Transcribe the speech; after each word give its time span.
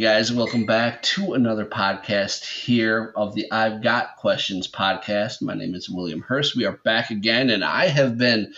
Guys, 0.00 0.32
welcome 0.32 0.64
back 0.64 1.02
to 1.02 1.34
another 1.34 1.66
podcast 1.66 2.44
here 2.44 3.12
of 3.16 3.34
the 3.34 3.50
I've 3.50 3.82
Got 3.82 4.14
Questions 4.16 4.68
podcast. 4.68 5.42
My 5.42 5.54
name 5.54 5.74
is 5.74 5.90
William 5.90 6.20
Hurst. 6.20 6.54
We 6.54 6.66
are 6.66 6.78
back 6.84 7.10
again, 7.10 7.50
and 7.50 7.64
I 7.64 7.88
have 7.88 8.16
been 8.16 8.54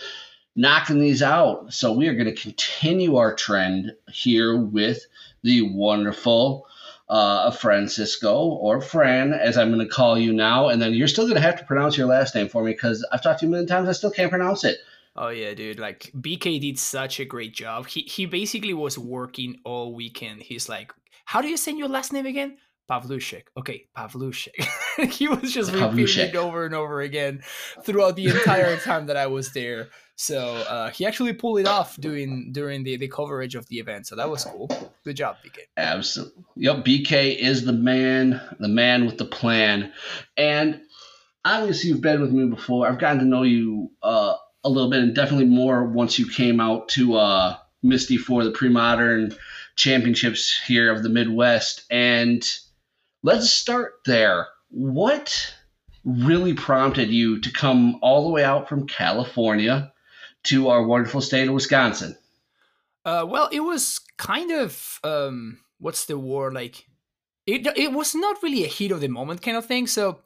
knocking 0.55 0.99
these 0.99 1.23
out. 1.23 1.73
So 1.73 1.93
we 1.93 2.07
are 2.09 2.13
going 2.13 2.33
to 2.33 2.39
continue 2.39 3.15
our 3.15 3.33
trend 3.33 3.95
here 4.11 4.55
with 4.55 5.03
the 5.41 5.63
wonderful 5.63 6.67
uh, 7.09 7.49
Francisco 7.49 8.43
or 8.43 8.79
Fran, 8.79 9.33
as 9.33 9.57
I'm 9.57 9.73
going 9.73 9.85
to 9.85 9.91
call 9.91 10.19
you 10.19 10.33
now. 10.33 10.67
And 10.67 10.79
then 10.79 10.93
you're 10.93 11.07
still 11.07 11.25
going 11.25 11.37
to 11.37 11.41
have 11.41 11.57
to 11.57 11.65
pronounce 11.65 11.97
your 11.97 12.07
last 12.07 12.35
name 12.35 12.49
for 12.49 12.63
me 12.63 12.73
because 12.73 13.03
I've 13.11 13.23
talked 13.23 13.39
to 13.39 13.47
you 13.47 13.49
million 13.49 13.67
times. 13.67 13.89
I 13.89 13.93
still 13.93 14.11
can't 14.11 14.29
pronounce 14.29 14.63
it. 14.63 14.77
Oh 15.15 15.29
yeah, 15.29 15.53
dude! 15.53 15.79
Like 15.79 16.11
BK 16.15 16.61
did 16.61 16.79
such 16.79 17.19
a 17.19 17.25
great 17.25 17.53
job. 17.53 17.87
He 17.87 18.01
he 18.01 18.25
basically 18.27 18.73
was 18.73 18.97
working 18.97 19.59
all 19.65 19.93
weekend. 19.93 20.41
He's 20.41 20.69
like, 20.69 20.93
"How 21.31 21.41
do 21.41 21.47
you 21.47 21.57
say 21.57 21.71
your 21.73 21.87
last 21.87 22.11
name 22.13 22.25
again?" 22.25 22.57
Pawluszek. 22.91 23.43
Okay, 23.55 23.87
Pawluszek. 23.97 24.67
he 25.11 25.27
was 25.29 25.53
just 25.53 25.71
repeating 25.71 26.29
it 26.29 26.35
over 26.35 26.65
and 26.65 26.75
over 26.75 26.99
again 26.99 27.41
throughout 27.83 28.17
the 28.17 28.27
entire 28.27 28.77
time 28.89 29.05
that 29.05 29.15
I 29.15 29.27
was 29.27 29.53
there. 29.53 29.87
So 30.15 30.39
uh, 30.39 30.89
he 30.89 31.05
actually 31.05 31.33
pulled 31.33 31.59
it 31.59 31.67
off 31.67 31.95
during 31.95 32.51
during 32.51 32.83
the, 32.83 32.97
the 32.97 33.07
coverage 33.07 33.55
of 33.55 33.65
the 33.69 33.79
event. 33.79 34.07
So 34.07 34.15
that 34.17 34.29
was 34.29 34.43
cool. 34.43 34.67
Good 35.05 35.15
job, 35.15 35.37
BK. 35.43 35.59
Absolutely. 35.77 36.43
Yep, 36.57 36.85
BK 36.85 37.37
is 37.37 37.65
the 37.65 37.73
man, 37.73 38.41
the 38.59 38.67
man 38.67 39.05
with 39.05 39.17
the 39.17 39.25
plan. 39.25 39.93
And 40.35 40.81
obviously, 41.45 41.89
you've 41.89 42.01
been 42.01 42.21
with 42.21 42.31
me 42.31 42.45
before. 42.45 42.87
I've 42.87 42.99
gotten 42.99 43.19
to 43.19 43.25
know 43.25 43.43
you 43.43 43.91
uh, 44.03 44.35
a 44.65 44.69
little 44.69 44.89
bit, 44.89 45.01
and 45.01 45.15
definitely 45.15 45.45
more 45.45 45.85
once 45.85 46.19
you 46.19 46.27
came 46.27 46.59
out 46.59 46.89
to 46.89 47.15
uh, 47.15 47.57
Misty 47.81 48.17
for 48.17 48.43
the 48.43 48.51
pre-modern 48.51 49.33
championships 49.81 50.61
here 50.67 50.91
of 50.91 51.01
the 51.01 51.09
Midwest. 51.09 51.83
And 51.89 52.47
let's 53.23 53.49
start 53.49 53.93
there. 54.05 54.47
What 54.69 55.53
really 56.05 56.53
prompted 56.53 57.09
you 57.09 57.39
to 57.41 57.51
come 57.51 57.97
all 58.01 58.23
the 58.23 58.29
way 58.29 58.43
out 58.43 58.69
from 58.69 58.87
California 58.87 59.91
to 60.43 60.69
our 60.69 60.83
wonderful 60.83 61.21
state 61.21 61.47
of 61.47 61.53
Wisconsin? 61.53 62.15
Uh, 63.03 63.25
well, 63.27 63.49
it 63.51 63.61
was 63.61 63.99
kind 64.17 64.51
of 64.51 64.99
um, 65.03 65.59
what's 65.79 66.05
the 66.05 66.17
word 66.17 66.53
like? 66.53 66.85
It 67.47 67.65
it 67.75 67.91
was 67.91 68.13
not 68.13 68.41
really 68.43 68.63
a 68.63 68.67
heat 68.67 68.91
of 68.91 69.01
the 69.01 69.07
moment 69.07 69.41
kind 69.41 69.57
of 69.57 69.65
thing. 69.65 69.87
So 69.87 70.19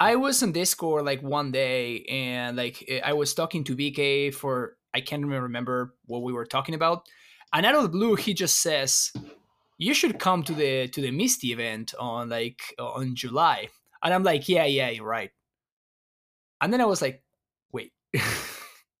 I 0.00 0.16
was 0.16 0.42
on 0.42 0.52
Discord 0.52 1.04
like 1.04 1.22
one 1.22 1.52
day, 1.52 2.04
and 2.04 2.56
like 2.56 2.90
I 3.04 3.12
was 3.12 3.34
talking 3.34 3.64
to 3.64 3.76
BK 3.76 4.32
for 4.32 4.76
I 4.94 5.02
can't 5.02 5.20
even 5.20 5.42
remember 5.42 5.94
what 6.06 6.22
we 6.22 6.32
were 6.32 6.46
talking 6.46 6.74
about, 6.74 7.06
and 7.54 7.64
out 7.64 7.76
of 7.76 7.82
the 7.82 7.88
blue, 7.88 8.16
he 8.16 8.34
just 8.34 8.60
says, 8.60 9.12
"You 9.78 9.94
should 9.94 10.18
come 10.18 10.42
to 10.42 10.52
the 10.52 10.88
to 10.88 11.00
the 11.00 11.10
Misty 11.10 11.52
event 11.52 11.94
on 11.98 12.28
like 12.28 12.60
on 12.78 13.14
July." 13.14 13.68
And 14.02 14.12
I'm 14.12 14.24
like, 14.24 14.48
"Yeah, 14.48 14.64
yeah, 14.64 14.90
you're 14.90 15.06
right." 15.06 15.30
And 16.60 16.72
then 16.72 16.80
I 16.80 16.86
was 16.86 17.00
like, 17.00 17.22
"Wait." 17.72 17.92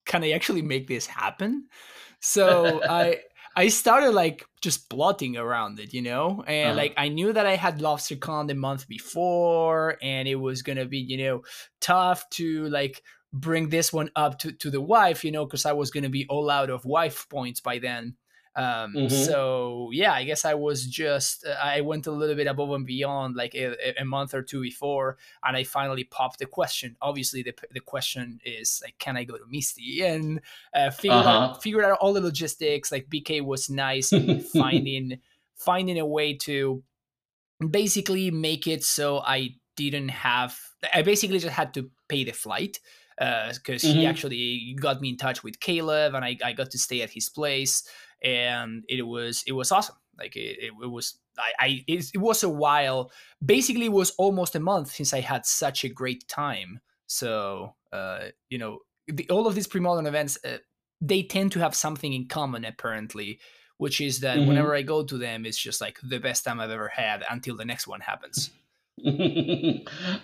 can 0.04 0.22
I 0.22 0.30
actually 0.30 0.62
make 0.62 0.86
this 0.86 1.06
happen? 1.06 1.66
So 2.20 2.80
I 2.88 3.20
I 3.56 3.68
started 3.68 4.10
like 4.10 4.44
just 4.60 4.88
plotting 4.90 5.36
around 5.36 5.78
it, 5.78 5.92
you 5.92 6.02
know, 6.02 6.44
and 6.46 6.70
uh-huh. 6.70 6.76
like 6.76 6.94
I 6.96 7.08
knew 7.08 7.32
that 7.32 7.46
I 7.46 7.56
had 7.56 7.78
LobsterCon 7.78 8.48
the 8.48 8.54
month 8.54 8.88
before, 8.88 9.96
and 10.02 10.26
it 10.28 10.36
was 10.36 10.62
gonna 10.62 10.86
be 10.86 10.98
you 10.98 11.18
know 11.18 11.42
tough 11.80 12.28
to 12.30 12.68
like 12.68 13.02
bring 13.32 13.68
this 13.68 13.92
one 13.92 14.10
up 14.16 14.38
to 14.40 14.52
to 14.52 14.70
the 14.70 14.80
wife, 14.80 15.24
you 15.24 15.32
know, 15.32 15.44
because 15.44 15.66
I 15.66 15.72
was 15.72 15.90
gonna 15.90 16.10
be 16.10 16.26
all 16.28 16.50
out 16.50 16.70
of 16.70 16.84
wife 16.84 17.26
points 17.28 17.60
by 17.60 17.78
then. 17.78 18.16
Um, 18.56 18.94
mm-hmm. 18.94 19.08
So 19.08 19.90
yeah, 19.92 20.12
I 20.12 20.24
guess 20.24 20.44
I 20.44 20.54
was 20.54 20.86
just 20.86 21.44
uh, 21.44 21.56
I 21.60 21.80
went 21.80 22.06
a 22.06 22.12
little 22.12 22.36
bit 22.36 22.46
above 22.46 22.70
and 22.70 22.86
beyond, 22.86 23.34
like 23.34 23.54
a, 23.54 24.00
a, 24.00 24.04
month 24.04 24.32
or 24.32 24.42
two 24.42 24.62
before, 24.62 25.16
and 25.42 25.56
I 25.56 25.64
finally 25.64 26.04
popped 26.04 26.38
the 26.38 26.46
question. 26.46 26.96
Obviously, 27.02 27.42
the 27.42 27.54
the 27.72 27.80
question 27.80 28.38
is 28.44 28.80
like, 28.84 28.96
can 28.98 29.16
I 29.16 29.24
go 29.24 29.36
to 29.36 29.44
Misty? 29.48 30.02
And 30.02 30.40
uh, 30.72 30.90
figured 30.90 31.18
uh-huh. 31.18 31.30
out 31.30 31.62
figured 31.62 31.84
out 31.84 31.98
all 32.00 32.12
the 32.12 32.20
logistics. 32.20 32.92
Like 32.92 33.08
BK 33.08 33.42
was 33.42 33.68
nice 33.68 34.12
in 34.12 34.40
finding 34.56 35.18
finding 35.56 35.98
a 35.98 36.06
way 36.06 36.34
to 36.34 36.84
basically 37.70 38.30
make 38.30 38.68
it 38.68 38.84
so 38.84 39.18
I 39.18 39.56
didn't 39.76 40.10
have. 40.10 40.56
I 40.92 41.02
basically 41.02 41.40
just 41.40 41.54
had 41.54 41.74
to 41.74 41.90
pay 42.08 42.22
the 42.22 42.32
flight 42.32 42.78
because 43.18 43.84
uh, 43.84 43.88
mm-hmm. 43.88 43.98
he 43.98 44.06
actually 44.06 44.76
got 44.80 45.00
me 45.00 45.08
in 45.10 45.16
touch 45.16 45.42
with 45.42 45.58
Caleb, 45.58 46.14
and 46.14 46.24
I, 46.24 46.36
I 46.44 46.52
got 46.52 46.70
to 46.70 46.78
stay 46.78 47.02
at 47.02 47.10
his 47.10 47.28
place 47.28 47.82
and 48.22 48.84
it 48.88 49.02
was 49.02 49.44
it 49.46 49.52
was 49.52 49.72
awesome. 49.72 49.96
Like 50.18 50.36
it, 50.36 50.58
it, 50.60 50.72
it 50.82 50.90
was 50.90 51.18
I, 51.38 51.52
I 51.58 51.84
it, 51.86 52.10
it, 52.14 52.18
was 52.18 52.42
a 52.42 52.48
while. 52.48 53.10
Basically, 53.44 53.86
it 53.86 53.92
was 53.92 54.10
almost 54.12 54.54
a 54.54 54.60
month 54.60 54.92
since 54.92 55.12
I 55.12 55.20
had 55.20 55.44
such 55.46 55.84
a 55.84 55.88
great 55.88 56.28
time. 56.28 56.80
So 57.06 57.74
uh, 57.92 58.26
you 58.48 58.58
know, 58.58 58.80
the, 59.08 59.28
all 59.30 59.46
of 59.46 59.54
these 59.54 59.66
pre-modern 59.66 60.06
events 60.06 60.38
uh, 60.44 60.58
they 61.00 61.22
tend 61.22 61.52
to 61.52 61.60
have 61.60 61.74
something 61.74 62.12
in 62.12 62.26
common 62.28 62.64
apparently, 62.64 63.40
which 63.76 64.00
is 64.00 64.20
that 64.20 64.38
mm-hmm. 64.38 64.48
whenever 64.48 64.74
I 64.74 64.82
go 64.82 65.04
to 65.04 65.18
them, 65.18 65.44
it's 65.44 65.58
just 65.58 65.80
like 65.80 65.98
the 66.02 66.18
best 66.18 66.44
time 66.44 66.60
I've 66.60 66.70
ever 66.70 66.88
had 66.88 67.24
until 67.28 67.56
the 67.56 67.64
next 67.64 67.86
one 67.86 68.00
happens. 68.00 68.50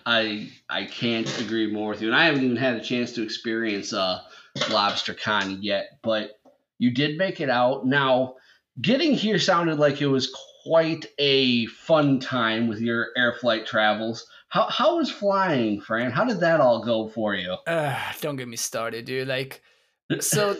I 0.06 0.48
I 0.68 0.84
can't 0.84 1.40
agree 1.40 1.70
more 1.70 1.90
with 1.90 2.02
you, 2.02 2.08
and 2.08 2.16
I 2.16 2.24
haven't 2.24 2.44
even 2.44 2.56
had 2.56 2.76
a 2.76 2.80
chance 2.80 3.12
to 3.12 3.22
experience 3.22 3.92
uh, 3.92 4.20
LobsterCon 4.56 5.58
yet, 5.60 5.98
but 6.02 6.39
you 6.80 6.90
did 6.90 7.18
make 7.18 7.40
it 7.40 7.50
out. 7.50 7.86
Now, 7.86 8.36
getting 8.80 9.12
here 9.12 9.38
sounded 9.38 9.78
like 9.78 10.00
it 10.00 10.06
was 10.06 10.34
quite 10.64 11.06
a 11.18 11.66
fun 11.66 12.18
time 12.18 12.68
with 12.68 12.80
your 12.80 13.08
air 13.16 13.34
flight 13.34 13.66
travels. 13.66 14.26
How 14.48 14.66
how 14.68 14.96
was 14.96 15.10
flying, 15.10 15.80
Fran? 15.80 16.10
How 16.10 16.24
did 16.24 16.40
that 16.40 16.60
all 16.60 16.82
go 16.82 17.08
for 17.08 17.34
you? 17.34 17.52
Uh, 17.66 17.96
don't 18.20 18.36
get 18.36 18.48
me 18.48 18.56
started, 18.56 19.04
dude. 19.04 19.28
Like, 19.28 19.62
so 20.20 20.56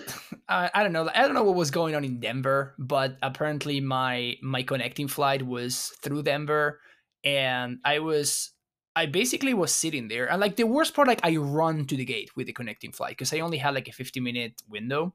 uh, 0.48 0.68
I 0.72 0.82
don't 0.82 0.92
know. 0.92 1.08
I 1.12 1.22
don't 1.22 1.34
know 1.34 1.42
what 1.42 1.56
was 1.56 1.70
going 1.70 1.96
on 1.96 2.04
in 2.04 2.20
Denver, 2.20 2.74
but 2.78 3.16
apparently 3.22 3.80
my 3.80 4.36
my 4.42 4.62
connecting 4.62 5.08
flight 5.08 5.42
was 5.42 5.90
through 6.02 6.22
Denver, 6.24 6.80
and 7.24 7.78
I 7.82 7.98
was 8.00 8.52
I 8.94 9.06
basically 9.06 9.54
was 9.54 9.74
sitting 9.74 10.08
there, 10.08 10.30
and 10.30 10.38
like 10.38 10.56
the 10.56 10.64
worst 10.64 10.94
part, 10.94 11.08
like 11.08 11.24
I 11.24 11.36
run 11.36 11.86
to 11.86 11.96
the 11.96 12.04
gate 12.04 12.30
with 12.36 12.46
the 12.46 12.52
connecting 12.52 12.92
flight 12.92 13.12
because 13.12 13.32
I 13.32 13.40
only 13.40 13.56
had 13.56 13.74
like 13.74 13.88
a 13.88 13.92
fifty 13.92 14.20
minute 14.20 14.60
window 14.68 15.14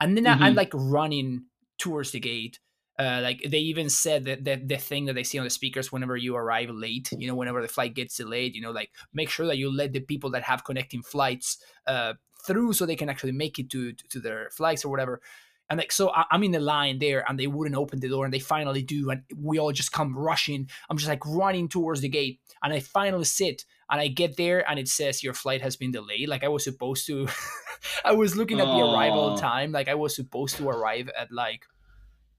and 0.00 0.16
then 0.16 0.24
mm-hmm. 0.24 0.42
I, 0.42 0.48
am 0.48 0.54
like 0.54 0.72
running 0.74 1.44
towards 1.78 2.10
the 2.10 2.20
gate. 2.20 2.58
Uh, 2.98 3.20
like 3.22 3.42
they 3.46 3.58
even 3.58 3.90
said 3.90 4.24
that, 4.24 4.44
that 4.44 4.68
the 4.68 4.78
thing 4.78 5.04
that 5.04 5.12
they 5.12 5.22
see 5.22 5.38
on 5.38 5.44
the 5.44 5.50
speakers 5.50 5.92
whenever 5.92 6.16
you 6.16 6.34
arrive 6.34 6.70
late, 6.70 7.12
you 7.12 7.28
know, 7.28 7.34
whenever 7.34 7.60
the 7.60 7.68
flight 7.68 7.94
gets 7.94 8.16
delayed, 8.16 8.54
you 8.54 8.62
know, 8.62 8.70
like 8.70 8.90
make 9.12 9.28
sure 9.28 9.46
that 9.46 9.58
you 9.58 9.70
let 9.70 9.92
the 9.92 10.00
people 10.00 10.30
that 10.30 10.42
have 10.44 10.64
connecting 10.64 11.02
flights 11.02 11.58
uh, 11.86 12.14
through 12.46 12.72
so 12.72 12.86
they 12.86 12.96
can 12.96 13.10
actually 13.10 13.32
make 13.32 13.58
it 13.58 13.68
to 13.70 13.92
to 13.92 14.18
their 14.18 14.48
flights 14.50 14.84
or 14.84 14.88
whatever. 14.88 15.20
And 15.68 15.78
like 15.78 15.90
so, 15.90 16.12
I'm 16.30 16.44
in 16.44 16.52
the 16.52 16.60
line 16.60 17.00
there, 17.00 17.24
and 17.28 17.38
they 17.38 17.48
wouldn't 17.48 17.76
open 17.76 17.98
the 17.98 18.08
door, 18.08 18.24
and 18.24 18.32
they 18.32 18.38
finally 18.38 18.82
do, 18.82 19.10
and 19.10 19.22
we 19.36 19.58
all 19.58 19.72
just 19.72 19.90
come 19.90 20.16
rushing. 20.16 20.68
I'm 20.88 20.96
just 20.96 21.08
like 21.08 21.26
running 21.26 21.68
towards 21.68 22.00
the 22.00 22.08
gate, 22.08 22.40
and 22.62 22.72
I 22.72 22.78
finally 22.78 23.24
sit, 23.24 23.64
and 23.90 24.00
I 24.00 24.08
get 24.08 24.36
there 24.36 24.68
and 24.68 24.78
it 24.78 24.88
says 24.88 25.22
your 25.22 25.34
flight 25.34 25.62
has 25.62 25.76
been 25.76 25.92
delayed. 25.92 26.28
Like 26.28 26.44
I 26.44 26.48
was 26.48 26.64
supposed 26.64 27.06
to, 27.06 27.28
I 28.04 28.12
was 28.12 28.36
looking 28.36 28.60
at 28.60 28.66
the 28.66 28.80
arrival 28.80 29.38
time. 29.38 29.72
Like 29.72 29.88
I 29.88 29.94
was 29.94 30.14
supposed 30.16 30.56
to 30.56 30.68
arrive 30.68 31.08
at 31.16 31.30
like, 31.30 31.64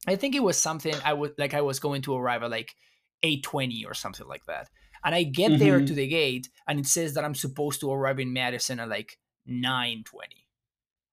I 0.08 0.16
think 0.16 0.36
it 0.36 0.44
was 0.44 0.58
something 0.58 0.94
I 1.04 1.14
would 1.14 1.34
like 1.38 1.54
I 1.54 1.62
was 1.62 1.80
going 1.80 2.02
to 2.04 2.16
arrive 2.16 2.44
at 2.44 2.52
like 2.52 2.76
eight 3.24 3.44
twenty 3.44 3.86
or 3.86 3.94
something 3.94 4.28
like 4.28 4.46
that. 4.46 4.70
And 5.04 5.16
I 5.16 5.24
get 5.24 5.52
mm-hmm. 5.52 5.60
there 5.60 5.86
to 5.86 5.94
the 5.94 6.08
gate 6.08 6.50
and 6.68 6.80
it 6.80 6.86
says 6.86 7.14
that 7.14 7.24
I'm 7.24 7.36
supposed 7.36 7.80
to 7.82 7.92
arrive 7.92 8.20
in 8.20 8.34
Madison 8.34 8.80
at 8.80 8.90
like 8.90 9.18
nine 9.46 10.04
twenty. 10.06 10.48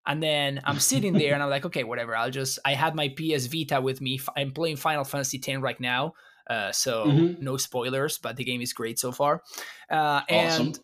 And 0.07 0.23
then 0.23 0.61
I'm 0.65 0.81
sitting 0.81 1.15
there 1.15 1.33
and 1.33 1.43
I'm 1.43 1.49
like, 1.49 1.65
okay, 1.65 1.83
whatever. 1.83 2.15
I'll 2.15 2.31
just 2.31 2.59
I 2.65 2.75
had 2.75 2.95
my 2.95 3.09
PS 3.09 3.47
Vita 3.47 3.81
with 3.81 4.01
me. 4.01 4.21
I'm 4.37 4.53
playing 4.53 4.77
Final 4.77 5.05
Fantasy 5.05 5.41
X 5.45 5.61
right 5.61 5.81
now. 5.81 6.13
Uh, 6.49 6.73
so 6.73 7.07
mm-hmm. 7.07 7.43
no 7.43 7.57
spoilers, 7.57 8.19
but 8.19 8.37
the 8.37 8.45
game 8.45 8.61
is 8.61 8.73
great 8.73 8.99
so 8.99 9.13
far. 9.13 9.43
Uh, 9.91 10.23
awesome. 10.29 10.67
and, 10.67 10.79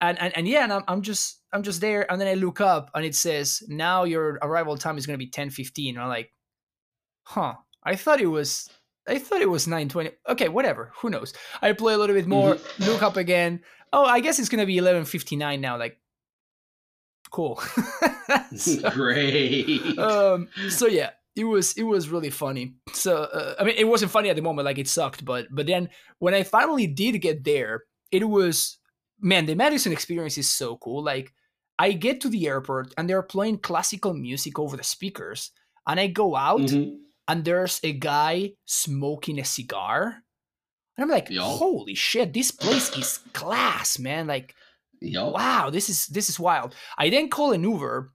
and 0.00 0.18
and 0.20 0.36
and 0.36 0.48
yeah, 0.48 0.64
and 0.64 0.72
I'm, 0.72 0.84
I'm 0.86 1.02
just 1.02 1.40
I'm 1.52 1.62
just 1.62 1.80
there, 1.80 2.10
and 2.10 2.20
then 2.20 2.28
I 2.28 2.34
look 2.34 2.60
up 2.60 2.90
and 2.94 3.04
it 3.04 3.14
says 3.14 3.62
now 3.68 4.04
your 4.04 4.38
arrival 4.42 4.76
time 4.76 4.98
is 4.98 5.06
going 5.06 5.18
to 5.18 5.24
be 5.24 5.30
10:15. 5.30 5.90
And 5.90 5.98
I'm 5.98 6.08
like, 6.08 6.32
huh? 7.22 7.54
I 7.82 7.96
thought 7.96 8.20
it 8.20 8.26
was 8.26 8.68
I 9.06 9.18
thought 9.18 9.42
it 9.42 9.50
was 9.50 9.66
9:20. 9.66 10.12
Okay, 10.28 10.48
whatever. 10.48 10.92
Who 10.96 11.10
knows? 11.10 11.32
I 11.60 11.72
play 11.72 11.94
a 11.94 11.98
little 11.98 12.16
bit 12.16 12.26
more. 12.26 12.54
Mm-hmm. 12.54 12.84
Look 12.84 13.02
up 13.02 13.16
again. 13.16 13.60
Oh, 13.92 14.04
I 14.04 14.20
guess 14.20 14.38
it's 14.38 14.48
gonna 14.48 14.66
be 14.66 14.76
11:59 14.76 15.60
now. 15.60 15.78
Like, 15.78 15.98
cool. 17.30 17.60
so, 18.56 18.90
Great. 18.90 19.98
Um. 19.98 20.48
So 20.68 20.86
yeah, 20.86 21.10
it 21.36 21.44
was 21.44 21.72
it 21.74 21.82
was 21.82 22.08
really 22.08 22.30
funny. 22.30 22.74
So 22.92 23.24
uh, 23.24 23.54
I 23.58 23.64
mean, 23.64 23.74
it 23.76 23.88
wasn't 23.88 24.12
funny 24.12 24.30
at 24.30 24.36
the 24.36 24.42
moment, 24.42 24.66
like 24.66 24.78
it 24.78 24.88
sucked, 24.88 25.24
but 25.24 25.46
but 25.50 25.66
then 25.66 25.88
when 26.18 26.34
I 26.34 26.42
finally 26.42 26.86
did 26.86 27.20
get 27.20 27.44
there, 27.44 27.82
it 28.10 28.28
was 28.28 28.78
man, 29.20 29.46
the 29.46 29.54
Madison 29.54 29.92
experience 29.92 30.38
is 30.38 30.50
so 30.50 30.76
cool. 30.76 31.02
Like 31.02 31.32
I 31.78 31.92
get 31.92 32.20
to 32.20 32.28
the 32.28 32.46
airport 32.46 32.94
and 32.96 33.08
they're 33.08 33.22
playing 33.22 33.58
classical 33.58 34.14
music 34.14 34.58
over 34.58 34.76
the 34.76 34.84
speakers, 34.84 35.50
and 35.86 35.98
I 35.98 36.06
go 36.08 36.36
out. 36.36 36.60
Mm-hmm. 36.60 36.96
and 37.26 37.44
there's 37.44 37.80
a 37.82 37.92
guy 37.92 38.52
smoking 38.66 39.40
a 39.40 39.44
cigar. 39.44 40.22
And 40.96 41.02
I'm 41.02 41.10
like, 41.10 41.30
Yo. 41.30 41.42
holy 41.42 41.94
shit, 41.94 42.32
this 42.32 42.50
place 42.52 42.96
is 42.96 43.18
class, 43.32 43.98
man. 43.98 44.28
Like, 44.28 44.54
Yo. 45.00 45.30
wow, 45.30 45.70
this 45.70 45.88
is 45.88 46.06
this 46.06 46.28
is 46.28 46.38
wild. 46.38 46.74
I 46.96 47.10
then 47.10 47.28
call 47.28 47.52
an 47.52 47.64
Uber 47.64 48.12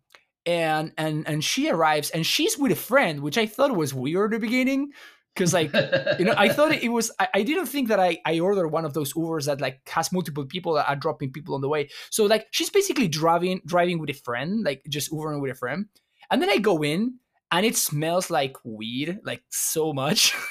and 0.49 0.91
and 0.97 1.27
and 1.27 1.43
she 1.43 1.69
arrives 1.69 2.09
and 2.09 2.25
she's 2.25 2.57
with 2.57 2.71
a 2.71 2.75
friend, 2.75 3.21
which 3.21 3.37
I 3.37 3.45
thought 3.45 3.75
was 3.75 3.93
weird 3.93 4.33
at 4.33 4.41
the 4.41 4.47
beginning. 4.47 4.91
Cause 5.35 5.53
like 5.53 5.71
you 6.19 6.25
know, 6.25 6.33
I 6.35 6.49
thought 6.49 6.73
it 6.73 6.91
was. 6.91 7.11
I, 7.19 7.27
I 7.35 7.43
didn't 7.43 7.67
think 7.67 7.87
that 7.89 7.99
I 7.99 8.17
I 8.25 8.39
ordered 8.39 8.69
one 8.69 8.83
of 8.83 8.93
those 8.93 9.13
Ubers 9.13 9.45
that 9.45 9.61
like 9.61 9.79
has 9.87 10.11
multiple 10.11 10.45
people 10.45 10.73
that 10.73 10.89
are 10.89 10.95
dropping 10.95 11.31
people 11.31 11.55
on 11.55 11.61
the 11.61 11.69
way. 11.69 11.89
So 12.09 12.25
like 12.25 12.47
she's 12.51 12.69
basically 12.69 13.07
driving 13.07 13.61
driving 13.65 13.99
with 13.99 14.09
a 14.09 14.13
friend, 14.13 14.65
like 14.65 14.81
just 14.89 15.11
Ubering 15.11 15.41
with 15.41 15.51
a 15.51 15.55
friend. 15.55 15.85
And 16.31 16.41
then 16.41 16.49
I 16.49 16.57
go 16.57 16.83
in 16.83 17.19
and 17.51 17.65
it 17.65 17.77
smells 17.77 18.29
like 18.29 18.57
weed, 18.63 19.19
like 19.23 19.43
so 19.49 19.93
much. 19.93 20.35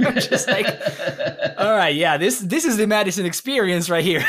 Just 0.00 0.46
like, 0.46 0.66
all 1.58 1.74
right, 1.74 1.94
yeah, 1.94 2.16
this 2.16 2.38
this 2.38 2.64
is 2.64 2.76
the 2.76 2.86
Madison 2.86 3.26
experience 3.26 3.90
right 3.90 4.04
here. 4.04 4.24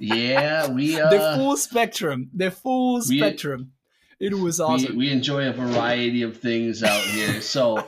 yeah, 0.00 0.70
we 0.70 0.98
uh, 1.00 1.10
the 1.10 1.36
full 1.36 1.56
spectrum, 1.58 2.30
the 2.34 2.50
full 2.50 3.02
we- 3.08 3.18
spectrum. 3.18 3.72
It 4.20 4.34
was 4.34 4.58
we, 4.58 4.64
awesome. 4.64 4.96
we 4.96 5.10
enjoy 5.10 5.48
a 5.48 5.52
variety 5.52 6.22
of 6.22 6.38
things 6.38 6.82
out 6.82 7.02
here. 7.02 7.40
So 7.40 7.86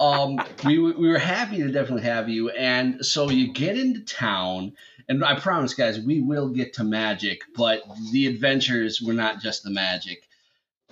um, 0.00 0.38
we, 0.64 0.78
we 0.78 1.08
were 1.08 1.18
happy 1.18 1.58
to 1.58 1.70
definitely 1.70 2.04
have 2.04 2.28
you. 2.28 2.50
And 2.50 3.04
so 3.04 3.30
you 3.30 3.52
get 3.52 3.76
into 3.76 4.00
town, 4.00 4.74
and 5.08 5.24
I 5.24 5.38
promise, 5.38 5.74
guys, 5.74 6.00
we 6.00 6.20
will 6.20 6.48
get 6.48 6.74
to 6.74 6.84
magic, 6.84 7.42
but 7.56 7.82
the 8.12 8.26
adventures 8.26 9.00
were 9.00 9.12
not 9.12 9.40
just 9.40 9.62
the 9.62 9.70
magic. 9.70 10.28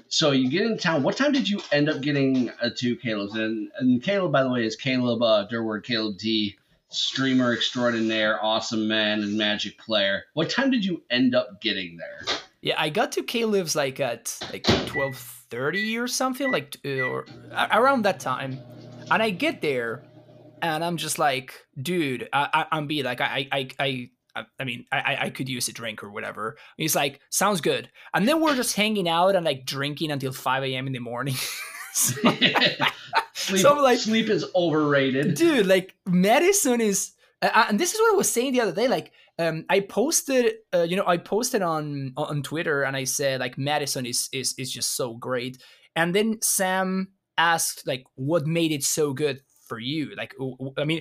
So 0.09 0.33
you 0.33 0.51
get 0.51 0.67
into 0.67 0.77
town. 0.77 1.03
What 1.03 1.17
time 1.17 1.33
did 1.33 1.49
you 1.49 1.63
end 1.71 1.89
up 1.89 2.03
getting 2.03 2.51
uh, 2.51 2.71
to 2.77 2.97
Caleb's? 2.97 3.35
And, 3.35 3.71
and 3.79 4.03
Caleb, 4.03 4.33
by 4.33 4.43
the 4.43 4.51
way, 4.51 4.67
is 4.67 4.77
Caleb 4.77 5.23
uh, 5.23 5.47
Durward, 5.49 5.85
Caleb 5.85 6.19
D, 6.19 6.57
streamer 6.91 7.55
extraordinaire, 7.55 8.39
awesome 8.45 8.87
man, 8.87 9.23
and 9.23 9.39
magic 9.39 9.79
player. 9.79 10.25
What 10.35 10.51
time 10.51 10.71
did 10.71 10.85
you 10.85 11.03
end 11.09 11.35
up 11.35 11.63
getting 11.63 11.97
there? 11.97 12.27
Yeah, 12.63 12.77
I 12.79 12.89
got 12.91 13.13
to 13.13 13.23
Caleb's 13.23 13.75
like 13.77 13.99
at 14.01 14.39
like 14.53 14.65
twelve 14.87 15.17
thirty 15.51 15.99
or 15.99 16.07
something, 16.07 16.51
like 16.51 16.77
uh, 16.85 17.01
or 17.03 17.27
around 17.73 18.03
that 18.05 18.21
time, 18.21 18.59
and 19.11 19.23
I 19.23 19.31
get 19.31 19.61
there, 19.61 20.05
and 20.63 20.85
I'm 20.85 20.97
just 20.97 21.19
like, 21.19 21.55
dude, 21.81 22.29
I, 22.33 22.49
I, 22.55 22.67
I'm 22.77 22.87
be 22.87 23.03
like, 23.03 23.21
I, 23.21 23.49
I, 23.53 23.69
I. 23.79 24.11
I, 24.35 24.45
I 24.59 24.65
mean, 24.65 24.87
I, 24.91 25.17
I- 25.27 25.29
could 25.31 25.47
use 25.47 25.69
a 25.69 25.75
drink 25.75 26.03
or 26.03 26.11
whatever. 26.11 26.57
He's 26.79 26.97
like, 26.97 27.21
sounds 27.29 27.61
good. 27.61 27.91
And 28.15 28.27
then 28.27 28.41
we're 28.41 28.57
just 28.57 28.75
hanging 28.75 29.07
out 29.07 29.37
and 29.37 29.45
like 29.45 29.67
drinking 29.67 30.11
until 30.11 30.33
5 30.33 30.63
a.m. 30.65 30.87
in 30.87 30.95
the 30.95 31.01
morning. 31.01 31.35
So- 31.95 32.23
sleep, 33.35 33.61
So 33.61 33.75
like- 33.75 33.99
sleep 33.99 34.31
is 34.31 34.47
overrated. 34.55 35.35
dude 35.35 35.67
like 35.67 35.95
Madison 36.07 36.81
is 36.81 37.13
uh, 37.43 37.67
and 37.69 37.79
this 37.79 37.93
is 37.93 38.01
what 38.01 38.15
i 38.15 38.17
was 38.17 38.31
saying 38.31 38.55
the 38.55 38.63
other 38.63 38.73
day 38.73 38.89
like 38.89 39.13
um 39.39 39.65
i 39.69 39.81
posted 39.81 40.55
uh, 40.75 40.83
you 40.83 40.97
know 40.97 41.07
i 41.07 41.17
posted 41.17 41.63
on 41.63 42.13
on 42.17 42.43
twitter 42.43 42.83
and 42.83 42.97
i 42.97 43.05
said 43.05 43.41
like 43.41 43.57
madison 43.59 44.05
is 44.07 44.29
is 44.33 44.55
is 44.59 44.71
just 44.71 44.97
so 44.97 45.15
great 45.15 45.63
and 45.97 46.15
then 46.15 46.39
sam 46.43 47.09
asked 47.39 47.87
like 47.87 48.05
what 48.15 48.47
made 48.47 48.73
it 48.73 48.83
so 48.83 49.13
good 49.13 49.41
for 49.67 49.79
you 49.79 50.15
like 50.17 50.35
I 50.77 50.85
mean 50.85 51.01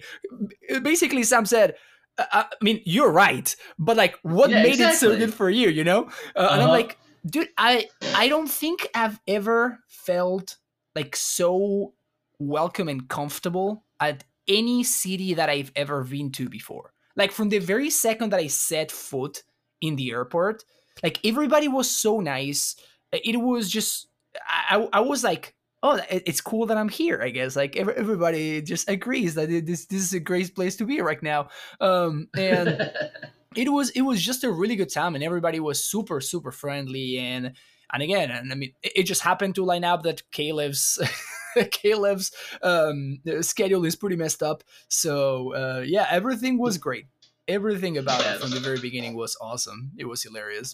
basically 0.82 1.24
sam 1.24 1.46
said 1.46 1.76
uh, 2.18 2.26
i 2.32 2.46
mean 2.62 2.82
you're 2.86 3.12
right 3.12 3.54
but 3.78 3.98
like 3.98 4.18
what 4.24 4.52
Yeah, 4.52 4.62
made 4.62 4.80
it 4.80 4.94
so 4.94 5.16
good 5.16 5.34
for 5.34 5.50
you 5.50 5.70
you 5.70 5.84
know 5.84 6.10
uh, 6.36 6.50
and 6.54 6.62
i'm 6.64 6.70
Uh-huh. 6.70 6.72
like 6.72 6.98
dude 7.26 7.50
i 7.58 7.88
i 8.14 8.28
don't 8.28 8.50
think 8.50 8.88
i've 8.96 9.20
ever 9.28 9.80
felt 9.88 10.58
like 10.96 11.16
so 11.16 11.94
welcome 12.40 12.88
and 12.88 13.08
comfortable 13.10 13.86
at 14.00 14.24
any 14.48 14.84
city 14.84 15.36
that 15.36 15.50
I've 15.50 15.72
ever 15.76 16.04
been 16.04 16.32
to 16.34 16.50
before. 16.50 16.94
Like 17.16 17.32
from 17.32 17.50
the 17.50 17.60
very 17.60 17.90
second 17.90 18.32
that 18.32 18.40
I 18.40 18.48
set 18.48 18.92
foot 18.92 19.44
in 19.82 19.96
the 19.96 20.12
airport, 20.12 20.64
like 21.04 21.20
everybody 21.26 21.68
was 21.68 21.90
so 21.90 22.20
nice. 22.20 22.76
It 23.12 23.38
was 23.40 23.70
just 23.70 24.08
I, 24.48 24.88
I- 24.94 25.00
was 25.02 25.24
like, 25.24 25.56
oh, 25.84 26.00
it's 26.10 26.42
cool 26.42 26.66
that 26.68 26.78
I'm 26.78 26.90
here. 26.90 27.22
I 27.22 27.30
guess 27.30 27.56
like 27.56 27.76
everybody 27.76 28.62
just 28.62 28.90
agrees 28.90 29.36
that 29.36 29.50
this 29.50 29.86
this 29.86 30.02
is 30.02 30.14
a 30.14 30.20
great 30.20 30.56
place 30.56 30.76
to 30.78 30.86
be 30.86 31.02
right 31.02 31.22
now. 31.22 31.50
Um, 31.80 32.30
and 32.38 32.92
it 33.56 33.72
was 33.72 33.90
it 33.92 34.02
was 34.02 34.22
just 34.22 34.44
a 34.44 34.52
really 34.52 34.76
good 34.76 34.92
time 34.92 35.16
and 35.16 35.24
everybody 35.24 35.60
was 35.60 35.84
super 35.84 36.22
super 36.22 36.52
friendly 36.52 37.18
and 37.18 37.52
and 37.94 38.02
again 38.02 38.32
and 38.32 38.50
i 38.50 38.56
mean 38.56 38.72
it, 38.82 38.92
it 38.96 39.04
just 39.04 39.22
happened 39.22 39.54
to 39.56 39.66
line 39.66 39.84
up 39.84 40.04
that 40.04 40.24
caleb's 40.32 40.98
caleb's 41.72 42.32
um 42.64 43.20
schedule 43.42 43.86
is 43.86 43.96
pretty 43.96 44.16
messed 44.16 44.44
up 44.44 44.64
so 44.88 45.54
uh 45.54 45.84
yeah 45.86 46.08
everything 46.10 46.58
was 46.58 46.78
great 46.78 47.06
everything 47.48 47.98
about 47.98 48.22
it 48.26 48.40
from 48.40 48.52
the 48.52 48.60
very 48.60 48.80
beginning 48.80 49.16
was 49.16 49.38
awesome 49.42 49.92
it 49.98 50.06
was 50.06 50.24
hilarious 50.24 50.72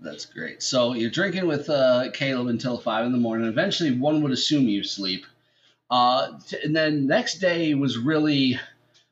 That's 0.00 0.26
great. 0.26 0.62
So 0.62 0.92
you're 0.92 1.10
drinking 1.10 1.46
with 1.46 1.70
uh, 1.70 2.10
Caleb 2.12 2.48
until 2.48 2.78
five 2.78 3.06
in 3.06 3.12
the 3.12 3.18
morning. 3.18 3.46
Eventually, 3.48 3.96
one 3.96 4.22
would 4.22 4.32
assume 4.32 4.68
you 4.68 4.82
sleep. 4.84 5.24
Uh, 5.90 6.38
t- 6.46 6.58
and 6.64 6.74
then 6.74 7.06
next 7.06 7.38
day 7.38 7.74
was 7.74 7.96
really, 7.96 8.58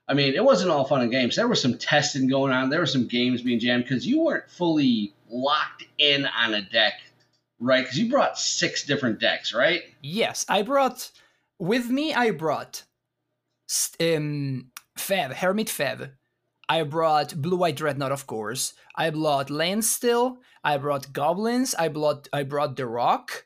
I 0.08 0.14
mean, 0.14 0.34
it 0.34 0.44
wasn't 0.44 0.70
all 0.70 0.84
fun 0.84 1.02
and 1.02 1.10
games. 1.10 1.36
There 1.36 1.48
was 1.48 1.62
some 1.62 1.78
testing 1.78 2.26
going 2.26 2.52
on. 2.52 2.68
There 2.68 2.80
were 2.80 2.86
some 2.86 3.06
games 3.06 3.42
being 3.42 3.60
jammed 3.60 3.84
because 3.84 4.06
you 4.06 4.20
weren't 4.20 4.50
fully 4.50 5.14
locked 5.30 5.84
in 5.98 6.26
on 6.26 6.52
a 6.54 6.62
deck, 6.62 6.94
right? 7.62 7.84
Because 7.84 7.98
you 7.98 8.10
brought 8.10 8.38
six 8.38 8.84
different 8.84 9.20
decks, 9.20 9.54
right? 9.54 9.82
yes 10.02 10.44
i 10.48 10.62
brought 10.62 11.10
with 11.58 11.88
me 11.88 12.12
i 12.12 12.30
brought 12.30 12.82
um 14.00 14.66
fev 14.98 15.32
hermit 15.34 15.68
fev 15.68 16.10
I 16.68 16.84
brought 16.84 17.34
Blue 17.36 17.58
White 17.58 17.76
Dreadnought, 17.76 18.12
of 18.12 18.26
course. 18.26 18.72
I 18.96 19.10
brought 19.10 19.50
Landstill. 19.50 20.38
I 20.64 20.78
brought 20.78 21.12
Goblins. 21.12 21.74
I 21.74 21.88
brought 21.88 22.28
I 22.32 22.44
brought 22.44 22.76
The 22.76 22.86
Rock, 22.86 23.44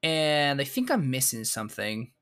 and 0.00 0.60
I 0.60 0.64
think 0.64 0.88
I'm 0.88 1.10
missing 1.10 1.44
something. 1.44 2.12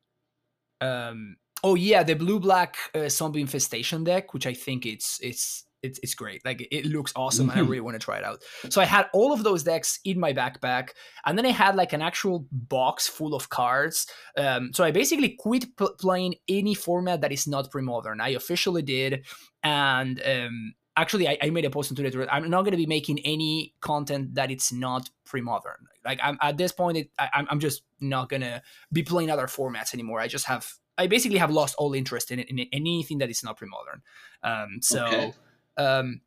Um. 0.80 1.36
Oh 1.62 1.74
yeah, 1.74 2.02
the 2.04 2.14
Blue 2.14 2.40
Black 2.40 2.76
uh, 2.94 3.10
Zombie 3.10 3.42
Infestation 3.42 4.04
deck, 4.04 4.32
which 4.32 4.46
I 4.46 4.54
think 4.54 4.86
it's 4.86 5.20
it's 5.22 5.65
it's 5.86 5.98
it's 6.04 6.14
great. 6.14 6.40
Like 6.44 6.66
it- 6.70 6.86
looks 6.86 7.12
awesome. 7.16 7.48
and 7.50 7.58
I 7.58 7.62
Mhm. 7.62 7.68
really 7.70 7.80
want 7.88 7.94
to 8.00 8.04
try 8.08 8.18
it 8.18 8.24
out. 8.24 8.38
So 8.70 8.80
I 8.80 8.84
had 8.96 9.06
all 9.12 9.32
of 9.32 9.40
those 9.42 9.62
decks 9.62 9.98
in 10.04 10.16
my 10.20 10.32
backpack, 10.32 10.90
and 11.24 11.36
then 11.38 11.46
I 11.46 11.50
had 11.64 11.74
like 11.76 11.92
an 11.94 12.02
actual 12.02 12.46
box 12.52 13.06
full 13.16 13.34
of 13.34 13.48
cards. 13.48 14.06
Um, 14.36 14.72
so 14.72 14.84
I 14.84 14.90
basically 14.90 15.30
quit 15.44 15.64
p- 15.76 15.96
playing 15.98 16.34
any 16.48 16.74
format 16.74 17.20
that 17.22 17.32
is 17.32 17.46
not 17.46 17.70
pre-modern. 17.70 18.20
I 18.20 18.30
officially 18.30 18.82
did, 18.82 19.24
and 19.62 20.20
um, 20.26 20.74
actually 20.96 21.28
I, 21.28 21.36
I 21.42 21.50
made 21.50 21.64
a 21.64 21.70
post 21.70 21.90
on 21.90 21.96
Twitter. 21.96 22.26
I'm 22.30 22.48
not 22.50 22.62
going 22.62 22.72
to 22.72 22.76
be 22.86 22.86
making 22.86 23.18
any 23.24 23.74
content 23.80 24.34
that 24.34 24.50
it's 24.50 24.72
not 24.72 25.10
pre-modern. 25.24 25.80
Like 26.04 26.20
I'm 26.22 26.38
at 26.40 26.56
this 26.56 26.72
point, 26.72 26.96
it, 26.98 27.10
I, 27.18 27.28
I'm 27.34 27.46
I'm 27.50 27.60
just 27.60 27.82
not 28.00 28.28
gonna 28.28 28.62
be 28.92 29.02
playing 29.02 29.30
other 29.30 29.46
formats 29.46 29.92
anymore. 29.94 30.20
I 30.20 30.28
just 30.28 30.46
have 30.46 30.70
I 30.98 31.06
basically 31.08 31.38
have 31.38 31.50
lost 31.50 31.74
all 31.78 31.92
interest 31.94 32.30
in, 32.30 32.38
in, 32.38 32.58
in 32.58 32.68
anything 32.72 33.18
that 33.18 33.28
is 33.28 33.42
not 33.44 33.56
pre-modern. 33.58 34.00
Um, 34.42 34.78
so 34.80 35.04
Okay. 35.06 35.34
Um, 35.76 36.20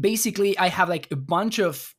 basically, 0.00 0.56
I 0.58 0.68
have 0.68 0.88
like 0.88 1.08
a 1.10 1.16
bunch 1.16 1.58
of 1.58 1.94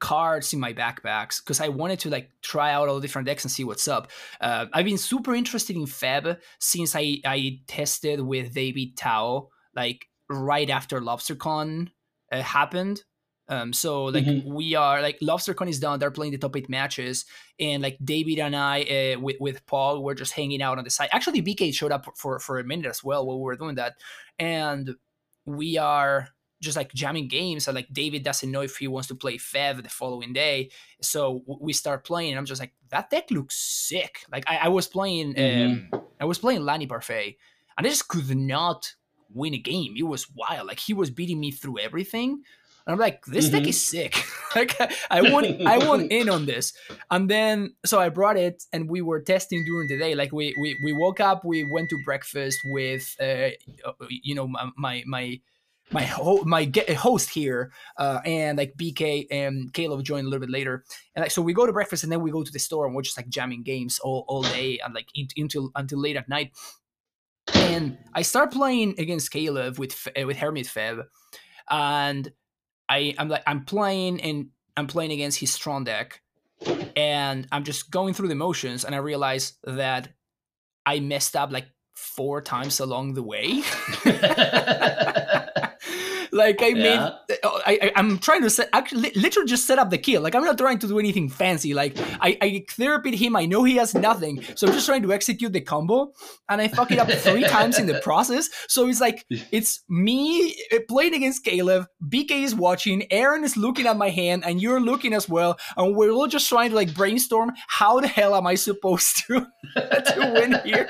cards 0.00 0.52
in 0.52 0.60
my 0.60 0.72
backpacks 0.72 1.42
because 1.42 1.60
I 1.60 1.68
wanted 1.68 1.98
to 2.00 2.10
like 2.10 2.30
try 2.42 2.72
out 2.72 2.88
all 2.88 2.96
the 2.96 3.00
different 3.00 3.26
decks 3.26 3.44
and 3.44 3.50
see 3.50 3.64
what's 3.64 3.88
up. 3.88 4.10
Uh, 4.40 4.66
I've 4.72 4.84
been 4.84 4.98
super 4.98 5.34
interested 5.34 5.76
in 5.76 5.84
Fev 5.86 6.38
since 6.60 6.94
I 6.94 7.18
I 7.24 7.60
tested 7.66 8.20
with 8.20 8.54
David 8.54 8.96
Tao 8.96 9.48
like 9.74 10.06
right 10.30 10.70
after 10.70 11.00
LobsterCon 11.00 11.88
uh, 12.32 12.42
happened. 12.42 13.02
Um, 13.50 13.72
so 13.72 14.04
like 14.06 14.24
Mhm. 14.26 14.44
we 14.44 14.74
are 14.74 15.00
like 15.02 15.18
LobsterCon 15.20 15.68
is 15.70 15.80
done. 15.80 15.98
They're 15.98 16.10
playing 16.10 16.32
the 16.32 16.38
top 16.38 16.54
eight 16.56 16.68
matches, 16.68 17.24
and 17.58 17.82
like 17.82 17.96
David 18.04 18.38
and 18.40 18.54
I 18.54 18.82
uh, 18.82 19.20
with 19.20 19.36
with 19.40 19.64
Paul 19.66 20.04
were 20.04 20.14
just 20.14 20.34
hanging 20.34 20.60
out 20.62 20.78
on 20.78 20.84
the 20.84 20.90
side. 20.90 21.08
Actually, 21.12 21.40
BK 21.42 21.72
showed 21.72 21.90
up 21.92 22.06
for 22.16 22.38
for 22.40 22.58
a 22.58 22.64
minute 22.64 22.86
as 22.86 23.02
well 23.02 23.26
while 23.26 23.38
we 23.38 23.44
were 23.44 23.56
doing 23.56 23.76
that, 23.76 23.94
and 24.38 24.94
we 25.48 25.78
are 25.78 26.28
just 26.60 26.76
like 26.76 26.92
jamming 26.92 27.28
games 27.28 27.68
and 27.68 27.74
like 27.76 27.86
david 27.92 28.24
doesn't 28.24 28.50
know 28.50 28.62
if 28.62 28.76
he 28.78 28.88
wants 28.88 29.06
to 29.08 29.14
play 29.14 29.36
fev 29.38 29.82
the 29.82 29.88
following 29.88 30.32
day. 30.32 30.70
So 31.00 31.42
we 31.60 31.72
start 31.72 32.04
playing 32.04 32.30
and 32.32 32.38
i'm 32.38 32.46
just 32.46 32.60
like 32.60 32.74
that 32.90 33.10
deck 33.10 33.30
looks 33.30 33.56
sick. 33.56 34.20
Like 34.32 34.44
i, 34.48 34.56
I 34.66 34.68
was 34.68 34.86
playing 34.88 35.34
Mhm. 35.34 35.92
um 35.92 36.02
i 36.20 36.24
was 36.24 36.38
playing 36.38 36.62
lani 36.62 36.86
parfait 36.86 37.36
and 37.76 37.86
i 37.86 37.90
just 37.90 38.08
could 38.08 38.36
not 38.36 38.92
win 39.32 39.54
a 39.54 39.58
game. 39.58 39.94
It 39.96 40.04
was 40.04 40.26
wild. 40.34 40.66
Like 40.66 40.80
he 40.80 40.94
was 40.94 41.10
beating 41.10 41.38
me 41.38 41.50
through 41.50 41.78
everything 41.78 42.42
and 42.88 42.94
i'm 42.94 42.98
like 42.98 43.22
this 43.26 43.50
deck 43.50 43.62
Mhm. 43.64 43.68
is 43.68 43.82
sick. 43.82 44.14
Like 44.56 44.74
i 45.10 45.20
want 45.20 45.44
i 45.66 45.76
want 45.86 46.10
in 46.18 46.28
on 46.30 46.46
this. 46.46 46.72
And 47.10 47.28
then 47.28 47.76
so 47.84 48.00
i 48.00 48.08
brought 48.08 48.38
it 48.38 48.64
and 48.72 48.88
we 48.88 49.02
were 49.02 49.20
testing 49.20 49.62
during 49.64 49.88
the 49.88 49.98
day. 49.98 50.14
Like 50.14 50.32
we 50.32 50.54
we, 50.58 50.74
we 50.82 50.92
woke 50.94 51.20
up 51.20 51.44
we 51.44 51.64
went 51.64 51.90
to 51.90 51.98
breakfast 52.06 52.58
with 52.64 53.04
uh 53.20 53.50
you 54.08 54.34
know 54.34 54.48
my 54.48 54.70
my, 54.76 55.02
my 55.06 55.40
my 55.90 56.02
ho- 56.02 56.44
my 56.44 56.64
get- 56.66 56.90
host 56.94 57.30
here, 57.30 57.72
uh, 57.96 58.20
and 58.26 58.58
like 58.58 58.74
BK 58.76 59.26
and 59.30 59.72
Caleb 59.72 60.02
joined 60.04 60.26
a 60.26 60.28
little 60.30 60.44
bit 60.46 60.50
later, 60.52 60.84
and 61.14 61.22
like 61.22 61.30
so 61.30 61.40
we 61.40 61.54
go 61.54 61.64
to 61.66 61.72
breakfast 61.72 62.02
and 62.04 62.12
then 62.12 62.20
we 62.20 62.30
go 62.30 62.42
to 62.42 62.52
the 62.52 62.58
store 62.58 62.84
and 62.86 62.94
we're 62.94 63.00
just 63.08 63.16
like 63.16 63.28
jamming 63.30 63.62
games 63.62 63.98
all, 64.00 64.24
all 64.28 64.42
day 64.42 64.78
and 64.84 64.92
like 64.94 65.08
in- 65.14 65.28
until 65.38 65.70
until 65.76 65.98
late 65.98 66.16
at 66.16 66.28
night. 66.28 66.52
And 67.54 67.96
I 68.14 68.20
start 68.22 68.52
playing 68.52 68.96
against 68.98 69.30
Caleb 69.30 69.78
with 69.78 70.08
with 70.24 70.36
Hermit 70.36 70.66
Fev, 70.66 71.04
and 71.70 72.30
I 72.88 73.14
I'm 73.18 73.28
like 73.28 73.42
I'm 73.46 73.64
playing 73.64 74.20
and 74.20 74.48
I'm 74.76 74.86
playing 74.86 75.12
against 75.12 75.38
his 75.40 75.52
strong 75.52 75.84
deck, 75.84 76.22
and 76.96 77.46
I'm 77.50 77.64
just 77.64 77.90
going 77.90 78.14
through 78.14 78.28
the 78.28 78.34
motions, 78.34 78.84
and 78.84 78.94
I 78.94 78.98
realize 78.98 79.54
that 79.64 80.08
I 80.86 81.00
messed 81.00 81.36
up 81.36 81.52
like 81.52 81.66
four 81.94 82.40
times 82.40 82.80
along 82.80 83.14
the 83.14 83.22
way. 83.22 83.62
like 86.38 86.62
I 86.62 86.68
Yeah. 86.68 86.82
made, 87.28 87.38
I, 87.44 87.78
I 87.82 87.92
I'm 87.96 88.18
trying 88.18 88.42
to 88.42 88.50
set 88.50 88.68
actually 88.72 89.10
literally 89.16 89.46
just 89.48 89.66
set 89.66 89.78
up 89.78 89.90
the 89.90 89.98
kill. 89.98 90.22
Like 90.22 90.34
I'm 90.34 90.44
not 90.44 90.56
trying 90.56 90.78
to 90.78 90.88
do 90.88 90.98
anything 90.98 91.28
fancy. 91.28 91.74
Like 91.74 91.94
I 92.20 92.38
I 92.40 92.64
therapy 92.70 93.14
him. 93.16 93.36
I 93.36 93.44
know 93.46 93.64
he 93.64 93.76
has 93.76 93.94
nothing, 93.94 94.42
so 94.54 94.66
I'm 94.66 94.72
just 94.72 94.86
trying 94.86 95.02
to 95.02 95.12
execute 95.12 95.52
the 95.52 95.60
combo, 95.60 96.12
and 96.48 96.60
I 96.62 96.68
fuck 96.68 96.90
it 96.90 96.98
up 96.98 97.10
three 97.10 97.44
times 97.56 97.78
in 97.78 97.86
the 97.86 98.00
process. 98.00 98.48
So 98.68 98.88
it's 98.88 99.00
like 99.00 99.24
it's 99.30 99.82
me 99.88 100.54
uh, 100.72 100.78
playing 100.88 101.14
against 101.14 101.44
Caleb. 101.44 101.86
BK 102.08 102.30
is 102.44 102.54
watching. 102.54 103.04
Aaron 103.12 103.44
is 103.44 103.56
looking 103.56 103.86
at 103.86 103.96
my 103.96 104.08
hand, 104.10 104.44
and 104.46 104.62
you're 104.62 104.80
looking 104.80 105.12
as 105.12 105.28
well. 105.28 105.58
And 105.76 105.94
we're 105.96 106.10
all 106.10 106.26
just 106.28 106.48
trying 106.48 106.70
to 106.70 106.76
like 106.76 106.94
brainstorm 106.94 107.52
how 107.68 108.00
the 108.00 108.08
hell 108.08 108.34
am 108.34 108.46
I 108.46 108.54
supposed 108.54 109.18
to 109.26 109.46
to 109.76 110.32
win 110.34 110.60
here. 110.64 110.86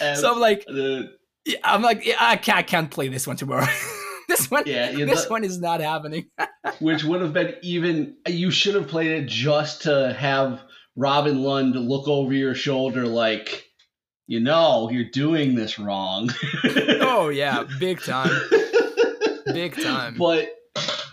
And 0.00 0.18
so 0.18 0.32
I'm 0.32 0.40
like, 0.40 0.64
the- 0.66 1.18
I'm 1.64 1.82
like, 1.82 2.06
I 2.20 2.36
can't, 2.36 2.58
I 2.58 2.62
can't 2.62 2.90
play 2.90 3.08
this 3.08 3.26
one 3.26 3.36
tomorrow. 3.36 3.66
This 4.30 4.50
one, 4.50 4.62
yeah, 4.66 4.90
yeah, 4.90 5.04
this 5.04 5.24
the- 5.24 5.30
one 5.30 5.44
is 5.44 5.60
not 5.60 5.80
happening. 5.80 6.30
which 6.80 7.04
would 7.04 7.20
have 7.20 7.32
been 7.32 7.54
even. 7.62 8.16
You 8.26 8.50
should 8.50 8.74
have 8.74 8.88
played 8.88 9.10
it 9.10 9.28
just 9.28 9.82
to 9.82 10.12
have 10.12 10.62
Robin 10.96 11.42
Lund 11.42 11.74
look 11.74 12.08
over 12.08 12.32
your 12.32 12.54
shoulder, 12.54 13.06
like, 13.06 13.66
you 14.26 14.40
know, 14.40 14.90
you're 14.90 15.10
doing 15.10 15.54
this 15.54 15.78
wrong. 15.78 16.30
oh 17.00 17.28
yeah, 17.28 17.64
big 17.78 18.00
time, 18.00 18.30
big 19.46 19.80
time. 19.80 20.16
But 20.18 20.48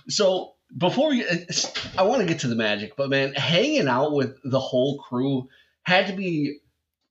so 0.09 0.53
before 0.77 1.09
we, 1.09 1.25
I 1.97 2.03
want 2.03 2.21
to 2.21 2.27
get 2.27 2.39
to 2.39 2.47
the 2.47 2.55
magic, 2.55 2.95
but 2.95 3.09
man, 3.09 3.33
hanging 3.33 3.87
out 3.87 4.13
with 4.13 4.37
the 4.43 4.59
whole 4.59 4.99
crew 4.99 5.47
had 5.83 6.07
to 6.07 6.13
be 6.13 6.59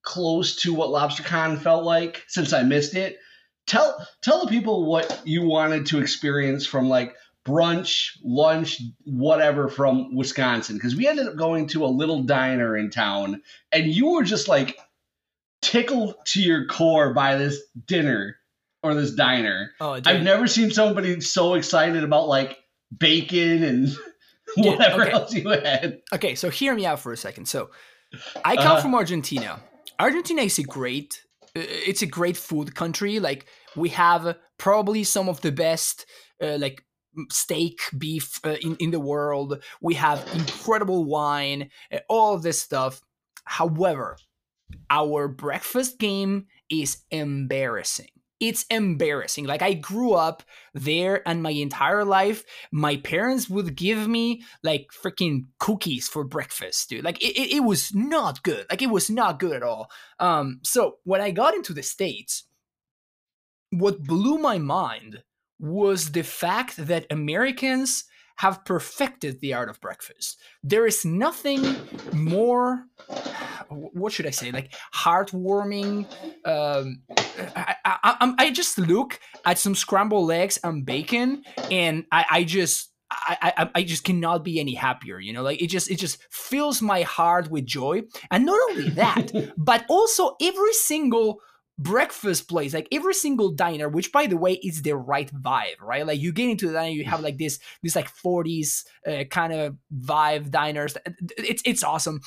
close 0.02 0.56
to 0.56 0.72
what 0.72 0.90
LobsterCon 0.90 1.60
felt 1.60 1.84
like 1.84 2.24
since 2.28 2.52
I 2.52 2.62
missed 2.62 2.94
it. 2.94 3.18
Tell 3.66 4.06
tell 4.22 4.44
the 4.44 4.50
people 4.50 4.84
what 4.86 5.22
you 5.24 5.42
wanted 5.42 5.86
to 5.86 5.98
experience 6.00 6.66
from 6.66 6.88
like 6.88 7.14
brunch, 7.44 8.10
lunch, 8.24 8.80
whatever 9.04 9.68
from 9.68 10.14
Wisconsin 10.14 10.76
because 10.76 10.96
we 10.96 11.06
ended 11.06 11.26
up 11.28 11.36
going 11.36 11.68
to 11.68 11.84
a 11.84 11.86
little 11.86 12.22
diner 12.24 12.76
in 12.76 12.90
town 12.90 13.42
and 13.72 13.86
you 13.86 14.10
were 14.12 14.22
just 14.24 14.48
like 14.48 14.76
tickled 15.62 16.14
to 16.26 16.40
your 16.42 16.66
core 16.66 17.12
by 17.14 17.36
this 17.36 17.60
dinner 17.86 18.36
or 18.82 18.94
this 18.94 19.12
diner. 19.12 19.72
oh. 19.80 20.00
I've 20.04 20.22
never 20.22 20.46
seen 20.46 20.70
somebody 20.70 21.20
so 21.20 21.54
excited 21.54 22.04
about 22.04 22.28
like 22.28 22.58
bacon 22.96 23.62
and 23.62 23.88
Dude, 24.56 24.66
whatever 24.66 25.02
okay. 25.02 25.10
else 25.12 25.34
you 25.34 25.48
had. 25.48 26.00
okay, 26.14 26.34
so 26.36 26.50
hear 26.50 26.72
me 26.74 26.86
out 26.86 27.00
for 27.00 27.12
a 27.12 27.16
second. 27.16 27.46
So, 27.46 27.70
I 28.44 28.54
come 28.56 28.66
Uh-huh. 28.68 28.80
from 28.80 28.94
Argentina. 28.94 29.60
Argentina 29.98 30.42
is 30.42 30.58
a 30.58 30.62
great, 30.62 31.20
uh, 31.24 31.25
it's 31.58 32.02
a 32.02 32.06
great 32.06 32.36
food 32.36 32.74
country. 32.74 33.20
Like 33.20 33.46
we 33.74 33.88
have 33.90 34.36
probably 34.58 35.04
some 35.04 35.28
of 35.28 35.40
the 35.40 35.52
best, 35.52 36.06
uh, 36.42 36.58
like 36.58 36.84
steak, 37.30 37.80
beef 37.96 38.40
uh, 38.44 38.56
in 38.62 38.76
in 38.76 38.90
the 38.90 39.00
world. 39.00 39.62
We 39.80 39.94
have 39.94 40.26
incredible 40.34 41.04
wine, 41.04 41.70
uh, 41.92 41.98
all 42.08 42.34
of 42.34 42.42
this 42.42 42.60
stuff. 42.60 43.00
However, 43.44 44.16
our 44.90 45.28
breakfast 45.28 45.98
game 45.98 46.46
is 46.68 46.98
embarrassing. 47.10 48.15
It's 48.38 48.64
embarrassing. 48.70 49.46
Like 49.46 49.62
I 49.62 49.72
grew 49.72 50.12
up 50.12 50.42
there 50.74 51.26
and 51.26 51.42
my 51.42 51.50
entire 51.50 52.04
life, 52.04 52.44
my 52.70 52.96
parents 52.96 53.48
would 53.48 53.76
give 53.76 54.08
me 54.08 54.42
like 54.62 54.88
freaking 54.92 55.46
cookies 55.58 56.08
for 56.08 56.22
breakfast, 56.24 56.90
dude. 56.90 57.04
Like 57.04 57.22
it, 57.22 57.56
it, 57.56 57.64
was 57.64 57.94
not 57.94 58.42
good. 58.42 58.66
Like 58.68 58.82
it 58.82 58.90
was 58.90 59.08
not 59.08 59.38
good 59.38 59.52
at 59.52 59.62
all. 59.62 59.90
Um, 60.20 60.60
so 60.62 60.96
when 61.04 61.20
I 61.20 61.30
got 61.30 61.54
into 61.54 61.72
the 61.72 61.82
States, 61.82 62.44
what 63.70 64.04
blew 64.04 64.38
my 64.38 64.58
mind 64.58 65.22
was 65.58 66.12
the 66.12 66.22
fact 66.22 66.76
that 66.76 67.06
Americans 67.10 68.04
have 68.36 68.64
perfected 68.64 69.40
the 69.40 69.54
art 69.54 69.68
of 69.68 69.80
breakfast. 69.80 70.38
There 70.62 70.86
is 70.86 71.04
nothing 71.04 71.76
more, 72.12 72.84
what 73.68 74.12
should 74.12 74.26
I 74.26 74.30
say, 74.30 74.50
like 74.50 74.74
heartwarming. 74.94 76.06
Um, 76.44 77.02
I, 77.56 77.74
I, 77.84 77.98
I, 78.20 78.34
I 78.38 78.50
just 78.50 78.78
look 78.78 79.20
at 79.44 79.58
some 79.58 79.74
scrambled 79.74 80.30
eggs 80.30 80.58
and 80.62 80.84
bacon, 80.84 81.42
and 81.70 82.04
I, 82.12 82.24
I 82.30 82.44
just. 82.44 82.92
I, 83.08 83.52
I 83.56 83.70
I 83.76 83.82
just 83.84 84.02
cannot 84.02 84.42
be 84.42 84.58
any 84.58 84.74
happier, 84.74 85.20
you 85.20 85.32
know. 85.32 85.44
Like 85.44 85.62
it 85.62 85.68
just 85.68 85.88
it 85.92 86.00
just 86.00 86.18
fills 86.32 86.82
my 86.82 87.02
heart 87.02 87.48
with 87.48 87.64
joy, 87.64 88.02
and 88.32 88.44
not 88.44 88.58
only 88.70 88.88
that, 88.90 89.30
but 89.56 89.84
also 89.88 90.34
every 90.42 90.72
single 90.72 91.40
breakfast 91.78 92.48
place, 92.48 92.72
like 92.72 92.88
every 92.90 93.14
single 93.14 93.50
diner, 93.50 93.88
which 93.88 94.12
by 94.12 94.26
the 94.26 94.36
way 94.36 94.54
is 94.54 94.82
the 94.82 94.96
right 94.96 95.30
vibe, 95.32 95.80
right? 95.80 96.06
Like 96.06 96.20
you 96.20 96.32
get 96.32 96.48
into 96.48 96.68
the 96.68 96.74
diner, 96.74 96.90
you 96.90 97.04
have 97.04 97.20
like 97.20 97.38
this 97.38 97.58
this 97.82 97.96
like 97.96 98.10
40s 98.12 98.84
uh, 99.06 99.24
kind 99.24 99.52
of 99.52 99.76
vibe 99.94 100.50
diners. 100.50 100.96
It's 101.36 101.62
it's 101.64 101.84
awesome. 101.84 102.20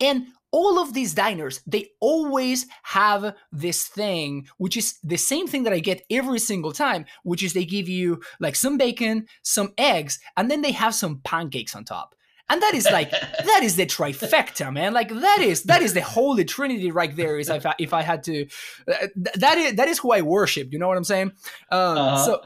And 0.00 0.26
all 0.52 0.78
of 0.78 0.92
these 0.92 1.14
diners, 1.14 1.60
they 1.66 1.90
always 1.98 2.66
have 2.82 3.34
this 3.50 3.86
thing, 3.86 4.46
which 4.58 4.76
is 4.76 4.98
the 5.02 5.16
same 5.16 5.48
thing 5.48 5.64
that 5.64 5.72
I 5.72 5.80
get 5.80 6.04
every 6.10 6.38
single 6.38 6.72
time, 6.72 7.06
which 7.24 7.42
is 7.42 7.54
they 7.54 7.64
give 7.64 7.88
you 7.88 8.20
like 8.38 8.54
some 8.54 8.76
bacon, 8.76 9.26
some 9.42 9.72
eggs, 9.78 10.20
and 10.36 10.50
then 10.50 10.60
they 10.60 10.72
have 10.72 10.94
some 10.94 11.20
pancakes 11.24 11.74
on 11.74 11.84
top. 11.84 12.14
And 12.50 12.60
that 12.60 12.74
is 12.74 12.84
like 12.84 13.10
that 13.10 13.60
is 13.62 13.76
the 13.76 13.86
trifecta, 13.86 14.72
man. 14.72 14.92
Like 14.92 15.08
that 15.08 15.38
is 15.40 15.62
that 15.64 15.80
is 15.80 15.94
the 15.94 16.02
holy 16.02 16.44
trinity 16.44 16.90
right 16.90 17.14
there. 17.16 17.38
Is 17.38 17.48
if 17.48 17.64
I, 17.64 17.74
if 17.78 17.94
I 17.94 18.02
had 18.02 18.22
to, 18.24 18.46
uh, 18.86 19.06
that 19.36 19.56
is 19.56 19.74
that 19.76 19.88
is 19.88 19.98
who 19.98 20.12
I 20.12 20.20
worship. 20.20 20.70
You 20.70 20.78
know 20.78 20.88
what 20.88 20.98
I'm 20.98 21.04
saying? 21.04 21.32
Um, 21.70 21.98
Uh-huh. 21.98 22.16
So 22.18 22.42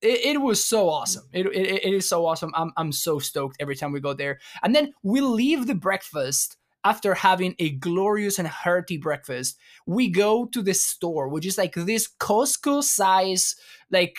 it, 0.00 0.36
it 0.36 0.40
was 0.40 0.64
so 0.64 0.88
awesome. 0.88 1.24
It, 1.32 1.46
it 1.46 1.86
it 1.86 1.94
is 1.94 2.08
so 2.08 2.24
awesome. 2.24 2.52
I'm 2.54 2.70
I'm 2.76 2.92
so 2.92 3.18
stoked 3.18 3.56
every 3.58 3.74
time 3.74 3.90
we 3.90 3.98
go 3.98 4.12
there. 4.12 4.38
And 4.62 4.76
then 4.76 4.92
we 5.02 5.20
leave 5.22 5.66
the 5.66 5.74
breakfast 5.74 6.56
after 6.84 7.14
having 7.14 7.54
a 7.58 7.70
glorious 7.70 8.38
and 8.38 8.48
hearty 8.48 8.96
breakfast. 8.96 9.58
We 9.86 10.08
go 10.08 10.46
to 10.46 10.62
the 10.62 10.74
store, 10.74 11.28
which 11.28 11.46
is 11.46 11.58
like 11.58 11.74
this 11.74 12.08
Costco 12.20 12.82
size 12.82 13.56
like 13.90 14.18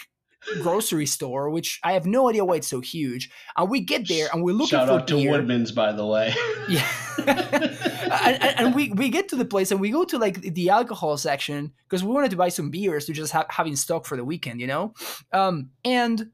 grocery 0.61 1.05
store, 1.05 1.49
which 1.49 1.79
I 1.83 1.91
have 1.93 2.05
no 2.05 2.29
idea 2.29 2.45
why 2.45 2.55
it's 2.55 2.67
so 2.67 2.79
huge. 2.79 3.29
And 3.57 3.69
we 3.69 3.81
get 3.81 4.07
there 4.07 4.29
and 4.33 4.41
we're 4.43 4.53
looking 4.53 4.69
Shout 4.69 4.87
for 4.87 4.93
out 4.93 5.07
to 5.09 5.15
beer. 5.15 5.31
Woodman's, 5.31 5.71
by 5.71 5.91
the 5.91 6.05
way. 6.05 6.33
Yeah. 6.69 6.87
and, 7.27 8.41
and- 8.43 8.59
and 8.59 8.75
we, 8.75 8.91
we 8.91 9.09
get 9.09 9.27
to 9.29 9.35
the 9.35 9.43
place 9.45 9.71
and 9.71 9.79
we 9.81 9.89
go 9.91 10.03
to 10.05 10.17
like 10.17 10.39
the 10.41 10.69
alcohol 10.69 11.17
section 11.17 11.71
because 11.87 12.03
we 12.03 12.11
wanted 12.13 12.31
to 12.31 12.37
buy 12.37 12.49
some 12.49 12.69
beers 12.69 13.05
to 13.05 13.13
just 13.13 13.33
have, 13.33 13.47
have 13.49 13.67
in 13.67 13.75
stock 13.75 14.05
for 14.05 14.15
the 14.17 14.23
weekend, 14.23 14.61
you 14.61 14.67
know? 14.67 14.93
Um, 15.33 15.71
and 15.83 16.29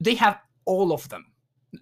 they 0.00 0.14
have 0.14 0.38
all 0.64 0.92
of 0.92 1.08
them. 1.08 1.26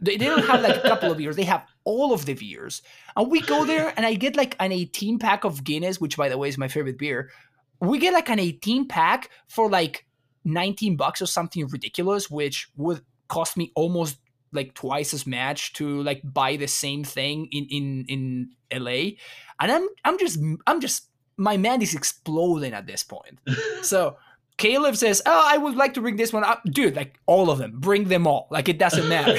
They, 0.01 0.17
they 0.17 0.27
don't 0.27 0.45
have 0.47 0.63
like 0.63 0.77
a 0.77 0.89
couple 0.89 1.11
of 1.11 1.19
beers, 1.19 1.37
they 1.37 1.45
have 1.45 1.67
all 1.85 2.13
of 2.13 2.27
the 2.27 2.35
beers. 2.35 2.83
And 3.17 3.31
we 3.31 3.41
go 3.41 3.65
there 3.65 3.93
and 3.97 4.05
I 4.05 4.15
get 4.15 4.37
like 4.37 4.57
an 4.59 4.73
18 4.73 5.19
pack 5.19 5.45
of 5.45 5.65
Guinness, 5.65 6.01
which 6.01 6.17
by 6.17 6.29
the 6.29 6.39
way 6.39 6.49
is 6.49 6.59
my 6.59 6.69
favorite 6.69 6.99
beer. 6.99 7.31
We 7.81 7.99
get 7.99 8.15
like 8.15 8.29
an 8.29 8.41
18 8.41 8.89
pack 8.89 9.31
for 9.49 9.71
like 9.71 10.07
19 10.45 10.97
bucks 10.97 11.23
or 11.23 11.27
something 11.27 11.67
ridiculous, 11.69 12.31
which 12.31 12.69
would 12.77 13.03
cost 13.29 13.57
me 13.57 13.73
almost 13.75 14.19
like 14.53 14.75
twice 14.75 15.13
as 15.13 15.27
much 15.27 15.73
to 15.75 16.03
like 16.03 16.23
buy 16.25 16.57
the 16.57 16.69
same 16.69 17.05
thing 17.05 17.49
in 17.51 17.67
in 17.71 18.05
in 18.09 18.51
LA. 18.73 19.17
And 19.61 19.73
I'm 19.73 19.89
I'm 20.05 20.19
just 20.19 20.39
I'm 20.67 20.81
just 20.81 21.09
my 21.37 21.57
mind 21.57 21.83
is 21.83 21.95
exploding 21.95 22.73
at 22.73 22.87
this 22.87 23.03
point. 23.03 23.39
so 23.83 24.17
Caleb 24.57 24.97
says, 24.97 25.21
"Oh, 25.27 25.45
I 25.47 25.59
would 25.59 25.77
like 25.77 25.95
to 25.95 26.01
bring 26.01 26.17
this 26.17 26.33
one 26.33 26.45
up, 26.45 26.63
dude. 26.65 26.97
Like 26.97 27.19
all 27.27 27.51
of 27.51 27.59
them, 27.59 27.81
bring 27.81 28.05
them 28.05 28.27
all. 28.27 28.47
Like 28.51 28.69
it 28.69 28.79
doesn't 28.79 29.09
matter. 29.09 29.35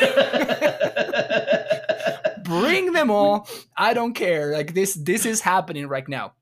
bring 2.44 2.92
them 2.92 3.10
all. 3.10 3.48
I 3.78 3.94
don't 3.94 4.14
care. 4.14 4.52
Like 4.52 4.74
this 4.74 4.94
this 4.96 5.26
is 5.26 5.42
happening 5.42 5.88
right 5.88 6.08
now." 6.08 6.34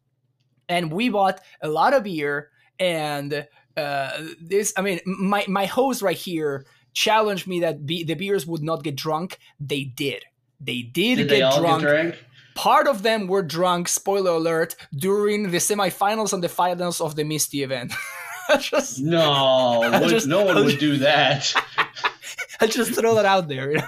And 0.69 0.91
we 0.91 1.09
bought 1.09 1.39
a 1.61 1.67
lot 1.67 1.93
of 1.93 2.03
beer, 2.03 2.49
and 2.79 3.45
uh, 3.77 4.11
this. 4.41 4.73
I 4.77 4.81
mean, 4.81 5.01
my 5.05 5.45
my 5.47 5.65
host 5.65 6.01
right 6.01 6.17
here 6.17 6.65
challenged 6.93 7.47
me 7.47 7.59
that 7.61 7.85
be, 7.85 8.03
the 8.03 8.13
beers 8.15 8.47
would 8.47 8.63
not 8.63 8.83
get 8.83 8.95
drunk. 8.95 9.39
They 9.59 9.83
did. 9.83 10.23
They 10.59 10.81
did, 10.81 11.17
Did 11.17 11.27
get 11.27 11.29
they 11.29 11.59
drunk. 11.59 11.83
get? 11.83 12.17
Part 12.55 12.87
of 12.87 13.03
them 13.03 13.27
were 13.27 13.41
drunk, 13.41 13.87
spoiler 13.87 14.31
alert, 14.31 14.75
during 14.95 15.51
the 15.51 15.57
semifinals 15.57 16.33
and 16.33 16.43
the 16.43 16.49
finals 16.49 17.01
of 17.01 17.15
the 17.15 17.23
Misty 17.23 17.63
event. 17.63 17.91
just, 18.59 19.01
no, 19.01 19.89
just- 20.07 20.27
no 20.27 20.43
one 20.43 20.63
would 20.65 20.79
do 20.79 20.97
that. 20.97 21.53
I 22.61 22.67
just 22.67 22.93
throw 22.93 23.15
that 23.15 23.25
out 23.25 23.47
there. 23.47 23.71
you 23.71 23.77
know? 23.77 23.87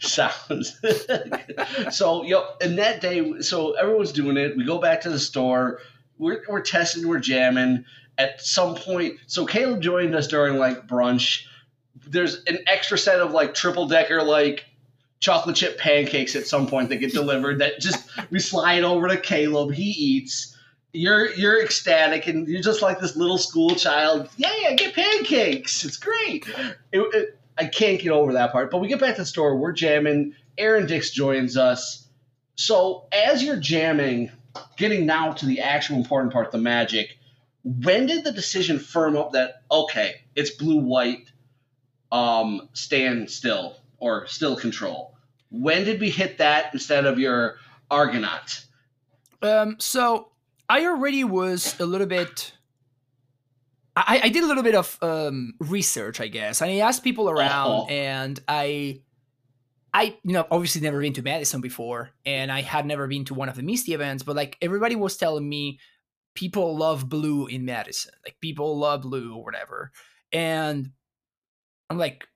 Sounds 0.00 0.78
so. 1.90 2.24
Yo, 2.24 2.44
and 2.60 2.76
that 2.78 3.00
day, 3.00 3.40
so 3.40 3.72
everyone's 3.72 4.12
doing 4.12 4.36
it. 4.36 4.56
We 4.56 4.64
go 4.64 4.78
back 4.78 5.00
to 5.02 5.10
the 5.10 5.18
store. 5.18 5.80
We're 6.18 6.42
we're 6.48 6.60
testing. 6.60 7.06
We're 7.08 7.20
jamming. 7.20 7.84
At 8.18 8.42
some 8.42 8.74
point, 8.74 9.18
so 9.26 9.46
Caleb 9.46 9.80
joined 9.80 10.14
us 10.14 10.26
during 10.26 10.58
like 10.58 10.86
brunch. 10.86 11.44
There's 12.06 12.42
an 12.46 12.58
extra 12.66 12.98
set 12.98 13.20
of 13.20 13.30
like 13.32 13.54
triple 13.54 13.86
decker 13.88 14.22
like 14.22 14.66
chocolate 15.20 15.56
chip 15.56 15.78
pancakes 15.78 16.36
at 16.36 16.46
some 16.46 16.66
point 16.66 16.90
that 16.90 16.96
get 16.96 17.12
delivered. 17.12 17.60
That 17.60 17.80
just 17.80 18.10
we 18.30 18.38
slide 18.40 18.82
over 18.84 19.08
to 19.08 19.16
Caleb. 19.16 19.72
He 19.72 19.84
eats. 19.84 20.51
You're 20.92 21.32
you're 21.34 21.62
ecstatic 21.62 22.26
and 22.26 22.46
you're 22.46 22.62
just 22.62 22.82
like 22.82 23.00
this 23.00 23.16
little 23.16 23.38
school 23.38 23.74
child. 23.74 24.28
Yeah, 24.36 24.50
I 24.68 24.74
get 24.74 24.94
pancakes. 24.94 25.84
It's 25.84 25.96
great. 25.96 26.46
It, 26.92 27.00
it, 27.14 27.38
I 27.56 27.66
can't 27.66 28.00
get 28.00 28.10
over 28.10 28.34
that 28.34 28.52
part. 28.52 28.70
But 28.70 28.78
we 28.78 28.88
get 28.88 29.00
back 29.00 29.16
to 29.16 29.22
the 29.22 29.26
store. 29.26 29.56
We're 29.56 29.72
jamming. 29.72 30.34
Aaron 30.58 30.86
Dix 30.86 31.10
joins 31.10 31.56
us. 31.56 32.08
So 32.56 33.06
as 33.12 33.42
you're 33.42 33.56
jamming, 33.56 34.30
getting 34.76 35.06
now 35.06 35.32
to 35.32 35.46
the 35.46 35.60
actual 35.60 35.96
important 35.96 36.32
part, 36.32 36.52
the 36.52 36.58
magic. 36.58 37.18
When 37.64 38.06
did 38.06 38.24
the 38.24 38.32
decision 38.32 38.78
firm 38.78 39.16
up 39.16 39.32
that 39.32 39.62
okay, 39.70 40.22
it's 40.34 40.50
blue 40.50 40.78
white, 40.78 41.30
um, 42.10 42.68
stand 42.72 43.30
still 43.30 43.76
or 43.98 44.26
still 44.26 44.56
control? 44.56 45.16
When 45.50 45.84
did 45.84 46.00
we 46.00 46.10
hit 46.10 46.38
that 46.38 46.70
instead 46.72 47.06
of 47.06 47.18
your 47.18 47.56
Argonaut? 47.90 48.64
Um, 49.42 49.76
so 49.78 50.31
I 50.68 50.86
already 50.86 51.24
was 51.24 51.78
a 51.80 51.86
little 51.86 52.06
bit. 52.06 52.52
I, 53.94 54.20
I 54.24 54.28
did 54.30 54.42
a 54.42 54.46
little 54.46 54.62
bit 54.62 54.74
of 54.74 54.96
um, 55.02 55.52
research, 55.60 56.20
I 56.20 56.28
guess, 56.28 56.62
and 56.62 56.70
I 56.70 56.78
asked 56.78 57.04
people 57.04 57.28
around, 57.28 57.70
Oh. 57.70 57.86
and 57.88 58.40
I, 58.48 59.02
I 59.92 60.16
you 60.24 60.32
know 60.32 60.46
obviously 60.50 60.80
never 60.80 61.00
been 61.00 61.12
to 61.14 61.22
Madison 61.22 61.60
before, 61.60 62.10
and 62.24 62.50
I 62.50 62.62
had 62.62 62.86
never 62.86 63.06
been 63.06 63.26
to 63.26 63.34
one 63.34 63.50
of 63.50 63.56
the 63.56 63.62
Misty 63.62 63.92
events, 63.92 64.22
but 64.22 64.34
like 64.34 64.56
everybody 64.62 64.96
was 64.96 65.18
telling 65.18 65.46
me, 65.46 65.78
people 66.34 66.74
love 66.76 67.06
blue 67.10 67.46
in 67.48 67.66
Madison, 67.66 68.12
like 68.24 68.36
people 68.40 68.78
love 68.78 69.02
blue 69.02 69.34
or 69.36 69.44
whatever, 69.44 69.92
and 70.32 70.90
I'm 71.90 71.98
like, 71.98 72.26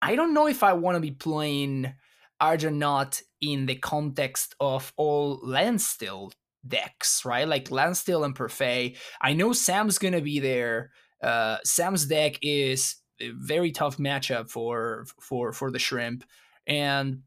I 0.00 0.14
don't 0.14 0.32
know 0.32 0.46
if 0.46 0.62
I 0.62 0.74
want 0.74 0.94
to 0.94 1.00
be 1.00 1.10
playing 1.10 1.92
Argonaut 2.40 3.20
in 3.40 3.66
the 3.66 3.74
context 3.74 4.54
of 4.60 4.92
all 4.96 5.40
Landstill 5.42 6.32
decks, 6.66 7.24
right? 7.24 7.48
Like 7.48 7.70
Landstill 7.70 8.24
and 8.24 8.34
Perfet. 8.34 8.96
I 9.20 9.32
know 9.32 9.52
Sam's 9.52 9.98
gonna 9.98 10.20
be 10.20 10.40
there. 10.40 10.90
Uh, 11.22 11.58
Sam's 11.64 12.06
deck 12.06 12.38
is 12.42 12.96
a 13.20 13.30
very 13.30 13.72
tough 13.72 13.98
matchup 13.98 14.50
for 14.50 15.06
for 15.20 15.52
for 15.52 15.70
the 15.70 15.78
shrimp, 15.78 16.24
and 16.66 17.22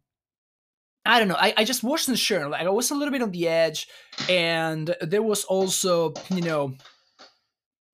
I 1.05 1.19
don't 1.19 1.27
know. 1.27 1.37
I, 1.37 1.53
I 1.57 1.63
just 1.63 1.83
wasn't 1.83 2.17
sure. 2.17 2.47
Like 2.49 2.65
I 2.65 2.69
was 2.69 2.91
a 2.91 2.95
little 2.95 3.11
bit 3.11 3.21
on 3.21 3.31
the 3.31 3.47
edge, 3.47 3.87
and 4.29 4.95
there 5.01 5.23
was 5.23 5.43
also 5.45 6.13
you 6.29 6.41
know. 6.41 6.73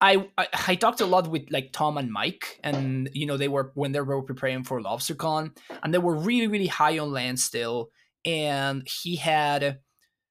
I, 0.01 0.29
I 0.37 0.47
I 0.69 0.75
talked 0.75 1.01
a 1.01 1.05
lot 1.05 1.29
with 1.29 1.51
like 1.51 1.73
Tom 1.73 1.97
and 1.97 2.09
Mike, 2.09 2.57
and 2.63 3.09
you 3.11 3.25
know 3.25 3.35
they 3.35 3.49
were 3.49 3.71
when 3.75 3.91
they 3.91 3.99
were 3.99 4.21
preparing 4.21 4.63
for 4.63 4.79
LobsterCon, 4.79 5.57
and 5.83 5.93
they 5.93 5.97
were 5.97 6.15
really 6.15 6.47
really 6.47 6.67
high 6.67 6.99
on 6.99 7.11
land 7.11 7.37
still, 7.37 7.89
and 8.23 8.87
he 8.87 9.17
had 9.17 9.79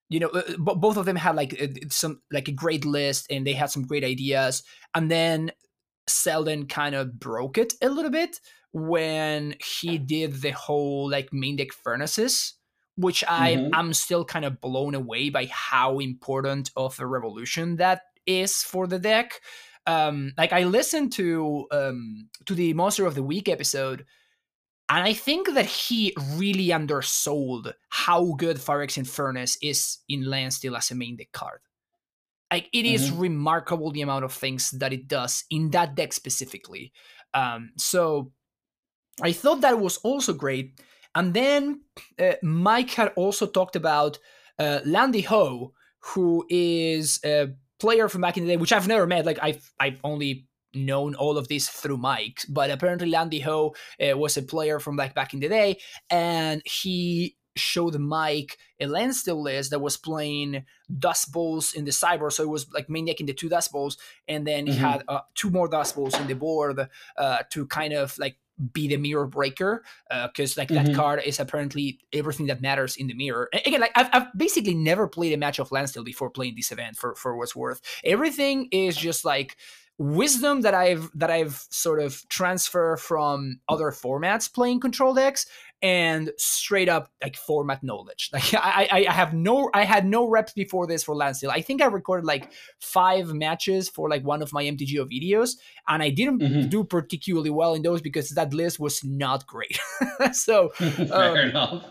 you 0.09 0.21
know 0.21 0.29
uh, 0.29 0.57
both 0.59 0.97
of 0.97 1.07
them 1.07 1.17
had 1.17 1.37
like 1.37 1.61
uh, 1.61 1.67
some 1.91 2.23
like 2.33 2.49
a 2.49 2.53
great 2.53 2.85
list 2.85 3.27
and 3.31 3.47
they 3.47 3.53
had 3.53 3.71
some 3.71 3.87
great 3.87 4.05
ideas 4.05 4.63
and 4.95 5.11
then 5.11 5.53
Selden 6.07 6.67
kind 6.67 6.95
of 6.95 7.19
broke 7.19 7.59
it 7.59 7.75
a 7.83 7.89
little 7.89 8.11
bit 8.11 8.41
when 8.73 9.55
he 9.65 9.99
did 9.99 10.35
the 10.41 10.51
whole 10.51 11.11
like 11.11 11.33
main 11.33 11.57
deck 11.57 11.73
furnaces 11.73 12.55
which 12.97 13.23
I 13.29 13.57
Mhm. 13.57 13.71
I'm 13.75 13.93
still 13.93 14.25
kind 14.25 14.45
of 14.45 14.61
blown 14.61 14.95
away 14.95 15.31
by 15.31 15.47
how 15.47 15.99
important 16.01 16.71
of 16.77 16.99
a 16.99 17.07
revolution 17.07 17.77
that 17.77 18.03
is 18.27 18.57
for 18.63 18.87
the 18.89 18.99
deck. 18.99 19.41
Um, 19.87 20.33
like 20.37 20.53
I 20.53 20.65
listened 20.65 21.13
to 21.13 21.67
um, 21.71 22.29
to 22.47 22.55
the 22.55 22.75
Monster 22.75 23.07
of 23.07 23.15
the 23.15 23.23
Week 23.23 23.49
episode, 23.49 24.05
and 24.89 25.05
I 25.05 25.13
think 25.13 25.53
that 25.55 25.67
he 25.67 26.15
really 26.35 26.73
undersold 26.73 27.75
how 27.91 28.33
good 28.39 28.57
Phyrexian 28.57 29.07
Furnace 29.07 29.59
is 29.61 29.99
in 30.09 30.25
Landstill 30.25 30.77
as 30.77 30.91
a 30.91 30.95
main 30.95 31.17
deck 31.17 31.33
card. 31.33 31.61
Like 32.51 32.71
it 32.73 32.87
is 32.87 33.11
remarkable 33.11 33.91
the 33.91 34.01
amount 34.01 34.25
of 34.25 34.33
things 34.33 34.71
that 34.71 34.95
it 34.95 35.07
does 35.07 35.45
in 35.51 35.71
that 35.71 35.95
deck 35.95 36.15
specifically. 36.15 36.93
Um, 37.35 37.73
so 37.77 38.33
I 39.23 39.33
thought 39.33 39.61
that 39.61 39.79
was 39.79 39.99
also 39.99 40.33
great. 40.33 40.81
And 41.15 41.35
then 41.35 41.83
uh, 42.19 42.35
Mike 42.43 42.91
had 42.91 43.13
also 43.17 43.47
talked 43.47 43.77
about 43.77 44.19
uh, 44.59 44.81
Landy 44.87 45.21
Ho, 45.23 45.75
who 46.01 46.47
is 46.49 47.21
a 47.25 47.49
player 47.79 48.09
from 48.09 48.23
back 48.23 48.39
in 48.39 48.45
the 48.45 48.53
day, 48.53 48.57
which 48.57 48.73
I've 48.73 48.89
never 48.89 49.07
met. 49.07 49.27
Like 49.27 49.39
I've 49.43 49.71
I've 49.79 50.01
only 50.03 50.48
known 50.75 51.15
all 51.15 51.39
of 51.39 51.49
this 51.49 51.69
through 51.69 51.97
Mike, 51.99 52.41
but 52.49 52.71
apparently 52.71 53.09
Landy 53.09 53.41
Ho 53.41 53.75
uh, 54.01 54.17
was 54.17 54.37
a 54.37 54.43
player 54.43 54.79
from 54.81 54.97
like 54.97 55.15
back 55.15 55.35
in 55.35 55.41
the 55.41 55.49
day, 55.49 55.79
and 56.11 56.63
he 56.65 57.37
showed 57.57 57.99
Mike 57.99 58.57
a 58.79 58.87
Landstill 58.87 59.43
list 59.43 59.71
that 59.71 59.81
was 59.81 59.97
playing 59.97 60.65
Dust 60.99 61.33
Bowls 61.33 61.73
in 61.75 61.85
the 61.85 61.91
cyber, 61.91 62.31
so 62.33 62.45
it 62.45 62.49
was 62.49 62.71
like 62.73 62.89
maniac 62.89 63.19
in 63.21 63.27
the 63.27 63.35
two 63.35 63.49
Dust 63.49 63.73
Bowls, 63.73 63.97
and 64.29 64.47
then 64.47 64.67
he 64.67 64.75
Mhm. 64.75 64.79
had 64.79 65.03
uh, 65.09 65.21
two 65.35 65.51
more 65.51 65.69
Dust 65.69 65.97
Bowls 65.97 66.15
in 66.21 66.27
the 66.29 66.35
board 66.35 66.89
uh, 67.17 67.39
to 67.51 67.67
kind 67.67 67.93
of 67.95 68.17
like 68.19 68.37
be 68.73 68.89
the 68.89 68.97
mirror 68.97 69.27
breaker 69.27 69.85
because 70.27 70.57
like 70.57 70.69
that 70.69 70.87
Mhm. 70.87 70.95
card 70.95 71.23
is 71.25 71.39
apparently 71.41 72.01
everything 72.13 72.47
that 72.47 72.61
matters 72.61 72.97
in 72.97 73.07
the 73.07 73.15
mirror. 73.15 73.49
A- 73.55 73.63
Again, 73.69 73.81
like 73.81 73.93
I've, 73.97 74.09
I've 74.13 74.27
basically 74.37 74.75
never 74.75 75.07
played 75.09 75.33
a 75.33 75.37
match 75.37 75.59
of 75.61 75.71
Landstill 75.71 76.03
before 76.05 76.29
playing 76.31 76.55
this 76.57 76.73
event 76.73 76.97
for 76.97 77.15
for 77.15 77.37
what's 77.37 77.55
worth. 77.57 77.81
Everything 78.05 78.69
is 78.73 78.97
just 78.97 79.25
like 79.25 79.57
wisdom 79.99 80.61
that 80.63 80.75
I've 80.75 81.11
that 81.15 81.31
I've 81.31 81.67
sort 81.71 82.01
of 82.01 82.27
transfer 82.29 82.97
from 82.97 83.61
other 83.69 83.91
formats 83.91 84.53
playing 84.53 84.81
control 84.81 85.13
decks 85.13 85.47
and 85.83 86.33
straight 86.39 86.89
up 86.89 87.11
like 87.23 87.37
format 87.37 87.83
knowledge. 87.83 88.31
Like 88.33 88.55
I, 88.55 88.89
I 88.91 89.07
I 89.09 89.13
have 89.13 89.33
no 89.35 89.71
I 89.75 89.85
had 89.85 90.07
no 90.07 90.29
reps 90.29 90.53
before 90.53 90.87
this 90.87 91.03
for 91.05 91.15
Landstill. 91.17 91.51
I 91.51 91.61
think 91.63 91.83
I 91.83 91.87
recorded 91.87 92.27
like 92.27 92.53
five 92.81 93.33
matches 93.35 93.89
for 93.89 94.09
like 94.09 94.25
one 94.25 94.41
of 94.43 94.53
my 94.53 94.65
MTGO 94.65 95.07
videos, 95.11 95.51
and 95.89 96.03
I 96.03 96.11
didn't 96.11 96.41
Mhm. 96.41 96.71
do 96.71 96.85
particularly 96.85 97.51
well 97.51 97.75
in 97.75 97.83
those 97.83 98.01
because 98.01 98.29
that 98.31 98.55
list 98.55 98.79
was 98.81 99.03
not 99.05 99.47
great. 99.47 99.79
so 100.33 100.69
Fair 100.79 101.13
Um, 101.13 101.37
enough. 101.39 101.85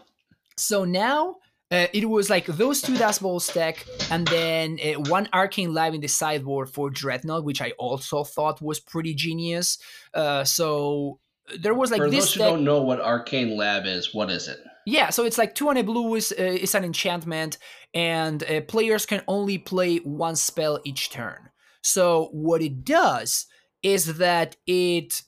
so 0.57 0.85
now 0.85 1.35
uh, 1.71 1.87
it 1.93 2.07
was 2.09 2.29
like 2.29 2.45
those 2.45 2.81
two 2.81 2.97
Dust 2.97 3.21
Bowl 3.21 3.39
stack, 3.39 3.85
and 4.09 4.27
then 4.27 4.79
uh, 4.83 4.99
one 5.09 5.27
Arcane 5.33 5.73
Lab 5.73 5.93
in 5.93 6.01
the 6.01 6.07
sideboard 6.07 6.69
for 6.69 6.89
Dreadnought, 6.89 7.43
which 7.43 7.61
I 7.61 7.71
also 7.77 8.23
thought 8.23 8.61
was 8.61 8.79
pretty 8.79 9.13
genius. 9.13 9.77
Uh, 10.13 10.43
so 10.43 11.19
there 11.59 11.73
was 11.73 11.91
like 11.91 12.01
For 12.01 12.09
this 12.09 12.25
those 12.25 12.33
who 12.33 12.39
deck. 12.39 12.49
don't 12.49 12.63
know 12.63 12.81
what 12.81 13.01
Arcane 13.01 13.57
Lab 13.57 13.85
is, 13.85 14.13
what 14.13 14.29
is 14.29 14.47
it? 14.47 14.59
Yeah, 14.85 15.09
so 15.09 15.25
it's 15.25 15.37
like 15.37 15.53
two 15.53 15.67
on 15.67 15.75
a 15.75 15.83
blue 15.83 16.15
is, 16.15 16.33
uh, 16.37 16.41
is 16.43 16.73
an 16.73 16.85
enchantment, 16.85 17.57
and 17.93 18.41
uh, 18.43 18.61
players 18.61 19.05
can 19.05 19.21
only 19.27 19.57
play 19.57 19.97
one 19.97 20.37
spell 20.37 20.79
each 20.85 21.09
turn. 21.09 21.49
So 21.81 22.29
what 22.31 22.61
it 22.61 22.85
does 22.85 23.47
is 23.83 24.17
that 24.17 24.55
it 24.65 25.21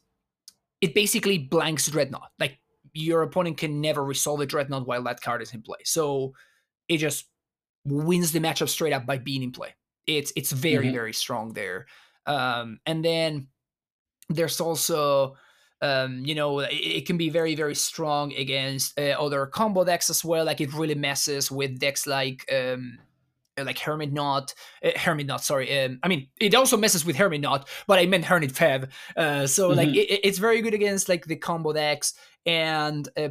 it 0.81 0.93
basically 0.93 1.37
blanks 1.37 1.87
dreadnought. 1.87 2.31
Like 2.39 2.59
your 2.99 3.21
opponent 3.23 3.57
can 3.57 3.81
never 3.81 4.03
resolve 4.03 4.39
the 4.39 4.45
dreadnought 4.45 4.87
while 4.87 5.03
that 5.03 5.21
card 5.21 5.41
is 5.41 5.53
in 5.53 5.61
play. 5.61 5.79
So 5.85 6.33
it 6.89 6.97
just 6.97 7.29
wins 7.85 8.31
the 8.33 8.39
matchup 8.39 8.69
straight 8.69 8.93
up 8.93 9.05
by 9.05 9.17
being 9.19 9.43
in 9.43 9.51
play. 9.53 9.75
It's 10.07 10.33
it's 10.35 10.51
very 10.51 10.89
Mhm. 10.89 10.91
very 10.91 11.13
strong 11.13 11.53
there. 11.53 11.87
Um, 12.25 12.79
and 12.85 13.05
then 13.05 13.49
there's 14.29 14.59
also 14.61 15.35
um, 15.81 16.25
you 16.25 16.35
know 16.35 16.59
it, 16.59 16.73
it 16.73 17.05
can 17.07 17.17
be 17.17 17.29
very 17.29 17.55
very 17.55 17.75
strong 17.75 18.33
against 18.33 18.99
uh, 18.99 19.15
other 19.19 19.45
combo 19.47 19.83
decks 19.83 20.09
as 20.09 20.23
well. 20.25 20.45
Like 20.45 20.61
it 20.61 20.73
really 20.73 20.95
messes 20.95 21.51
with 21.51 21.79
decks 21.79 22.05
like 22.07 22.51
um, 22.51 22.99
like 23.65 23.79
Hermit 23.79 24.11
Knot, 24.13 24.53
uh, 24.83 24.91
Hermit 24.97 25.27
Knot. 25.27 25.43
Sorry, 25.43 25.83
um, 25.85 25.99
I 26.03 26.07
mean 26.07 26.27
it 26.39 26.55
also 26.55 26.77
messes 26.77 27.05
with 27.05 27.15
Hermit 27.15 27.41
Knot, 27.41 27.67
but 27.87 27.99
I 27.99 28.05
meant 28.05 28.25
Hermit 28.25 28.53
Fev. 28.53 28.89
Uh, 29.17 29.47
so 29.47 29.69
like 29.69 29.89
Mhm. 29.89 29.95
it, 29.95 30.09
it- 30.11 30.21
it's 30.23 30.37
very 30.39 30.61
good 30.61 30.73
against 30.73 31.09
like 31.09 31.25
the 31.25 31.35
combo 31.35 31.73
decks. 31.73 32.13
And 32.45 33.07
uh, 33.17 33.29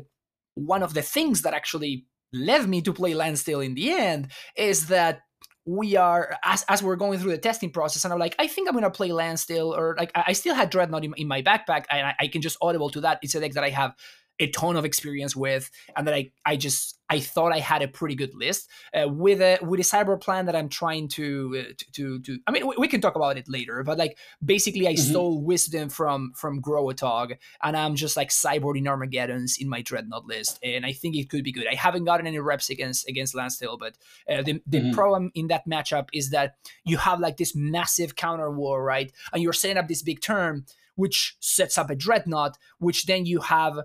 one 0.55 0.83
of 0.83 0.95
the 0.95 1.03
things 1.03 1.43
that 1.43 1.55
actually 1.55 2.05
led 2.33 2.69
me 2.69 2.83
to 2.83 2.93
play 2.93 3.15
Landstill 3.15 3.61
in 3.61 3.75
the 3.75 3.93
end 3.93 4.29
is 4.57 4.89
that 4.89 5.21
we 5.65 5.97
are 5.97 6.37
as, 6.45 6.65
as 6.69 6.83
we're 6.83 6.97
going 6.97 7.19
through 7.19 7.31
the 7.31 7.37
testing 7.37 7.71
process 7.71 8.03
and 8.03 8.11
i'm 8.15 8.19
like 8.19 8.35
i 8.39 8.47
think 8.47 8.67
i'm 8.67 8.75
gonna 8.75 8.91
play 8.91 9.13
landstill 9.13 9.75
or 9.77 9.95
like 9.99 10.11
i, 10.15 10.25
I 10.29 10.33
still 10.33 10.55
had 10.55 10.71
dreadnought 10.71 11.05
in, 11.05 11.13
in 11.19 11.29
my 11.29 11.43
backpack 11.43 11.85
and 11.91 12.07
I, 12.07 12.15
I 12.21 12.29
can 12.29 12.41
just 12.41 12.57
audible 12.63 12.89
to 12.89 13.03
that 13.03 13.19
it's 13.23 13.35
a 13.35 13.41
deck 13.41 13.53
that 13.53 13.65
i 13.65 13.69
have 13.69 13.95
a 14.41 14.47
ton 14.51 14.77
of 14.77 14.85
experience 14.87 15.35
with, 15.37 15.69
and 15.97 16.07
that 16.07 16.15
I 16.15 16.31
I 16.47 16.57
just 16.57 16.98
I 17.11 17.21
thought 17.21 17.53
I 17.53 17.59
had 17.59 17.83
a 17.83 17.89
pretty 17.89 18.15
good 18.15 18.35
list 18.35 18.69
uh, 18.95 19.09
with 19.09 19.41
a 19.41 19.59
with 19.63 19.81
a 19.81 19.83
cyber 19.83 20.21
plan 20.21 20.47
that 20.47 20.57
I'm 20.57 20.69
trying 20.69 21.09
to 21.09 21.57
uh, 21.59 21.73
to, 21.77 21.93
to, 21.93 22.21
to 22.21 22.39
I 22.47 22.51
mean 22.51 22.67
we, 22.67 22.75
we, 22.79 22.89
can 22.89 23.01
talk 23.01 23.17
about 23.17 23.39
it 23.39 23.49
later, 23.49 23.83
but 23.83 23.99
like 23.99 24.19
basically 24.45 24.87
I 24.87 24.93
mm-hmm. 24.93 25.11
stole 25.11 25.43
wisdom 25.43 25.89
from 25.89 26.33
from 26.35 26.61
Growatog, 26.61 27.37
and 27.63 27.77
I'm 27.77 27.95
just 27.95 28.17
like 28.17 28.29
cyborging 28.29 28.87
Armageddons 28.87 29.57
in 29.59 29.69
my 29.69 29.83
dreadnought 29.83 30.27
list, 30.27 30.59
and 30.63 30.85
I 30.85 30.93
think 30.93 31.17
it 31.17 31.31
could 31.31 31.45
be 31.45 31.53
good. 31.53 31.67
I 31.71 31.75
haven't 31.75 32.05
gotten 32.05 32.27
any 32.27 32.39
reps 32.39 32.71
against 32.71 33.09
against 33.09 33.35
Landstill, 33.35 33.79
but 33.79 33.97
uh, 34.29 34.43
the 34.43 34.61
the 34.67 34.81
mm-hmm. 34.81 34.93
problem 34.93 35.31
in 35.35 35.49
that 35.49 35.67
matchup 35.67 36.09
is 36.13 36.31
that 36.31 36.57
you 36.85 36.99
have 36.99 37.21
like 37.21 37.37
this 37.37 37.55
massive 37.55 38.17
counter 38.17 38.51
war, 38.51 38.83
right? 38.83 39.13
And 39.33 39.43
you're 39.43 39.53
setting 39.53 39.79
up 39.79 39.89
this 39.89 40.03
big 40.03 40.21
turn, 40.21 40.67
which 40.95 41.37
sets 41.41 41.79
up 41.79 41.91
a 41.91 41.97
dreadnought, 41.97 42.59
which 42.79 43.07
then 43.07 43.25
you 43.25 43.41
have 43.41 43.81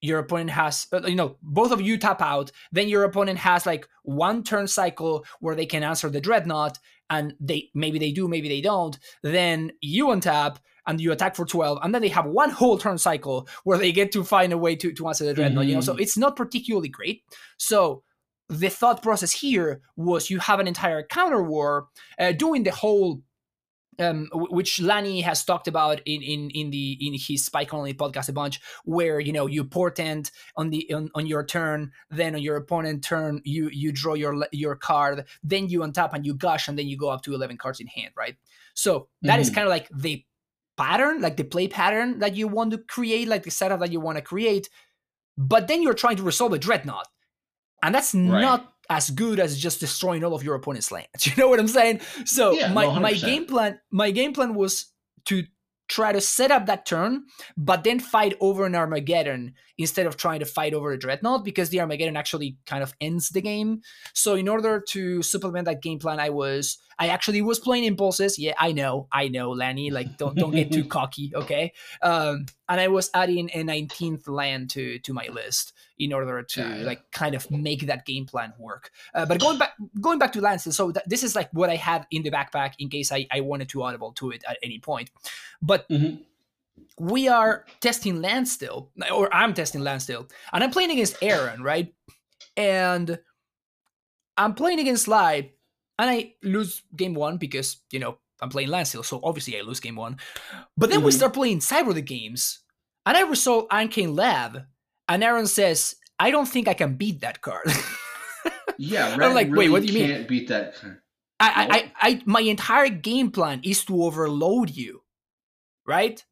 your 0.00 0.18
opponent 0.18 0.50
has 0.50 0.86
uh, 0.92 1.00
you 1.06 1.14
know 1.14 1.36
both 1.42 1.72
of 1.72 1.80
you 1.80 1.98
tap 1.98 2.20
out 2.20 2.50
then 2.72 2.88
your 2.88 3.04
opponent 3.04 3.38
has 3.38 3.66
like 3.66 3.88
one 4.02 4.42
turn 4.42 4.66
cycle 4.66 5.24
where 5.40 5.54
they 5.54 5.66
can 5.66 5.82
answer 5.82 6.08
the 6.08 6.20
dreadnought 6.20 6.78
and 7.08 7.34
they 7.40 7.70
maybe 7.74 7.98
they 7.98 8.12
do 8.12 8.28
maybe 8.28 8.48
they 8.48 8.60
don't 8.60 8.98
then 9.22 9.70
you 9.80 10.06
untap 10.06 10.56
and 10.86 11.00
you 11.00 11.12
attack 11.12 11.36
for 11.36 11.44
12 11.44 11.78
and 11.82 11.94
then 11.94 12.02
they 12.02 12.08
have 12.08 12.26
one 12.26 12.50
whole 12.50 12.78
turn 12.78 12.98
cycle 12.98 13.48
where 13.64 13.78
they 13.78 13.92
get 13.92 14.12
to 14.12 14.24
find 14.24 14.52
a 14.52 14.58
way 14.58 14.74
to, 14.74 14.92
to 14.92 15.08
answer 15.08 15.24
the 15.24 15.34
dreadnought 15.34 15.62
mm-hmm. 15.62 15.70
you 15.70 15.74
know 15.74 15.80
so 15.80 15.92
mm-hmm. 15.92 16.02
it's 16.02 16.16
not 16.16 16.36
particularly 16.36 16.88
great 16.88 17.22
so 17.58 18.02
the 18.48 18.68
thought 18.68 19.02
process 19.02 19.30
here 19.30 19.80
was 19.96 20.28
you 20.28 20.38
have 20.40 20.58
an 20.58 20.66
entire 20.66 21.04
counter 21.04 21.42
war 21.42 21.86
uh, 22.18 22.32
doing 22.32 22.64
the 22.64 22.72
whole 22.72 23.22
um, 24.00 24.28
which 24.32 24.80
Lani 24.80 25.20
has 25.20 25.44
talked 25.44 25.68
about 25.68 26.00
in 26.06 26.22
in 26.22 26.50
in 26.50 26.70
the 26.70 26.98
in 27.00 27.14
his 27.14 27.44
Spike 27.44 27.74
Only 27.74 27.94
podcast 27.94 28.28
a 28.28 28.32
bunch, 28.32 28.60
where 28.84 29.20
you 29.20 29.32
know 29.32 29.46
you 29.46 29.64
portent 29.64 30.30
on 30.56 30.70
the 30.70 30.92
on, 30.92 31.10
on 31.14 31.26
your 31.26 31.44
turn, 31.44 31.92
then 32.10 32.34
on 32.34 32.42
your 32.42 32.56
opponent 32.56 33.04
turn 33.04 33.40
you 33.44 33.68
you 33.72 33.92
draw 33.92 34.14
your 34.14 34.46
your 34.52 34.76
card, 34.76 35.26
then 35.42 35.68
you 35.68 35.80
untap 35.80 36.12
and 36.12 36.26
you 36.26 36.34
gush, 36.34 36.68
and 36.68 36.78
then 36.78 36.88
you 36.88 36.96
go 36.96 37.08
up 37.08 37.22
to 37.22 37.34
eleven 37.34 37.56
cards 37.56 37.80
in 37.80 37.86
hand, 37.86 38.12
right? 38.16 38.36
So 38.74 39.08
that 39.22 39.32
mm-hmm. 39.32 39.40
is 39.42 39.50
kind 39.50 39.66
of 39.66 39.70
like 39.70 39.88
the 39.94 40.24
pattern, 40.76 41.20
like 41.20 41.36
the 41.36 41.44
play 41.44 41.68
pattern 41.68 42.20
that 42.20 42.36
you 42.36 42.48
want 42.48 42.70
to 42.70 42.78
create, 42.78 43.28
like 43.28 43.42
the 43.42 43.50
setup 43.50 43.80
that 43.80 43.92
you 43.92 44.00
want 44.00 44.16
to 44.16 44.22
create. 44.22 44.70
But 45.36 45.68
then 45.68 45.82
you're 45.82 45.94
trying 45.94 46.16
to 46.16 46.22
resolve 46.22 46.52
a 46.52 46.58
dreadnought, 46.58 47.08
and 47.82 47.94
that's 47.94 48.14
right. 48.14 48.40
not 48.40 48.72
as 48.90 49.08
good 49.08 49.38
as 49.38 49.56
just 49.56 49.80
destroying 49.80 50.24
all 50.24 50.34
of 50.34 50.42
your 50.42 50.56
opponent's 50.56 50.92
lands. 50.92 51.26
You 51.26 51.32
know 51.36 51.48
what 51.48 51.60
I'm 51.60 51.68
saying? 51.68 52.00
So 52.24 52.52
yeah, 52.52 52.72
my, 52.72 52.98
my 52.98 53.12
game 53.12 53.46
plan 53.46 53.78
my 53.90 54.10
game 54.10 54.32
plan 54.32 54.54
was 54.54 54.92
to 55.26 55.44
try 55.88 56.12
to 56.12 56.20
set 56.20 56.50
up 56.50 56.66
that 56.66 56.86
turn, 56.86 57.24
but 57.56 57.82
then 57.82 57.98
fight 57.98 58.36
over 58.40 58.64
an 58.64 58.76
Armageddon 58.76 59.54
instead 59.76 60.06
of 60.06 60.16
trying 60.16 60.38
to 60.38 60.46
fight 60.46 60.72
over 60.72 60.92
a 60.92 60.98
Dreadnought 60.98 61.44
because 61.44 61.70
the 61.70 61.80
Armageddon 61.80 62.16
actually 62.16 62.56
kind 62.66 62.82
of 62.82 62.94
ends 63.00 63.30
the 63.30 63.40
game. 63.40 63.80
So 64.14 64.34
in 64.34 64.48
order 64.48 64.82
to 64.90 65.22
supplement 65.22 65.64
that 65.64 65.82
game 65.82 65.98
plan, 65.98 66.20
I 66.20 66.30
was 66.30 66.78
I 67.00 67.08
actually 67.08 67.40
was 67.40 67.58
playing 67.58 67.84
impulses. 67.84 68.38
Yeah, 68.38 68.52
I 68.58 68.72
know, 68.72 69.08
I 69.10 69.28
know, 69.28 69.50
Lani. 69.52 69.90
Like 69.90 70.18
don't 70.18 70.36
don't 70.36 70.50
get 70.50 70.70
too 70.70 70.84
cocky, 70.96 71.32
okay? 71.34 71.72
Um, 72.02 72.44
and 72.68 72.78
I 72.78 72.88
was 72.88 73.10
adding 73.14 73.50
a 73.54 73.64
19th 73.64 74.28
land 74.28 74.68
to 74.70 74.98
to 74.98 75.14
my 75.14 75.26
list 75.32 75.72
in 75.98 76.12
order 76.12 76.42
to 76.42 76.60
yeah, 76.60 76.76
yeah. 76.76 76.84
like 76.84 77.10
kind 77.10 77.34
of 77.34 77.50
make 77.50 77.86
that 77.86 78.04
game 78.04 78.26
plan 78.26 78.52
work. 78.58 78.90
Uh, 79.14 79.24
but 79.24 79.40
going 79.40 79.58
back 79.58 79.72
going 79.98 80.18
back 80.18 80.32
to 80.32 80.42
Lance, 80.42 80.64
so 80.64 80.92
th- 80.92 81.04
this 81.06 81.22
is 81.22 81.34
like 81.34 81.48
what 81.52 81.70
I 81.70 81.76
had 81.76 82.06
in 82.10 82.22
the 82.22 82.30
backpack 82.30 82.74
in 82.78 82.90
case 82.90 83.10
I, 83.10 83.26
I 83.32 83.40
wanted 83.40 83.70
to 83.70 83.82
audible 83.82 84.12
to 84.12 84.30
it 84.30 84.44
at 84.46 84.58
any 84.62 84.78
point. 84.78 85.10
But 85.62 85.88
mm-hmm. 85.88 86.16
we 86.98 87.28
are 87.28 87.64
testing 87.80 88.20
Landstill, 88.20 88.90
or 89.10 89.34
I'm 89.34 89.54
testing 89.54 89.80
Landstill, 89.80 90.28
and 90.52 90.62
I'm 90.62 90.70
playing 90.70 90.90
against 90.90 91.16
Aaron, 91.22 91.62
right? 91.62 91.94
And 92.58 93.18
I'm 94.36 94.54
playing 94.54 94.80
against 94.80 95.04
Sligh, 95.04 95.52
and 96.00 96.10
I 96.10 96.34
lose 96.42 96.82
game 96.96 97.14
one 97.14 97.36
because 97.36 97.76
you 97.90 97.98
know 97.98 98.18
I'm 98.40 98.48
playing 98.48 98.70
Landstill, 98.70 99.02
so 99.02 99.20
obviously 99.22 99.58
I 99.58 99.62
lose 99.62 99.80
game 99.80 99.96
one. 99.96 100.16
But 100.76 100.88
then 100.88 101.00
mm-hmm. 101.00 101.06
we 101.06 101.12
start 101.12 101.34
playing 101.34 101.58
Cyber 101.58 101.92
the 101.92 102.00
games, 102.00 102.60
and 103.04 103.16
I 103.16 103.22
resolve 103.22 103.66
Arcane 103.70 104.16
Lab, 104.16 104.62
and 105.08 105.22
Aaron 105.22 105.46
says, 105.46 105.96
I 106.18 106.30
don't 106.30 106.48
think 106.48 106.68
I 106.68 106.74
can 106.74 106.94
beat 106.94 107.20
that 107.20 107.42
card. 107.42 107.70
yeah, 108.78 109.10
right. 109.10 109.22
I'm 109.22 109.34
like, 109.34 109.48
really 109.50 109.68
wait, 109.68 109.70
what 109.70 109.82
do 109.82 109.88
you 109.88 109.94
mean? 109.94 110.10
Can't 110.10 110.28
beat 110.28 110.48
that 110.48 110.76
card. 110.76 111.00
I, 111.38 111.48
I, 111.48 111.76
I, 111.76 111.92
I, 112.08 112.22
my 112.26 112.40
entire 112.40 112.88
game 112.88 113.30
plan 113.30 113.60
is 113.64 113.84
to 113.86 114.02
overload 114.02 114.70
you, 114.70 115.02
right? 115.86 116.22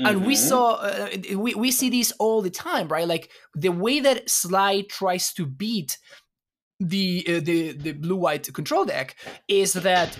Mm-hmm. 0.00 0.06
And 0.06 0.26
we 0.26 0.34
mm-hmm. 0.34 0.48
saw, 0.48 0.74
uh, 0.74 1.08
we, 1.36 1.54
we 1.54 1.70
see 1.70 1.90
this 1.90 2.12
all 2.18 2.42
the 2.42 2.50
time, 2.50 2.88
right? 2.88 3.06
Like 3.06 3.30
the 3.54 3.70
way 3.70 4.00
that 4.00 4.28
Sligh 4.28 4.82
tries 4.88 5.32
to 5.34 5.46
beat 5.46 5.98
the 6.80 7.24
uh, 7.28 7.40
the 7.40 7.72
the 7.72 7.92
blue 7.92 8.16
white 8.16 8.52
control 8.52 8.84
deck 8.84 9.16
is 9.48 9.72
that 9.72 10.16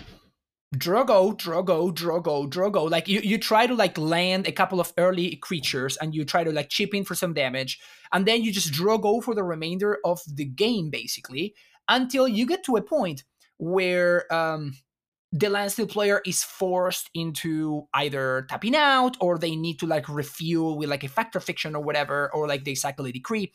Drogo, 0.75 1.37
Drogo, 1.37 1.95
Drogo, 1.95 2.51
Drogo. 2.51 2.91
Like 2.91 3.09
you, 3.09 3.21
you 3.21 3.39
try 3.39 3.67
to 3.67 3.75
like 3.75 3.97
land 3.97 4.47
a 4.47 4.53
couple 4.53 4.81
of 4.81 4.93
early 4.99 5.37
creatures 5.37 5.97
and 5.99 6.15
you 6.15 6.25
try 6.25 6.45
to 6.45 6.53
like 6.53 6.69
chip 6.69 6.95
in 6.95 7.05
for 7.05 7.15
some 7.15 7.35
damage, 7.35 7.79
and 8.13 8.27
then 8.27 8.43
you 8.43 8.53
just 8.53 8.73
Drogo 8.73 9.23
for 9.23 9.35
the 9.35 9.45
remainder 9.45 9.99
of 10.05 10.21
the 10.27 10.45
game, 10.45 10.91
basically, 10.91 11.55
until 11.89 12.27
you 12.27 12.47
get 12.47 12.65
to 12.65 12.77
a 12.77 12.83
point 12.83 13.25
where 13.59 14.31
um, 14.33 14.75
the 15.33 15.49
landstill 15.49 15.87
player 15.87 16.21
is 16.27 16.43
forced 16.43 17.11
into 17.15 17.87
either 17.95 18.47
tapping 18.49 18.75
out 18.75 19.17
or 19.21 19.39
they 19.39 19.57
need 19.57 19.79
to 19.79 19.87
like 19.87 20.09
refuel 20.09 20.77
with 20.77 20.91
like 20.91 21.05
a 21.05 21.09
Fact 21.09 21.37
or 21.37 21.41
Fiction 21.41 21.77
or 21.77 21.83
whatever, 21.83 22.31
or 22.35 22.49
like 22.49 22.65
they 22.65 22.75
cycle 22.75 23.07
a 23.07 23.13
decree. 23.13 23.53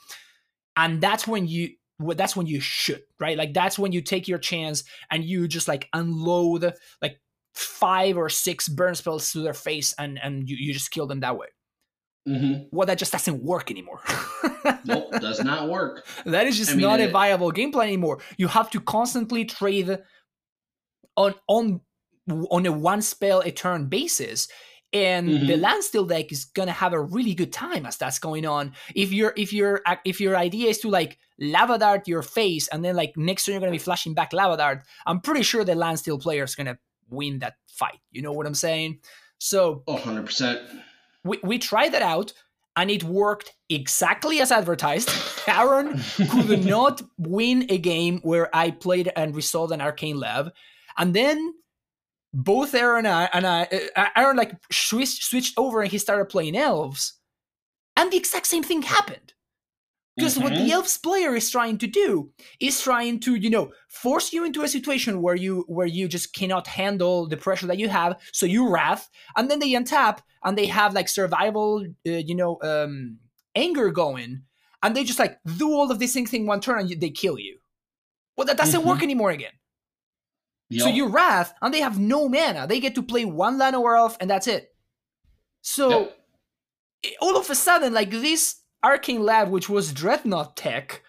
And 0.77 1.01
that's 1.01 1.27
when 1.27 1.47
you 1.47 1.71
that's 2.15 2.35
when 2.35 2.47
you 2.47 2.59
should, 2.59 3.03
right? 3.19 3.37
Like 3.37 3.53
that's 3.53 3.79
when 3.79 3.91
you 3.91 4.01
take 4.01 4.27
your 4.27 4.39
chance 4.39 4.83
and 5.09 5.23
you 5.23 5.47
just 5.47 5.67
like 5.67 5.89
unload 5.93 6.73
like 7.01 7.19
five 7.53 8.17
or 8.17 8.29
six 8.29 8.67
burn 8.67 8.95
spells 8.95 9.31
to 9.31 9.39
their 9.39 9.53
face 9.53 9.93
and 9.97 10.19
and 10.21 10.49
you, 10.49 10.55
you 10.59 10.73
just 10.73 10.91
kill 10.91 11.07
them 11.07 11.21
that 11.21 11.37
way. 11.37 11.47
Mm-hmm. 12.27 12.63
Well, 12.71 12.85
that 12.85 12.99
just 12.99 13.11
doesn't 13.11 13.43
work 13.43 13.71
anymore. 13.71 14.01
nope, 14.85 15.11
does 15.19 15.43
not 15.43 15.69
work. 15.69 16.05
That 16.25 16.45
is 16.45 16.57
just 16.57 16.71
I 16.71 16.73
mean, 16.75 16.81
not 16.81 16.99
a 16.99 17.09
viable 17.09 17.51
game 17.51 17.71
plan 17.71 17.87
anymore. 17.87 18.19
You 18.37 18.47
have 18.47 18.69
to 18.71 18.79
constantly 18.79 19.45
trade 19.45 19.97
on 21.17 21.33
on 21.47 21.81
on 22.29 22.65
a 22.65 22.71
one 22.71 23.01
spell 23.01 23.41
a 23.41 23.51
turn 23.51 23.87
basis 23.87 24.47
and 24.93 25.29
mm-hmm. 25.29 25.47
the 25.47 25.57
landstill 25.57 26.05
deck 26.05 26.31
is 26.31 26.45
gonna 26.45 26.71
have 26.71 26.93
a 26.93 27.01
really 27.01 27.33
good 27.33 27.53
time 27.53 27.85
as 27.85 27.97
that's 27.97 28.19
going 28.19 28.45
on 28.45 28.73
if 28.95 29.11
your 29.11 29.33
if 29.37 29.53
your 29.53 29.81
if 30.05 30.19
your 30.19 30.35
idea 30.35 30.69
is 30.69 30.79
to 30.79 30.89
like 30.89 31.17
lava 31.39 31.77
dart 31.77 32.07
your 32.07 32.21
face 32.21 32.67
and 32.67 32.83
then 32.83 32.95
like 32.95 33.15
next 33.15 33.45
turn 33.45 33.53
you're 33.53 33.59
gonna 33.59 33.71
be 33.71 33.77
flashing 33.77 34.13
back 34.13 34.33
lava 34.33 34.57
dart 34.57 34.83
i'm 35.05 35.21
pretty 35.21 35.43
sure 35.43 35.63
the 35.63 35.75
landstill 35.75 36.19
player 36.19 36.43
is 36.43 36.55
gonna 36.55 36.77
win 37.09 37.39
that 37.39 37.55
fight 37.67 37.99
you 38.11 38.21
know 38.21 38.31
what 38.31 38.45
i'm 38.45 38.53
saying 38.53 38.99
so 39.37 39.83
oh, 39.87 39.97
100% 39.97 40.81
we, 41.23 41.39
we 41.43 41.57
tried 41.57 41.93
that 41.93 42.01
out 42.01 42.33
and 42.75 42.89
it 42.89 43.03
worked 43.03 43.53
exactly 43.69 44.39
as 44.39 44.51
advertised. 44.51 45.09
Aaron 45.47 46.01
could 46.29 46.65
not 46.65 47.01
win 47.17 47.65
a 47.69 47.77
game 47.77 48.19
where 48.19 48.53
I 48.55 48.71
played 48.71 49.11
and 49.15 49.35
resolved 49.35 49.73
an 49.73 49.81
arcane 49.81 50.17
lab. 50.17 50.51
And 50.97 51.13
then 51.13 51.53
both 52.33 52.73
Aaron 52.73 53.05
and 53.05 53.13
I, 53.13 53.29
and 53.33 53.47
I 53.47 53.67
uh, 53.95 54.07
Aaron 54.15 54.37
like 54.37 54.53
switched 54.71 55.23
switched 55.23 55.57
over 55.57 55.81
and 55.81 55.91
he 55.91 55.97
started 55.97 56.25
playing 56.25 56.55
elves, 56.55 57.19
and 57.97 58.11
the 58.11 58.17
exact 58.17 58.47
same 58.47 58.63
thing 58.63 58.81
happened. 58.83 59.33
Because 60.17 60.33
mm-hmm. 60.33 60.43
what 60.43 60.53
the 60.53 60.59
mm-hmm. 60.59 60.71
elves 60.71 60.97
player 60.97 61.35
is 61.35 61.49
trying 61.49 61.77
to 61.77 61.87
do 61.87 62.31
is 62.59 62.81
trying 62.81 63.21
to, 63.21 63.35
you 63.35 63.49
know, 63.49 63.71
force 63.87 64.33
you 64.33 64.43
into 64.43 64.61
a 64.61 64.67
situation 64.67 65.21
where 65.21 65.35
you 65.35 65.63
where 65.67 65.87
you 65.87 66.07
just 66.07 66.33
cannot 66.33 66.67
handle 66.67 67.27
the 67.27 67.37
pressure 67.37 67.67
that 67.67 67.79
you 67.79 67.87
have. 67.87 68.19
So 68.33 68.45
you 68.45 68.69
wrath, 68.69 69.09
and 69.37 69.49
then 69.49 69.59
they 69.59 69.71
untap 69.71 70.19
and 70.43 70.57
they 70.57 70.67
have 70.67 70.93
like 70.93 71.07
survival, 71.07 71.85
uh, 72.07 72.11
you 72.11 72.35
know, 72.35 72.59
um, 72.61 73.19
anger 73.55 73.89
going, 73.89 74.43
and 74.83 74.95
they 74.95 75.03
just 75.03 75.19
like 75.19 75.39
do 75.57 75.71
all 75.71 75.91
of 75.91 75.99
these 75.99 76.13
things 76.13 76.33
in 76.33 76.45
one 76.45 76.59
turn 76.59 76.79
and 76.79 77.01
they 77.01 77.09
kill 77.09 77.39
you. 77.39 77.57
Well, 78.35 78.47
that 78.47 78.57
doesn't 78.57 78.81
mm-hmm. 78.81 78.89
work 78.89 79.03
anymore 79.03 79.31
again. 79.31 79.53
Yep. 80.71 80.83
So 80.83 80.89
you 80.89 81.07
Wrath, 81.07 81.53
and 81.61 81.73
they 81.73 81.81
have 81.81 81.99
no 81.99 82.29
mana. 82.29 82.65
They 82.65 82.79
get 82.79 82.95
to 82.95 83.03
play 83.03 83.25
one 83.25 83.59
Llanowar 83.59 83.97
Elf, 83.97 84.15
and 84.21 84.29
that's 84.29 84.47
it. 84.47 84.73
So 85.61 86.09
yep. 87.03 87.13
all 87.21 87.37
of 87.37 87.49
a 87.49 87.55
sudden, 87.55 87.93
like 87.93 88.09
this 88.09 88.61
Arcane 88.81 89.21
Lab, 89.21 89.49
which 89.49 89.69
was 89.69 89.91
Dreadnought 89.91 90.55
tech, 90.55 91.03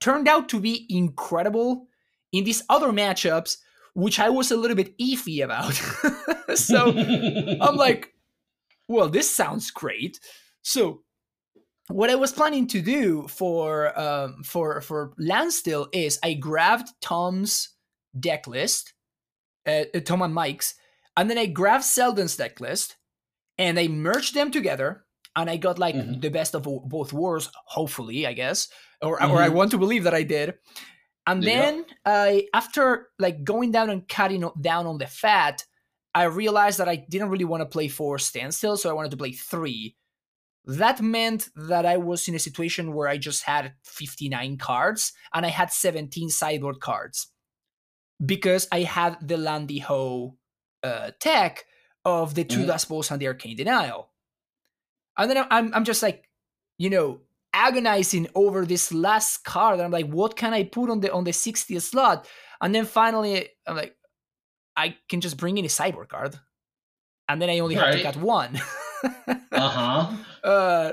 turned 0.00 0.26
out 0.26 0.48
to 0.48 0.58
be 0.58 0.86
incredible 0.88 1.86
in 2.32 2.44
these 2.44 2.62
other 2.70 2.88
matchups, 2.88 3.58
which 3.94 4.18
I 4.18 4.30
was 4.30 4.50
a 4.50 4.56
little 4.56 4.76
bit 4.76 4.96
iffy 4.96 5.44
about. 5.44 5.74
so 6.56 6.88
I'm 7.60 7.76
like, 7.76 8.14
well, 8.88 9.10
this 9.10 9.30
sounds 9.34 9.70
great. 9.70 10.18
So 10.62 11.02
what 11.88 12.08
I 12.08 12.14
was 12.14 12.32
planning 12.32 12.66
to 12.68 12.80
do 12.80 13.28
for 13.28 13.98
um, 14.00 14.42
for 14.44 14.80
for 14.80 15.12
Landstill 15.18 15.88
is 15.92 16.18
I 16.22 16.32
grabbed 16.32 16.88
Tom's 17.02 17.68
deck 18.18 18.46
list, 18.46 18.94
uh, 19.66 19.84
uh, 19.94 20.00
Tom 20.00 20.22
and 20.22 20.34
Mike's, 20.34 20.74
and 21.16 21.28
then 21.30 21.38
I 21.38 21.46
grabbed 21.46 21.84
Selden's 21.84 22.36
deck 22.36 22.60
list, 22.60 22.96
and 23.58 23.78
I 23.78 23.88
merged 23.88 24.34
them 24.34 24.50
together, 24.50 25.04
and 25.36 25.50
I 25.50 25.56
got 25.56 25.78
like 25.78 25.94
Mhm. 25.94 26.20
the 26.20 26.30
best 26.30 26.54
of 26.54 26.62
both 26.64 27.12
worlds. 27.12 27.50
Hopefully, 27.66 28.26
I 28.26 28.32
guess, 28.34 28.68
or 29.02 29.14
or 29.16 29.18
Mm-hmm. 29.18 29.36
I 29.38 29.48
want 29.50 29.70
to 29.72 29.78
believe 29.78 30.04
that 30.04 30.14
I 30.14 30.22
did. 30.24 30.58
And 31.26 31.44
Yeah. 31.44 31.52
then 31.52 31.84
I, 32.04 32.48
after 32.54 33.10
like 33.18 33.44
going 33.44 33.70
down 33.72 33.90
and 33.90 34.08
cutting 34.08 34.48
down 34.60 34.86
on 34.86 34.98
the 34.98 35.06
fat, 35.06 35.64
I 36.14 36.24
realized 36.24 36.78
that 36.78 36.88
I 36.88 36.96
didn't 36.96 37.30
really 37.30 37.44
want 37.46 37.62
to 37.62 37.66
play 37.66 37.88
four 37.88 38.18
standstill, 38.18 38.76
so 38.76 38.90
I 38.90 38.92
wanted 38.94 39.12
to 39.12 39.16
play 39.16 39.32
three. 39.32 39.96
That 40.64 41.00
meant 41.00 41.48
that 41.56 41.86
I 41.86 41.96
was 41.96 42.28
in 42.28 42.34
a 42.36 42.38
situation 42.38 42.92
where 42.94 43.08
I 43.08 43.18
just 43.18 43.42
had 43.44 43.74
59 43.84 44.58
cards 44.58 45.12
and 45.34 45.44
I 45.46 45.48
had 45.48 45.72
17 45.72 46.30
sideboard 46.30 46.80
cards 46.80 47.31
because 48.24 48.68
I 48.72 48.80
had 48.82 49.16
the 49.26 49.36
Landy 49.36 49.78
Ho 49.80 50.36
uh, 50.82 51.10
tech 51.20 51.64
of 52.04 52.34
the 52.34 52.44
two 52.44 52.60
Mhm. 52.60 52.66
Dust 52.66 52.88
Bowls 52.88 53.10
and 53.10 53.20
the 53.20 53.26
Arcane 53.28 53.56
Denial. 53.56 54.08
And 55.16 55.30
then 55.30 55.46
I'm, 55.50 55.72
I'm 55.74 55.84
just 55.84 56.02
like, 56.02 56.28
you 56.78 56.90
know, 56.90 57.20
agonizing 57.54 58.28
over 58.34 58.64
this 58.64 58.92
last 58.92 59.44
card. 59.44 59.74
And 59.74 59.82
I'm 59.82 59.90
like, 59.90 60.06
what 60.08 60.36
can 60.36 60.52
I 60.54 60.64
put 60.64 60.90
on 60.90 61.00
the 61.00 61.12
on 61.12 61.24
the 61.24 61.32
60th 61.32 61.82
slot? 61.82 62.26
And 62.60 62.74
then 62.74 62.84
finally, 62.86 63.48
I'm 63.66 63.76
like, 63.76 63.94
I 64.76 64.96
can 65.08 65.20
just 65.20 65.36
bring 65.36 65.58
in 65.58 65.64
a 65.64 65.68
cyborg 65.68 66.08
card. 66.08 66.38
And 67.28 67.40
then 67.40 67.50
I 67.50 67.58
only 67.60 67.74
have 67.76 67.92
to 67.92 67.96
Right. 68.02 68.04
cut 68.04 68.16
one. 68.16 68.60
Uh-huh. 69.52 70.10
uh, 70.44 70.92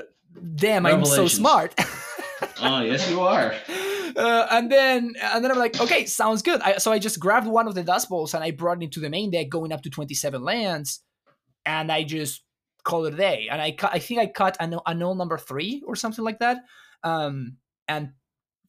damn, 0.54 0.86
I'm 0.86 1.04
so 1.04 1.26
smart. 1.28 1.74
Oh, 2.60 2.80
yes 2.82 3.10
you 3.10 3.20
are. 3.20 3.54
uh, 4.16 4.46
and 4.50 4.70
then 4.70 5.14
and 5.22 5.44
then 5.44 5.50
I'm 5.50 5.58
like, 5.58 5.80
okay, 5.80 6.06
sounds 6.06 6.42
good. 6.42 6.60
I, 6.60 6.78
so 6.78 6.92
I 6.92 6.98
just 6.98 7.20
grabbed 7.20 7.46
one 7.46 7.66
of 7.66 7.74
the 7.74 7.82
dust 7.82 8.08
bowls 8.08 8.34
and 8.34 8.44
I 8.44 8.50
brought 8.50 8.78
it 8.78 8.84
into 8.84 9.00
the 9.00 9.10
main 9.10 9.30
deck, 9.30 9.48
going 9.48 9.72
up 9.72 9.82
to 9.82 9.90
27 9.90 10.42
lands, 10.42 11.00
and 11.64 11.90
I 11.90 12.04
just 12.04 12.42
called 12.84 13.06
it 13.06 13.14
a 13.14 13.16
day. 13.16 13.48
And 13.50 13.60
I 13.60 13.72
cut, 13.72 13.90
I 13.92 13.98
think 13.98 14.20
I 14.20 14.26
cut 14.26 14.56
a 14.60 14.66
null, 14.66 14.82
a 14.86 14.94
number 14.94 15.38
three 15.38 15.82
or 15.86 15.96
something 15.96 16.24
like 16.24 16.38
that. 16.40 16.58
Um, 17.02 17.56
and 17.88 18.12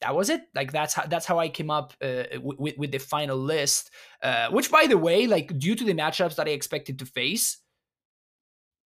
that 0.00 0.14
was 0.14 0.30
it. 0.30 0.42
Like 0.54 0.72
that's 0.72 0.94
how 0.94 1.06
that's 1.06 1.26
how 1.26 1.38
I 1.38 1.48
came 1.48 1.70
up 1.70 1.94
uh, 2.02 2.24
with 2.40 2.76
with 2.76 2.90
the 2.90 2.98
final 2.98 3.38
list. 3.38 3.90
Uh, 4.22 4.48
which, 4.50 4.70
by 4.70 4.86
the 4.86 4.98
way, 4.98 5.26
like 5.26 5.58
due 5.58 5.74
to 5.74 5.84
the 5.84 5.94
matchups 5.94 6.36
that 6.36 6.48
I 6.48 6.50
expected 6.50 6.98
to 6.98 7.06
face, 7.06 7.58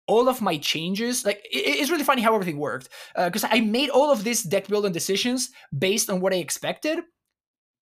all 0.09 0.29
of 0.29 0.41
my 0.41 0.57
changes, 0.59 1.25
like 1.25 1.39
it- 1.51 1.79
it's 1.81 1.91
really 1.91 2.05
funny 2.05 2.23
how 2.23 2.35
everything 2.35 2.59
worked. 2.59 2.89
Because 3.17 3.45
I 3.45 3.61
made 3.61 3.91
all 3.91 4.11
of 4.13 4.23
these 4.25 4.43
deck 4.43 4.69
building 4.69 4.93
decisions 4.93 5.51
based 5.77 6.09
on 6.11 6.21
what 6.21 6.33
I 6.33 6.37
expected, 6.37 7.01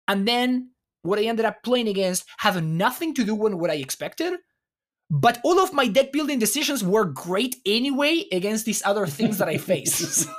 and 0.09 0.27
then 0.27 0.71
what 1.03 1.19
I 1.19 1.25
ended 1.25 1.45
up 1.45 1.63
playing 1.63 1.89
against 1.89 2.25
have 2.39 2.63
nothing 2.63 3.15
to 3.15 3.25
do 3.25 3.35
with 3.35 3.53
what 3.55 3.71
I 3.71 3.75
expected. 3.75 4.35
But 5.11 5.39
all 5.45 5.61
of 5.61 5.73
my 5.75 5.87
deck 5.87 6.13
building 6.13 6.39
decisions 6.39 6.83
were 6.83 7.05
great 7.05 7.57
anyway 7.67 8.25
against 8.33 8.65
these 8.65 8.83
other 8.87 9.07
things 9.07 9.37
that 9.39 9.49
I 9.49 9.59
faced. 9.59 10.27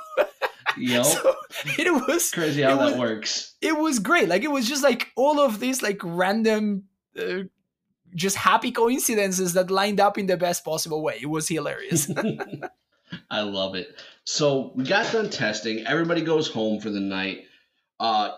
Yep. 0.78 1.04
so 1.06 1.34
it 1.78 1.90
was 2.06 2.30
Crazy 2.32 2.60
how 2.62 2.76
that 2.76 2.84
was- 2.84 2.96
works. 2.98 3.54
it 3.62 3.74
was 3.78 3.98
great. 3.98 4.28
Like 4.28 4.42
it 4.42 4.50
was 4.50 4.68
just 4.68 4.82
like 4.82 5.08
all 5.16 5.40
of 5.40 5.58
these 5.60 5.80
like 5.82 6.00
random, 6.04 6.84
uh, 7.18 7.44
just 8.16 8.36
happy 8.36 8.72
coincidences 8.72 9.52
that 9.52 9.70
lined 9.70 10.00
up 10.00 10.18
in 10.18 10.26
the 10.26 10.36
best 10.36 10.64
possible 10.64 11.02
way. 11.02 11.18
It 11.20 11.26
was 11.26 11.48
hilarious. 11.48 12.10
I 13.30 13.42
love 13.42 13.76
it. 13.76 13.96
So 14.24 14.72
we 14.74 14.84
got 14.84 15.12
done 15.12 15.30
testing. 15.30 15.86
Everybody 15.86 16.22
goes 16.22 16.48
home 16.48 16.80
for 16.80 16.90
the 16.90 17.00
night. 17.00 17.44
Uh, 18.00 18.32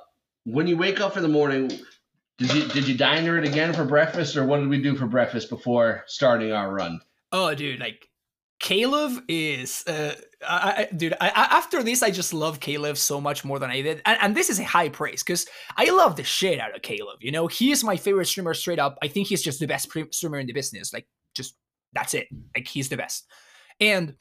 when 0.44 0.66
you 0.66 0.76
wake 0.76 1.00
up 1.00 1.16
in 1.16 1.22
the 1.22 1.28
morning, 1.28 1.70
did 2.36 2.52
you 2.52 2.68
did 2.68 2.86
you 2.86 2.96
diner 2.96 3.38
it 3.38 3.46
again 3.46 3.72
for 3.72 3.84
breakfast, 3.84 4.36
or 4.36 4.44
what 4.44 4.58
did 4.58 4.68
we 4.68 4.82
do 4.82 4.94
for 4.94 5.06
breakfast 5.06 5.48
before 5.48 6.04
starting 6.06 6.52
our 6.52 6.72
run? 6.72 7.00
oh, 7.32 7.54
dude, 7.54 7.80
like 7.80 8.08
Caleb 8.58 9.22
is, 9.28 9.84
uh, 9.86 10.14
I, 10.46 10.88
I, 10.90 10.94
dude. 10.94 11.14
I, 11.20 11.28
after 11.30 11.82
this, 11.82 12.02
I 12.02 12.10
just 12.10 12.32
love 12.32 12.60
Caleb 12.60 12.96
so 12.96 13.20
much 13.20 13.44
more 13.44 13.58
than 13.58 13.70
I 13.70 13.82
did, 13.82 14.02
and, 14.06 14.18
and 14.20 14.36
this 14.36 14.50
is 14.50 14.60
a 14.60 14.64
high 14.64 14.88
praise 14.88 15.22
because 15.22 15.46
I 15.76 15.90
love 15.90 16.16
the 16.16 16.24
shit 16.24 16.60
out 16.60 16.74
of 16.74 16.82
Caleb. 16.82 17.18
You 17.20 17.32
know, 17.32 17.46
he 17.46 17.70
is 17.70 17.82
my 17.82 17.96
favorite 17.96 18.26
streamer 18.26 18.54
straight 18.54 18.78
up. 18.78 18.98
I 19.02 19.08
think 19.08 19.28
he's 19.28 19.42
just 19.42 19.60
the 19.60 19.66
best 19.66 19.88
pre- 19.88 20.10
streamer 20.12 20.38
in 20.38 20.46
the 20.46 20.52
business. 20.52 20.92
Like, 20.92 21.06
just 21.34 21.56
that's 21.92 22.14
it. 22.14 22.28
Like, 22.54 22.68
he's 22.68 22.88
the 22.88 22.96
best. 22.96 23.26
And 23.80 24.14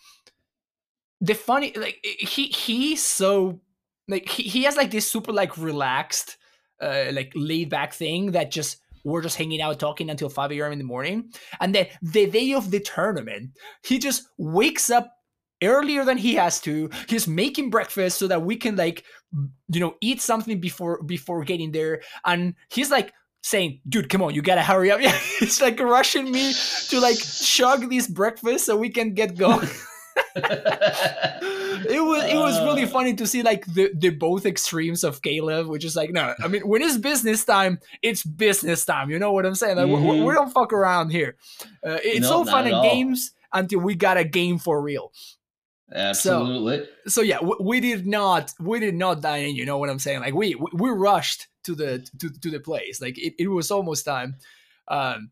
the 1.22 1.36
funny, 1.36 1.74
like, 1.76 2.00
he 2.04 2.48
he's 2.48 3.04
so 3.04 3.60
like 4.08 4.28
he, 4.28 4.44
he 4.44 4.64
has 4.64 4.76
like 4.76 4.92
this 4.92 5.10
super 5.10 5.32
like 5.32 5.58
relaxed, 5.58 6.38
uh, 6.82 7.06
like 7.12 7.32
laid 7.36 7.70
back 7.70 7.94
thing 7.94 8.32
that 8.32 8.52
just 8.52 8.78
we're 9.04 9.22
just 9.22 9.38
hanging 9.38 9.62
out 9.62 9.80
talking 9.80 10.10
until 10.10 10.30
5 10.30 10.52
a.m. 10.52 10.74
in 10.74 10.78
the 10.78 10.84
morning. 10.84 11.32
And 11.62 11.74
then 11.74 11.88
the 12.02 12.26
day 12.26 12.54
of 12.54 12.72
the 12.72 12.80
tournament, 12.80 13.52
he 13.84 14.00
just 14.00 14.28
wakes 14.38 14.90
up 14.90 15.17
earlier 15.64 16.06
than 16.06 16.18
he 16.18 16.36
has 16.36 16.60
to. 16.62 16.90
He's 17.10 17.28
making 17.28 17.70
breakfast 17.70 18.18
so 18.20 18.28
that 18.28 18.44
we 18.44 18.56
can 18.56 18.76
like 18.76 19.04
you 19.70 19.80
know 19.80 19.96
eat 20.02 20.22
something 20.22 20.60
before 20.60 21.02
before 21.04 21.44
getting 21.44 21.72
there. 21.72 22.02
And 22.26 22.56
he's 22.70 22.92
like 22.92 23.14
saying, 23.44 23.80
dude, 23.88 24.10
come 24.10 24.22
on, 24.22 24.34
you 24.34 24.42
gotta 24.42 24.62
hurry 24.64 24.92
up. 24.92 25.00
Yeah, 25.02 25.18
he's 25.40 25.62
like 25.62 25.80
rushing 25.80 26.32
me 26.32 26.54
to 26.90 27.00
like 27.00 27.18
chug 27.18 27.90
this 27.90 28.08
breakfast 28.08 28.66
so 28.66 28.76
we 28.78 28.90
can 28.90 29.14
get 29.14 29.38
going. 29.38 29.68
it 30.36 32.04
was 32.04 32.24
it 32.24 32.36
was 32.36 32.60
really 32.62 32.84
Uh. 32.84 32.88
funny 32.88 33.14
to 33.14 33.28
see 33.28 33.44
like 33.44 33.66
the 33.68 33.92
the 33.96 34.10
both 34.10 34.46
extremes 34.46 35.04
of 35.04 35.22
Caleb, 35.22 35.68
which 35.68 35.86
is 35.86 35.96
like 35.96 36.12
no, 36.12 36.34
I 36.44 36.48
mean 36.48 36.68
when 36.68 36.82
it's 36.82 36.98
business 36.98 37.46
time, 37.46 37.80
it's 38.02 38.24
business 38.24 38.86
time. 38.86 39.10
You 39.10 39.20
know 39.20 39.32
what 39.32 39.46
I'm 39.46 39.56
saying? 39.56 39.78
Like 39.78 39.88
we- 39.88 39.94
we, 40.20 40.22
we 40.24 40.34
don't 40.34 40.52
fuck 40.52 40.74
around 40.74 41.10
here. 41.12 41.36
Uh, 41.86 42.00
it's 42.04 42.22
No, 42.22 42.34
all 42.38 42.46
fun 42.46 42.66
and 42.66 42.76
all. 42.76 42.84
games 42.84 43.32
until 43.54 43.80
we 43.80 43.96
got 43.96 44.18
a 44.18 44.24
game 44.24 44.58
for 44.58 44.82
real. 44.82 45.12
Absolutely. 45.94 46.86
So 47.08 47.22
yeah, 47.22 47.42
we, 47.42 47.56
we 47.60 47.80
did 47.80 48.06
not 48.06 48.54
we 48.60 48.80
did 48.80 48.96
not 48.96 49.22
dine 49.22 49.46
in. 49.46 49.56
You 49.56 49.66
know 49.66 49.78
what 49.78 49.90
I'm 49.90 50.00
saying? 50.00 50.20
Like 50.20 50.34
we 50.34 50.56
we, 50.56 50.90
rushed 50.90 51.48
to 51.64 51.76
the 51.76 52.06
to, 52.20 52.30
to 52.30 52.52
the 52.52 52.60
place. 52.60 53.02
Like 53.02 53.18
it, 53.18 53.36
it 53.40 53.48
was 53.48 53.72
almost 53.72 54.06
time. 54.06 54.36
Um, 54.88 55.32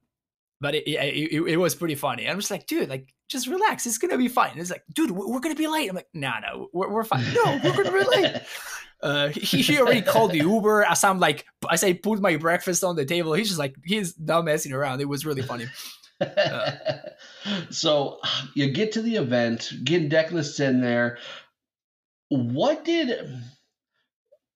but 0.62 0.76
it, 0.76 0.88
it, 0.88 0.96
it, 0.96 1.42
it 1.42 1.58
was 1.58 1.76
pretty 1.76 1.96
funny. 1.96 2.28
I'm 2.28 2.40
just 2.40 2.52
like, 2.52 2.68
dude, 2.68 2.90
like 2.90 3.14
just 3.28 3.48
relax. 3.48 3.86
It's 3.86 3.98
gonna 3.98 4.18
be 4.18 4.30
fine. 4.30 4.58
It's 4.58 4.72
like, 4.72 4.84
dude, 4.94 5.12
we're, 5.12 5.28
we're 5.28 5.40
gonna 5.42 5.56
be 5.56 5.68
late. 5.68 5.90
I'm 5.90 5.96
like, 5.96 6.08
nah, 6.14 6.40
no, 6.40 6.70
we're, 6.72 6.90
we're 6.90 7.04
fine. 7.04 7.26
No, 7.34 7.60
we're 7.64 7.84
gonna 7.84 7.92
be 7.92 8.22
late. 8.22 8.42
Uh, 9.02 9.28
he, 9.28 9.62
he 9.62 9.78
already 9.78 10.02
called 10.02 10.32
the 10.32 10.40
Uber 10.40 10.84
as 10.84 11.04
I'm 11.04 11.20
like, 11.20 11.46
as 11.70 11.84
I 11.84 11.94
put 11.94 12.20
my 12.22 12.38
breakfast 12.38 12.84
on 12.84 12.96
the 12.96 13.06
table. 13.06 13.34
He's 13.34 13.50
just 13.50 13.60
like, 13.60 13.76
he's 13.84 14.18
not 14.18 14.46
messing 14.46 14.72
around. 14.72 15.00
It 15.00 15.08
was 15.08 15.28
really 15.28 15.44
funny. 15.44 15.68
so 17.70 18.20
you 18.54 18.72
get 18.72 18.94
to 18.94 19.02
the 19.02 19.16
event, 19.18 19.72
get 19.84 20.10
deck 20.10 20.32
lists 20.32 20.60
in 20.60 20.82
there. 20.82 21.18
What 22.30 22.86
did 22.86 23.42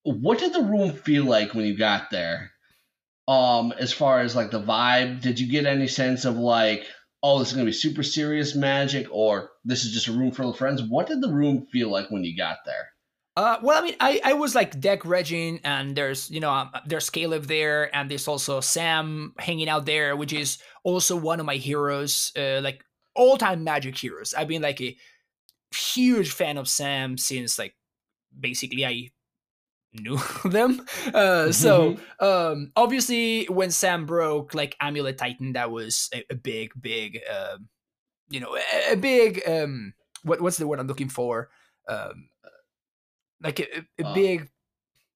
what 0.03 0.39
did 0.39 0.53
the 0.53 0.63
room 0.63 0.93
feel 0.93 1.25
like 1.25 1.53
when 1.53 1.65
you 1.65 1.77
got 1.77 2.09
there? 2.09 2.51
Um, 3.27 3.73
as 3.77 3.93
far 3.93 4.21
as 4.21 4.35
like 4.35 4.51
the 4.51 4.61
vibe, 4.61 5.21
did 5.21 5.39
you 5.39 5.47
get 5.47 5.65
any 5.65 5.87
sense 5.87 6.25
of 6.25 6.37
like, 6.37 6.85
oh, 7.21 7.39
this 7.39 7.49
is 7.49 7.53
gonna 7.53 7.65
be 7.65 7.71
super 7.71 8.03
serious 8.03 8.55
magic, 8.55 9.07
or 9.11 9.51
this 9.65 9.83
is 9.83 9.91
just 9.91 10.07
a 10.07 10.13
room 10.13 10.31
full 10.31 10.49
of 10.49 10.57
friends? 10.57 10.81
What 10.81 11.07
did 11.07 11.21
the 11.21 11.31
room 11.31 11.67
feel 11.71 11.89
like 11.91 12.09
when 12.09 12.23
you 12.23 12.35
got 12.35 12.59
there? 12.65 12.89
Uh, 13.39 13.57
well, 13.61 13.81
I 13.81 13.85
mean, 13.85 13.95
I, 14.01 14.19
I 14.21 14.33
was 14.33 14.53
like 14.53 14.81
deck 14.81 15.03
regging, 15.03 15.61
and 15.63 15.95
there's 15.95 16.29
you 16.29 16.41
know 16.41 16.51
um, 16.51 16.71
there's 16.85 17.09
Caleb 17.09 17.45
there, 17.45 17.89
and 17.95 18.11
there's 18.11 18.27
also 18.27 18.59
Sam 18.59 19.33
hanging 19.39 19.69
out 19.69 19.85
there, 19.85 20.17
which 20.17 20.33
is 20.33 20.57
also 20.83 21.15
one 21.15 21.39
of 21.39 21.45
my 21.45 21.55
heroes, 21.55 22.33
uh, 22.37 22.59
like 22.61 22.83
all 23.15 23.37
time 23.37 23.63
Magic 23.63 23.97
heroes. 23.97 24.33
I've 24.33 24.49
been 24.49 24.61
like 24.61 24.81
a 24.81 24.93
huge 25.73 26.31
fan 26.31 26.57
of 26.57 26.67
Sam 26.67 27.17
since 27.17 27.57
like 27.57 27.75
basically 28.37 28.85
I 28.85 29.09
knew 29.93 30.19
them. 30.43 30.85
Uh, 31.13 31.53
so 31.53 31.95
um, 32.19 32.73
obviously 32.75 33.45
when 33.45 33.71
Sam 33.71 34.05
broke, 34.05 34.53
like 34.53 34.75
Amulet 34.81 35.17
Titan, 35.17 35.53
that 35.53 35.71
was 35.71 36.09
a, 36.13 36.25
a 36.29 36.35
big, 36.35 36.71
big, 36.77 37.21
uh, 37.31 37.55
you 38.29 38.41
know, 38.41 38.57
a, 38.57 38.91
a 38.91 38.95
big 38.97 39.41
um, 39.47 39.93
what 40.23 40.41
what's 40.41 40.57
the 40.57 40.67
word 40.67 40.81
I'm 40.81 40.87
looking 40.87 41.07
for? 41.07 41.51
Um, 41.87 42.27
like 43.43 43.59
a, 43.59 43.67
a 44.01 44.05
Uh, 44.07 44.13
big 44.13 44.49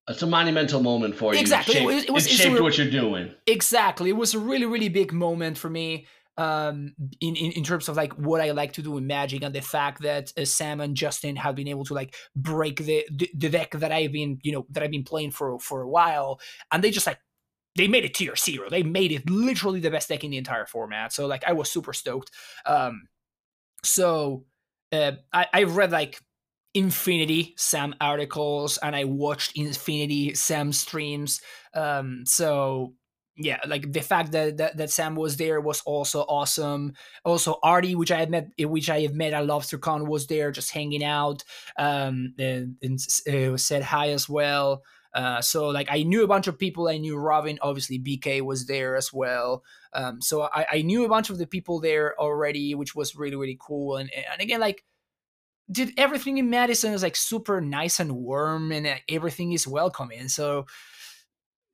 It's 0.09 0.21
a 0.21 0.27
monumental 0.27 0.81
moment 0.81 1.15
for 1.15 1.33
you. 1.33 1.39
Exactly. 1.39 1.75
It 1.75 1.77
Shaped- 1.77 1.85
was- 1.95 2.03
it 2.05 2.11
was- 2.11 2.25
it 2.25 2.31
it's 2.31 2.39
a 2.39 2.43
shaped 2.43 2.61
what 2.61 2.77
you're 2.77 2.89
doing. 2.91 3.33
exactly 3.47 4.09
it 4.09 4.17
was 4.17 4.33
a 4.33 4.39
really 4.39 4.65
really 4.65 4.89
big 4.89 5.13
moment 5.13 5.57
for 5.57 5.69
me 5.69 6.07
um 6.37 6.95
in, 7.21 7.35
in 7.35 7.51
in 7.51 7.63
terms 7.63 7.87
of 7.87 7.95
like 7.95 8.11
what 8.13 8.41
i 8.41 8.49
like 8.51 8.73
to 8.73 8.81
do 8.81 8.97
in 8.97 9.05
magic 9.05 9.43
and 9.43 9.53
the 9.53 9.61
fact 9.61 10.01
that 10.01 10.33
uh, 10.35 10.43
sam 10.43 10.81
and 10.81 10.97
justin 10.97 11.35
have 11.35 11.53
been 11.53 11.67
able 11.67 11.85
to 11.85 11.93
like 11.93 12.15
break 12.35 12.77
the, 12.83 13.05
the 13.11 13.29
the 13.37 13.49
deck 13.49 13.69
that 13.77 13.91
i've 13.91 14.11
been 14.11 14.39
you 14.41 14.51
know 14.51 14.65
that 14.71 14.81
i've 14.81 14.89
been 14.89 15.03
playing 15.03 15.29
for 15.29 15.59
for 15.59 15.83
a 15.83 15.87
while 15.87 16.39
and 16.71 16.83
they 16.83 16.89
just 16.89 17.05
like 17.05 17.19
they 17.77 17.87
made 17.87 18.03
it 18.03 18.15
tier 18.15 18.35
zero 18.35 18.67
they 18.67 18.81
made 18.81 19.11
it 19.11 19.29
literally 19.29 19.79
the 19.79 19.91
best 19.91 20.09
deck 20.09 20.23
in 20.23 20.31
the 20.31 20.37
entire 20.37 20.65
format 20.65 21.13
so 21.13 21.27
like 21.27 21.43
i 21.45 21.53
was 21.53 21.69
super 21.71 21.93
stoked 21.93 22.31
um 22.65 23.03
so 23.83 24.43
uh 24.91 25.11
i 25.33 25.45
i 25.53 25.63
read 25.63 25.91
like 25.91 26.19
infinity 26.73 27.53
sam 27.57 27.93
articles 28.01 28.77
and 28.77 28.95
i 28.95 29.03
watched 29.03 29.55
infinity 29.55 30.33
sam 30.33 30.71
streams 30.73 31.41
um 31.75 32.23
so 32.25 32.93
yeah, 33.35 33.59
like 33.65 33.91
the 33.91 34.01
fact 34.01 34.31
that, 34.33 34.57
that 34.57 34.77
that 34.77 34.91
Sam 34.91 35.15
was 35.15 35.37
there 35.37 35.59
was 35.59 35.81
also 35.81 36.21
awesome. 36.21 36.93
Also, 37.25 37.57
Artie, 37.63 37.95
which 37.95 38.11
I 38.11 38.19
had 38.19 38.29
met, 38.29 38.49
which 38.59 38.89
I 38.89 39.01
have 39.01 39.15
met 39.15 39.33
at 39.33 39.45
LobsterCon, 39.45 40.07
was 40.07 40.27
there 40.27 40.51
just 40.51 40.71
hanging 40.71 41.03
out, 41.03 41.43
um, 41.77 42.35
and, 42.37 42.75
and 42.81 42.99
uh, 43.27 43.57
said 43.57 43.81
hi 43.83 44.09
as 44.09 44.29
well. 44.29 44.83
Uh, 45.15 45.41
so 45.41 45.69
like 45.69 45.87
I 45.91 46.03
knew 46.03 46.23
a 46.23 46.27
bunch 46.27 46.47
of 46.47 46.59
people. 46.59 46.87
I 46.87 46.97
knew 46.97 47.17
Robin. 47.17 47.57
Obviously, 47.61 47.99
BK 47.99 48.41
was 48.41 48.67
there 48.67 48.95
as 48.95 49.11
well. 49.11 49.63
Um, 49.93 50.21
so 50.21 50.43
I, 50.53 50.65
I 50.71 50.81
knew 50.81 51.05
a 51.05 51.09
bunch 51.09 51.29
of 51.29 51.37
the 51.39 51.47
people 51.47 51.79
there 51.79 52.19
already, 52.19 52.75
which 52.75 52.93
was 52.93 53.15
really 53.15 53.35
really 53.35 53.57
cool. 53.59 53.97
And 53.97 54.11
and 54.13 54.41
again, 54.41 54.59
like 54.59 54.83
did 55.71 55.93
everything 55.97 56.37
in 56.37 56.49
Madison 56.49 56.93
is 56.93 57.03
like 57.03 57.15
super 57.15 57.61
nice 57.61 57.99
and 57.99 58.11
warm, 58.15 58.71
and 58.71 58.87
everything 59.07 59.53
is 59.53 59.67
welcoming. 59.67 60.27
So 60.27 60.65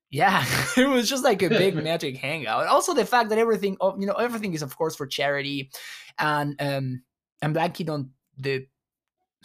yeah, 0.10 0.44
it 0.78 0.88
was 0.88 1.10
just 1.10 1.24
like 1.24 1.42
a 1.42 1.50
big 1.50 1.76
magic 1.84 2.18
hangout. 2.18 2.68
Also, 2.68 2.94
the 2.94 3.06
fact 3.06 3.30
that 3.30 3.38
everything, 3.38 3.78
oh, 3.80 4.00
you 4.00 4.08
know, 4.08 4.14
everything 4.14 4.54
is 4.54 4.62
of 4.62 4.76
course 4.78 4.96
for 4.96 5.08
charity, 5.08 5.72
and 6.18 6.56
um, 6.60 7.04
I'm 7.42 7.54
blanking 7.54 7.90
on 7.90 8.12
the, 8.38 8.68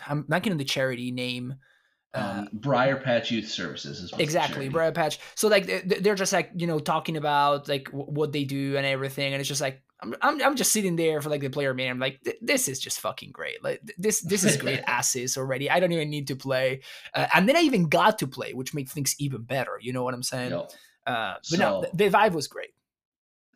I'm 0.07 0.25
blanking 0.25 0.53
on 0.53 0.59
the 0.59 0.65
charity 0.65 1.11
name. 1.11 1.55
Uh, 2.15 2.35
um, 2.39 2.49
Briar 2.53 2.97
Patch 2.97 3.31
Youth 3.31 3.49
Services 3.49 4.01
is 4.01 4.13
exactly 4.19 4.69
Briar 4.69 4.93
Patch. 4.93 5.19
So 5.35 5.49
like 5.49 5.67
they're 5.87 6.15
just 6.15 6.33
like 6.33 6.51
you 6.57 6.67
know 6.67 6.79
talking 6.79 7.17
about 7.17 7.69
like 7.69 7.89
what 7.89 8.33
they 8.33 8.45
do 8.45 8.77
and 8.77 8.87
everything, 8.87 9.33
and 9.33 9.41
it's 9.41 9.49
just 9.49 9.61
like 9.61 9.83
I'm, 10.05 10.15
I'm, 10.21 10.43
I'm 10.43 10.57
just 10.57 10.73
sitting 10.73 10.97
there 10.97 11.21
for 11.21 11.31
like 11.31 11.41
the 11.41 11.49
player 11.49 11.73
man. 11.73 11.93
I'm 11.93 11.99
like, 11.99 12.21
this 12.41 12.69
is 12.69 12.79
just 12.79 13.01
fucking 13.01 13.33
great. 13.33 13.63
Like 13.65 13.81
this, 13.97 14.21
this 14.21 14.45
is 14.45 14.57
great 14.57 14.81
asses 14.87 15.37
already. 15.37 15.71
I 15.71 15.81
don't 15.81 15.93
even 15.93 16.11
need 16.11 16.29
to 16.29 16.37
play. 16.37 16.81
Uh, 17.15 17.27
and 17.35 17.49
then 17.49 17.57
I 17.57 17.61
even 17.61 17.89
got 17.89 18.19
to 18.19 18.27
play, 18.27 18.53
which 18.53 18.75
makes 18.75 18.93
things 18.93 19.15
even 19.19 19.43
better. 19.43 19.79
You 19.81 19.93
know 19.93 20.05
what 20.05 20.15
I'm 20.15 20.23
saying? 20.23 20.51
Yep. 20.51 20.71
Uh, 21.07 21.35
but 21.35 21.45
so, 21.45 21.57
no, 21.57 21.81
the, 21.83 22.05
the 22.05 22.17
vibe 22.17 22.33
was 22.33 22.49
great. 22.49 22.71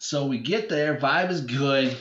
So 0.00 0.26
we 0.26 0.38
get 0.38 0.68
there, 0.68 0.96
vibe 0.96 1.30
is 1.30 1.40
good. 1.40 1.96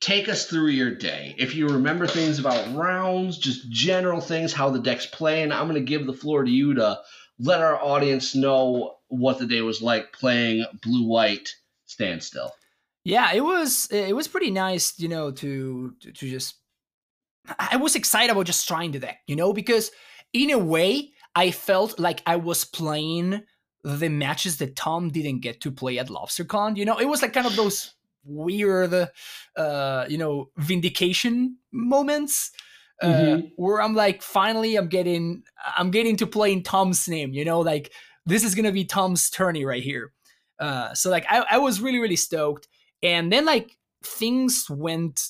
Take 0.00 0.28
us 0.28 0.46
through 0.46 0.68
your 0.68 0.94
day. 0.94 1.34
If 1.38 1.54
you 1.54 1.68
remember 1.68 2.06
things 2.06 2.38
about 2.38 2.74
rounds, 2.74 3.38
just 3.38 3.70
general 3.70 4.20
things, 4.20 4.52
how 4.52 4.70
the 4.70 4.80
deck's 4.80 5.06
playing, 5.06 5.52
I'm 5.52 5.68
going 5.68 5.80
to 5.80 5.88
give 5.88 6.06
the 6.06 6.12
floor 6.12 6.44
to 6.44 6.50
you 6.50 6.74
to 6.74 7.00
let 7.38 7.60
our 7.60 7.80
audience 7.80 8.34
know 8.34 8.96
what 9.08 9.38
the 9.38 9.46
day 9.46 9.60
was 9.60 9.82
like 9.82 10.12
playing 10.12 10.64
blue 10.82 11.06
white 11.06 11.54
standstill. 11.86 12.52
Yeah, 13.04 13.32
it 13.32 13.42
was 13.42 13.88
it 13.90 14.14
was 14.14 14.28
pretty 14.28 14.50
nice, 14.50 14.98
you 14.98 15.08
know, 15.08 15.30
to 15.32 15.94
to, 16.00 16.12
to 16.12 16.30
just 16.30 16.56
I 17.58 17.76
was 17.76 17.96
excited 17.96 18.30
about 18.30 18.46
just 18.46 18.68
trying 18.68 18.92
to 18.92 19.00
deck, 19.00 19.20
you 19.26 19.36
know, 19.36 19.52
because 19.52 19.90
in 20.32 20.50
a 20.50 20.58
way 20.58 21.12
I 21.34 21.50
felt 21.50 21.98
like 21.98 22.22
I 22.26 22.36
was 22.36 22.64
playing 22.64 23.42
the 23.82 24.08
matches 24.08 24.58
that 24.58 24.76
Tom 24.76 25.08
didn't 25.08 25.40
get 25.40 25.60
to 25.62 25.72
play 25.72 25.98
at 25.98 26.08
LobsterCon. 26.08 26.76
You 26.76 26.84
know, 26.84 26.98
it 26.98 27.06
was 27.06 27.22
like 27.22 27.32
kind 27.32 27.46
of 27.46 27.56
those 27.56 27.94
weird, 28.24 29.08
uh, 29.56 30.06
you 30.08 30.18
know, 30.18 30.50
vindication 30.56 31.56
moments. 31.72 32.52
Uh, 33.00 33.06
mm-hmm. 33.06 33.46
where 33.56 33.82
I'm 33.82 33.96
like, 33.96 34.22
finally, 34.22 34.76
I'm 34.76 34.86
getting, 34.86 35.42
I'm 35.76 35.90
getting 35.90 36.14
to 36.18 36.26
play 36.26 36.52
in 36.52 36.62
Tom's 36.62 37.08
name. 37.08 37.32
You 37.32 37.44
know, 37.44 37.58
like 37.58 37.90
this 38.26 38.44
is 38.44 38.54
gonna 38.54 38.70
be 38.70 38.84
Tom's 38.84 39.28
tourney 39.28 39.64
right 39.64 39.82
here. 39.82 40.12
Uh, 40.60 40.94
so 40.94 41.10
like, 41.10 41.26
I, 41.28 41.44
I 41.50 41.58
was 41.58 41.80
really, 41.80 41.98
really 41.98 42.14
stoked 42.14 42.68
and 43.02 43.32
then 43.32 43.44
like 43.44 43.76
things 44.04 44.66
went 44.68 45.28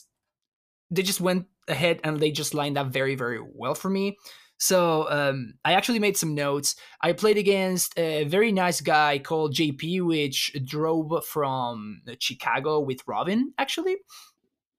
they 0.91 1.03
just 1.03 1.21
went 1.21 1.47
ahead 1.69 2.01
and 2.05 2.21
they 2.21 2.31
just 2.31 2.55
lined 2.55 2.79
up 2.79 2.89
very 2.89 3.15
very 3.15 3.41
well 3.41 3.75
for 3.75 3.91
me 3.91 4.17
so 4.59 5.09
um, 5.11 5.55
i 5.65 5.73
actually 5.73 5.99
made 5.99 6.17
some 6.17 6.35
notes 6.35 6.77
i 7.03 7.13
played 7.13 7.39
against 7.39 7.97
a 7.99 8.25
very 8.25 8.53
nice 8.53 8.81
guy 8.81 9.19
called 9.19 9.55
jp 9.55 10.03
which 10.03 10.53
drove 10.65 11.25
from 11.25 12.03
chicago 12.19 12.81
with 12.81 13.01
robin 13.07 13.53
actually 13.59 13.97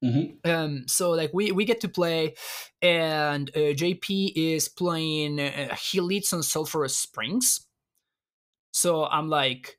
Mm-hmm. 0.03 0.49
Um, 0.49 0.83
so 0.87 1.11
like 1.11 1.31
we 1.33 1.51
we 1.53 1.63
get 1.63 1.79
to 1.81 1.87
play, 1.87 2.35
and 2.81 3.49
uh, 3.55 3.71
JP 3.71 4.33
is 4.35 4.67
playing. 4.67 5.39
Uh, 5.39 5.73
he 5.75 6.01
leads 6.01 6.33
on 6.33 6.43
Sulphurous 6.43 6.97
Springs. 6.97 7.65
So 8.71 9.05
I'm 9.05 9.29
like, 9.29 9.77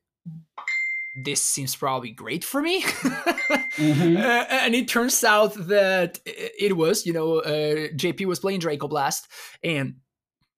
this 1.14 1.40
seems 1.40 1.76
probably 1.76 2.10
great 2.10 2.44
for 2.44 2.60
me. 2.60 2.82
mm-hmm. 2.82 4.16
uh, 4.16 4.44
and 4.50 4.74
it 4.74 4.88
turns 4.88 5.22
out 5.22 5.54
that 5.68 6.18
it 6.24 6.76
was, 6.76 7.06
you 7.06 7.12
know, 7.12 7.38
uh, 7.38 7.88
JP 7.94 8.26
was 8.26 8.40
playing 8.40 8.60
Draco 8.60 8.88
Blast 8.88 9.28
and 9.62 9.96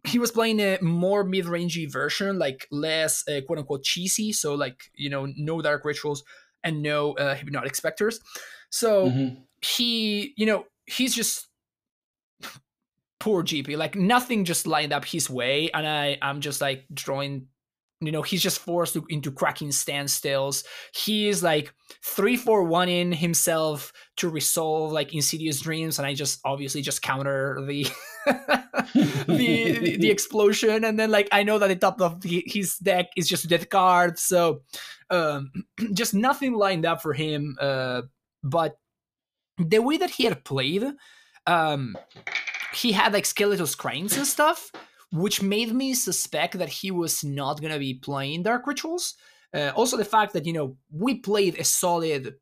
he 0.04 0.18
was 0.18 0.30
playing 0.30 0.60
a 0.60 0.78
more 0.80 1.24
mid-rangey 1.24 1.90
version, 1.90 2.38
like 2.38 2.66
less 2.70 3.24
uh, 3.28 3.40
quote 3.46 3.58
unquote 3.58 3.82
cheesy. 3.82 4.32
So 4.32 4.54
like, 4.54 4.80
you 4.94 5.10
know, 5.10 5.26
no 5.36 5.60
dark 5.60 5.84
rituals 5.84 6.22
and 6.64 6.82
no 6.82 7.12
uh, 7.14 7.34
hypnotic 7.34 7.74
specters. 7.74 8.20
So 8.70 9.08
mm-hmm. 9.08 9.40
he, 9.60 10.32
you 10.36 10.46
know, 10.46 10.64
he's 10.86 11.14
just 11.14 11.48
poor 13.20 13.42
GP. 13.42 13.76
Like 13.76 13.94
nothing 13.94 14.44
just 14.44 14.66
lined 14.66 14.92
up 14.92 15.04
his 15.04 15.28
way. 15.28 15.70
And 15.74 15.86
I, 15.86 16.18
I'm 16.22 16.40
just 16.40 16.60
like 16.60 16.84
drawing 16.92 17.48
you 18.00 18.12
know 18.12 18.22
he's 18.22 18.42
just 18.42 18.58
forced 18.58 18.92
to, 18.94 19.04
into 19.08 19.30
cracking 19.30 19.68
standstills. 19.68 20.64
He 20.94 21.28
is 21.28 21.42
like 21.42 21.72
three 22.02 22.36
four 22.36 22.64
one 22.64 22.88
in 22.88 23.12
himself 23.12 23.92
to 24.16 24.28
resolve 24.28 24.92
like 24.92 25.14
insidious 25.14 25.60
dreams 25.60 25.98
and 25.98 26.06
i 26.06 26.14
just 26.14 26.40
obviously 26.44 26.82
just 26.82 27.02
counter 27.02 27.62
the 27.66 27.84
the, 29.26 29.96
the 29.98 30.10
explosion. 30.10 30.84
And 30.84 30.98
then 30.98 31.10
like 31.10 31.28
i 31.32 31.42
know 31.42 31.58
that 31.58 31.68
the 31.68 31.76
top 31.76 32.00
of 32.00 32.20
the, 32.20 32.42
his 32.46 32.76
deck 32.76 33.06
is 33.16 33.28
just 33.28 33.48
death 33.48 33.68
card 33.68 34.18
so 34.18 34.62
um 35.10 35.50
just 35.92 36.14
nothing 36.14 36.54
lined 36.54 36.84
up 36.84 37.02
for 37.02 37.12
him 37.12 37.56
uh 37.60 38.02
but 38.42 38.78
the 39.58 39.78
way 39.78 39.96
that 39.96 40.10
he 40.10 40.24
had 40.24 40.44
played 40.44 40.84
um 41.46 41.96
he 42.74 42.92
had 42.92 43.12
like 43.12 43.24
skeletal 43.24 43.66
screens 43.66 44.16
and 44.16 44.26
stuff 44.26 44.70
which 45.12 45.42
made 45.42 45.72
me 45.72 45.94
suspect 45.94 46.58
that 46.58 46.68
he 46.68 46.90
was 46.90 47.22
not 47.24 47.60
going 47.60 47.72
to 47.72 47.78
be 47.78 47.94
playing 47.94 48.42
Dark 48.42 48.66
Rituals. 48.66 49.14
Uh, 49.54 49.72
also, 49.74 49.96
the 49.96 50.04
fact 50.04 50.32
that, 50.32 50.46
you 50.46 50.52
know, 50.52 50.76
we 50.90 51.18
played 51.18 51.58
a 51.58 51.64
solid 51.64 52.34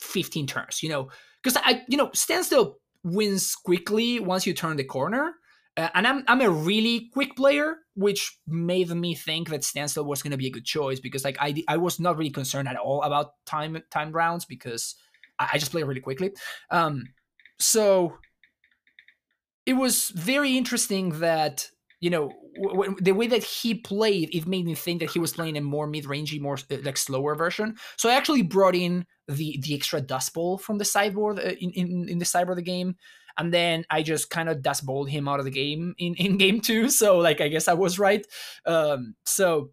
15 0.00 0.46
turns, 0.46 0.82
you 0.82 0.88
know, 0.88 1.08
because 1.42 1.60
I, 1.64 1.82
you 1.88 1.96
know, 1.96 2.10
Standstill 2.12 2.78
wins 3.04 3.54
quickly 3.54 4.20
once 4.20 4.46
you 4.46 4.54
turn 4.54 4.76
the 4.76 4.84
corner. 4.84 5.34
Uh, 5.76 5.90
and 5.94 6.06
I'm, 6.06 6.24
I'm 6.26 6.40
a 6.40 6.50
really 6.50 7.10
quick 7.12 7.36
player, 7.36 7.76
which 7.94 8.38
made 8.46 8.88
me 8.90 9.14
think 9.14 9.50
that 9.50 9.62
Standstill 9.62 10.06
was 10.06 10.22
going 10.22 10.30
to 10.30 10.38
be 10.38 10.46
a 10.46 10.50
good 10.50 10.64
choice 10.64 11.00
because, 11.00 11.24
like, 11.24 11.36
I, 11.38 11.62
I 11.68 11.76
was 11.76 12.00
not 12.00 12.16
really 12.16 12.30
concerned 12.30 12.66
at 12.66 12.76
all 12.76 13.02
about 13.02 13.32
time 13.44 13.80
time 13.90 14.10
rounds 14.12 14.46
because 14.46 14.94
I, 15.38 15.50
I 15.52 15.58
just 15.58 15.70
play 15.70 15.82
really 15.82 16.00
quickly. 16.00 16.32
Um, 16.70 17.04
so 17.58 18.18
it 19.66 19.74
was 19.74 20.08
very 20.10 20.56
interesting 20.56 21.18
that 21.20 21.68
you 22.06 22.10
know 22.10 22.30
w- 22.54 22.82
w- 22.82 22.96
the 23.00 23.10
way 23.10 23.26
that 23.26 23.42
he 23.42 23.74
played 23.74 24.32
it 24.32 24.46
made 24.46 24.64
me 24.64 24.76
think 24.76 25.00
that 25.00 25.10
he 25.10 25.18
was 25.18 25.32
playing 25.32 25.56
a 25.56 25.60
more 25.60 25.88
mid-rangey 25.88 26.40
more 26.40 26.56
uh, 26.70 26.76
like 26.84 26.96
slower 26.96 27.34
version. 27.34 27.74
So 27.96 28.08
i 28.08 28.14
actually 28.14 28.42
brought 28.42 28.76
in 28.76 29.04
the 29.26 29.58
the 29.64 29.74
extra 29.74 30.00
dust 30.00 30.32
bowl 30.32 30.56
from 30.56 30.78
the 30.78 30.84
sideboard 30.84 31.40
uh, 31.40 31.56
in, 31.64 31.70
in 31.72 32.08
in 32.08 32.18
the 32.18 32.24
sideboard 32.24 32.58
of 32.58 32.64
the 32.64 32.72
game 32.76 32.94
and 33.38 33.52
then 33.52 33.84
i 33.90 34.04
just 34.12 34.30
kind 34.30 34.48
of 34.48 34.62
dust 34.62 34.86
bowled 34.86 35.10
him 35.10 35.26
out 35.26 35.40
of 35.40 35.46
the 35.46 35.58
game 35.62 35.94
in 35.98 36.14
in 36.14 36.38
game 36.44 36.60
two. 36.60 36.88
So 36.88 37.18
like 37.18 37.40
i 37.40 37.48
guess 37.48 37.66
i 37.66 37.74
was 37.74 37.98
right. 37.98 38.24
Um 38.66 39.16
so 39.24 39.72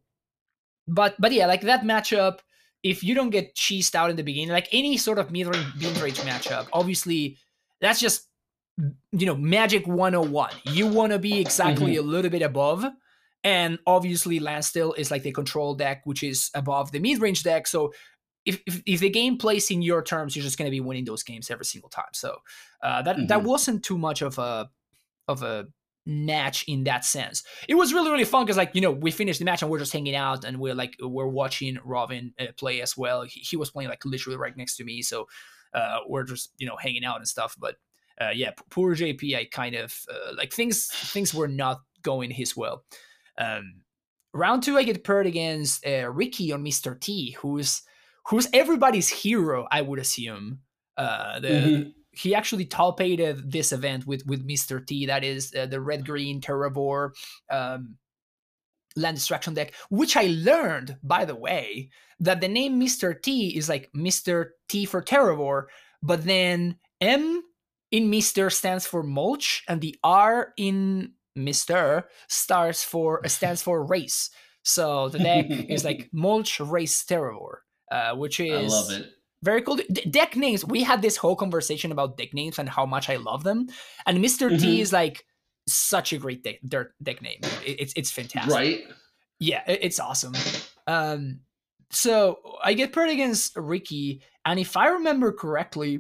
but 0.87 1.13
but 1.19 1.31
yeah 1.31 1.45
like 1.45 1.61
that 1.61 1.83
matchup 1.83 2.39
if 2.81 3.03
you 3.03 3.13
don't 3.15 3.29
get 3.37 3.55
cheesed 3.55 3.95
out 3.95 4.09
in 4.09 4.17
the 4.17 4.29
beginning 4.29 4.49
like 4.49 4.67
any 4.73 4.97
sort 4.97 5.19
of 5.19 5.31
mid-range, 5.31 5.71
mid-range 5.79 6.19
matchup 6.29 6.65
obviously 6.73 7.37
that's 7.79 7.99
just 7.99 8.27
you 8.77 9.25
know, 9.25 9.35
Magic 9.35 9.87
101. 9.87 10.51
You 10.65 10.87
want 10.87 11.11
to 11.11 11.19
be 11.19 11.39
exactly 11.39 11.95
mm-hmm. 11.95 12.07
a 12.07 12.11
little 12.11 12.31
bit 12.31 12.41
above. 12.41 12.85
And 13.43 13.77
obviously, 13.85 14.39
Landstill 14.39 14.93
is 14.93 15.11
like 15.11 15.23
the 15.23 15.31
control 15.31 15.75
deck, 15.75 16.01
which 16.05 16.23
is 16.23 16.49
above 16.55 16.91
the 16.91 16.99
mid 16.99 17.21
range 17.21 17.43
deck. 17.43 17.67
So 17.67 17.93
if, 18.45 18.61
if, 18.65 18.81
if, 18.85 18.99
the 19.01 19.09
game 19.09 19.37
plays 19.37 19.69
in 19.69 19.81
your 19.81 20.01
terms, 20.01 20.35
you're 20.35 20.43
just 20.43 20.57
going 20.57 20.67
to 20.67 20.71
be 20.71 20.79
winning 20.79 21.05
those 21.05 21.23
games 21.23 21.51
every 21.51 21.65
single 21.65 21.89
time. 21.89 22.05
So 22.13 22.37
uh, 22.81 23.01
that 23.01 23.17
mm-hmm. 23.17 23.27
that 23.27 23.43
wasn't 23.43 23.83
too 23.83 23.97
much 23.97 24.21
of 24.21 24.37
a 24.39 24.69
of 25.27 25.43
a 25.43 25.67
match 26.05 26.65
in 26.67 26.85
that 26.85 27.05
sense. 27.05 27.43
It 27.67 27.75
was 27.75 27.93
really 27.93 28.11
really 28.11 28.25
fun 28.25 28.45
because 28.45 28.57
like 28.57 28.71
you 28.73 28.81
know 28.81 28.91
we 28.91 29.11
finished 29.11 29.39
the 29.39 29.45
match 29.45 29.61
and 29.61 29.69
we're 29.69 29.79
just 29.79 29.93
hanging 29.93 30.15
out 30.15 30.43
and 30.45 30.59
we're 30.59 30.75
like 30.75 30.95
we're 31.01 31.27
watching 31.27 31.79
Robin 31.83 32.33
uh, 32.39 32.47
play 32.57 32.81
as 32.81 32.97
well. 32.97 33.23
He, 33.23 33.41
he, 33.41 33.57
was 33.57 33.71
playing 33.71 33.89
like 33.89 34.03
literally 34.05 34.37
right 34.37 34.55
next 34.55 34.77
to 34.77 34.83
me, 34.83 35.01
so 35.01 35.27
uh, 35.73 35.99
we're 36.07 36.23
just 36.23 36.51
you 36.57 36.67
know 36.67 36.77
hanging 36.77 37.05
out 37.05 37.17
and 37.17 37.27
stuff. 37.27 37.55
But 37.57 37.75
uh, 38.19 38.31
yeah, 38.33 38.51
poor 38.69 38.95
JP. 38.95 39.35
I 39.35 39.45
kind 39.45 39.75
of 39.75 39.97
uh, 40.09 40.33
like 40.35 40.53
things. 40.53 40.87
Things 40.87 41.33
were 41.33 41.47
not 41.47 41.81
going 42.01 42.31
his 42.31 42.55
well. 42.55 42.83
Um, 43.37 43.81
round 44.33 44.63
two, 44.63 44.77
I 44.77 44.83
get 44.83 45.03
paired 45.03 45.25
against 45.25 45.85
uh, 45.85 46.09
Ricky 46.11 46.51
on 46.51 46.63
Mister 46.63 46.95
T, 46.95 47.31
who's 47.39 47.81
who's 48.27 48.47
everybody's 48.53 49.09
hero. 49.09 49.67
I 49.71 49.81
would 49.81 49.99
assume. 49.99 50.59
Uh, 50.97 51.39
the, 51.39 51.47
mm-hmm. 51.47 51.89
He 52.15 52.35
actually 52.35 52.65
top 52.65 53.01
aided 53.01 53.51
this 53.51 53.71
event 53.71 54.05
with 54.05 54.25
with 54.27 54.45
Mister 54.45 54.79
T. 54.79 55.07
That 55.07 55.23
is 55.23 55.53
uh, 55.55 55.65
the 55.65 55.81
red 55.81 56.05
green 56.05 56.41
Terravore. 56.41 57.11
Um, 57.49 57.95
land 58.95 59.17
destruction 59.17 59.53
deck, 59.53 59.73
which 59.89 60.15
I 60.15 60.27
learned, 60.27 60.97
by 61.01 61.25
the 61.25 61.35
way, 61.35 61.89
that 62.19 62.41
the 62.41 62.47
name 62.47 62.79
Mr. 62.79 63.19
T 63.19 63.57
is 63.57 63.69
like 63.69 63.89
Mr. 63.95 64.49
T 64.69 64.85
for 64.85 65.01
Terravore, 65.01 65.65
but 66.01 66.23
then 66.23 66.77
M 67.01 67.41
in 67.93 68.09
Mr. 68.09 68.51
stands 68.51 68.85
for 68.85 69.03
mulch, 69.03 69.63
and 69.69 69.79
the 69.79 69.95
R 70.03 70.53
in 70.57 71.13
Mr. 71.37 72.03
starts 72.27 72.83
for 72.83 73.21
stands 73.27 73.61
for 73.61 73.85
race. 73.95 74.29
So 74.63 75.09
the 75.09 75.19
deck 75.19 75.45
is 75.49 75.83
like 75.85 76.09
mulch 76.13 76.59
race 76.59 77.03
Terravore, 77.05 77.59
uh, 77.91 78.15
which 78.15 78.39
is 78.39 78.73
I 78.73 78.75
love 78.75 78.91
it. 78.91 79.05
Very 79.43 79.61
cool. 79.61 79.75
D- 79.75 80.07
deck 80.09 80.35
names. 80.37 80.63
We 80.65 80.83
had 80.83 81.01
this 81.01 81.17
whole 81.17 81.35
conversation 81.35 81.91
about 81.91 82.17
deck 82.17 82.33
names 82.33 82.57
and 82.59 82.69
how 82.69 82.85
much 82.85 83.09
I 83.09 83.17
love 83.17 83.43
them. 83.43 83.67
And 84.07 84.21
mister 84.21 84.49
T 84.49 84.55
Mhm. 84.55 84.79
is 84.79 84.93
like 84.93 85.25
such 85.67 86.13
a 86.13 86.17
great 86.17 86.43
deck, 86.43 86.59
deck 87.03 87.21
name. 87.21 87.39
It- 87.65 87.77
it's 87.81 87.93
it's 87.95 88.11
fantastic. 88.11 88.53
Right? 88.53 88.83
Yeah, 89.39 89.61
it- 89.67 89.79
it's 89.83 89.99
awesome. 89.99 90.33
Um, 90.87 91.41
so 91.91 92.39
I 92.63 92.73
get 92.73 92.93
paired 92.93 93.09
against 93.09 93.55
Ricky, 93.57 94.21
and 94.45 94.59
if 94.59 94.77
I 94.77 94.87
remember 94.97 95.31
correctly, 95.33 95.99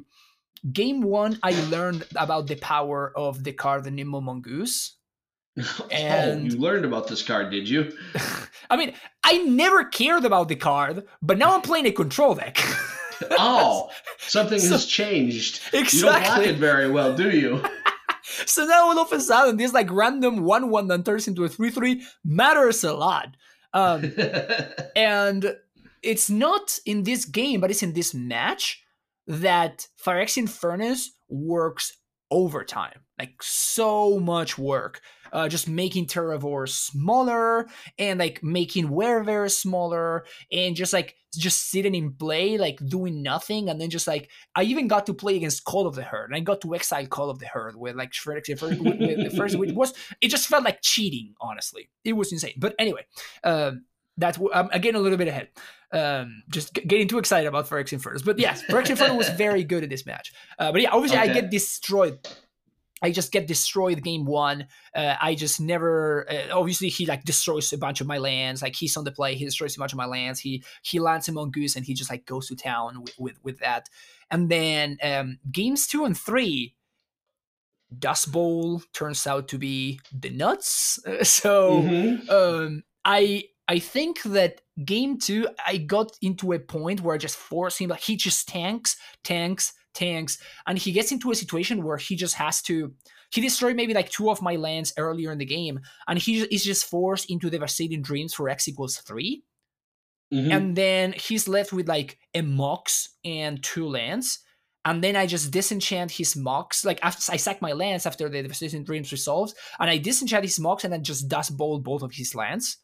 game 0.71 1.01
one 1.01 1.39
I 1.43 1.51
learned 1.69 2.05
about 2.15 2.47
the 2.47 2.55
power 2.55 3.11
of 3.17 3.43
the 3.43 3.51
card 3.53 3.83
the 3.83 3.91
Nimble 3.91 4.21
Mongoose. 4.21 4.97
oh, 5.59 5.87
And- 5.91 6.51
you 6.51 6.59
learned 6.59 6.85
about 6.85 7.07
this 7.07 7.21
card, 7.21 7.51
did 7.51 7.67
you? 7.69 7.91
I 8.69 8.77
mean, 8.77 8.93
I 9.23 9.37
never 9.39 9.83
cared 9.85 10.25
about 10.25 10.47
the 10.47 10.55
card, 10.55 11.03
but 11.21 11.37
now 11.37 11.53
I'm 11.55 11.61
playing 11.61 11.85
a 11.87 11.91
control 11.91 12.35
deck. 12.35 12.57
Oh, 13.37 13.89
something 14.17 14.59
So- 14.59 14.71
has 14.71 14.85
changed. 14.85 15.61
Exactly. 15.71 15.99
You 15.99 16.05
don't 16.05 16.17
exactly. 16.21 16.45
it 16.47 16.57
very 16.57 16.89
well, 16.91 17.15
do 17.15 17.29
you? 17.29 17.63
So 18.45 18.65
now 18.65 18.89
all 18.89 18.99
of 18.99 19.11
a 19.13 19.19
sudden, 19.21 19.55
this 19.55 19.71
like 19.71 19.89
random 19.91 20.43
one 20.43 20.69
one 20.69 20.87
that 20.87 21.05
turns 21.05 21.27
into 21.27 21.43
a 21.45 21.49
three 21.49 21.69
three 21.69 22.03
matters 22.25 22.83
a 22.83 22.91
lot. 22.93 23.35
Um, 23.73 24.11
and 24.95 25.55
it's 26.01 26.29
not 26.29 26.79
in 26.85 27.03
this 27.03 27.23
game, 27.23 27.61
but 27.61 27.69
it's 27.71 27.83
in 27.83 27.93
this 27.93 28.13
match 28.13 28.82
that 29.27 29.87
Phyrexian 30.03 30.49
Furnace 30.49 31.11
works 31.29 31.97
overtime. 32.33 32.99
Like 33.19 33.35
so 33.41 34.19
much 34.19 34.57
work. 34.57 35.01
Uh, 35.31 35.47
just 35.47 35.69
making 35.69 36.07
Terravore 36.07 36.67
smaller 36.67 37.67
and 37.97 38.19
like 38.19 38.43
making 38.43 38.89
Werebear 38.89 39.49
smaller 39.49 40.25
and 40.51 40.75
just 40.75 40.93
like 40.93 41.15
just 41.35 41.71
sitting 41.71 41.95
in 41.95 42.13
play, 42.13 42.57
like 42.57 42.79
doing 42.87 43.23
nothing. 43.23 43.69
And 43.69 43.79
then 43.79 43.89
just 43.89 44.07
like 44.07 44.29
I 44.55 44.63
even 44.63 44.87
got 44.87 45.05
to 45.07 45.13
play 45.13 45.35
against 45.35 45.63
Call 45.63 45.87
of 45.87 45.95
the 45.95 46.03
Herd. 46.03 46.25
And 46.25 46.35
I 46.35 46.39
got 46.39 46.61
to 46.61 46.75
exile 46.75 47.05
Call 47.05 47.29
of 47.29 47.39
the 47.39 47.47
Herd 47.47 47.75
with 47.75 47.95
like 47.95 48.11
Phyrexian 48.11 48.59
Furnace. 48.59 48.79
the 48.79 49.35
first, 49.35 49.55
it 49.55 49.75
was 49.75 49.93
it 50.21 50.29
just 50.29 50.47
felt 50.47 50.65
like 50.65 50.79
cheating, 50.81 51.33
honestly. 51.39 51.89
It 52.03 52.13
was 52.13 52.31
insane. 52.31 52.55
But 52.57 52.75
anyway, 52.77 53.05
um, 53.43 53.85
that's 54.17 54.39
I'm 54.53 54.69
again 54.71 54.95
a 54.95 54.99
little 54.99 55.17
bit 55.17 55.27
ahead. 55.27 55.49
Um, 55.91 56.43
just 56.49 56.73
g- 56.73 56.81
getting 56.85 57.07
too 57.07 57.19
excited 57.19 57.47
about 57.47 57.67
Phyrexian 57.69 58.01
Furnace. 58.01 58.21
But 58.23 58.39
yes, 58.39 58.63
Phyrexian 58.63 58.97
Furnace 58.97 59.17
was 59.17 59.29
very 59.29 59.63
good 59.63 59.83
at 59.83 59.89
this 59.89 60.05
match. 60.05 60.33
Uh, 60.57 60.71
but 60.71 60.81
yeah, 60.81 60.89
obviously 60.91 61.17
I 61.19 61.27
get 61.27 61.49
destroyed. 61.51 62.17
I 63.01 63.11
just 63.11 63.31
get 63.33 63.47
destroyed 63.47 64.01
game 64.01 64.23
one. 64.25 64.67
Uh, 64.95 65.15
I 65.21 65.35
just 65.35 65.59
never. 65.59 66.25
Uh, 66.31 66.57
obviously, 66.57 66.87
he 66.89 67.05
like 67.05 67.25
destroys 67.25 67.73
a 67.73 67.77
bunch 67.77 67.99
of 68.01 68.07
my 68.07 68.17
lands. 68.17 68.61
Like 68.61 68.75
he's 68.75 68.95
on 68.95 69.03
the 69.03 69.11
play, 69.11 69.35
he 69.35 69.43
destroys 69.45 69.75
a 69.75 69.79
bunch 69.79 69.91
of 69.91 69.97
my 69.97 70.05
lands. 70.05 70.39
He 70.39 70.63
he 70.83 70.99
lands 70.99 71.27
him 71.27 71.37
on 71.37 71.51
goose, 71.51 71.75
and 71.75 71.85
he 71.85 71.93
just 71.93 72.09
like 72.09 72.25
goes 72.25 72.47
to 72.47 72.55
town 72.55 73.01
with 73.03 73.13
with, 73.19 73.43
with 73.43 73.59
that. 73.59 73.89
And 74.31 74.49
then 74.49 74.97
um, 75.03 75.37
games 75.51 75.85
two 75.85 76.05
and 76.05 76.17
three, 76.17 76.75
Dust 77.97 78.31
Bowl 78.31 78.81
turns 78.93 79.27
out 79.27 79.47
to 79.49 79.57
be 79.57 79.99
the 80.11 80.29
nuts. 80.29 80.99
So 81.23 81.81
Mhm. 81.83 82.29
um 82.29 82.83
i 83.05 83.43
i 83.67 83.79
think 83.79 84.21
that 84.23 84.61
game 84.85 85.17
two 85.17 85.47
i 85.65 85.77
got 85.77 86.17
into 86.21 86.51
a 86.53 86.59
point 86.59 87.01
where 87.01 87.15
i 87.15 87.17
just 87.17 87.35
forced 87.35 87.79
him 87.79 87.89
like 87.89 88.01
he 88.01 88.15
just 88.15 88.47
tanks 88.47 88.97
tanks 89.23 89.73
tanks 89.93 90.37
and 90.67 90.77
he 90.77 90.91
gets 90.91 91.11
into 91.11 91.31
a 91.31 91.35
situation 91.35 91.83
where 91.83 91.97
he 91.97 92.15
just 92.15 92.35
has 92.35 92.61
to 92.61 92.91
he 93.31 93.41
destroyed 93.41 93.75
maybe 93.75 93.93
like 93.93 94.09
two 94.09 94.29
of 94.29 94.41
my 94.41 94.55
lands 94.55 94.93
earlier 94.97 95.31
in 95.31 95.37
the 95.37 95.45
game 95.45 95.79
and 96.07 96.19
he 96.19 96.41
is 96.41 96.63
just 96.63 96.85
forced 96.85 97.29
into 97.29 97.49
devastating 97.49 98.01
dreams 98.01 98.33
for 98.33 98.49
x 98.49 98.67
equals 98.67 98.97
three 98.97 99.43
Mhm. 100.33 100.51
and 100.51 100.75
then 100.75 101.13
he's 101.13 101.47
left 101.47 101.71
with 101.73 101.87
like 101.87 102.17
a 102.33 102.41
mox 102.41 103.09
and 103.23 103.61
two 103.61 103.87
lands 103.87 104.39
and 104.83 105.03
then 105.03 105.15
i 105.15 105.27
just 105.27 105.51
disenchant 105.51 106.09
his 106.09 106.35
mox 106.35 106.83
like 106.83 106.99
after 107.03 107.31
i 107.31 107.37
sack 107.37 107.61
my 107.61 107.71
lands 107.73 108.07
after 108.07 108.27
the 108.27 108.41
devastating 108.41 108.83
dreams 108.83 109.11
resolves 109.11 109.53
and 109.79 109.91
i 109.91 109.97
disenchant 109.99 110.43
his 110.43 110.59
mox 110.59 110.83
and 110.83 110.91
then 110.93 111.03
just 111.03 111.27
dust 111.27 111.55
bowl 111.55 111.77
both 111.77 112.01
of 112.01 112.11
his 112.13 112.33
lands 112.33 112.77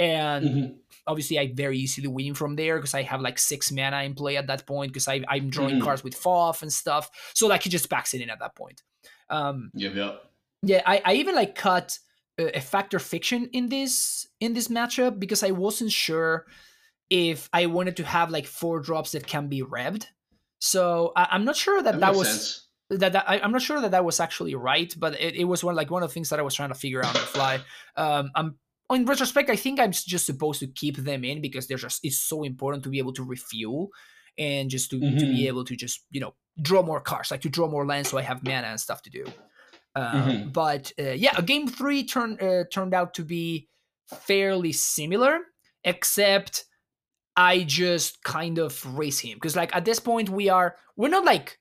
and 0.00 0.44
Mhm. 0.44 0.76
obviously 1.06 1.38
i 1.38 1.52
very 1.54 1.78
easily 1.78 2.08
win 2.08 2.34
from 2.34 2.56
there 2.56 2.76
because 2.78 2.94
i 2.94 3.02
have 3.02 3.20
like 3.20 3.38
six 3.38 3.70
mana 3.70 4.02
in 4.02 4.14
play 4.14 4.36
at 4.36 4.46
that 4.48 4.66
point 4.66 4.90
because 4.92 5.06
i'm 5.08 5.50
drawing 5.50 5.76
Mhm. 5.76 5.82
cards 5.84 6.02
with 6.02 6.14
foff 6.14 6.62
and 6.62 6.72
stuff 6.72 7.10
so 7.34 7.46
like 7.46 7.62
he 7.64 7.70
just 7.70 7.88
backs 7.88 8.14
it 8.14 8.20
in 8.22 8.30
at 8.30 8.38
that 8.40 8.54
point 8.56 8.82
um 9.28 9.70
Yep, 9.74 9.94
yep. 9.94 10.14
yeah, 10.62 10.82
I, 10.86 11.02
I 11.04 11.12
even 11.14 11.34
like 11.34 11.54
cut 11.54 11.98
a, 12.38 12.58
a 12.58 12.60
Fact 12.60 12.94
or 12.94 12.98
Fiction 12.98 13.48
in 13.52 13.68
this 13.68 14.26
in 14.40 14.54
this 14.54 14.68
matchup 14.68 15.18
because 15.20 15.42
I 15.42 15.50
wasn't 15.52 15.92
sure 15.92 16.46
if 17.10 17.48
I 17.52 17.66
wanted 17.66 17.96
to 17.98 18.04
have 18.04 18.30
like 18.30 18.46
four 18.46 18.80
drops 18.80 19.12
that 19.12 19.26
can 19.26 19.48
be 19.48 19.62
revved. 19.62 20.06
So 20.60 21.12
I, 21.16 21.28
I'm 21.32 21.44
not 21.44 21.56
sure 21.56 21.82
that 21.82 21.98
that, 22.00 22.06
makes 22.06 22.18
was 22.18 22.28
sense. 22.28 22.66
that, 23.00 23.12
that 23.12 23.24
I, 23.28 23.40
I'm 23.40 23.52
not 23.52 23.62
sure 23.62 23.80
that 23.80 23.90
that 23.92 24.04
was 24.04 24.20
actually 24.20 24.54
right, 24.54 24.92
but 24.98 25.18
it, 25.20 25.34
it 25.36 25.44
was 25.44 25.64
one 25.64 25.74
like 25.74 25.90
one 25.90 26.02
of 26.02 26.08
the 26.10 26.14
things 26.14 26.28
that 26.30 26.38
I 26.38 26.42
was 26.42 26.54
trying 26.54 26.68
to 26.70 26.74
figure 26.74 27.00
out 27.04 27.14
on 27.16 27.20
the 27.20 27.28
fly. 27.38 27.60
Um, 27.96 28.30
I'm 28.34 28.56
in 28.94 29.04
retrospect, 29.06 29.50
I 29.50 29.56
think 29.56 29.78
I'm 29.80 29.92
just 29.92 30.26
supposed 30.26 30.60
to 30.60 30.66
keep 30.66 30.96
them 30.96 31.24
in 31.24 31.40
because 31.40 31.66
they're 31.66 31.76
just 31.78 32.00
it's 32.04 32.18
so 32.18 32.42
important 32.42 32.82
to 32.84 32.90
be 32.90 32.98
able 32.98 33.12
to 33.14 33.22
refuel 33.24 33.90
and 34.38 34.70
just 34.70 34.90
to, 34.90 34.98
to 35.00 35.26
be 35.26 35.42
Mhm. 35.44 35.48
able 35.48 35.64
to 35.64 35.76
just 35.76 36.00
you 36.10 36.20
know 36.20 36.34
draw 36.62 36.82
more 36.82 37.00
cards, 37.00 37.30
like 37.30 37.40
to 37.42 37.48
draw 37.48 37.68
more 37.68 37.86
lands, 37.86 38.08
so 38.10 38.18
I 38.18 38.22
have 38.22 38.42
mana 38.44 38.68
and 38.68 38.80
stuff 38.80 39.02
to 39.02 39.10
do. 39.10 39.24
Uh, 39.94 40.12
Mhm. 40.12 40.52
But 40.52 40.92
uh, 40.98 41.10
yeah, 41.12 41.40
game 41.40 41.66
three 41.68 42.04
turned 42.04 42.42
uh, 42.42 42.64
turned 42.72 42.94
out 42.94 43.14
to 43.14 43.24
be 43.24 43.68
fairly 44.26 44.72
similar, 44.72 45.38
except 45.84 46.64
I 47.36 47.62
just 47.64 48.22
kind 48.24 48.58
of 48.58 48.84
race 48.98 49.18
him 49.20 49.34
because 49.36 49.56
like 49.56 49.74
at 49.74 49.84
this 49.84 50.00
point 50.00 50.28
we 50.28 50.48
are 50.48 50.76
we're 50.96 51.08
not 51.08 51.24
like 51.24 51.58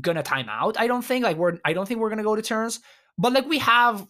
gonna 0.00 0.22
time 0.22 0.48
out. 0.48 0.78
I 0.78 0.86
don't 0.86 1.04
think 1.04 1.24
like 1.24 1.36
we're 1.36 1.58
I 1.64 1.72
don't 1.72 1.86
think 1.86 2.00
we're 2.00 2.10
gonna 2.10 2.22
go 2.22 2.36
to 2.36 2.42
turns, 2.42 2.80
but 3.18 3.32
like 3.32 3.46
we 3.48 3.58
have 3.58 4.06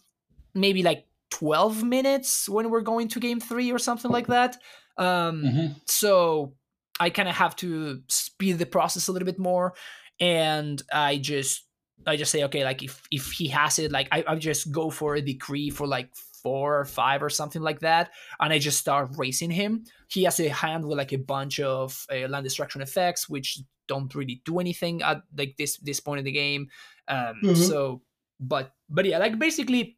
maybe 0.53 0.83
like 0.83 1.05
12 1.31 1.83
minutes 1.83 2.47
when 2.47 2.69
we're 2.69 2.81
going 2.81 3.07
to 3.09 3.19
game 3.19 3.39
three 3.39 3.71
or 3.71 3.79
something 3.79 4.11
like 4.11 4.27
that. 4.27 4.57
Um, 4.97 5.43
Mhm. 5.43 5.81
so 5.89 6.53
I 6.99 7.09
kind 7.09 7.27
of 7.29 7.35
have 7.35 7.55
to 7.57 8.01
speed 8.09 8.59
the 8.59 8.65
process 8.65 9.07
a 9.07 9.11
little 9.11 9.25
bit 9.25 9.39
more, 9.39 9.73
and 10.19 10.81
I 10.93 11.17
just 11.17 11.65
I 12.05 12.15
just 12.17 12.31
say 12.31 12.43
okay, 12.45 12.63
like 12.63 12.83
if 12.83 13.01
if 13.11 13.31
he 13.31 13.47
has 13.47 13.79
it, 13.79 13.91
like 13.91 14.07
I 14.11 14.23
I 14.27 14.35
just 14.35 14.71
go 14.71 14.89
for 14.89 15.15
a 15.15 15.21
decree 15.21 15.69
for 15.69 15.87
like 15.87 16.09
four 16.43 16.79
or 16.79 16.85
five 16.85 17.21
or 17.23 17.29
something 17.29 17.61
like 17.61 17.79
that, 17.81 18.11
and 18.39 18.51
I 18.53 18.59
just 18.59 18.79
start 18.79 19.11
racing 19.17 19.51
him. 19.51 19.85
He 20.09 20.23
has 20.23 20.39
a 20.39 20.49
hand 20.49 20.85
with 20.85 20.97
like 20.97 21.13
a 21.13 21.17
bunch 21.17 21.59
of 21.59 22.05
uh, 22.11 22.27
land 22.27 22.43
destruction 22.43 22.81
effects, 22.81 23.29
which 23.29 23.59
don't 23.87 24.13
really 24.15 24.41
do 24.45 24.59
anything 24.59 25.01
at 25.01 25.21
like 25.37 25.55
this 25.57 25.77
this 25.77 25.99
point 25.99 26.19
in 26.19 26.25
the 26.25 26.31
game. 26.31 26.67
Um, 27.07 27.41
Mhm. 27.43 27.55
So, 27.55 28.01
but 28.39 28.73
but 28.89 29.05
yeah, 29.05 29.19
like 29.19 29.37
basically, 29.39 29.97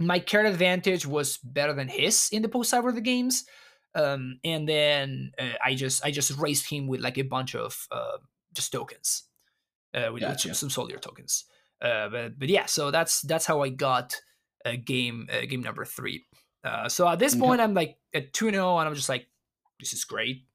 my 0.00 0.20
card 0.20 0.46
advantage 0.46 1.06
was 1.06 1.38
better 1.38 1.72
than 1.74 1.88
his 1.88 2.28
in 2.32 2.42
the 2.42 2.48
post 2.48 2.72
cyber 2.72 2.94
the 2.94 3.00
games. 3.00 3.44
Um, 3.94 4.40
and 4.44 4.68
then 4.68 5.32
uh, 5.38 5.54
I 5.64 5.74
just 5.74 6.04
I 6.04 6.10
just 6.12 6.32
raced 6.38 6.70
him 6.70 6.86
with 6.86 7.00
like 7.00 7.18
a 7.18 7.22
bunch 7.22 7.54
of 7.54 7.88
uh, 7.90 8.18
just 8.54 8.72
tokens, 8.72 9.24
uh, 9.94 10.10
with, 10.12 10.24
with 10.26 10.40
some, 10.40 10.54
some 10.54 10.70
soldier 10.70 10.98
tokens. 10.98 11.44
Uh, 11.82 12.08
but 12.08 12.38
but 12.38 12.48
yeah, 12.48 12.66
so 12.66 12.90
that's 12.90 13.22
that's 13.22 13.46
how 13.46 13.62
I 13.62 13.70
got 13.70 14.20
uh, 14.64 14.74
game 14.84 15.28
uh, 15.32 15.46
game 15.46 15.62
number 15.62 15.84
three. 15.84 16.26
Uh, 16.64 16.88
so 16.88 17.08
at 17.08 17.18
this 17.18 17.34
Okay. 17.34 17.40
point, 17.40 17.60
I'm 17.60 17.74
like 17.74 17.98
at 18.14 18.32
two 18.32 18.50
0 18.50 18.78
and 18.78 18.88
I'm 18.88 18.94
just 18.94 19.08
like, 19.08 19.28
this 19.80 19.92
is 19.92 20.04
great. 20.04 20.46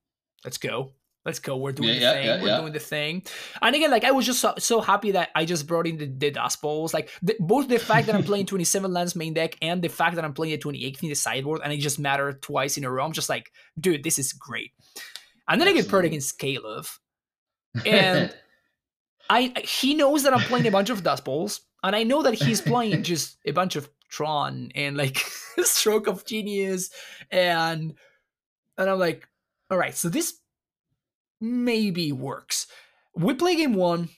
Let's 0.44 0.58
go. 0.60 0.94
Let's 1.26 1.40
go. 1.40 1.58
We're 1.58 1.72
doing 1.72 1.90
Yeah, 1.90 1.94
the 1.96 2.00
yeah, 2.02 2.12
thing. 2.14 2.26
yeah, 2.26 2.42
We're 2.44 2.62
doing 2.62 2.74
the 2.74 2.80
thing. 2.80 3.24
And 3.62 3.76
again, 3.76 3.90
like 3.90 4.04
I 4.04 4.12
was 4.12 4.26
just 4.28 4.40
so, 4.40 4.54
so 4.60 4.80
happy 4.80 5.12
that 5.12 5.30
I 5.36 5.44
just 5.46 5.66
brought 5.66 5.88
in 5.88 5.98
the, 5.98 6.06
the 6.06 6.32
dust 6.32 6.62
bowls. 6.62 6.94
Like 6.94 7.10
the, 7.24 7.36
both 7.40 7.68
the 7.68 7.80
fact 7.80 8.06
that 8.08 8.16
I'm 8.16 8.24
playing 8.24 8.46
27 8.48 8.94
lands 8.94 9.16
main 9.16 9.34
deck 9.34 9.58
and 9.62 9.82
the 9.82 9.88
fact 9.90 10.16
that 10.18 10.24
I'm 10.26 10.34
playing 10.34 10.54
a 10.54 10.58
28 10.58 11.02
in 11.02 11.10
the 11.10 11.16
sideboard 11.16 11.62
and 11.64 11.74
it 11.74 11.78
just 11.78 11.98
mattered 11.98 12.42
twice 12.44 12.78
in 12.78 12.84
a 12.84 12.92
row. 12.92 13.04
I'm 13.04 13.12
just 13.12 13.30
like, 13.30 13.52
dude, 13.80 14.04
this 14.04 14.20
is 14.20 14.34
great. 14.34 14.72
And 15.48 15.60
then 15.60 15.68
I 15.68 15.72
get 15.74 15.90
paired 15.90 16.06
Absolutely. 16.06 16.08
against 16.10 16.38
Caleb. 16.40 16.86
And 17.86 18.34
I 19.30 19.54
he 19.64 19.96
knows 19.96 20.24
that 20.24 20.34
I'm 20.34 20.40
playing 20.42 20.68
a 20.68 20.72
bunch 20.72 20.90
of 20.90 21.04
dust 21.04 21.26
bowls, 21.26 21.62
and 21.84 21.96
I 21.96 22.04
know 22.04 22.22
that 22.24 22.36
he's 22.36 22.62
playing 22.62 23.04
just 23.12 23.38
a 23.46 23.52
bunch 23.52 23.76
of 23.76 23.90
Tron 24.10 24.72
and 24.76 24.96
like 24.96 25.18
Stroke 25.64 26.08
of 26.08 26.26
Genius, 26.26 26.90
and 27.32 27.96
and 28.78 28.90
I'm 28.90 29.00
like, 29.00 29.28
all 29.70 29.78
right, 29.78 29.96
so 29.96 30.08
this 30.10 30.36
maybe 31.42 32.12
works. 32.12 32.68
We 33.16 33.34
play 33.34 33.56
game 33.56 33.74
one, 33.74 34.10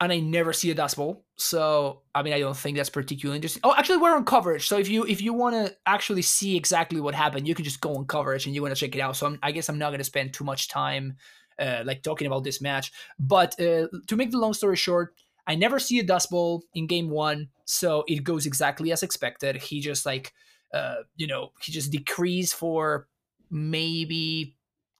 and 0.00 0.12
I 0.12 0.18
never 0.18 0.52
see 0.52 0.70
a 0.70 0.74
dust 0.74 0.96
bowl, 0.96 1.26
So 1.36 2.02
I 2.14 2.22
mean, 2.22 2.32
I 2.32 2.40
don't 2.40 2.56
think 2.56 2.76
that's 2.76 2.88
particularly 2.88 3.36
interesting. 3.36 3.60
Oh, 3.64 3.74
actually, 3.76 3.98
we're 3.98 4.16
on 4.16 4.24
coverage. 4.24 4.66
So 4.66 4.78
if 4.78 4.88
you 4.88 5.04
if 5.06 5.20
you 5.20 5.34
want 5.34 5.54
to 5.54 5.76
actually 5.86 6.22
see 6.22 6.56
exactly 6.56 7.00
what 7.00 7.14
happened, 7.14 7.46
you 7.46 7.54
can 7.54 7.64
just 7.64 7.80
go 7.80 7.94
on 7.94 8.06
coverage 8.06 8.46
and 8.46 8.54
you 8.54 8.62
want 8.62 8.74
to 8.74 8.80
check 8.80 8.94
it 8.96 9.00
out. 9.00 9.16
So 9.16 9.26
I'm, 9.26 9.38
i 9.42 9.52
guess 9.52 9.68
I'm 9.68 9.78
not 9.78 9.90
going 9.90 9.98
to 9.98 10.04
spend 10.04 10.32
too 10.32 10.44
much 10.44 10.68
time 10.68 11.16
uh, 11.58 11.82
like 11.84 12.02
talking 12.02 12.26
about 12.26 12.44
this 12.44 12.62
match. 12.62 12.92
But 13.18 13.60
uh, 13.60 13.88
to 14.06 14.16
make 14.16 14.30
the 14.30 14.38
long 14.38 14.54
story 14.54 14.76
short, 14.76 15.14
I 15.46 15.54
never 15.54 15.78
see 15.78 15.98
a 15.98 16.02
dust 16.02 16.30
bowl 16.30 16.64
in 16.74 16.86
game 16.86 17.10
one, 17.10 17.48
so 17.66 18.04
it 18.08 18.24
goes 18.24 18.46
exactly 18.46 18.92
as 18.92 19.02
expected. 19.02 19.56
He 19.56 19.80
just 19.80 20.06
like 20.06 20.32
uh, 20.72 21.02
you 21.16 21.26
know 21.26 21.52
he 21.60 21.72
just 21.72 21.92
decrees 21.92 22.54
for 22.54 23.06
maybe 23.50 24.56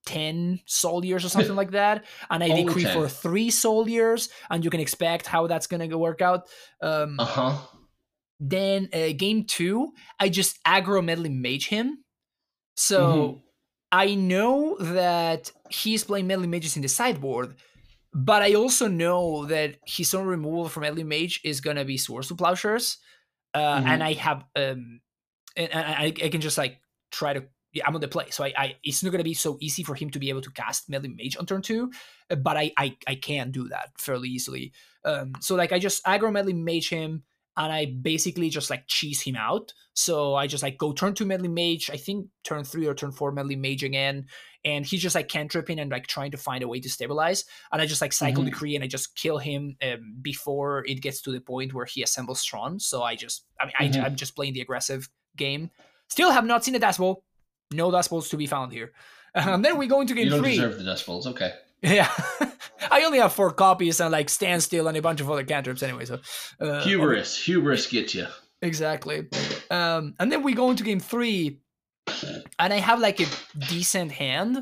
10 0.06 0.60
soul 0.66 1.04
years 1.04 1.24
or 1.24 1.28
something 1.36 1.56
like 1.56 1.70
that 1.72 2.04
and 2.30 2.42
i 2.42 2.50
Only 2.50 2.64
decree 2.64 2.84
10. 2.84 2.92
for 2.92 3.08
three 3.08 3.50
soul 3.50 3.88
years 3.88 4.28
and 4.50 4.64
you 4.64 4.70
can 4.70 4.80
expect 4.80 5.26
how 5.26 5.46
that's 5.46 5.66
gonna 5.66 5.88
go 5.88 5.98
work 5.98 6.22
out 6.22 6.48
um, 6.82 7.18
Uh-huh. 7.18 7.58
then 8.38 8.88
uh, 8.92 9.12
game 9.16 9.44
two 9.44 9.92
i 10.18 10.28
just 10.28 10.62
aggro 10.64 11.04
meddling 11.04 11.42
mage 11.42 11.68
him 11.68 12.04
so 12.76 13.02
Mhm. 13.02 13.42
i 13.92 14.14
know 14.14 14.76
that 14.78 15.52
he's 15.70 16.04
playing 16.04 16.26
meddling 16.26 16.50
mages 16.50 16.76
in 16.76 16.82
the 16.82 16.88
sideboard 16.88 17.56
but 18.14 18.42
i 18.42 18.54
also 18.54 18.88
know 18.88 19.46
that 19.46 19.76
his 19.86 20.14
own 20.14 20.26
removal 20.26 20.68
from 20.68 20.82
meddling 20.82 21.08
mage 21.08 21.40
is 21.44 21.60
gonna 21.60 21.84
be 21.84 21.98
swords 21.98 22.28
to 22.28 22.34
plowshares 22.34 22.98
uh, 23.54 23.80
Mhm. 23.80 23.86
and 23.86 24.02
i 24.02 24.12
have 24.14 24.44
um 24.56 25.00
and, 25.56 25.72
and 25.72 25.84
I, 25.86 26.04
I 26.24 26.28
can 26.30 26.40
just 26.40 26.56
like 26.58 26.80
try 27.10 27.32
to 27.34 27.44
yeah, 27.72 27.86
I'm 27.86 27.94
on 27.94 28.00
the 28.00 28.08
play, 28.08 28.30
so 28.30 28.44
I, 28.44 28.52
I 28.56 28.76
it's 28.82 29.02
not 29.02 29.10
gonna 29.12 29.24
be 29.24 29.34
so 29.34 29.56
easy 29.60 29.82
for 29.82 29.94
him 29.94 30.10
to 30.10 30.18
be 30.18 30.28
able 30.28 30.42
to 30.42 30.50
cast 30.50 30.88
Meddling 30.88 31.16
Mage 31.16 31.36
on 31.36 31.46
turn 31.46 31.62
two, 31.62 31.90
uh, 32.30 32.36
but 32.36 32.56
I 32.56 32.72
I, 32.76 32.96
I 33.06 33.14
can 33.14 33.50
do 33.50 33.68
that 33.68 33.90
fairly 33.98 34.28
easily. 34.28 34.72
Um, 35.04 35.32
so 35.40 35.54
like 35.54 35.72
I 35.72 35.78
just 35.78 36.04
aggro 36.04 36.32
Meddling 36.32 36.64
Mage 36.64 36.88
him, 36.90 37.22
and 37.56 37.72
I 37.72 37.86
basically 37.86 38.48
just 38.50 38.70
like 38.70 38.84
cheese 38.86 39.22
him 39.22 39.36
out. 39.36 39.72
So 39.94 40.34
I 40.34 40.46
just 40.46 40.62
like 40.62 40.78
go 40.78 40.92
turn 40.92 41.14
two 41.14 41.26
Meddling 41.26 41.54
Mage, 41.54 41.90
I 41.90 41.96
think 41.96 42.26
turn 42.44 42.64
three 42.64 42.86
or 42.86 42.94
turn 42.94 43.12
four 43.12 43.32
Meddling 43.32 43.60
Mage 43.60 43.84
again, 43.84 44.26
and 44.64 44.84
he's 44.84 45.00
just 45.02 45.14
like 45.14 45.28
cantripping 45.28 45.78
and 45.78 45.90
like 45.90 46.06
trying 46.06 46.30
to 46.32 46.36
find 46.36 46.62
a 46.62 46.68
way 46.68 46.80
to 46.80 46.88
stabilize. 46.90 47.44
And 47.72 47.80
I 47.80 47.86
just 47.86 48.00
like 48.00 48.12
cycle 48.12 48.42
Mhm. 48.42 48.46
decree 48.46 48.74
and 48.74 48.84
I 48.84 48.88
just 48.88 49.14
kill 49.16 49.38
him 49.38 49.76
um, 49.82 50.16
before 50.22 50.84
it 50.86 51.00
gets 51.02 51.22
to 51.22 51.32
the 51.32 51.40
point 51.40 51.72
where 51.72 51.86
he 51.86 52.02
assembles 52.02 52.44
Tron. 52.44 52.78
So 52.80 53.02
I 53.02 53.14
just 53.14 53.44
I 53.60 53.66
mean 53.66 53.92
Mhm. 53.92 54.02
I, 54.02 54.06
I'm 54.06 54.16
just 54.16 54.34
playing 54.36 54.54
the 54.54 54.60
aggressive 54.60 55.08
game. 55.36 55.70
Still 56.08 56.30
have 56.32 56.44
not 56.44 56.64
seen 56.64 56.74
a 56.74 56.78
Dust 56.78 56.98
Bowl. 56.98 57.22
No 57.70 57.90
Dust 57.90 58.10
Bowls 58.10 58.28
to 58.30 58.36
be 58.36 58.46
found 58.46 58.72
here. 58.72 58.92
And 59.34 59.64
then 59.64 59.78
we 59.78 59.86
go 59.86 60.00
into 60.00 60.12
game 60.14 60.24
You 60.24 60.30
don't 60.30 60.40
three. 60.42 60.56
deserve 60.56 60.76
the 60.78 60.82
dust 60.84 61.06
bowls. 61.06 61.26
Okay. 61.28 61.52
Yeah. 61.82 62.10
I 62.90 63.04
only 63.04 63.18
have 63.20 63.32
four 63.32 63.52
copies 63.52 64.00
and 64.00 64.10
like 64.10 64.28
standstill 64.28 64.88
and 64.88 64.96
a 64.96 65.02
bunch 65.02 65.20
of 65.20 65.30
other 65.30 65.44
cantrips 65.44 65.82
anyway. 65.84 66.04
So 66.04 66.18
uh, 66.60 66.82
Hubris. 66.82 67.36
Hubris 67.42 67.86
gets 67.86 68.14
you. 68.14 68.26
Exactly. 68.60 69.28
Um, 69.70 70.14
and 70.18 70.30
then 70.32 70.42
we 70.42 70.52
go 70.52 70.70
into 70.70 70.82
game 70.84 71.00
three, 71.00 71.60
and 72.58 72.72
I 72.72 72.78
have 72.80 72.98
like 73.00 73.20
a 73.20 73.26
decent 73.68 74.12
hand. 74.12 74.58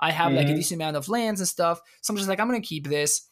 I 0.00 0.12
have 0.12 0.32
like 0.32 0.46
a 0.46 0.52
Mhm. 0.52 0.56
decent 0.56 0.80
amount 0.80 0.96
of 0.96 1.08
lands 1.08 1.40
and 1.40 1.48
stuff. 1.48 1.80
So 2.00 2.12
I'm 2.12 2.16
just 2.16 2.28
like, 2.28 2.40
I'm 2.40 2.46
gonna 2.46 2.60
keep 2.62 2.86
this. 2.88 3.28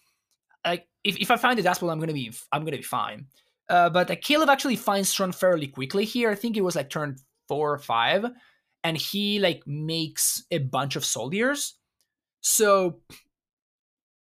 Like, 0.66 0.86
if, 1.04 1.16
if 1.18 1.30
I 1.30 1.36
find 1.36 1.58
the 1.58 1.62
Dust 1.62 1.80
Bowl, 1.80 1.90
I'm 1.90 2.00
gonna 2.00 2.12
be 2.12 2.32
I'm 2.52 2.64
gonna 2.64 2.76
be 2.76 2.82
fine. 2.82 3.26
Uh, 3.68 3.88
but 3.90 4.08
like 4.10 4.20
Caleb 4.22 4.50
actually 4.50 4.76
finds 4.76 5.14
Tron 5.14 5.32
fairly 5.32 5.68
quickly 5.68 6.04
here. 6.04 6.30
I 6.30 6.34
think 6.34 6.56
it 6.56 6.62
was 6.64 6.76
like 6.76 6.90
turn 6.90 7.16
four 7.48 7.72
or 7.72 7.78
five, 7.78 8.26
and 8.82 8.96
he 8.96 9.38
like 9.38 9.62
makes 9.66 10.44
a 10.50 10.58
bunch 10.58 10.96
of 10.96 11.04
soldiers. 11.04 11.74
So 12.40 13.00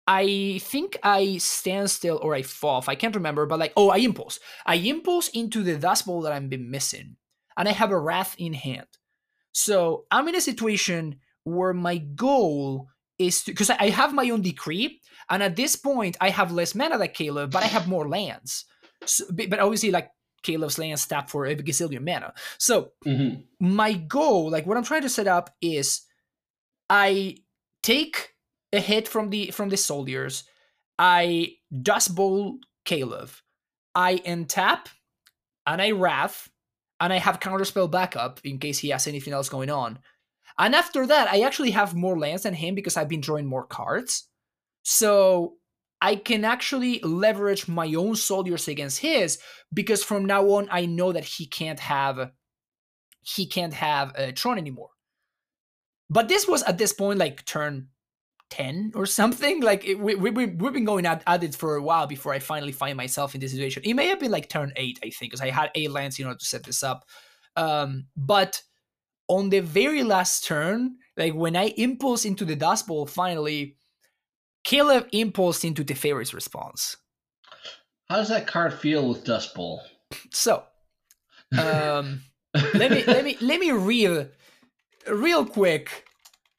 I 0.07 0.61
think 0.63 0.99
I 1.03 1.39
stand 1.39 1.91
still 1.91 2.19
or 2.23 2.35
I 2.35 2.43
fall. 2.43 2.85
I 2.87 2.95
can't 2.95 3.15
remember, 3.15 3.45
but 3.47 3.59
like, 3.59 3.73
oh, 3.77 3.91
I 3.91 3.99
impulse. 3.99 4.39
I 4.65 4.77
impulse 4.77 5.29
into 5.29 5.63
the 5.63 5.77
dust 5.77 6.07
bowl 6.07 6.23
that 6.23 6.33
I've 6.33 6.49
been 6.49 6.71
missing, 6.71 7.17
and 7.57 7.69
I 7.69 7.73
have 7.73 7.91
a 7.91 7.99
wrath 7.99 8.37
in 8.39 8.53
hand. 8.53 8.87
So 9.53 10.05
I'm 10.11 10.29
in 10.29 10.37
a 10.37 10.41
situation 10.41 11.17
where 11.45 11.73
my 11.73 11.99
goal 11.99 12.89
is 13.19 13.43
to 13.45 13.53
because 13.53 13.71
I 13.71 13.91
have 13.91 14.15
my 14.15 14.31
own 14.31 14.43
decree, 14.43 15.01
and 15.29 15.43
at 15.43 15.57
this 15.57 15.75
point 15.75 16.17
I 16.21 16.31
have 16.31 16.53
less 16.53 16.75
mana 16.75 16.99
than 16.99 17.09
Caleb, 17.09 17.51
but 17.51 17.65
I 17.65 17.67
have 17.67 17.89
more 17.89 18.09
lands. 18.09 18.65
So, 19.05 19.25
but 19.33 19.59
obviously, 19.59 19.91
like 19.91 20.11
Caleb's 20.43 20.79
lands 20.79 21.07
tap 21.07 21.29
for 21.31 21.47
a 21.47 21.57
gazillion 21.57 22.05
mana. 22.05 22.33
So 22.59 22.93
hmm 23.05 23.35
my 23.61 23.95
goal, 23.95 24.51
like 24.51 24.67
what 24.67 24.77
I'm 24.77 24.85
trying 24.85 25.03
to 25.03 25.09
set 25.09 25.27
up 25.27 25.55
is 25.61 26.03
I 26.91 27.39
take 27.83 28.35
a 28.73 28.81
hit 28.81 29.09
from 29.09 29.31
the 29.31 29.51
from 29.51 29.69
the 29.69 29.77
soldiers, 29.77 30.45
I 30.99 31.55
dust 31.83 32.15
bowl 32.15 32.59
Caleb, 32.85 33.31
I 33.95 34.17
untap, 34.19 34.87
and 35.67 35.81
I 35.83 35.91
wrath, 35.93 36.49
and 37.01 37.13
I 37.13 37.19
have 37.19 37.41
counterspell 37.41 37.91
backup 37.91 38.41
in 38.45 38.59
case 38.59 38.79
he 38.79 38.91
has 38.91 39.07
anything 39.07 39.33
else 39.33 39.49
going 39.49 39.71
on. 39.71 39.99
And 40.59 40.75
after 40.75 41.07
that, 41.07 41.29
I 41.31 41.41
actually 41.43 41.73
have 41.73 41.95
more 41.95 42.19
lands 42.19 42.45
than 42.45 42.55
him 42.55 42.75
because 42.75 42.97
I've 42.97 43.09
been 43.09 43.21
drawing 43.21 43.47
more 43.47 43.67
cards. 43.67 44.29
So 44.85 45.55
I 46.01 46.17
can 46.17 46.45
actually 46.45 47.01
leverage 47.01 47.69
my 47.69 47.93
own 47.95 48.17
soldiers 48.17 48.69
against 48.69 48.99
his 49.01 49.39
because 49.73 50.05
from 50.05 50.27
now 50.27 50.45
on 50.51 50.69
I 50.71 50.87
know 50.87 51.13
that 51.13 51.25
he 51.25 51.47
can't 51.47 51.81
have 51.81 52.31
he 53.23 53.47
can't 53.47 53.75
have 53.75 54.15
uh, 54.17 54.33
Tron 54.33 54.59
anymore. 54.59 54.91
But 56.09 56.29
this 56.29 56.47
was 56.47 56.63
at 56.63 56.79
this 56.79 56.93
point 56.93 57.19
like 57.19 57.45
turn 57.45 57.89
10 58.51 58.93
or 58.95 59.07
something. 59.21 59.63
Like 59.63 59.85
it, 59.85 59.99
we, 59.99 60.15
we, 60.15 60.31
we- 60.31 60.47
we've 60.47 60.73
been 60.73 60.85
going 60.85 61.07
at, 61.07 61.23
at 61.27 61.43
it 61.43 61.55
for 61.55 61.77
a 61.77 61.83
while 61.83 62.07
before 62.07 62.33
I 62.33 62.39
finally 62.39 62.73
find 62.73 62.97
myself 62.97 63.35
in 63.35 63.41
this 63.41 63.53
situation. 63.53 63.83
It 63.85 63.95
may 63.95 64.07
have 64.09 64.21
been 64.21 64.31
like 64.31 64.49
turn 64.49 64.73
8, 64.77 64.99
I 65.03 65.11
think, 65.11 65.33
because 65.33 65.41
I 65.41 65.51
had 65.51 65.71
8 65.75 65.91
lands 65.91 66.19
in 66.19 66.27
order 66.27 66.39
to 66.39 66.45
set 66.45 66.63
this 66.65 66.83
up. 66.83 67.05
Um, 67.57 68.07
but 68.17 68.63
on 69.29 69.49
the 69.51 69.61
very 69.61 70.05
last 70.05 70.45
turn, 70.45 70.97
like 71.17 71.35
when 71.35 71.57
I 71.57 71.69
impulse 71.77 72.25
into 72.25 72.45
the 72.45 72.55
Dust 72.55 72.87
Bowl 72.87 73.07
finally, 73.07 73.76
Caleb 74.67 75.07
impulsed 75.13 75.65
into 75.65 75.85
the 75.85 75.95
Teferi's 75.95 76.35
response. 76.35 76.97
How 78.11 78.17
does 78.17 78.29
that 78.31 78.49
card 78.49 78.75
feel 78.75 79.09
with 79.09 79.25
dust 79.25 79.55
bowl? 79.55 79.81
So, 80.33 80.65
um, 81.57 82.21
let 82.75 82.91
me 82.91 83.05
let 83.07 83.25
me 83.25 83.39
let 83.41 83.61
me 83.61 83.71
read 83.71 84.29
real 85.09 85.47
quick. 85.47 86.05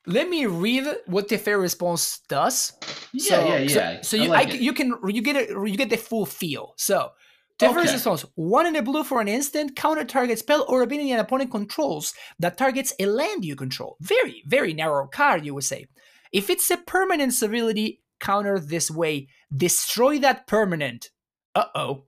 Let 0.05 0.29
me 0.29 0.45
read 0.45 0.85
what 1.07 1.27
Teferi's 1.27 1.61
response 1.61 2.21
does. 2.29 2.71
Yeah, 3.11 3.35
so, 3.35 3.47
yeah, 3.49 3.59
yeah. 3.59 4.01
So, 4.01 4.15
I 4.15 4.21
you 4.21 4.29
like 4.29 4.53
I, 4.53 4.53
you 4.53 4.71
can 4.71 4.95
you 5.05 5.21
get 5.21 5.35
it 5.35 5.49
you 5.49 5.75
get 5.75 5.89
the 5.89 5.97
full 5.97 6.25
feel. 6.25 6.75
So 6.77 7.11
the 7.59 7.67
Okay. 7.67 7.91
response: 7.91 8.23
one 8.35 8.67
in 8.67 8.77
a 8.77 8.81
blue 8.81 9.03
for 9.03 9.19
an 9.19 9.27
instant, 9.27 9.75
counter 9.75 10.05
target 10.05 10.39
spell 10.39 10.65
or 10.69 10.81
ability 10.81 11.11
an 11.11 11.19
opponent 11.19 11.51
controls 11.51 12.13
that 12.39 12.57
targets 12.57 12.93
a 13.01 13.05
land 13.05 13.43
you 13.43 13.57
control. 13.57 13.97
Very 13.99 14.43
very 14.47 14.73
narrow 14.73 15.07
card, 15.07 15.45
you 15.45 15.53
would 15.55 15.65
say. 15.65 15.87
If 16.31 16.49
it's 16.49 16.69
a 16.69 16.77
permanent 16.77 17.41
ability, 17.41 18.01
counter 18.19 18.59
this 18.59 18.89
way: 18.91 19.27
destroy 19.55 20.19
that 20.19 20.47
permanent. 20.47 21.09
Uh 21.55 21.65
oh. 21.75 22.03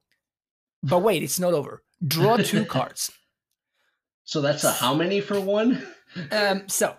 But 0.83 0.99
wait, 0.99 1.23
it's 1.23 1.39
not 1.39 1.53
over. 1.53 1.83
Draw 2.05 2.37
two 2.43 2.65
cards. 2.65 3.11
So 4.23 4.41
that's 4.41 4.63
a 4.63 4.71
how 4.71 4.93
many 4.93 5.21
for 5.21 5.39
one? 5.39 5.85
Um, 6.31 6.63
so 6.67 6.95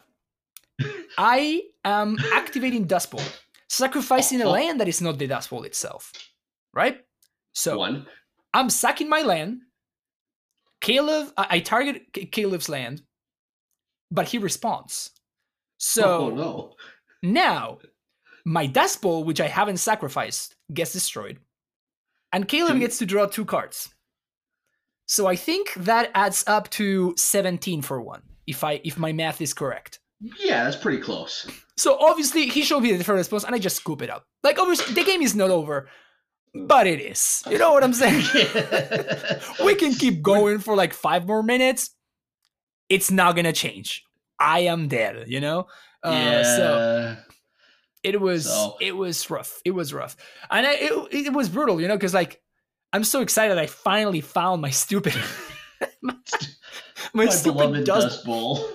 I 1.19 1.63
am 1.85 2.17
activating 2.33 2.85
Dust 2.85 3.11
Bowl, 3.11 3.21
sacrificing 3.69 4.41
a 4.41 4.45
Oh. 4.45 4.53
land 4.53 4.79
that 4.81 4.87
is 4.87 5.01
not 5.01 5.19
the 5.19 5.27
Dust 5.27 5.51
Bowl 5.51 5.65
itself. 5.65 6.13
Right? 6.73 7.01
So 7.53 7.77
one. 7.79 8.07
I'm 8.55 8.71
sacking 8.71 9.09
my 9.09 9.23
land. 9.23 9.63
Caleb, 10.81 11.33
I, 11.37 11.47
I 11.57 11.59
target 11.61 12.03
Caleb's 12.31 12.69
land, 12.69 13.03
but 14.13 14.29
he 14.29 14.39
responds. 14.39 15.11
So 15.79 16.27
oh 16.27 16.31
no. 16.31 16.75
Now 17.23 17.79
my 18.45 18.67
Dust 18.67 19.01
Bowl, 19.03 19.25
which 19.25 19.41
I 19.41 19.49
haven't 19.49 19.79
sacrificed, 19.79 20.57
gets 20.73 20.93
destroyed. 20.93 21.39
And 22.33 22.47
Caleb 22.47 22.79
gets 22.79 22.99
to 22.99 23.07
draw 23.07 23.27
two 23.27 23.45
cards. 23.45 23.93
So 25.07 25.27
I 25.27 25.35
think 25.35 25.75
that 25.75 26.11
adds 26.15 26.45
up 26.47 26.71
to 26.71 27.15
17 27.17 27.83
for 27.83 28.01
one, 28.01 28.23
if 28.47 28.63
I 28.63 28.81
if 28.85 28.99
my 28.99 29.13
math 29.13 29.41
is 29.41 29.53
correct. 29.53 29.99
Yeah, 30.39 30.65
that's 30.65 30.77
pretty 30.77 31.03
close. 31.03 31.51
So 31.77 31.99
obviously 31.99 32.47
he 32.47 32.63
showed 32.63 32.81
me 32.81 32.93
Teferi's 32.93 33.09
response 33.09 33.45
and 33.45 33.55
I 33.55 33.59
just 33.59 33.77
scoop 33.77 34.03
it 34.03 34.11
up. 34.11 34.25
Like 34.45 34.59
obviously 34.59 34.95
the 34.95 35.03
game 35.03 35.23
is 35.23 35.35
not 35.35 35.51
over, 35.51 35.89
but 36.55 36.87
it 36.87 37.01
is. 37.01 37.43
You 37.51 37.59
know 37.59 37.73
what 37.73 37.83
I'm 37.83 37.93
saying? 37.93 38.23
we 39.65 39.75
can 39.75 39.95
keep 39.95 40.23
going 40.23 40.61
for 40.61 40.77
like 40.77 40.95
five 40.95 41.27
more 41.27 41.43
minutes. 41.43 41.91
It's 42.89 43.11
not 43.11 43.35
gonna 43.35 43.53
change. 43.53 44.05
I 44.39 44.61
am 44.61 44.89
dead, 44.89 45.25
you 45.27 45.41
know? 45.41 45.67
Uh, 46.03 46.11
yeah. 46.11 46.43
So 46.57 47.17
it 48.03 48.21
was 48.21 48.47
So- 48.47 48.77
it 48.81 48.97
was 48.97 49.29
rough. 49.31 49.61
It 49.65 49.73
was 49.73 49.93
rough. 49.93 50.17
And 50.51 50.67
I, 50.67 50.73
it, 50.75 51.27
it 51.27 51.33
was 51.33 51.49
brutal, 51.49 51.81
you 51.81 51.89
know, 51.89 51.97
because 51.97 52.15
like 52.15 52.41
I'm 52.93 53.05
so 53.05 53.21
excited 53.21 53.59
I 53.59 53.67
finally 53.67 54.21
found 54.21 54.63
my 54.63 54.71
stupid 54.71 55.15
my, 55.81 55.89
my 56.03 56.15
my 57.15 57.27
stupid 57.27 57.85
dust 57.85 58.25
bowl. 58.25 58.67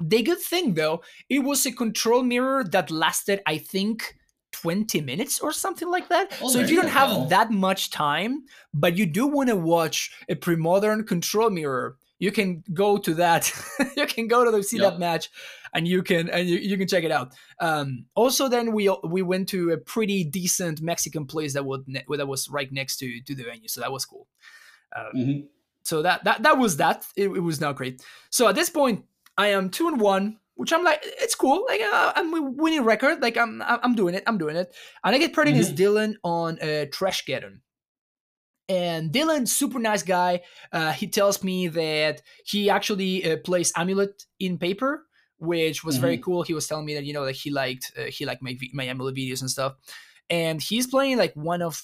the 0.00 0.22
good 0.22 0.38
thing 0.40 0.74
though, 0.74 1.02
it 1.28 1.40
was 1.40 1.66
a 1.66 1.72
control 1.72 2.22
mirror 2.22 2.64
that 2.64 2.90
lasted, 2.90 3.40
I 3.46 3.58
think, 3.58 4.14
20 4.52 5.00
minutes 5.02 5.40
or 5.40 5.52
something 5.52 5.88
like 5.90 6.08
that. 6.08 6.32
Oh, 6.42 6.48
so 6.50 6.58
if 6.60 6.70
you 6.70 6.76
you 6.76 6.82
don't 6.82 6.90
have 6.90 7.10
go. 7.10 7.26
that 7.26 7.50
much 7.50 7.90
time, 7.90 8.44
but 8.74 8.96
you 8.96 9.06
do 9.06 9.26
want 9.26 9.48
to 9.50 9.56
watch 9.56 10.10
a 10.28 10.34
pre-modern 10.34 11.04
control 11.04 11.50
mirror, 11.50 11.96
you 12.18 12.32
can 12.32 12.62
go 12.72 12.96
to 12.98 13.14
that. 13.14 13.52
you 13.96 14.06
can 14.06 14.26
go 14.26 14.44
to 14.44 14.50
the, 14.50 14.62
see 14.62 14.78
Yep. 14.78 14.92
that 14.92 14.98
match, 14.98 15.30
and 15.74 15.86
you 15.86 16.02
can 16.02 16.28
and 16.30 16.48
you, 16.48 16.58
you 16.58 16.76
can 16.78 16.88
check 16.88 17.04
it 17.04 17.10
out. 17.12 17.34
Um, 17.60 18.06
also, 18.14 18.48
then 18.48 18.72
we 18.72 18.88
we 19.04 19.22
went 19.22 19.48
to 19.50 19.70
a 19.70 19.78
pretty 19.78 20.24
decent 20.24 20.80
Mexican 20.80 21.26
place 21.26 21.54
that 21.54 21.64
would 21.64 21.86
ne- 21.86 22.04
that 22.16 22.28
was 22.28 22.48
right 22.48 22.70
next 22.72 22.96
to 22.98 23.20
to 23.22 23.34
the 23.34 23.44
venue, 23.44 23.68
so 23.68 23.80
that 23.80 23.92
was 23.92 24.04
cool. 24.04 24.26
Mhm. 25.14 25.46
So 25.84 26.02
that 26.02 26.24
that 26.24 26.42
that 26.42 26.58
was 26.58 26.76
that. 26.78 27.06
It, 27.16 27.28
it 27.28 27.40
was 27.40 27.60
not 27.60 27.76
great. 27.76 28.02
So 28.30 28.48
at 28.48 28.54
this 28.54 28.70
point, 28.70 29.04
I 29.36 29.48
am 29.48 29.70
two 29.70 29.88
and 29.88 30.00
one, 30.00 30.38
which 30.54 30.72
I'm 30.72 30.84
like, 30.84 31.00
it's 31.02 31.34
cool. 31.34 31.64
Like 31.68 31.80
uh, 31.80 32.12
I'm 32.16 32.34
a 32.34 32.42
winning 32.42 32.84
record. 32.84 33.22
Like 33.22 33.36
I'm 33.36 33.62
I'm 33.62 33.94
doing 33.94 34.14
it. 34.14 34.24
I'm 34.26 34.38
doing 34.38 34.56
it. 34.56 34.74
And 35.04 35.14
I 35.14 35.18
get 35.18 35.34
paired 35.34 35.48
against 35.48 35.76
Dylan 35.76 36.14
on 36.24 36.58
uh, 36.60 36.86
Terrageddon. 36.90 37.60
And 38.70 39.10
Dylan, 39.10 39.48
super 39.48 39.78
nice 39.78 40.02
guy. 40.02 40.42
Uh, 40.70 40.92
he 40.92 41.06
tells 41.06 41.42
me 41.42 41.68
that 41.68 42.20
he 42.44 42.68
actually 42.68 43.24
uh, 43.24 43.38
plays 43.38 43.72
Amulet 43.74 44.26
in 44.38 44.58
paper, 44.58 45.06
which 45.38 45.82
was 45.84 45.96
very 45.98 46.18
cool. 46.18 46.42
He 46.42 46.54
was 46.54 46.66
telling 46.66 46.84
me 46.86 46.94
that 46.94 47.04
you 47.04 47.12
know 47.12 47.24
that 47.24 47.36
he 47.36 47.50
liked 47.50 47.92
uh, 47.98 48.04
he 48.04 48.24
liked 48.26 48.42
my 48.42 48.56
my 48.72 48.84
Amulet 48.84 49.14
videos 49.16 49.40
and 49.40 49.50
stuff. 49.50 49.74
And 50.30 50.60
he's 50.60 50.86
playing 50.86 51.16
like 51.16 51.32
one 51.34 51.62
of 51.62 51.82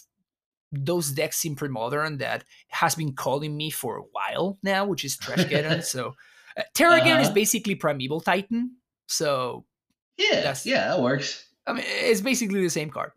those 0.73 1.11
decks 1.13 1.45
in 1.45 1.55
pre-modern 1.55 2.19
that 2.19 2.45
has 2.69 2.95
been 2.95 3.13
calling 3.15 3.57
me 3.57 3.71
for 3.71 3.97
a 3.99 4.03
while 4.13 4.59
now, 4.63 4.85
which 4.85 5.05
is 5.05 5.17
Terrageddon. 5.17 5.83
so 5.95 6.15
uh, 6.57 6.63
Terrageddon 6.75 7.21
is 7.21 7.27
Uh-huh. 7.29 7.35
basically 7.35 7.75
Primeval 7.77 8.21
Titan. 8.21 8.77
So 9.07 9.65
Yeah, 10.19 10.37
That's- 10.37 10.67
yeah, 10.67 10.89
that 10.89 11.01
works. 11.03 11.45
I 11.67 11.73
mean, 11.75 11.85
it's 11.87 12.21
basically 12.21 12.61
the 12.61 12.69
same 12.71 12.91
card. 12.91 13.13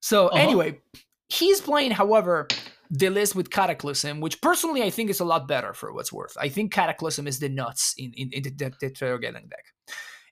So 0.00 0.28
Uh-huh. 0.28 0.36
anyway, 0.42 0.80
he's 1.28 1.60
playing, 1.60 1.90
however, 1.92 2.46
the 2.90 3.08
list 3.10 3.34
with 3.34 3.50
Cataclysm, 3.50 4.20
which 4.20 4.40
personally 4.40 4.82
I 4.82 4.90
think 4.90 5.10
is 5.10 5.20
a 5.20 5.24
lot 5.24 5.48
better 5.48 5.72
for 5.74 5.92
what's 5.92 6.12
worth. 6.12 6.36
I 6.40 6.48
think 6.48 6.72
Cataclysm 6.72 7.26
is 7.26 7.38
the 7.38 7.48
nuts 7.48 7.94
in, 7.98 8.12
in, 8.14 8.30
in 8.32 8.42
the, 8.44 8.50
the, 8.50 8.72
the 8.80 8.90
Terrageddon 8.90 9.48
deck. 9.50 9.64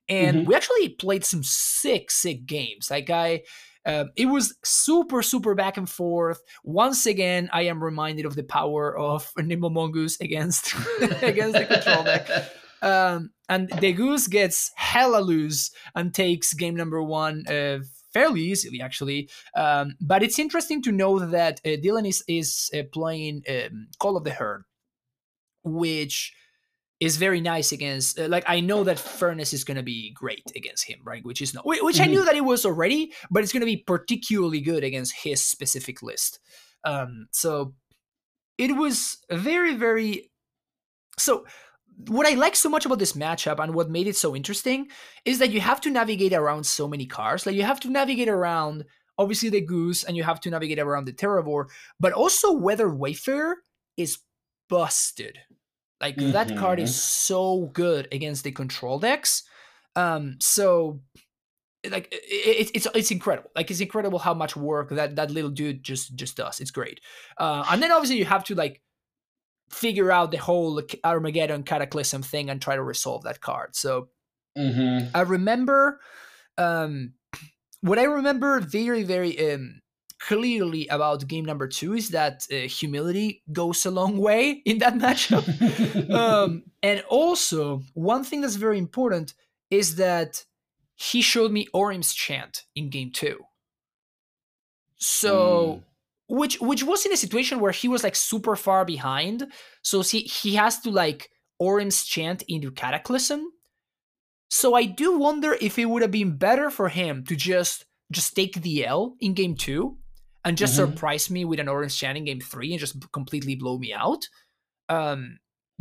And 0.09 0.39
Mhm. 0.39 0.47
we 0.47 0.55
actually 0.55 0.89
played 0.91 1.25
some 1.25 1.43
sick, 1.43 2.11
sick 2.11 2.47
games. 2.47 2.91
Like 2.91 3.11
I, 3.11 3.43
uh, 3.85 4.05
it 4.17 4.27
was 4.27 4.57
super, 4.65 5.23
super 5.23 5.55
back 5.55 5.77
and 5.77 5.89
forth. 5.89 6.43
Once 6.65 7.07
again, 7.07 7.49
I 7.53 7.63
am 7.63 7.83
reminded 7.83 8.25
of 8.27 8.35
the 8.37 8.43
power 8.45 8.97
of 8.97 9.31
Nimble 9.37 9.71
Mongoose 9.71 10.21
against 10.21 10.75
against 11.23 11.59
the 11.59 11.67
control 11.67 12.05
deck. 12.05 12.29
Um, 12.83 13.31
and 13.49 13.71
the 13.81 13.95
goose 13.95 14.29
gets 14.29 14.71
hella 14.77 15.21
loose 15.23 15.71
and 15.95 16.15
takes 16.15 16.53
game 16.53 16.77
number 16.77 17.03
one 17.03 17.45
uh, 17.49 17.79
fairly 18.13 18.43
easily, 18.43 18.83
actually. 18.83 19.31
Um, 19.57 19.97
but 19.99 20.23
it's 20.23 20.39
interesting 20.39 20.83
to 20.83 20.93
know 20.93 21.19
that 21.19 21.61
uh, 21.65 21.71
Dylan 21.83 22.07
is 22.07 22.23
is 22.29 22.71
uh, 22.75 22.83
playing 22.93 23.43
um, 23.49 23.89
Call 23.99 24.17
of 24.19 24.25
the 24.25 24.31
Herd, 24.31 24.65
which 25.65 26.35
is 27.01 27.17
very 27.17 27.41
nice 27.41 27.73
against. 27.73 28.19
Uh, 28.19 28.29
like 28.29 28.45
I 28.47 28.61
know 28.61 28.85
that 28.85 28.99
Furnace 28.99 29.53
is 29.53 29.65
going 29.65 29.77
to 29.77 29.83
be 29.83 30.13
great 30.13 30.51
against 30.55 30.85
him, 30.85 31.01
right? 31.05 31.25
Which 31.25 31.43
is 31.43 31.53
not 31.55 31.65
whi- 31.65 31.83
which 31.83 32.01
I 32.01 32.07
knew 32.07 32.25
that 32.25 32.37
it 32.37 32.45
was 32.45 32.65
already, 32.65 33.13
but 33.31 33.43
it's 33.43 33.53
going 33.53 33.61
to 33.61 33.67
be 33.67 33.85
particularly 33.87 34.61
good 34.61 34.85
against 34.85 35.15
his 35.15 35.45
specific 35.45 36.03
list. 36.03 36.39
Um, 36.85 37.27
so 37.33 37.75
it 38.59 38.77
was 38.77 39.19
very 39.31 39.75
very. 39.75 40.31
So 41.19 41.47
what 42.09 42.27
I 42.27 42.35
like 42.35 42.57
so 42.57 42.69
much 42.69 42.85
about 42.85 42.99
this 42.99 43.15
matchup 43.15 43.59
and 43.59 43.75
what 43.75 43.91
made 43.91 44.07
it 44.07 44.17
so 44.17 44.37
interesting 44.37 44.89
is 45.25 45.39
that 45.39 45.51
you 45.51 45.61
have 45.61 45.81
to 45.83 45.91
navigate 45.91 46.35
around 46.35 46.65
so 46.65 46.87
many 46.87 47.07
cars. 47.07 47.47
Like 47.47 47.57
you 47.57 47.63
have 47.63 47.81
to 47.81 47.91
navigate 47.91 48.29
around 48.29 48.85
obviously 49.19 49.49
the 49.49 49.63
goose 49.63 50.05
and 50.05 50.17
you 50.17 50.23
have 50.23 50.41
to 50.41 50.51
navigate 50.51 50.79
around 50.79 51.07
the 51.07 51.13
Terravore, 51.13 51.67
but 51.99 52.13
also 52.13 52.53
Weathered 52.53 52.99
Wayfarer 52.99 53.57
is 53.97 54.19
busted. 54.69 55.39
Like 56.01 56.19
that 56.21 56.55
card 56.55 56.79
is 56.81 56.95
so 56.95 57.71
good 57.73 58.09
against 58.13 58.45
the 58.45 58.53
control 58.53 58.99
decks. 58.99 59.45
Um, 59.95 60.37
so 60.41 61.01
like 61.89 62.09
it, 62.13 62.23
it, 62.25 62.71
it's 62.75 62.87
it's 62.95 63.11
incredible. 63.11 63.51
Like 63.57 63.71
it's 63.71 63.81
incredible 63.81 64.19
how 64.19 64.35
much 64.35 64.57
work 64.57 64.91
that 64.91 65.17
that 65.17 65.31
little 65.31 65.51
dude 65.51 65.83
just 65.83 66.15
just 66.17 66.37
does. 66.37 66.61
It's 66.61 66.71
great. 66.71 67.01
Uh, 67.39 67.65
and 67.71 67.83
then 67.83 67.93
obviously 67.93 68.19
you 68.19 68.25
have 68.25 68.45
to 68.45 68.55
like 68.55 68.83
figure 69.71 70.13
out 70.13 70.31
the 70.31 70.37
whole 70.39 70.83
Armageddon 71.05 71.63
Cataclysm 71.65 72.23
thing 72.23 72.51
and 72.51 72.63
try 72.63 72.77
to 72.77 72.83
resolve 72.83 73.25
that 73.25 73.41
card. 73.41 73.77
So 73.77 74.11
Mhm. 74.57 75.11
I 75.15 75.21
remember 75.21 76.01
um, 76.59 77.15
what 77.83 77.99
I 77.99 78.05
remember 78.05 78.61
very 78.61 79.03
very 79.05 79.53
um, 79.53 79.83
clearly 80.19 80.87
about 80.89 81.27
game 81.27 81.45
number 81.45 81.69
two 81.69 81.95
is 81.95 82.11
that 82.11 82.47
uh, 82.53 82.69
humility 82.69 83.43
goes 83.53 83.85
a 83.87 83.91
long 83.91 84.19
way 84.19 84.51
in 84.65 84.79
that 84.79 84.95
matchup. 84.95 85.45
um, 86.11 86.65
and 86.83 87.03
also 87.09 87.83
one 87.95 88.25
thing 88.25 88.41
that's 88.41 88.57
very 88.57 88.79
important 88.79 89.35
is 89.71 89.97
that 89.97 90.45
he 90.95 91.21
showed 91.21 91.53
me 91.53 91.67
Orim's 91.75 92.15
chant 92.15 92.63
in 92.75 92.89
game 92.91 93.11
two. 93.13 93.45
So 94.99 95.83
which 96.29 96.59
which 96.61 96.83
was 96.83 97.05
in 97.05 97.13
a 97.13 97.17
situation 97.17 97.61
where 97.61 97.73
he 97.73 97.87
was 97.87 98.03
like 98.03 98.17
super 98.17 98.57
far 98.57 98.85
behind. 98.85 99.47
So 99.83 100.03
he 100.03 100.21
he 100.21 100.55
has 100.55 100.81
to 100.81 100.91
like 100.91 101.29
Orim's 101.59 102.05
chant 102.05 102.43
into 102.49 102.71
Cataclysm. 102.71 103.53
So 104.49 104.75
I 104.75 104.85
do 104.85 105.19
wonder 105.19 105.57
if 105.61 105.79
it 105.79 105.87
would 105.87 106.03
have 106.03 106.11
been 106.11 106.39
better 106.39 106.71
for 106.71 106.89
him 106.89 107.25
to 107.25 107.37
just 107.37 107.85
just 108.11 108.35
take 108.35 108.63
the 108.63 108.87
L 108.87 109.17
in 109.21 109.35
game 109.35 109.55
two 109.55 109.99
and 110.47 110.57
just 110.57 110.73
Mhm. 110.73 110.77
surprise 110.77 111.31
me 111.31 111.45
with 111.45 111.61
an 111.61 111.69
Orim's 111.69 111.97
chant 111.97 112.17
in 112.17 112.25
game 112.25 112.41
three 112.41 112.73
and 112.73 112.81
just 112.81 112.97
completely 113.13 113.55
blow 113.57 113.77
me 113.79 113.93
out. 113.93 114.27
Um, 114.89 115.39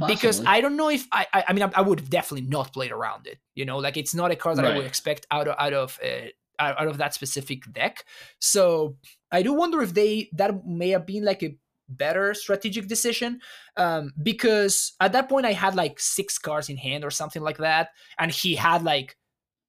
because 0.08 0.42
I 0.46 0.60
don't 0.60 0.76
know 0.76 0.90
if 0.90 1.08
I, 1.14 1.26
I 1.34 1.44
I 1.48 1.54
mean 1.54 1.64
I, 1.64 1.72
I 1.76 1.82
would 1.82 2.10
definitely 2.10 2.48
not 2.48 2.74
play 2.74 2.90
around 2.90 3.28
it. 3.28 3.40
You 3.54 3.64
know, 3.66 3.78
like 3.78 3.96
it's 3.96 4.14
not 4.14 4.32
a 4.32 4.36
card 4.36 4.58
that 4.58 4.66
I 4.66 4.76
would 4.76 4.86
expect 4.86 5.26
out 5.32 5.48
of 5.48 5.56
out 5.58 5.74
of 5.74 6.00
uh, 6.04 6.28
out 6.60 6.82
out 6.82 6.88
of 6.90 6.98
that 6.98 7.14
specific 7.14 7.72
deck. 7.72 8.04
So 8.40 8.98
I 9.32 9.42
do 9.42 9.54
wonder 9.54 9.82
if 9.82 9.94
they 9.94 10.30
that 10.34 10.66
may 10.66 10.90
have 10.90 11.06
been 11.06 11.24
like 11.24 11.44
a 11.44 11.56
better 11.88 12.34
strategic 12.34 12.88
decision 12.88 13.40
um, 13.78 14.12
because 14.22 14.94
at 15.00 15.14
that 15.14 15.30
point 15.30 15.46
I 15.46 15.54
had 15.54 15.76
like 15.76 16.00
six 16.00 16.38
cards 16.38 16.68
in 16.70 16.78
hand 16.78 17.06
or 17.06 17.12
something 17.12 17.42
like 17.42 17.58
that, 17.60 17.90
and 18.20 18.32
he 18.32 18.56
had 18.56 18.84
like 18.84 19.16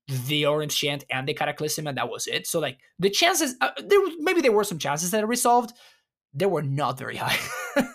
the 0.08 0.46
Orim's 0.46 0.74
chant 0.74 1.04
and 1.10 1.26
the 1.26 1.34
cataclysm, 1.34 1.86
and 1.86 1.98
that 1.98 2.08
was 2.08 2.26
it. 2.26 2.46
So 2.46 2.60
like 2.60 2.78
the 2.98 3.10
chances, 3.10 3.54
uh, 3.60 3.70
there 3.78 4.00
was- 4.00 4.14
maybe 4.18 4.40
there 4.40 4.52
were 4.52 4.64
some 4.64 4.78
chances 4.78 5.10
that 5.10 5.22
it 5.22 5.26
resolved. 5.26 5.72
They 6.34 6.46
were 6.46 6.62
not 6.62 6.98
very 6.98 7.16
high. 7.16 7.36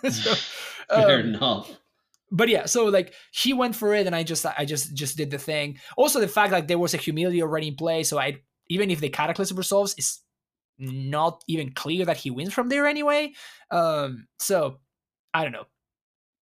so, 0.10 0.34
Fair 0.88 1.20
um, 1.20 1.26
enough. 1.34 1.70
but 2.30 2.48
yeah 2.48 2.66
so 2.66 2.84
like 2.86 3.14
he 3.32 3.52
went 3.54 3.74
for 3.74 3.94
it 3.94 4.06
and 4.06 4.14
i 4.14 4.22
just 4.22 4.44
i 4.44 4.64
just 4.64 4.94
just 4.94 5.16
did 5.16 5.30
the 5.30 5.38
thing 5.38 5.78
also 5.96 6.20
the 6.20 6.28
fact 6.28 6.52
like 6.52 6.66
there 6.66 6.78
was 6.78 6.92
a 6.92 6.98
humility 6.98 7.40
already 7.40 7.68
in 7.68 7.76
play 7.76 8.02
so 8.02 8.18
i 8.18 8.36
even 8.68 8.90
if 8.90 9.00
the 9.00 9.08
cataclysm 9.08 9.56
resolves 9.56 9.94
it's 9.96 10.22
not 10.78 11.42
even 11.46 11.72
clear 11.72 12.04
that 12.04 12.16
he 12.18 12.30
wins 12.30 12.52
from 12.52 12.68
there 12.68 12.86
anyway 12.86 13.32
um 13.70 14.26
so 14.38 14.78
i 15.32 15.42
don't 15.42 15.52
know 15.52 15.64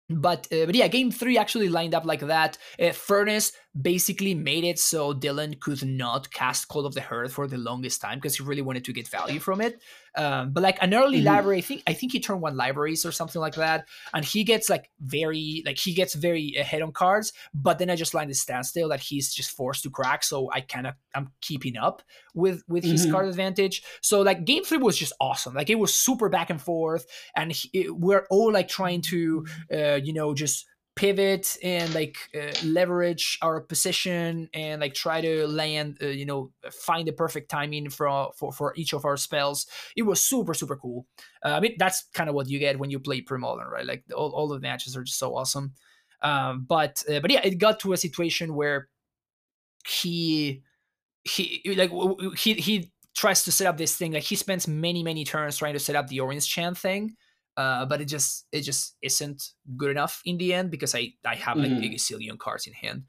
but 0.10 0.48
uh, 0.52 0.66
but 0.66 0.76
yeah 0.76 0.88
game 0.88 1.12
three 1.12 1.38
actually 1.38 1.70
lined 1.70 1.94
up 1.94 2.06
like 2.06 2.22
that. 2.22 2.58
Uh, 2.80 2.92
furnace 2.92 3.52
basically 3.80 4.34
made 4.34 4.64
it 4.64 4.80
so 4.80 5.14
dylan 5.14 5.60
could 5.60 5.86
not 5.86 6.32
cast 6.32 6.68
call 6.68 6.86
of 6.86 6.96
the 6.96 7.02
herd 7.02 7.32
for 7.32 7.48
the 7.48 7.58
longest 7.58 8.02
time 8.02 8.18
because 8.18 8.36
he 8.36 8.44
really 8.44 8.62
wanted 8.64 8.84
to 8.84 8.92
get 8.92 9.08
value 9.08 9.40
from 9.40 9.62
it 9.62 9.80
um, 10.16 10.52
but 10.54 10.62
like 10.64 10.78
an 10.82 10.94
early 10.94 11.22
Mhm. 11.22 11.26
library 11.26 11.58
i 11.58 11.62
think 11.62 11.84
i 11.88 11.94
think 11.94 12.12
he 12.12 12.20
turned 12.20 12.42
one 12.42 12.56
libraries 12.58 13.06
or 13.06 13.12
something 13.12 13.40
like 13.42 13.56
that 13.56 13.86
and 14.14 14.26
he 14.26 14.44
gets 14.44 14.70
like 14.70 14.90
very 15.00 15.62
like 15.66 15.78
he 15.78 15.94
gets 15.94 16.14
very 16.16 16.56
ahead 16.58 16.82
on 16.82 16.92
cards 16.92 17.32
but 17.54 17.78
then 17.80 17.90
i 17.90 17.96
just 17.96 18.14
lined 18.14 18.30
the 18.30 18.34
standstill 18.36 18.90
that 18.90 19.00
he's 19.00 19.34
just 19.34 19.52
forced 19.52 19.84
to 19.84 19.90
crack 19.90 20.24
so 20.24 20.50
i 20.52 20.62
kind 20.62 20.88
of 20.88 20.94
i'm 21.16 21.30
keeping 21.42 21.78
up 21.78 22.02
with 22.34 22.64
with 22.68 22.84
his 22.84 23.06
Mhm. 23.06 23.12
card 23.12 23.28
advantage 23.28 23.84
so 24.02 24.22
like 24.22 24.46
game 24.46 24.64
three 24.64 24.78
was 24.78 24.98
just 24.98 25.14
awesome 25.20 25.54
like 25.54 25.70
it 25.70 25.80
was 25.80 25.94
super 25.94 26.30
back 26.30 26.50
and 26.50 26.62
forth 26.62 27.06
and 27.36 27.52
he, 27.52 27.70
it- 27.74 27.96
we're 27.96 28.26
all 28.30 28.52
like 28.52 28.68
trying 28.68 29.02
to 29.02 29.46
uh, 29.74 30.00
you 30.04 30.14
know 30.14 30.34
just 30.34 30.66
pivot 31.00 31.56
and 31.64 31.96
like 31.96 32.18
uh, 32.36 32.52
leverage 32.62 33.38
our 33.42 33.62
position 33.62 34.50
and 34.54 34.82
like 34.82 34.94
try 34.94 35.22
to 35.22 35.48
land 35.48 35.98
uh, 36.04 36.08
you 36.08 36.26
know 36.26 36.52
find 36.70 37.08
the 37.08 37.14
perfect 37.14 37.50
timing 37.50 37.90
for, 37.90 38.32
for 38.36 38.52
for 38.52 38.74
each 38.76 38.92
of 38.92 39.06
our 39.06 39.16
spells. 39.16 39.66
It 39.96 40.02
was 40.02 40.22
super 40.22 40.54
super 40.54 40.76
cool. 40.76 41.08
Uh, 41.46 41.52
i 41.52 41.60
mean 41.62 41.76
that's 41.80 42.04
kind 42.14 42.28
of 42.30 42.36
what 42.36 42.50
you 42.50 42.60
get 42.60 42.78
when 42.78 42.90
you 42.90 43.00
play 43.00 43.22
pre-modern 43.22 43.70
right? 43.70 43.86
Like 43.86 44.04
all, 44.14 44.32
all 44.32 44.50
the 44.50 44.60
matches 44.60 44.98
are 44.98 45.04
just 45.04 45.20
so 45.20 45.38
awesome. 45.38 45.72
Um 46.22 46.66
but 46.68 47.02
uh, 47.10 47.22
but 47.22 47.32
yeah 47.32 47.46
it 47.46 47.60
got 47.60 47.80
to 47.80 47.94
a 47.94 47.98
situation 47.98 48.54
where 48.54 48.90
he 49.88 50.64
he 51.24 51.62
like 51.78 51.92
he 52.38 52.56
he 52.56 52.92
tries 53.16 53.44
to 53.46 53.54
set 53.54 53.68
up 53.68 53.78
this 53.78 53.96
thing. 53.96 54.12
Like 54.12 54.24
he 54.24 54.36
spends 54.36 54.68
many 54.68 55.02
many 55.02 55.24
turns 55.24 55.58
trying 55.58 55.76
to 55.76 55.80
set 55.80 55.96
up 55.96 56.08
the 56.08 56.20
Orim's 56.20 56.46
chant 56.46 56.78
thing 56.78 57.16
uh, 57.58 57.86
but 57.86 58.02
it 58.02 58.06
just 58.06 58.48
it 58.52 58.62
just 58.62 58.96
isn't 59.02 59.44
good 59.78 59.92
enough 59.92 60.22
in 60.26 60.38
the 60.38 60.54
end 60.54 60.72
because 60.72 60.96
I 60.96 61.14
I 61.26 61.36
have 61.36 61.60
like 61.60 61.72
Mhm. 61.72 61.86
a 61.86 61.90
gazillion 61.96 62.38
cards 62.38 62.68
in 62.68 62.74
hand. 62.74 63.06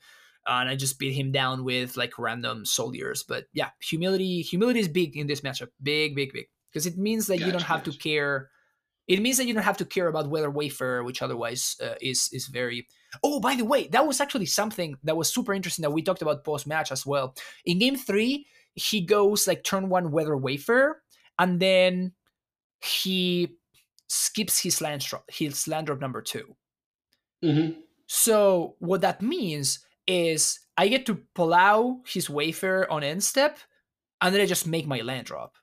and 0.47 0.71
I 0.71 0.75
just 0.75 0.99
beat 0.99 1.13
him 1.15 1.33
down 1.33 1.65
with 1.65 1.97
like 1.97 2.19
random 2.19 2.65
soldiers. 2.65 3.23
But 3.23 3.45
yeah, 3.53 3.71
humility 3.81 4.43
humility 4.43 4.81
is 4.81 4.89
big 4.89 5.17
in 5.17 5.27
this 5.27 5.43
matchup, 5.43 5.69
big, 5.83 6.17
big, 6.17 6.33
big, 6.33 6.47
because 6.73 6.87
it 6.87 6.97
means 6.97 7.27
that 7.27 7.37
gotcha, 7.39 7.47
you 7.47 7.53
don't 7.53 7.63
have 7.63 7.85
gotcha. 7.85 7.93
to 7.93 7.99
care. 7.99 8.51
It 9.07 9.21
means 9.21 9.37
that 9.39 9.47
you 9.47 9.55
don't 9.55 9.65
have 9.65 9.77
to 9.79 9.85
care 9.85 10.09
about 10.09 10.31
Weathered 10.31 10.55
Wayfarer, 10.55 11.05
which 11.05 11.21
otherwise 11.23 11.77
uh, 11.83 11.95
is 12.01 12.29
is 12.33 12.47
very. 12.49 12.87
Oh, 13.23 13.41
by 13.41 13.55
the 13.57 13.65
way, 13.65 13.89
that 13.89 14.07
was 14.07 14.21
actually 14.21 14.47
something 14.47 14.97
that 15.05 15.17
was 15.17 15.33
super 15.33 15.53
interesting 15.53 15.83
that 15.83 15.91
we 15.93 16.03
talked 16.03 16.23
about 16.23 16.45
post 16.45 16.67
match 16.67 16.91
as 16.93 17.05
well. 17.05 17.35
In 17.65 17.79
game 17.79 17.97
three, 17.97 18.47
he 18.75 19.01
goes 19.03 19.47
like 19.47 19.63
turn 19.65 19.89
one 19.91 20.11
Weathered 20.11 20.43
Wayfarer, 20.43 21.03
and 21.39 21.61
then 21.61 22.13
he 22.83 23.57
skips 24.11 24.61
his 24.61 24.81
land 24.81 25.03
drop, 25.03 25.25
his 25.31 25.69
land 25.69 25.87
drop 25.87 26.01
number 26.01 26.21
2 26.21 26.45
mm-hmm. 27.45 27.81
So 28.07 28.75
what 28.81 29.03
that 29.03 29.23
means 29.23 29.87
is 30.07 30.59
I 30.77 30.89
get 30.89 31.07
to 31.07 31.23
plow 31.37 32.01
his 32.05 32.29
Wayfarer 32.29 32.91
on 32.91 33.05
end 33.05 33.23
step, 33.23 33.59
and 34.21 34.35
then 34.35 34.43
I 34.43 34.47
just 34.47 34.67
make 34.67 34.87
my 34.87 35.01
land 35.01 35.27
drop. 35.27 35.55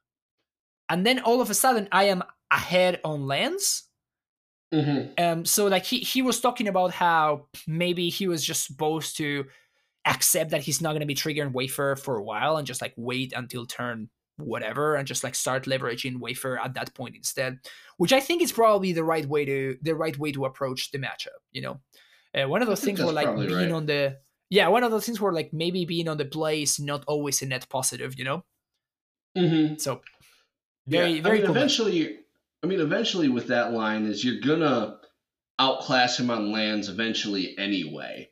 And 0.90 1.06
then 1.06 1.20
all 1.20 1.42
of 1.42 1.50
a 1.50 1.54
sudden 1.54 1.90
I 1.92 2.06
am 2.06 2.24
ahead 2.50 3.02
on 3.04 3.28
lands. 3.28 3.84
Mm-hmm. 4.74 5.22
Um, 5.22 5.46
so 5.46 5.68
like 5.68 5.84
he 5.84 6.00
he 6.00 6.22
was 6.22 6.40
talking 6.40 6.70
about 6.70 6.92
how 6.92 7.48
maybe 7.68 8.10
he 8.10 8.28
was 8.28 8.44
just 8.46 8.66
supposed 8.66 9.18
to 9.18 9.46
accept 10.06 10.52
that 10.52 10.64
he's 10.64 10.82
not 10.82 10.92
going 10.92 11.02
to 11.02 11.06
be 11.06 11.16
triggering 11.16 11.52
wafer 11.52 11.98
for 11.98 12.16
a 12.16 12.24
while 12.24 12.56
and 12.56 12.66
just 12.66 12.82
like 12.82 12.94
wait 12.96 13.34
until 13.36 13.66
turn 13.66 14.10
whatever 14.38 14.96
and 14.96 15.08
just 15.08 15.24
like 15.24 15.36
start 15.36 15.66
leveraging 15.66 16.20
wafer 16.20 16.60
at 16.60 16.74
that 16.76 16.94
point 16.94 17.16
instead, 17.16 17.60
which 17.98 18.14
I 18.14 18.20
think 18.20 18.42
is 18.42 18.52
probably 18.52 18.94
the 18.94 19.04
right 19.04 19.26
way 19.26 19.46
to 19.46 19.78
the 19.82 19.96
right 19.96 20.18
way 20.18 20.32
to 20.32 20.46
approach 20.46 20.92
the 20.92 21.00
matchup. 21.00 21.40
You 21.52 21.62
know, 21.62 21.80
uh, 22.36 22.48
one 22.48 22.62
of 22.62 22.68
those 22.68 22.82
things 22.82 23.02
where 23.02 23.14
like 23.14 23.36
being 23.36 23.52
right. 23.52 23.72
on 23.72 23.86
the 23.86 24.18
yeah, 24.50 24.68
one 24.68 24.84
of 24.84 24.92
those 24.92 25.06
things 25.06 25.20
where 25.20 25.34
like 25.34 25.52
maybe 25.54 25.86
being 25.86 26.08
on 26.08 26.18
the 26.18 26.26
play 26.26 26.62
is 26.62 26.80
not 26.80 27.04
always 27.08 27.42
a 27.42 27.46
net 27.46 27.68
positive. 27.70 28.18
You 28.18 28.26
know, 28.26 28.46
mm-hmm. 29.38 29.76
so 29.78 30.02
very 30.88 31.14
yeah. 31.14 31.22
very 31.22 31.38
I 31.38 31.40
mean, 31.40 31.48
cool. 31.48 31.56
eventually. 31.56 32.20
I 32.64 32.66
mean, 32.66 32.80
eventually, 32.80 33.30
with 33.30 33.48
that 33.48 33.72
line, 33.72 34.06
is 34.06 34.24
you're 34.24 34.42
gonna 34.42 34.98
outclass 35.60 36.20
him 36.20 36.30
on 36.30 36.52
lands 36.52 36.90
eventually 36.90 37.56
anyway. 37.58 38.30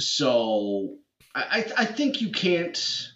So 0.00 0.96
I, 1.34 1.70
I 1.76 1.84
think 1.84 2.20
you 2.20 2.30
can't 2.30 3.11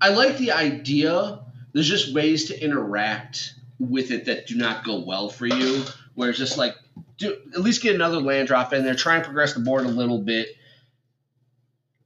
I 0.00 0.08
like 0.10 0.38
the 0.38 0.52
idea. 0.52 1.40
There's 1.72 1.88
just 1.88 2.14
ways 2.14 2.46
to 2.46 2.62
interact 2.62 3.54
with 3.78 4.10
it 4.10 4.24
that 4.26 4.46
do 4.46 4.56
not 4.56 4.84
go 4.84 5.00
well 5.00 5.28
for 5.28 5.46
you. 5.46 5.84
Where 6.14 6.30
it's 6.30 6.38
just 6.38 6.58
like, 6.58 6.74
do, 7.18 7.36
at 7.54 7.60
least 7.60 7.82
get 7.82 7.94
another 7.94 8.20
land 8.20 8.48
drop 8.48 8.72
in 8.72 8.84
there. 8.84 8.94
Try 8.94 9.16
and 9.16 9.24
progress 9.24 9.54
the 9.54 9.60
board 9.60 9.84
a 9.84 9.88
little 9.88 10.18
bit. 10.18 10.48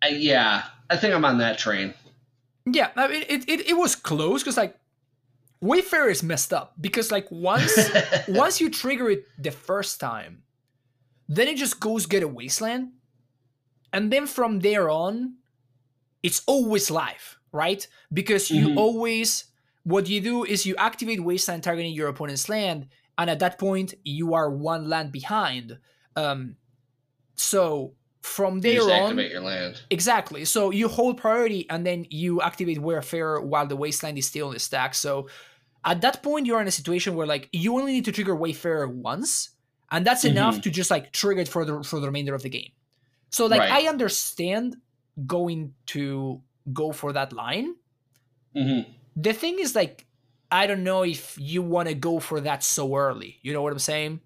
Uh, 0.05 0.09
yeah, 0.09 0.65
I 0.91 0.97
think 0.97 1.15
I'm 1.15 1.25
on 1.25 1.39
that 1.39 1.59
train. 1.59 1.95
Yeah, 2.67 2.91
I 2.97 3.09
mean, 3.09 3.25
it, 3.29 3.49
it, 3.49 3.69
it 3.69 3.77
was 3.77 3.95
close 3.95 4.43
because 4.43 4.57
like 4.57 4.77
Wayfarer 5.61 6.11
is 6.11 6.23
messed 6.23 6.53
up 6.53 6.75
because 6.81 7.11
like 7.11 7.27
once 7.31 7.79
once 8.29 8.61
you 8.61 8.71
trigger 8.71 9.11
it 9.11 9.27
the 9.39 9.51
first 9.51 10.01
time, 10.01 10.43
then 11.29 11.49
it 11.49 11.57
just 11.57 11.81
goes 11.81 12.07
get 12.07 12.23
a 12.23 12.29
wasteland, 12.29 12.93
and 13.93 14.13
then 14.13 14.27
from 14.27 14.61
there 14.61 14.89
on, 14.89 15.37
it's 16.23 16.43
always 16.47 16.91
live 16.91 17.39
right? 17.55 17.87
Because 18.13 18.51
you 18.51 18.69
mm-hmm. 18.69 18.79
always 18.79 19.45
what 19.85 20.09
you 20.09 20.21
do 20.21 20.45
is 20.45 20.67
you 20.67 20.75
activate 20.77 21.23
wasteland 21.23 21.63
targeting 21.63 21.95
your 21.95 22.09
opponent's 22.09 22.49
land, 22.49 22.89
and 23.17 23.31
at 23.31 23.39
that 23.39 23.59
point 23.59 23.95
you 24.05 24.35
are 24.35 24.51
one 24.51 24.89
land 24.89 25.13
behind. 25.13 25.79
Um, 26.17 26.57
so 27.37 27.95
from 28.23 28.61
there 28.61 28.75
you 28.75 28.83
on, 28.83 29.03
activate 29.05 29.31
your 29.31 29.43
land 29.43 29.83
exactly. 29.91 30.45
So 30.45 30.71
you 30.71 30.89
hold 30.89 31.19
priority, 31.19 31.69
and 31.71 31.87
then 31.87 32.07
you 32.11 32.43
activate 32.43 32.79
Wayfarer 32.79 33.41
while 33.43 33.67
the 33.67 33.77
wasteland 33.77 34.19
is 34.19 34.27
still 34.27 34.49
in 34.49 34.55
the 34.55 34.61
stack. 34.61 34.95
So 34.95 35.29
at 35.85 36.01
that 36.01 36.23
point, 36.23 36.47
you're 36.47 36.61
in 36.61 36.67
a 36.67 36.73
situation 36.73 37.15
where 37.15 37.27
like 37.27 37.49
you 37.53 37.79
only 37.79 37.93
need 37.93 38.07
to 38.07 38.13
trigger 38.13 38.35
Wayfarer 38.35 38.89
once, 38.89 39.51
and 39.91 40.05
that's 40.05 40.25
mm-hmm. 40.25 40.37
enough 40.37 40.61
to 40.63 40.71
just 40.71 40.91
like 40.91 41.13
trigger 41.13 41.43
it 41.43 41.49
for 41.49 41.65
the 41.65 41.85
for 41.85 42.01
the 42.01 42.07
remainder 42.07 42.35
of 42.35 42.43
the 42.43 42.51
game. 42.51 42.73
So 43.31 43.47
like 43.47 43.61
right. 43.61 43.85
I 43.85 43.89
understand 43.89 44.77
going 45.27 45.75
to 45.87 46.41
go 46.73 46.93
for 46.93 47.13
that 47.13 47.33
line. 47.33 47.75
Mm-hmm. 48.57 48.91
The 49.17 49.33
thing 49.33 49.59
is, 49.59 49.75
like, 49.75 50.07
I 50.51 50.67
don't 50.67 50.85
know 50.85 51.03
if 51.03 51.37
you 51.39 51.63
want 51.63 51.89
to 51.89 51.95
go 51.95 52.21
for 52.21 52.41
that 52.41 52.63
so 52.63 52.97
early. 52.97 53.39
You 53.43 53.53
know 53.53 53.63
what 53.63 53.73
I'm 53.73 53.79
saying? 53.79 54.21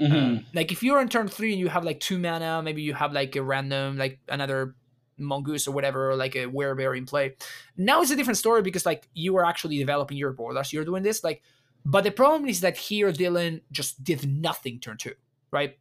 Mm-hmm. 0.00 0.36
Uh, 0.36 0.40
like, 0.54 0.72
if 0.72 0.82
you're 0.82 0.98
on 0.98 1.08
turn 1.08 1.28
three 1.28 1.52
and 1.52 1.60
you 1.60 1.68
have 1.68 1.84
like 1.84 2.00
two 2.00 2.18
mana, 2.18 2.62
maybe 2.62 2.82
you 2.82 2.94
have 2.94 3.12
like 3.12 3.36
a 3.36 3.42
random, 3.42 3.98
like 3.98 4.18
another 4.28 4.74
mongoose 5.18 5.68
or 5.68 5.72
whatever, 5.72 6.10
or 6.10 6.16
like 6.16 6.34
a 6.34 6.46
werebear 6.46 6.96
in 6.96 7.06
play. 7.06 7.36
Now 7.76 8.02
it's 8.02 8.10
a 8.10 8.16
different 8.16 8.38
story 8.38 8.62
because 8.62 8.86
like 8.86 9.08
you 9.14 9.36
are 9.36 9.44
actually 9.44 9.78
developing 9.78 10.16
your 10.16 10.32
board 10.32 10.56
as 10.56 10.72
you're 10.72 10.84
doing 10.84 11.02
this. 11.02 11.22
Like, 11.22 11.42
but 11.84 12.04
the 12.04 12.10
problem 12.10 12.48
is 12.48 12.60
that 12.60 12.76
here 12.76 13.12
Dylan 13.12 13.60
just 13.70 14.02
did 14.02 14.26
nothing 14.26 14.80
turn 14.80 14.96
two, 14.96 15.14
right? 15.50 15.78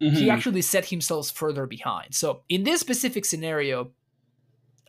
Mm-hmm. 0.00 0.16
He 0.16 0.30
actually 0.30 0.62
set 0.62 0.86
himself 0.86 1.30
further 1.30 1.66
behind. 1.66 2.14
So 2.14 2.42
in 2.48 2.62
this 2.62 2.80
specific 2.80 3.24
scenario, 3.24 3.90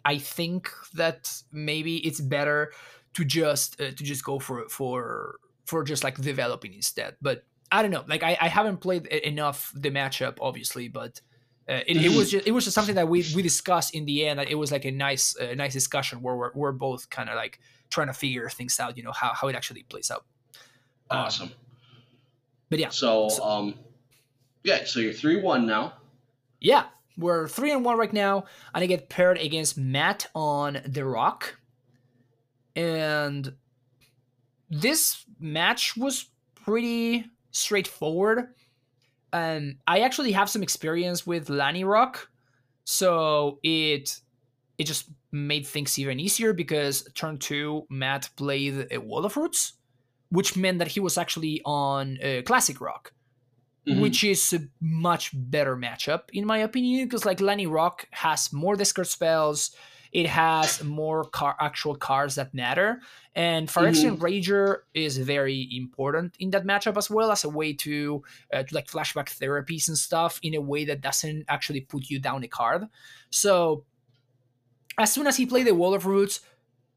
I 0.05 0.17
think 0.17 0.69
that 0.93 1.31
maybe 1.51 1.97
it's 2.05 2.21
better 2.21 2.71
to 3.13 3.25
just 3.25 3.79
uh, 3.81 3.91
to 3.91 4.03
just 4.03 4.23
go 4.23 4.39
for 4.39 4.67
for 4.69 5.39
for 5.65 5.83
just 5.83 6.03
like 6.03 6.17
developing 6.17 6.73
instead. 6.73 7.15
But 7.21 7.43
I 7.71 7.81
don't 7.81 7.91
know. 7.91 8.03
Like 8.07 8.23
I, 8.23 8.37
I 8.39 8.47
haven't 8.47 8.77
played 8.77 9.05
enough 9.07 9.71
the 9.75 9.91
matchup, 9.91 10.37
obviously, 10.41 10.87
but 10.87 11.21
uh, 11.69 11.81
it, 11.85 11.97
it, 11.97 12.17
was 12.17 12.31
just 12.31 12.47
it 12.47 12.51
was 12.51 12.63
just 12.63 12.73
something 12.73 12.95
that 12.95 13.07
we 13.07 13.23
we 13.35 13.43
discussed 13.43 13.93
in 13.93 14.05
the 14.05 14.27
end. 14.27 14.39
It 14.39 14.55
was 14.55 14.71
like 14.71 14.85
a 14.85 14.91
nice 14.91 15.37
uh, 15.39 15.53
nice 15.55 15.73
discussion 15.73 16.21
where 16.21 16.35
we're, 16.35 16.51
we're 16.55 16.71
both 16.71 17.09
kind 17.11 17.29
of 17.29 17.35
like 17.35 17.59
trying 17.91 18.07
to 18.07 18.13
figure 18.13 18.49
things 18.49 18.79
out. 18.79 18.97
You 18.97 19.03
know 19.03 19.11
how 19.11 19.33
how 19.33 19.47
it 19.49 19.55
actually 19.55 19.83
plays 19.83 20.09
out. 20.09 20.25
Um, 21.11 21.19
awesome. 21.19 21.51
But 22.69 22.79
yeah. 22.79 22.89
So, 22.89 23.29
so 23.29 23.43
um, 23.43 23.75
yeah. 24.63 24.85
So 24.85 24.99
you're 24.99 25.13
three 25.13 25.39
one 25.39 25.67
now. 25.67 25.93
Yeah. 26.59 26.85
We're 27.19 27.49
three 27.49 27.73
and 27.73 27.83
one 27.83 27.97
right 27.97 28.13
now, 28.13 28.45
and 28.73 28.81
I 28.81 28.87
get 28.87 29.09
paired 29.09 29.37
against 29.37 29.77
Matt 29.77 30.27
on 30.33 30.81
the 30.85 31.03
Rock. 31.03 31.59
And 32.77 33.53
this 34.69 35.25
match 35.37 35.97
was 35.97 36.27
pretty 36.55 37.25
straightforward. 37.51 38.53
And 39.33 39.77
I 39.85 39.99
actually 39.99 40.31
have 40.31 40.49
some 40.49 40.63
experience 40.63 41.27
with 41.27 41.49
Lanny 41.49 41.83
Rock, 41.83 42.29
so 42.85 43.59
it 43.63 44.17
it 44.77 44.85
just 44.85 45.09
made 45.31 45.67
things 45.67 45.99
even 45.99 46.19
easier 46.21 46.53
because 46.53 47.07
turn 47.13 47.37
two 47.37 47.85
Matt 47.89 48.29
played 48.37 48.79
uh, 48.79 48.85
a 48.91 48.97
Wall 48.97 49.25
of 49.25 49.35
Roots, 49.35 49.73
which 50.29 50.55
meant 50.55 50.79
that 50.79 50.87
he 50.87 51.01
was 51.01 51.17
actually 51.17 51.61
on 51.65 52.17
a 52.21 52.43
Classic 52.43 52.79
Rock 52.79 53.11
mm-hmm. 53.89 54.01
which 54.01 54.23
is 54.23 54.53
a 54.53 54.59
much 54.79 55.31
better 55.33 55.75
matchup 55.75 56.23
in 56.33 56.45
my 56.45 56.59
opinion 56.59 57.05
because 57.05 57.25
like 57.25 57.41
Lenny 57.41 57.67
Rock 57.67 58.07
has 58.11 58.53
more 58.53 58.75
discard 58.75 59.07
spells 59.07 59.75
it 60.11 60.25
has 60.25 60.83
more 60.83 61.23
car 61.23 61.55
actual 61.59 61.95
cards 61.95 62.35
that 62.35 62.53
matter 62.53 63.01
and 63.35 63.67
Phyrexian 63.67 64.17
mm-hmm. 64.17 64.23
Rager 64.23 64.77
is 64.93 65.17
very 65.17 65.69
important 65.71 66.35
in 66.39 66.49
that 66.51 66.65
matchup 66.65 66.97
as 66.97 67.09
well 67.09 67.31
as 67.31 67.43
a 67.43 67.49
way 67.49 67.73
to, 67.73 68.23
uh, 68.51 68.63
to 68.63 68.75
like 68.75 68.87
flashback 68.87 69.27
therapies 69.37 69.87
and 69.87 69.97
stuff 69.97 70.39
in 70.41 70.55
a 70.55 70.61
way 70.61 70.83
that 70.85 71.01
doesn't 71.01 71.45
actually 71.47 71.81
put 71.81 72.09
you 72.09 72.19
down 72.19 72.43
a 72.43 72.47
card 72.47 72.85
so 73.29 73.85
as 74.97 75.11
soon 75.13 75.27
as 75.27 75.37
he 75.37 75.45
played 75.45 75.67
the 75.67 75.75
wall 75.75 75.93
of 75.93 76.05
roots 76.05 76.41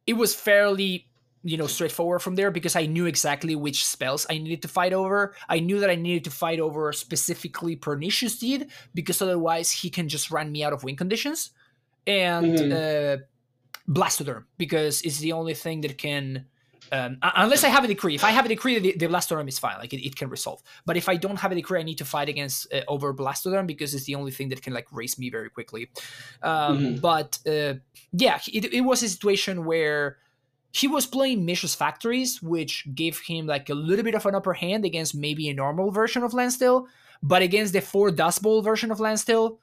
it 0.06 0.14
was 0.14 0.34
fairly 0.34 1.06
you 1.44 1.56
know 1.56 1.66
straightforward 1.66 2.22
from 2.22 2.36
there 2.36 2.50
because 2.50 2.76
I 2.76 2.86
knew 2.86 3.06
exactly 3.06 3.56
which 3.56 3.84
spells 3.86 4.26
I 4.30 4.38
needed 4.38 4.62
to 4.62 4.68
fight 4.68 4.92
over. 4.92 5.34
I 5.48 5.60
knew 5.60 5.80
that 5.80 5.90
I 5.90 5.96
needed 5.96 6.24
to 6.24 6.30
fight 6.30 6.60
over 6.60 6.92
specifically 6.92 7.76
Pernicious 7.76 8.38
Deed 8.38 8.68
because 8.94 9.20
otherwise 9.20 9.70
he 9.70 9.90
can 9.90 10.08
just 10.08 10.30
run 10.30 10.52
me 10.52 10.62
out 10.62 10.72
of 10.72 10.84
win 10.84 10.96
conditions, 10.96 11.50
and 12.06 12.58
mm-hmm. 12.58 13.22
uh, 13.22 13.24
Blastoderm 13.88 14.44
because 14.58 15.02
it's 15.02 15.18
the 15.18 15.32
only 15.32 15.54
thing 15.54 15.80
that 15.82 15.98
can. 15.98 16.46
Um, 16.90 17.16
unless 17.22 17.64
I 17.64 17.68
have 17.68 17.84
a 17.84 17.88
decree, 17.88 18.14
if 18.14 18.22
I 18.22 18.32
have 18.32 18.44
a 18.44 18.48
decree, 18.48 18.78
the, 18.78 18.94
the 18.94 19.06
Blastoderm 19.06 19.48
is 19.48 19.58
fine, 19.58 19.78
like 19.78 19.94
it, 19.94 20.04
it, 20.04 20.14
can 20.14 20.28
resolve. 20.28 20.62
But 20.84 20.98
if 20.98 21.08
I 21.08 21.16
don't 21.16 21.38
have 21.38 21.50
a 21.50 21.54
decree, 21.54 21.80
I 21.80 21.84
need 21.84 21.96
to 21.98 22.04
fight 22.04 22.28
against 22.28 22.70
uh, 22.70 22.82
over 22.86 23.14
Blastoderm 23.14 23.66
because 23.66 23.94
it's 23.94 24.04
the 24.04 24.14
only 24.14 24.30
thing 24.30 24.50
that 24.50 24.60
can 24.60 24.74
like 24.74 24.92
race 24.92 25.18
me 25.18 25.30
very 25.30 25.48
quickly. 25.48 25.88
Um, 26.42 26.78
mm-hmm. 26.78 27.00
But 27.00 27.38
uh, 27.46 27.80
yeah, 28.12 28.40
it, 28.52 28.74
it 28.74 28.82
was 28.82 29.02
a 29.02 29.08
situation 29.08 29.64
where 29.64 30.18
he 30.72 30.88
was 30.88 31.06
playing 31.06 31.44
Mishra's 31.44 31.74
Factories, 31.74 32.42
which 32.42 32.86
gave 32.94 33.20
him 33.20 33.46
like 33.46 33.68
a 33.68 33.74
little 33.74 34.04
bit 34.04 34.14
of 34.14 34.26
an 34.26 34.34
upper 34.34 34.54
hand 34.54 34.84
against 34.84 35.14
maybe 35.14 35.48
a 35.48 35.54
normal 35.54 35.90
version 35.90 36.22
of 36.22 36.34
Landstill, 36.34 36.88
but 37.22 37.42
against 37.42 37.72
the 37.72 37.80
four 37.80 38.10
Dust 38.10 38.42
Bowl 38.42 38.62
version 38.62 38.90
of 38.90 38.98
Landstill, 38.98 39.60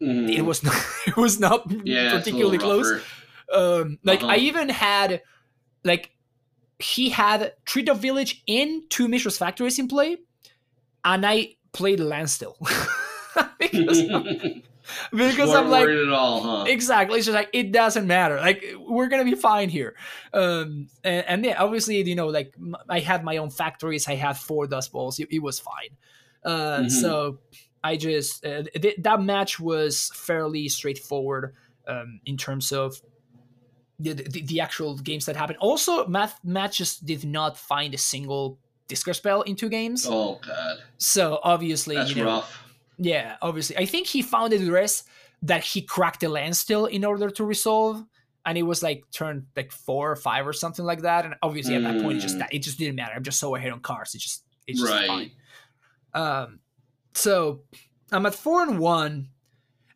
mm. 0.00 0.28
it 0.30 0.42
was 0.42 0.62
not, 0.64 0.76
it 1.06 1.16
was 1.16 1.38
not 1.38 1.70
yeah, 1.84 2.10
particularly 2.10 2.58
close. 2.58 3.02
Um, 3.52 3.98
like 4.02 4.22
uh-huh. 4.22 4.32
I 4.32 4.36
even 4.36 4.70
had 4.70 5.22
like 5.84 6.10
he 6.78 7.10
had 7.10 7.52
Treetop 7.66 7.98
Village 7.98 8.42
and 8.48 8.82
two 8.90 9.08
Mishra's 9.08 9.38
Factories 9.38 9.78
in 9.78 9.88
play, 9.88 10.16
and 11.04 11.24
I 11.26 11.56
played 11.72 12.00
Landstill. 12.00 12.56
because, 13.58 14.00
because 15.12 15.54
I'm 15.54 15.70
like, 15.70 15.84
worried 15.86 16.06
at 16.08 16.12
all, 16.12 16.40
huh? 16.42 16.64
exactly. 16.66 17.18
It's 17.18 17.26
just 17.26 17.34
like 17.34 17.50
it 17.52 17.72
doesn't 17.72 18.06
matter. 18.06 18.36
Like 18.36 18.64
we're 18.78 19.08
gonna 19.08 19.24
be 19.24 19.34
fine 19.34 19.68
here. 19.68 19.94
Um, 20.32 20.88
and, 21.02 21.24
and 21.26 21.44
yeah, 21.44 21.62
obviously, 21.62 22.02
you 22.02 22.14
know, 22.14 22.26
like 22.28 22.54
m- 22.58 22.76
I 22.88 23.00
had 23.00 23.24
my 23.24 23.36
own 23.38 23.50
factories. 23.50 24.06
I 24.08 24.14
had 24.14 24.36
four 24.36 24.66
dust 24.66 24.92
bowls. 24.92 25.18
It, 25.18 25.28
it 25.30 25.42
was 25.42 25.58
fine. 25.58 25.90
Uh, 26.44 26.80
Mhm. 26.80 26.90
So 26.90 27.38
I 27.82 27.96
just 27.96 28.44
uh, 28.44 28.62
th- 28.80 28.96
that 28.98 29.20
match 29.22 29.58
was 29.60 30.10
fairly 30.14 30.68
straightforward 30.68 31.54
um, 31.86 32.20
in 32.26 32.36
terms 32.36 32.72
of 32.72 33.00
the, 33.98 34.12
the 34.14 34.42
the 34.42 34.60
actual 34.60 34.96
games 34.98 35.26
that 35.26 35.36
happened. 35.36 35.58
Also, 35.60 36.06
math 36.06 36.38
matches 36.44 36.96
did 36.98 37.24
not 37.24 37.56
find 37.56 37.94
a 37.94 37.98
single 37.98 38.58
discard 38.88 39.16
spell 39.16 39.42
in 39.42 39.54
two 39.56 39.68
games. 39.68 40.06
Oh 40.08 40.40
god, 40.46 40.78
So 40.98 41.38
obviously, 41.42 41.96
that's 41.96 42.10
you 42.10 42.16
know, 42.24 42.26
rough. 42.26 42.63
Yeah, 42.98 43.36
obviously. 43.42 43.76
I 43.76 43.86
think 43.86 44.06
he 44.06 44.22
found 44.22 44.52
a 44.52 44.58
Duress 44.58 45.04
that 45.42 45.62
he 45.64 45.82
cracked 45.82 46.20
the 46.20 46.28
land 46.28 46.56
still 46.56 46.86
in 46.86 47.04
order 47.04 47.28
to 47.30 47.44
resolve. 47.44 48.04
And 48.46 48.58
it 48.58 48.62
was 48.62 48.82
like 48.82 49.04
turn 49.10 49.46
like 49.56 49.72
four 49.72 50.10
or 50.10 50.16
five 50.16 50.46
or 50.46 50.52
something 50.52 50.84
like 50.84 51.00
that. 51.02 51.24
And 51.24 51.34
obviously 51.42 51.74
at 51.76 51.82
that 51.82 52.02
point 52.02 52.18
it 52.18 52.20
just 52.20 52.36
Mm. 52.36 52.48
it 52.52 52.58
just 52.60 52.78
didn't 52.78 52.96
matter. 52.96 53.14
I'm 53.16 53.22
just 53.24 53.40
so 53.40 53.54
ahead 53.54 53.72
on 53.72 53.80
cards. 53.80 54.14
It 54.14 54.18
just 54.18 54.44
it's 54.66 54.80
just 54.80 54.92
Right. 54.92 55.06
fine. 55.06 55.30
Um 56.14 56.60
so 57.14 57.62
I'm 58.12 58.26
at 58.26 58.34
four 58.34 58.62
and 58.62 58.78
one. 58.78 59.28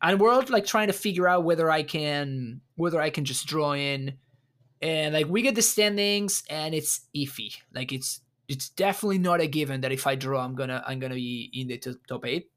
And 0.01 0.19
we're 0.19 0.31
all 0.31 0.43
like 0.49 0.65
trying 0.65 0.87
to 0.87 0.93
figure 0.93 1.27
out 1.27 1.43
whether 1.43 1.69
I 1.69 1.83
can 1.83 2.61
whether 2.75 2.99
I 3.01 3.09
can 3.11 3.23
just 3.25 3.45
draw 3.45 3.73
in. 3.73 4.13
And 4.81 5.13
like 5.13 5.27
we 5.27 5.41
get 5.41 5.55
the 5.55 5.61
standings 5.61 6.43
and 6.49 6.73
it's 6.73 7.01
iffy. 7.15 7.53
Like 7.73 7.91
it's 7.91 8.21
it's 8.47 8.69
definitely 8.69 9.19
not 9.19 9.41
a 9.41 9.47
given 9.47 9.81
that 9.81 9.91
if 9.91 10.07
I 10.07 10.15
draw 10.15 10.43
I'm 10.43 10.55
gonna 10.55 10.83
I'm 10.87 10.99
gonna 10.99 11.15
be 11.15 11.49
in 11.53 11.67
the 11.67 11.77
top 12.07 12.25
eight. 12.25 12.49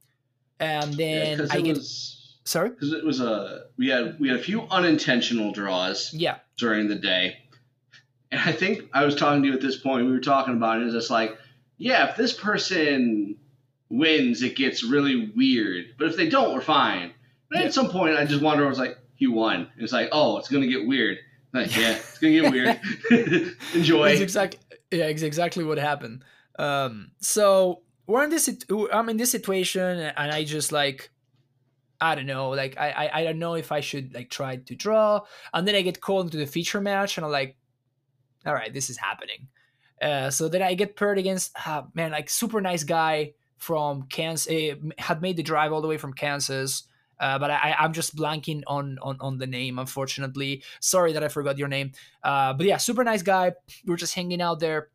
And 0.63 0.95
then 0.95 1.37
because 1.39 1.51
I 1.51 1.57
it 1.59 1.63
get 1.65 1.77
was 1.77 2.39
sorry? 2.45 2.71
because 2.71 2.93
it 2.93 3.05
was 3.05 3.21
a 3.21 3.65
we 3.77 3.89
had 3.89 4.19
we 4.21 4.29
had 4.29 4.39
a 4.39 4.43
few 4.43 4.63
unintentional 4.71 5.53
draws 5.53 6.13
Yeah. 6.15 6.37
during 6.57 6.89
the 6.89 6.95
day, 6.95 7.37
and 8.31 8.41
I 8.41 8.53
think 8.53 8.89
I 8.93 9.05
was 9.05 9.15
talking 9.17 9.43
to 9.43 9.49
you 9.49 9.55
at 9.55 9.61
this 9.61 9.77
point. 9.77 10.07
We 10.07 10.13
were 10.13 10.21
talking 10.21 10.55
about 10.55 10.81
it. 10.81 10.85
It's 10.85 10.95
just 10.95 11.11
like, 11.11 11.37
yeah, 11.79 12.11
if 12.11 12.17
this 12.17 12.33
person 12.33 13.37
wins, 13.91 14.43
it 14.43 14.57
gets 14.57 14.85
really 14.85 15.33
weird. 15.37 15.87
But 15.99 16.09
if 16.09 16.17
they 16.17 16.29
don't, 16.29 16.55
we're 16.55 16.61
fine. 16.61 17.13
But 17.51 17.59
Yeah. 17.61 17.65
at 17.67 17.75
some 17.75 17.91
point, 17.91 18.17
I 18.17 18.25
just 18.25 18.43
wonder. 18.43 18.65
I 18.65 18.69
was 18.69 18.79
like, 18.79 18.97
he 19.17 19.27
won. 19.27 19.69
It's 19.77 19.93
like, 19.93 20.09
oh, 20.13 20.39
it's 20.39 20.49
gonna 20.49 20.69
get 20.69 20.87
weird. 20.87 21.19
Like, 21.53 21.77
yeah, 21.77 21.97
it's 21.97 22.19
gonna 22.19 22.41
get 22.41 22.51
weird. 22.53 22.81
Enjoy. 23.75 24.09
That's 24.09 24.21
exactly 24.21 24.61
yeah, 24.93 25.07
it's 25.07 25.23
exactly 25.23 25.65
what 25.65 25.79
happened. 25.79 26.23
Um, 26.59 27.11
so 27.21 27.81
we're 28.13 28.25
in 28.25 28.31
this. 28.31 28.47
I'm 28.93 29.09
in 29.09 29.17
this 29.17 29.31
situation, 29.31 29.99
and 29.99 30.31
I 30.31 30.45
just 30.45 30.71
like, 30.71 31.11
I 31.99 32.15
don't 32.15 32.27
know, 32.27 32.51
like 32.51 32.77
I, 32.79 32.91
I 32.91 33.21
I 33.21 33.25
don't 33.25 33.39
know 33.39 33.55
if 33.55 33.73
I 33.73 33.81
should 33.81 34.13
like 34.13 34.29
try 34.29 34.57
to 34.57 34.75
draw, 34.75 35.23
and 35.55 35.67
then 35.67 35.75
I 35.75 35.81
get 35.81 36.03
called 36.03 36.27
into 36.27 36.37
the 36.37 36.47
feature 36.47 36.81
match, 36.81 37.17
and 37.17 37.25
I'm 37.25 37.33
like, 37.33 37.57
all 38.45 38.53
right, 38.53 38.73
this 38.73 38.91
is 38.91 38.99
happening. 38.99 39.49
Uh, 40.01 40.29
so 40.29 40.49
then 40.49 40.61
I 40.61 40.75
get 40.75 40.95
paired 40.95 41.17
against 41.17 41.53
uh, 41.67 41.85
man, 41.95 42.11
like 42.11 42.29
super 42.29 42.61
nice 42.61 42.85
guy 42.85 43.33
from 43.57 44.03
Kansas, 44.09 44.53
uh, 44.53 44.75
had 44.99 45.23
made 45.23 45.39
the 45.39 45.43
drive 45.43 45.73
all 45.73 45.81
the 45.81 45.89
way 45.89 45.97
from 45.97 46.13
Kansas. 46.13 46.85
Uh, 47.19 47.39
but 47.39 47.51
I, 47.51 47.77
I'm 47.79 47.93
just 47.95 48.15
blanking 48.15 48.63
on, 48.67 48.99
on 49.01 49.17
on 49.21 49.39
the 49.39 49.47
name, 49.47 49.79
unfortunately. 49.79 50.63
Sorry 50.81 51.15
that 51.15 51.25
I 51.25 51.29
forgot 51.29 51.57
your 51.57 51.69
name. 51.69 51.93
Uh, 52.23 52.53
but 52.53 52.67
yeah, 52.67 52.77
super 52.77 53.05
nice 53.05 53.23
guy. 53.23 53.53
We 53.87 53.91
were 53.91 53.97
just 53.97 54.15
hanging 54.15 54.43
out 54.43 54.61
there, 54.61 54.89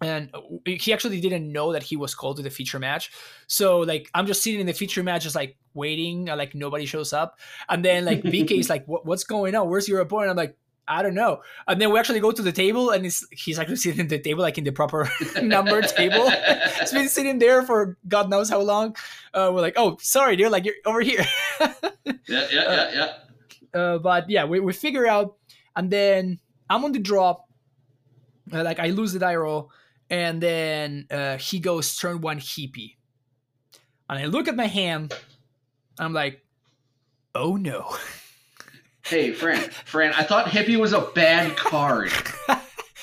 and 0.00 0.30
he 0.66 0.92
actually 0.92 1.20
didn't 1.20 1.50
know 1.50 1.72
that 1.72 1.82
he 1.82 1.96
was 1.96 2.14
called 2.14 2.36
to 2.36 2.42
the 2.42 2.50
feature 2.50 2.78
match. 2.78 3.10
So 3.46 3.78
like, 3.80 4.10
I'm 4.14 4.26
just 4.26 4.42
sitting 4.42 4.60
in 4.60 4.66
the 4.66 4.74
feature 4.74 5.02
match, 5.02 5.22
just 5.22 5.34
like 5.34 5.56
waiting, 5.74 6.26
like 6.26 6.54
nobody 6.54 6.84
shows 6.84 7.12
up. 7.12 7.38
And 7.68 7.84
then 7.84 8.04
like 8.04 8.22
BK 8.22 8.58
is 8.58 8.68
like, 8.68 8.86
what, 8.86 9.06
"What's 9.06 9.24
going 9.24 9.54
on? 9.54 9.68
Where's 9.68 9.88
your 9.88 10.00
opponent?" 10.00 10.30
I'm 10.30 10.36
like. 10.36 10.56
I 10.88 11.02
don't 11.02 11.14
know. 11.14 11.42
And 11.66 11.80
then 11.82 11.90
we 11.90 11.98
actually 11.98 12.20
go 12.20 12.30
to 12.30 12.42
the 12.42 12.52
table, 12.52 12.90
and 12.90 13.04
it's, 13.04 13.26
he's 13.32 13.58
actually 13.58 13.74
sitting 13.74 14.02
at 14.02 14.08
the 14.08 14.20
table, 14.20 14.42
like 14.42 14.56
in 14.56 14.62
the 14.62 14.70
proper 14.70 15.10
number 15.42 15.82
table. 15.82 16.30
It's 16.80 16.92
been 16.92 17.08
sitting 17.08 17.40
there 17.40 17.62
for 17.62 17.98
God 18.06 18.30
knows 18.30 18.48
how 18.48 18.60
long. 18.60 18.94
Uh, 19.34 19.50
we're 19.52 19.62
like, 19.62 19.74
oh, 19.76 19.96
sorry, 20.00 20.36
dude, 20.36 20.52
like 20.52 20.64
you're 20.64 20.76
over 20.84 21.00
here. 21.00 21.26
yeah, 21.60 21.72
yeah, 22.04 22.46
yeah, 22.52 22.90
yeah. 23.74 23.80
uh, 23.80 23.98
but 23.98 24.30
yeah, 24.30 24.44
we, 24.44 24.60
we 24.60 24.72
figure 24.72 25.08
out, 25.08 25.34
and 25.74 25.90
then 25.90 26.38
I'm 26.70 26.84
on 26.84 26.92
the 26.92 27.00
drop. 27.00 27.48
Uh, 28.52 28.62
like 28.62 28.78
I 28.78 28.90
lose 28.90 29.12
the 29.12 29.18
die 29.18 29.34
roll, 29.34 29.72
and 30.10 30.40
then 30.40 31.06
uh, 31.10 31.36
he 31.38 31.58
goes 31.60 31.96
turn 31.96 32.20
one 32.20 32.38
hippie, 32.38 32.96
and 34.08 34.18
I 34.18 34.26
look 34.26 34.48
at 34.48 34.56
my 34.56 34.66
hand. 34.66 35.14
I'm 35.98 36.12
like, 36.12 36.44
oh 37.34 37.56
no. 37.56 37.96
Hey, 39.06 39.32
Fran, 39.32 39.60
Fran, 39.84 40.12
I 40.14 40.24
thought 40.24 40.46
hippie 40.46 40.76
was 40.76 40.92
a 40.92 41.00
bad 41.00 41.56
card. 41.56 42.10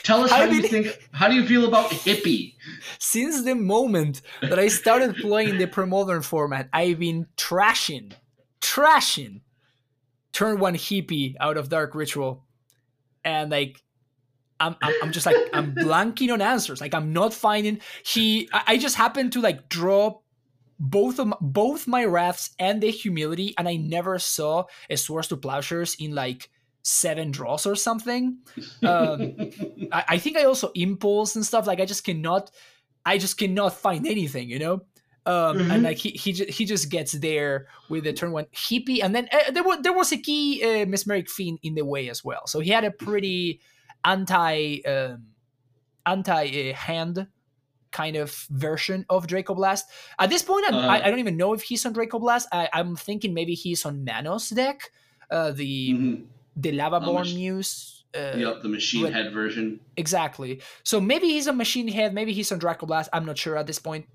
Tell 0.04 0.22
us 0.22 0.32
I 0.34 0.46
how 0.46 0.52
you 0.52 0.62
think. 0.62 1.00
How 1.14 1.30
do 1.30 1.34
you 1.34 1.46
feel 1.46 1.66
about 1.66 1.92
hippie? 1.92 2.56
Since 3.00 3.46
the 3.46 3.56
moment 3.56 4.22
that 4.42 4.60
I 4.60 4.68
started 4.68 5.16
playing 5.16 5.60
the 5.60 5.66
pre-modern 5.66 6.22
format, 6.22 6.68
I've 6.74 7.00
been 7.00 7.28
trashing, 7.38 8.12
trashing 8.60 9.40
turn 10.34 10.60
one 10.60 10.76
hippie 10.76 11.36
out 11.40 11.56
of 11.56 11.70
Dark 11.70 11.96
Ritual, 11.96 12.44
and 13.24 13.50
like. 13.50 13.82
I'm, 14.64 14.76
I'm, 14.82 14.94
I'm 15.04 15.12
just 15.12 15.26
like 15.26 15.36
I'm 15.54 15.76
blanking 15.76 16.32
on 16.34 16.42
answers. 16.42 16.82
Like 16.82 16.94
I'm 16.94 17.14
not 17.14 17.34
finding 17.34 17.80
he. 18.06 18.50
I, 18.54 18.64
I 18.68 18.78
just 18.78 18.96
happened 18.96 19.34
to 19.34 19.42
like 19.42 19.70
draw 19.70 20.20
both 20.80 21.20
of 21.20 21.28
my, 21.28 21.38
both 21.40 21.88
my 21.88 22.04
wraths 22.06 22.56
and 22.58 22.82
the 22.82 22.90
humility, 22.92 23.54
and 23.58 23.68
I 23.68 23.76
never 23.76 24.20
saw 24.20 24.66
a 24.90 24.98
swords 24.98 25.28
to 25.28 25.38
plowshares 25.38 25.96
in 26.00 26.16
like 26.16 26.50
seven 26.82 27.32
draws 27.32 27.66
or 27.66 27.76
something. 27.76 28.40
Um, 28.84 29.36
I, 29.92 30.04
I 30.10 30.18
think 30.18 30.38
I 30.38 30.44
also 30.44 30.72
impulse 30.76 31.36
and 31.36 31.46
stuff. 31.46 31.68
Like 31.68 31.80
I 31.80 31.86
just 31.86 32.04
cannot, 32.04 32.52
I 33.06 33.18
just 33.18 33.38
cannot 33.38 33.74
find 33.74 34.06
anything, 34.08 34.50
you 34.50 34.60
know. 34.60 34.82
Um, 35.26 35.58
Mhm. 35.58 35.72
And 35.72 35.84
like 35.84 35.98
he 35.98 36.10
he 36.10 36.34
just, 36.34 36.50
he 36.50 36.66
just 36.66 36.90
gets 36.90 37.14
there 37.14 37.68
with 37.88 38.04
the 38.04 38.12
turn 38.12 38.34
one 38.34 38.48
hippie, 38.54 39.02
and 39.02 39.16
then 39.16 39.30
uh, 39.32 39.52
there 39.52 39.64
was 39.64 39.80
there 39.82 39.94
was 39.94 40.12
a 40.12 40.18
key 40.18 40.62
uh, 40.62 40.86
mesmeric 40.86 41.30
fiend 41.30 41.60
in 41.64 41.76
the 41.76 41.86
way 41.86 42.10
as 42.10 42.26
well. 42.26 42.46
So 42.46 42.60
he 42.60 42.72
had 42.72 42.84
a 42.84 42.92
pretty 42.92 43.62
anti 44.06 44.82
um, 44.86 45.26
anti 46.06 46.72
uh, 46.72 46.74
hand 46.76 47.28
kind 47.92 48.16
of 48.16 48.32
version 48.50 49.06
of 49.10 49.28
Draco 49.28 49.54
Blast. 49.54 49.86
At 50.18 50.30
this 50.30 50.42
point, 50.42 50.66
Uh. 50.72 50.78
I, 50.78 51.06
I 51.06 51.10
don't 51.10 51.20
even 51.20 51.38
know 51.38 51.54
if 51.54 51.62
he's 51.62 51.86
on 51.86 51.94
Draco 51.94 52.18
Blast. 52.20 52.48
I, 52.52 52.68
I'm 52.74 52.96
thinking 52.96 53.34
maybe 53.34 53.54
he's 53.54 53.86
on 53.86 54.04
Manos 54.04 54.50
deck, 54.50 54.92
uh, 55.30 55.52
the 55.52 55.94
Mhm. 55.94 56.26
the 56.56 56.72
Lavaborn 56.72 57.26
mach- 57.30 57.36
Muse. 57.36 58.04
Uh, 58.16 58.34
Yep, 58.38 58.62
the 58.62 58.70
machine 58.70 59.12
head 59.12 59.34
version. 59.34 59.80
Exactly. 59.98 60.62
So 60.84 61.02
maybe 61.02 61.28
he's 61.30 61.48
on 61.48 61.58
Machine 61.58 61.88
Head, 61.88 62.14
maybe 62.14 62.32
he's 62.32 62.52
on 62.52 62.60
Draco 62.60 62.86
Blast. 62.86 63.10
I'm 63.12 63.26
not 63.26 63.38
sure 63.40 63.58
at 63.58 63.66
this 63.66 63.80
point. 63.80 64.06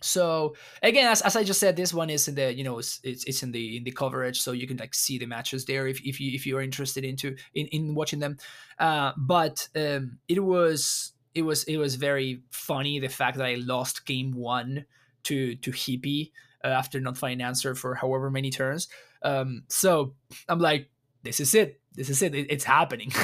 So 0.00 0.54
again, 0.82 1.06
as, 1.10 1.22
as 1.22 1.36
I 1.36 1.44
just 1.44 1.60
said, 1.60 1.76
this 1.76 1.92
one 1.92 2.10
is 2.10 2.28
in 2.28 2.34
the 2.34 2.54
you 2.54 2.64
know 2.64 2.78
it's, 2.78 3.00
it's 3.02 3.24
it's 3.24 3.42
in 3.42 3.52
the 3.52 3.76
in 3.78 3.84
the 3.84 3.90
coverage, 3.92 4.40
so 4.40 4.52
you 4.52 4.66
can 4.66 4.76
like 4.76 4.94
see 4.94 5.18
the 5.18 5.26
matches 5.26 5.64
there 5.64 5.86
if, 5.88 6.00
if 6.04 6.20
you 6.20 6.32
if 6.34 6.46
you're 6.46 6.60
interested 6.60 7.04
into 7.04 7.36
in, 7.54 7.66
in 7.68 7.94
watching 7.94 8.20
them. 8.20 8.36
Uh, 8.78 9.12
but 9.16 9.68
um, 9.76 10.18
it 10.28 10.40
was 10.42 11.12
it 11.34 11.42
was 11.42 11.64
it 11.64 11.76
was 11.76 11.96
very 11.96 12.42
funny 12.50 12.98
the 13.00 13.08
fact 13.08 13.36
that 13.38 13.46
I 13.46 13.56
lost 13.56 14.06
game 14.06 14.32
one 14.32 14.84
to 15.24 15.56
to 15.56 15.70
Hippie 15.72 16.30
uh, 16.64 16.68
after 16.68 17.00
not 17.00 17.18
finding 17.18 17.40
an 17.40 17.48
answer 17.48 17.74
for 17.74 17.94
however 17.94 18.30
many 18.30 18.50
turns. 18.50 18.88
Um, 19.22 19.64
so 19.68 20.14
I'm 20.48 20.60
like, 20.60 20.90
this 21.24 21.40
is 21.40 21.54
it. 21.54 21.80
This 21.94 22.08
is 22.08 22.22
it. 22.22 22.34
it 22.34 22.46
it's 22.50 22.64
happening. 22.64 23.12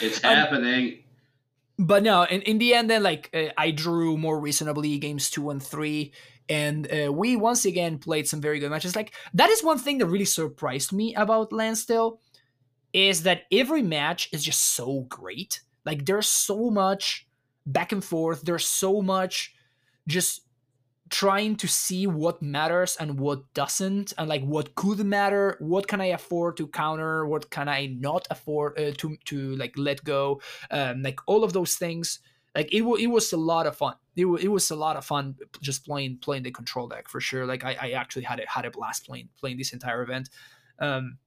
It's 0.00 0.22
Um, 0.24 0.34
happening. 0.34 1.04
But 1.78 2.02
no 2.02 2.22
in, 2.24 2.42
in 2.42 2.58
the 2.58 2.74
end 2.74 2.88
then 2.88 3.02
like 3.02 3.30
uh, 3.34 3.52
i 3.56 3.70
drew 3.70 4.16
more 4.16 4.38
reasonably 4.38 4.96
games 4.98 5.30
two 5.30 5.50
and 5.50 5.62
three 5.62 6.12
and 6.48 6.88
uh, 6.92 7.12
we 7.12 7.36
once 7.36 7.64
again 7.64 7.98
played 7.98 8.28
some 8.28 8.40
very 8.40 8.58
good 8.58 8.70
matches. 8.70 8.94
Like 8.94 9.14
that 9.32 9.50
is 9.50 9.64
one 9.64 9.78
thing 9.78 9.98
that 9.98 10.06
really 10.06 10.24
surprised 10.24 10.92
me 10.92 11.14
about 11.14 11.52
landstill 11.52 12.20
is 12.92 13.22
that 13.22 13.42
every 13.50 13.82
match 13.82 14.28
is 14.32 14.44
just 14.44 14.60
so 14.60 15.06
great. 15.08 15.60
Like 15.84 16.04
there's 16.04 16.28
so 16.28 16.70
much 16.70 17.26
back 17.66 17.92
and 17.92 18.04
forth. 18.04 18.42
There's 18.42 18.66
so 18.66 19.00
much 19.00 19.54
just 20.06 20.42
trying 21.14 21.54
to 21.54 21.68
see 21.68 22.08
what 22.08 22.42
matters 22.42 22.96
and 22.98 23.20
what 23.20 23.40
doesn't 23.54 24.12
and 24.18 24.28
like 24.28 24.42
what 24.42 24.74
could 24.74 24.98
matter 25.06 25.56
what 25.60 25.86
can 25.86 26.00
i 26.00 26.06
afford 26.06 26.56
to 26.56 26.66
counter 26.66 27.24
what 27.24 27.50
can 27.50 27.68
i 27.68 27.86
not 27.86 28.26
afford 28.32 28.76
uh, 28.80 28.90
to 28.98 29.16
to 29.24 29.54
like 29.54 29.72
let 29.76 30.02
go 30.02 30.40
um 30.72 31.04
like 31.04 31.20
all 31.26 31.44
of 31.44 31.52
those 31.52 31.76
things. 31.76 32.18
Like 32.54 32.72
it, 32.72 32.82
wa 32.82 32.94
it 32.94 33.08
was 33.08 33.32
a 33.32 33.36
lot 33.36 33.66
of 33.66 33.76
fun. 33.76 33.94
It, 34.16 34.24
wa 34.24 34.36
it 34.36 34.48
was 34.48 34.70
a 34.70 34.76
lot 34.76 34.96
of 34.96 35.04
fun 35.04 35.34
just 35.60 35.84
playing 35.84 36.18
playing 36.18 36.44
the 36.44 36.50
control 36.50 36.88
deck 36.88 37.08
for 37.08 37.20
sure. 37.20 37.46
Like 37.46 37.64
i, 37.64 37.76
I 37.80 37.90
actually 37.90 38.22
had 38.22 38.40
a 38.40 38.44
had 38.48 38.64
a 38.64 38.70
blast 38.70 39.06
playing 39.06 39.28
playing 39.38 39.58
this 39.58 39.72
entire 39.72 40.02
event. 40.02 40.30
Um 40.78 41.18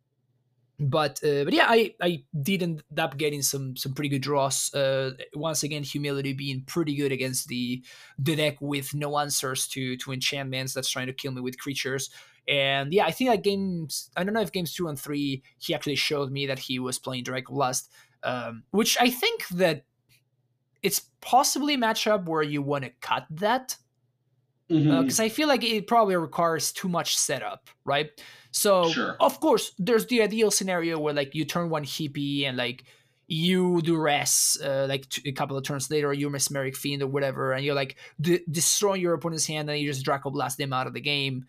but 0.80 1.20
uh, 1.24 1.44
but 1.44 1.54
yeah, 1.54 1.66
I 1.68 1.96
I 2.02 2.24
did 2.40 2.62
end 2.62 2.84
up 2.98 3.18
getting 3.18 3.42
some 3.42 3.76
some 3.76 3.94
pretty 3.94 4.10
good 4.10 4.22
draws. 4.22 4.74
Uh, 4.74 5.12
once 5.34 5.64
again, 5.64 5.84
humility 5.84 6.34
being 6.34 6.64
pretty 6.68 6.96
good 6.96 7.12
against 7.12 7.48
the 7.48 7.84
the 8.20 8.36
deck 8.36 8.58
with 8.62 8.94
no 8.94 9.18
answers 9.18 9.68
to 9.70 9.98
to 9.98 10.12
enchantments 10.12 10.74
that's 10.74 10.90
trying 10.90 11.08
to 11.08 11.14
kill 11.14 11.32
me 11.32 11.42
with 11.42 11.60
creatures. 11.60 12.10
And 12.48 12.94
yeah, 12.94 13.06
I 13.06 13.12
think 13.12 13.30
like 13.30 13.44
games. 13.44 14.12
I 14.16 14.24
don't 14.24 14.34
know 14.34 14.42
if 14.42 14.52
games 14.52 14.74
two 14.74 14.88
and 14.88 15.00
three 15.00 15.42
he 15.58 15.74
actually 15.74 15.96
showed 15.96 16.32
me 16.32 16.46
that 16.46 16.60
he 16.60 16.78
was 16.78 17.00
playing 17.00 17.24
Direct 17.24 17.50
Blast, 17.50 17.92
um, 18.22 18.64
which 18.70 18.98
I 19.02 19.10
think 19.10 19.48
that 19.50 19.84
it's 20.84 21.10
possibly 21.22 21.74
a 21.74 21.78
matchup 21.78 22.26
where 22.26 22.44
you 22.44 22.62
want 22.62 22.84
to 22.84 22.92
cut 23.02 23.26
that 23.32 23.78
because 24.68 25.18
Mhm. 25.18 25.20
uh, 25.20 25.24
I 25.24 25.30
feel 25.30 25.48
like 25.48 25.64
it 25.64 25.88
probably 25.88 26.16
requires 26.16 26.72
too 26.72 26.90
much 26.90 27.18
setup, 27.18 27.70
right? 27.86 28.10
So 28.52 28.94
Sure. 28.94 29.18
of 29.20 29.40
course, 29.40 29.74
there's 29.78 30.08
the 30.08 30.22
ideal 30.22 30.52
scenario 30.52 31.00
where 31.00 31.14
like 31.14 31.34
you 31.36 31.46
turn 31.46 31.70
one 31.70 31.84
hippie 31.86 32.44
and 32.44 32.58
like 32.58 32.86
you 33.28 33.82
do 33.82 33.98
res 33.98 34.58
uh, 34.64 34.86
like 34.90 35.10
t- 35.10 35.28
a 35.30 35.34
couple 35.34 35.58
of 35.58 35.64
turns 35.64 35.92
later, 35.92 36.14
you're 36.14 36.30
mesmeric 36.30 36.76
fiend 36.76 37.02
or 37.04 37.08
whatever, 37.08 37.54
and 37.54 37.66
you're 37.66 37.76
like 37.76 37.98
de- 38.22 38.44
destroying 38.50 39.02
your 39.02 39.14
opponent's 39.14 39.46
hand 39.48 39.70
and 39.70 39.80
you 39.80 39.88
just 39.92 40.06
Draco 40.06 40.30
blast 40.32 40.58
them 40.58 40.74
out 40.74 40.88
of 40.88 40.94
the 40.94 41.02
game. 41.02 41.46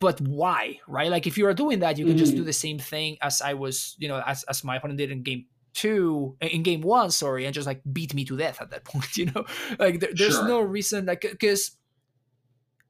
But 0.00 0.20
why, 0.20 0.80
right? 0.86 1.10
Like 1.10 1.26
if 1.26 1.36
you 1.36 1.46
are 1.46 1.54
doing 1.54 1.80
that, 1.80 1.98
you 1.98 2.06
can 2.06 2.16
just 2.16 2.34
Mhm. 2.34 2.36
do 2.36 2.44
the 2.44 2.52
same 2.52 2.78
thing 2.78 3.16
as 3.20 3.42
I 3.42 3.54
was, 3.54 3.96
you 3.98 4.08
know, 4.08 4.22
as 4.26 4.42
as 4.44 4.64
my 4.64 4.76
opponent 4.76 4.98
did 4.98 5.10
in 5.10 5.22
game 5.22 5.46
two, 5.74 6.36
in 6.40 6.62
game 6.62 6.80
one, 6.80 7.10
sorry, 7.10 7.44
and 7.44 7.54
just 7.54 7.66
like 7.66 7.82
beat 7.92 8.14
me 8.14 8.24
to 8.24 8.36
death 8.36 8.60
at 8.62 8.70
that 8.70 8.84
point. 8.90 9.16
You 9.16 9.26
know, 9.26 9.44
like 9.78 10.00
there, 10.00 10.10
there's 10.14 10.34
Sure. 10.36 10.48
no 10.48 10.60
reason 10.60 11.06
like 11.06 11.22
because 11.22 11.76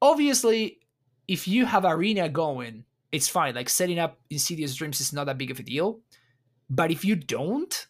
obviously 0.02 0.80
if 1.28 1.48
you 1.48 1.64
have 1.66 1.84
arena 1.84 2.28
going 2.28 2.84
it's 3.12 3.28
fine 3.28 3.54
like 3.54 3.68
setting 3.68 3.98
up 3.98 4.18
insidious 4.30 4.74
dreams 4.74 5.00
is 5.00 5.12
not 5.12 5.24
that 5.26 5.38
big 5.38 5.50
of 5.50 5.58
a 5.58 5.62
deal 5.62 6.00
but 6.68 6.90
if 6.90 7.04
you 7.04 7.14
don't 7.16 7.86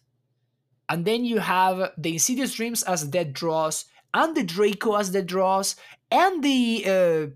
and 0.87 1.05
then 1.05 1.25
you 1.25 1.39
have 1.39 1.91
the 1.97 2.13
insidious 2.13 2.53
dreams 2.53 2.83
as 2.83 3.03
dead 3.05 3.33
draws 3.33 3.85
and 4.13 4.35
the 4.35 4.43
draco 4.43 4.95
as 4.95 5.09
dead 5.09 5.25
draws 5.27 5.75
and 6.11 6.43
the 6.43 6.83
uh 6.87 7.27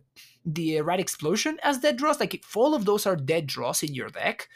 the 0.46 0.80
rat 0.82 1.00
explosion 1.00 1.58
as 1.64 1.80
dead 1.80 1.98
draws 1.98 2.20
like 2.20 2.34
if 2.36 2.56
all 2.56 2.74
of 2.74 2.86
those 2.86 3.06
are 3.06 3.16
dead 3.16 3.46
draws 3.48 3.84
in 3.84 3.94
your 3.94 4.10
deck 4.10 4.48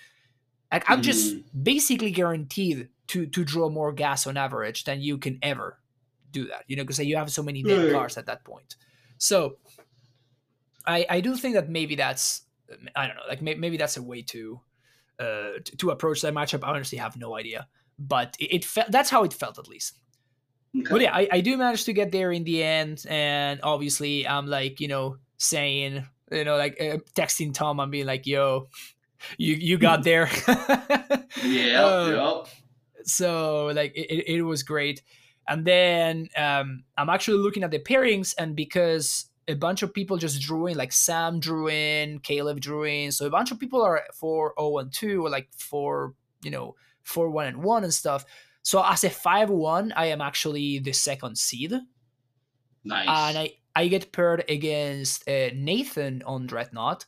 like 0.71 0.89
i'm 0.89 1.01
just 1.01 1.35
basically 1.63 2.11
guaranteed 2.11 2.87
to 3.07 3.25
to 3.27 3.43
draw 3.43 3.69
more 3.69 3.91
gas 3.91 4.25
on 4.27 4.37
average 4.37 4.83
than 4.85 5.01
you 5.01 5.17
can 5.17 5.37
ever 5.41 5.79
do 6.31 6.47
that 6.47 6.63
you 6.67 6.75
know 6.75 6.83
because 6.83 6.99
you 6.99 7.15
have 7.15 7.31
so 7.31 7.43
many 7.43 7.61
dead 7.63 7.83
Right. 7.85 7.91
cards 7.93 8.17
at 8.17 8.25
that 8.25 8.43
point 8.43 8.75
so 9.17 9.57
I 10.85 11.05
I 11.09 11.21
do 11.21 11.35
think 11.35 11.55
that 11.55 11.69
maybe 11.69 11.95
that's 11.95 12.41
I 12.95 13.07
don't 13.07 13.15
know 13.15 13.23
like 13.27 13.41
may, 13.41 13.55
maybe 13.55 13.77
that's 13.77 13.97
a 13.97 14.01
way 14.03 14.21
to 14.23 14.59
uh 15.19 15.59
to, 15.63 15.77
to 15.77 15.89
approach 15.91 16.21
that 16.21 16.33
matchup. 16.33 16.63
I 16.63 16.69
honestly 16.71 16.97
have 16.97 17.15
no 17.17 17.35
idea, 17.37 17.67
but 17.99 18.35
it, 18.39 18.55
it 18.55 18.65
felt 18.65 18.91
that's 18.91 19.09
how 19.09 19.23
it 19.23 19.33
felt 19.33 19.59
at 19.59 19.67
least. 19.67 19.99
Okay. 20.75 20.87
But 20.89 21.01
yeah, 21.01 21.13
I, 21.15 21.27
I 21.31 21.41
do 21.41 21.55
manage 21.55 21.83
to 21.85 21.93
get 21.93 22.11
there 22.11 22.31
in 22.31 22.43
the 22.43 22.63
end, 22.63 23.05
and 23.07 23.59
obviously 23.63 24.27
I'm 24.27 24.47
like 24.47 24.79
you 24.81 24.87
know 24.87 25.17
saying 25.37 26.05
you 26.31 26.43
know 26.43 26.57
like 26.57 26.75
uh, 26.81 26.97
texting 27.15 27.53
Tom 27.53 27.79
and 27.79 27.91
being 27.91 28.07
like 28.07 28.25
yo. 28.27 28.67
You 29.37 29.53
you 29.53 29.77
got 29.77 30.03
there. 30.09 30.29
Yeah. 31.43 31.83
Uh, 31.85 32.43
yep. 32.45 32.53
So 33.05 33.67
like 33.67 33.93
it, 33.95 34.27
it, 34.27 34.41
was 34.41 34.63
great. 34.63 35.01
And 35.47 35.65
then 35.65 36.29
um 36.37 36.83
i'm 36.97 37.09
actually 37.09 37.37
looking 37.37 37.63
at 37.63 37.71
the 37.71 37.79
pairings 37.79 38.33
and 38.37 38.55
because 38.55 39.25
a 39.47 39.55
bunch 39.55 39.83
of 39.83 39.93
people 39.93 40.15
just 40.15 40.41
drew 40.41 40.67
in 40.67 40.77
like 40.77 40.93
sam 40.93 41.41
drew 41.41 41.67
in 41.67 42.19
caleb 42.19 42.61
drew 42.61 42.85
in 42.85 43.11
so 43.11 43.25
a 43.25 43.29
bunch 43.29 43.51
of 43.51 43.59
people 43.59 43.81
are 43.81 44.01
4 44.13 44.53
0 44.57 44.77
and 44.77 44.93
2 44.93 45.25
or 45.25 45.29
like 45.29 45.49
4 45.57 46.13
you 46.43 46.51
know 46.51 46.75
4 47.03 47.29
1 47.29 47.45
and 47.47 47.63
1 47.63 47.83
and 47.83 47.93
stuff. 47.93 48.25
So 48.61 48.83
as 48.83 49.03
a 49.03 49.09
5 49.09 49.49
1 49.49 49.93
i 49.95 50.07
am 50.07 50.21
actually 50.21 50.79
the 50.79 50.93
second 50.93 51.37
seed. 51.37 51.73
Nice. 52.85 53.07
and 53.07 53.37
I, 53.37 53.53
I 53.75 53.87
get 53.87 54.11
paired 54.11 54.43
against 54.49 55.27
uh, 55.27 55.49
Nathan 55.55 56.21
on 56.25 56.47
Dreadnought, 56.47 57.05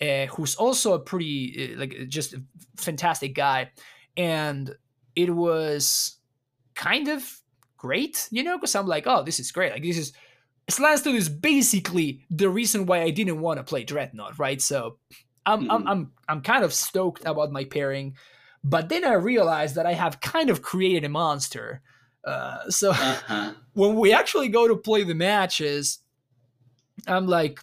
uh, 0.00 0.26
who's 0.26 0.56
also 0.56 0.92
a 0.92 0.98
pretty 0.98 1.72
uh, 1.74 1.80
like 1.80 2.08
just 2.08 2.34
a 2.34 2.42
fantastic 2.76 3.34
guy, 3.34 3.70
and 4.14 4.74
it 5.16 5.30
was 5.34 6.16
kind 6.74 7.08
of 7.08 7.40
great, 7.76 8.28
you 8.30 8.42
know, 8.44 8.58
because 8.58 8.74
I'm 8.74 8.86
like, 8.86 9.06
oh, 9.06 9.22
this 9.22 9.40
is 9.40 9.52
great. 9.52 9.72
Like 9.72 9.82
this 9.82 9.98
is 9.98 10.12
Slanstone 10.70 11.14
is 11.16 11.28
basically 11.28 12.26
the 12.30 12.48
reason 12.50 12.86
why 12.86 13.02
I 13.02 13.10
didn't 13.10 13.40
want 13.40 13.58
to 13.58 13.64
play 13.64 13.84
Dreadnought, 13.84 14.38
right? 14.38 14.60
So 14.62 14.98
I'm 15.46 15.70
I'm 15.70 15.84
Mhm. 15.84 15.88
I'm 15.90 16.12
I'm 16.28 16.42
kind 16.42 16.64
of 16.64 16.74
stoked 16.74 17.24
about 17.26 17.52
my 17.52 17.64
pairing, 17.64 18.16
but 18.64 18.88
then 18.88 19.04
I 19.04 19.14
realized 19.14 19.76
that 19.76 19.86
I 19.86 19.94
have 19.94 20.20
kind 20.20 20.50
of 20.50 20.62
created 20.62 21.04
a 21.04 21.08
monster. 21.08 21.82
Uh, 22.24 22.68
so 22.70 22.90
uh-huh. 22.90 23.54
when 23.74 23.96
we 23.96 24.12
actually 24.12 24.48
go 24.48 24.66
to 24.68 24.76
play 24.76 25.04
the 25.04 25.14
matches, 25.14 26.00
I'm 27.06 27.26
like, 27.26 27.60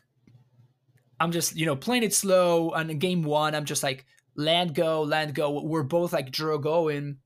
I'm 1.19 1.31
just, 1.31 1.55
you 1.55 1.65
know, 1.65 1.75
playing 1.75 2.03
it 2.03 2.13
slow. 2.13 2.71
And 2.71 2.89
in 2.91 2.99
game 2.99 3.23
one, 3.23 3.55
I'm 3.55 3.65
just 3.65 3.83
like, 3.83 4.05
land 4.35 4.75
go, 4.75 5.03
land 5.03 5.35
go. 5.35 5.61
We're 5.61 5.83
both 5.83 6.13
like 6.13 6.31
draw 6.31 6.57
going. 6.57 7.17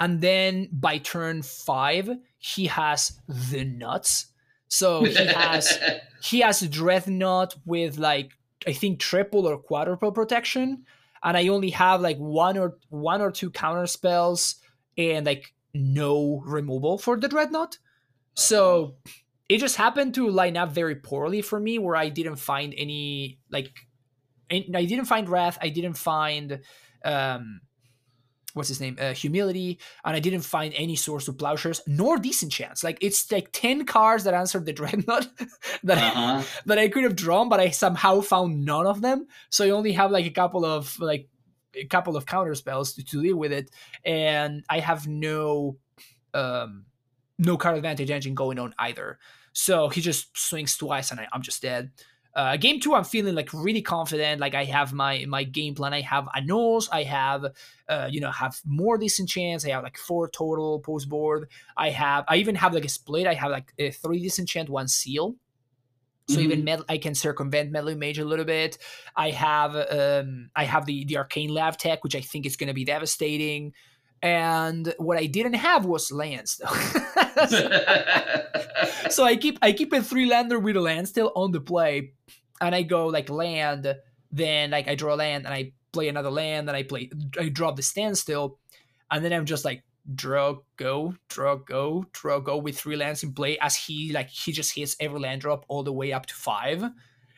And 0.00 0.20
then 0.20 0.68
by 0.72 0.98
turn 0.98 1.42
five, 1.42 2.10
he 2.38 2.66
has 2.66 3.18
the 3.28 3.64
nuts. 3.64 4.26
So 4.68 5.04
he 5.04 5.26
has 5.26 5.78
he 6.22 6.40
has 6.40 6.60
dreadnought 6.68 7.54
with 7.64 7.98
like 7.98 8.32
I 8.66 8.72
think 8.72 9.00
triple 9.00 9.46
or 9.46 9.58
quadruple 9.58 10.12
protection, 10.12 10.84
and 11.22 11.36
I 11.36 11.48
only 11.48 11.70
have 11.70 12.00
like 12.00 12.18
one 12.18 12.58
or 12.58 12.78
one 12.90 13.20
or 13.20 13.30
two 13.30 13.50
counter 13.50 13.86
spells 13.86 14.56
and 14.96 15.26
like 15.26 15.52
no 15.74 16.42
removal 16.44 16.98
for 16.98 17.18
the 17.18 17.28
dreadnought. 17.28 17.78
So 18.34 18.96
it 19.48 19.58
just 19.58 19.76
happened 19.76 20.14
to 20.14 20.28
line 20.28 20.56
up 20.56 20.72
very 20.72 20.94
poorly 20.94 21.42
for 21.42 21.58
me, 21.58 21.78
where 21.78 21.96
I 21.96 22.08
didn't 22.08 22.36
find 22.36 22.74
any 22.76 23.38
like 23.50 23.72
I 24.50 24.84
didn't 24.84 25.06
find 25.06 25.28
wrath, 25.28 25.58
I 25.60 25.70
didn't 25.70 25.94
find 25.94 26.60
um 27.04 27.60
what's 28.58 28.68
his 28.68 28.80
name 28.80 28.96
uh, 29.00 29.14
humility 29.14 29.78
and 30.04 30.14
i 30.14 30.20
didn't 30.20 30.42
find 30.42 30.74
any 30.76 30.94
swords 30.96 31.24
to 31.24 31.32
plowshares 31.32 31.80
nor 31.86 32.18
disenchants 32.18 32.84
like 32.84 32.98
it's 33.00 33.32
like 33.32 33.48
10 33.52 33.86
cards 33.86 34.24
that 34.24 34.34
answered 34.34 34.66
the 34.66 34.72
dreadnought 34.78 35.28
that 35.82 35.98
I, 35.98 36.08
uh-huh. 36.08 36.42
that 36.66 36.78
I 36.78 36.88
could 36.88 37.04
have 37.04 37.16
drawn, 37.16 37.48
but 37.48 37.60
I 37.60 37.70
somehow 37.70 38.20
found 38.20 38.64
none 38.64 38.86
of 38.86 39.00
them. 39.00 39.26
So 39.50 39.64
I 39.64 39.70
only 39.70 39.92
have 39.92 40.10
like 40.10 40.26
a 40.26 40.30
couple 40.30 40.64
of 40.64 40.98
like 41.00 41.28
a 41.74 41.84
couple 41.84 42.16
of 42.16 42.26
counter 42.26 42.54
spells 42.54 42.94
to, 42.94 43.04
to 43.04 43.22
deal 43.22 43.36
with 43.36 43.52
it, 43.52 43.70
and 44.04 44.64
I 44.68 44.80
have 44.80 45.06
no 45.06 45.76
um 46.34 46.84
no 47.38 47.56
card 47.56 47.76
advantage 47.76 48.10
engine 48.10 48.34
going 48.34 48.58
on 48.58 48.74
either. 48.78 49.18
So 49.52 49.88
he 49.88 50.00
just 50.00 50.36
swings 50.36 50.76
twice, 50.76 51.10
and 51.10 51.20
I, 51.20 51.28
I'm 51.32 51.42
just 51.42 51.62
dead. 51.62 51.90
Uh, 52.34 52.56
game 52.56 52.78
two, 52.78 52.94
I'm 52.94 53.04
feeling 53.04 53.34
like 53.34 53.52
really 53.52 53.82
confident. 53.82 54.40
Like 54.40 54.54
I 54.54 54.64
have 54.64 54.92
my 54.92 55.24
my 55.26 55.44
game 55.44 55.74
plan. 55.74 55.92
I 55.92 56.02
have 56.02 56.28
annuls. 56.36 56.88
I 56.92 57.02
have, 57.02 57.46
uh, 57.88 58.08
you 58.10 58.20
know, 58.20 58.30
have 58.30 58.60
more 58.64 58.96
disenchants. 58.96 59.64
I 59.64 59.70
have 59.70 59.82
like 59.82 59.98
four 59.98 60.28
total 60.28 60.78
post 60.80 61.08
board. 61.08 61.48
I 61.76 61.90
have. 61.90 62.24
I 62.28 62.36
even 62.36 62.54
have 62.54 62.74
like 62.74 62.84
a 62.84 62.88
split. 62.88 63.26
I 63.26 63.34
have 63.34 63.50
like 63.50 63.72
a 63.78 63.90
three 63.90 64.22
disenchant, 64.22 64.68
one 64.68 64.88
seal. 64.88 65.36
So 66.28 66.40
even 66.40 66.62
med- 66.62 66.82
I 66.90 66.98
can 66.98 67.14
circumvent 67.14 67.70
meddling 67.70 67.98
mage 67.98 68.18
a 68.18 68.24
little 68.24 68.44
bit. 68.44 68.76
I 69.16 69.30
have 69.30 69.74
um 69.74 70.50
I 70.54 70.64
have 70.64 70.84
the 70.84 71.06
the 71.06 71.16
arcane 71.16 71.48
lab 71.48 71.78
tech, 71.78 72.04
which 72.04 72.14
I 72.14 72.20
think 72.20 72.44
is 72.44 72.56
going 72.56 72.68
to 72.68 72.74
be 72.74 72.84
devastating. 72.84 73.72
And 74.22 74.94
what 74.98 75.16
I 75.16 75.26
didn't 75.26 75.54
have 75.54 75.84
was 75.86 76.10
lands 76.10 76.56
though. 76.56 76.74
so 79.10 79.24
I 79.24 79.36
keep 79.36 79.58
I 79.62 79.72
keep 79.72 79.92
a 79.92 80.02
three 80.02 80.26
lander 80.26 80.58
with 80.58 80.76
a 80.76 80.80
land 80.80 81.08
still 81.08 81.32
on 81.34 81.52
the 81.52 81.60
play, 81.60 82.12
and 82.60 82.74
I 82.74 82.82
go 82.82 83.06
like 83.06 83.30
land, 83.30 83.94
then 84.32 84.70
like 84.70 84.88
I 84.88 84.94
draw 84.94 85.14
land 85.14 85.46
and 85.46 85.54
I 85.54 85.72
play 85.92 86.08
another 86.08 86.30
land, 86.30 86.68
and 86.68 86.76
I 86.76 86.82
play 86.82 87.10
I 87.38 87.48
drop 87.48 87.76
the 87.76 87.82
standstill, 87.82 88.58
and 89.10 89.24
then 89.24 89.32
I'm 89.32 89.46
just 89.46 89.64
like 89.64 89.84
draw 90.14 90.56
go 90.76 91.14
draw 91.28 91.54
go 91.56 92.04
draw 92.12 92.40
go 92.40 92.56
with 92.56 92.78
three 92.78 92.96
lands 92.96 93.22
in 93.22 93.32
play 93.32 93.58
as 93.60 93.76
he 93.76 94.10
like 94.12 94.30
he 94.30 94.52
just 94.52 94.74
hits 94.74 94.96
every 95.00 95.20
land 95.20 95.42
drop 95.42 95.64
all 95.68 95.82
the 95.82 95.92
way 95.92 96.12
up 96.12 96.26
to 96.26 96.34
five, 96.34 96.82
and 96.82 96.94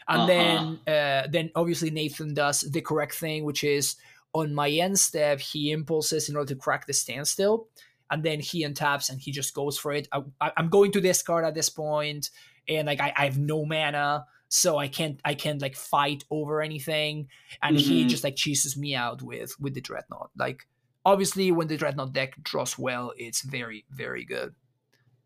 Uh-huh. 0.08 0.26
then 0.26 0.80
uh 0.86 1.26
then 1.30 1.50
obviously 1.54 1.90
Nathan 1.90 2.34
does 2.34 2.60
the 2.62 2.80
correct 2.80 3.14
thing, 3.14 3.44
which 3.44 3.64
is 3.64 3.96
on 4.34 4.54
my 4.54 4.68
end 4.70 4.98
step 4.98 5.40
he 5.40 5.72
impulses 5.72 6.28
in 6.28 6.36
order 6.36 6.54
to 6.54 6.60
crack 6.60 6.86
the 6.86 6.92
standstill 6.92 7.68
and 8.10 8.22
then 8.24 8.40
he 8.40 8.64
untaps 8.64 9.08
and 9.10 9.20
he 9.20 9.30
just 9.30 9.54
goes 9.54 9.78
for 9.78 9.92
it. 9.92 10.08
I, 10.12 10.22
I, 10.40 10.52
I'm 10.56 10.68
going 10.68 10.92
to 10.92 11.00
discard 11.00 11.44
at 11.44 11.54
this 11.54 11.68
point, 11.70 12.30
and 12.68 12.86
like 12.86 13.00
I, 13.00 13.12
I 13.16 13.24
have 13.24 13.38
no 13.38 13.64
mana, 13.64 14.26
so 14.48 14.78
I 14.78 14.88
can't 14.88 15.20
I 15.24 15.34
can't 15.34 15.62
like 15.62 15.76
fight 15.76 16.24
over 16.30 16.60
anything. 16.60 17.28
And 17.62 17.76
he 17.76 18.04
Mhm. 18.04 18.08
just 18.08 18.24
like 18.24 18.36
cheeses 18.36 18.76
me 18.76 18.94
out 18.94 19.22
with 19.22 19.58
with 19.60 19.74
the 19.74 19.80
dreadnought. 19.80 20.30
Like 20.36 20.66
obviously, 21.04 21.52
when 21.52 21.68
the 21.68 21.76
dreadnought 21.76 22.12
deck 22.12 22.34
draws 22.42 22.76
well, 22.78 23.12
it's 23.16 23.42
very 23.42 23.84
very 23.90 24.24
good. 24.24 24.54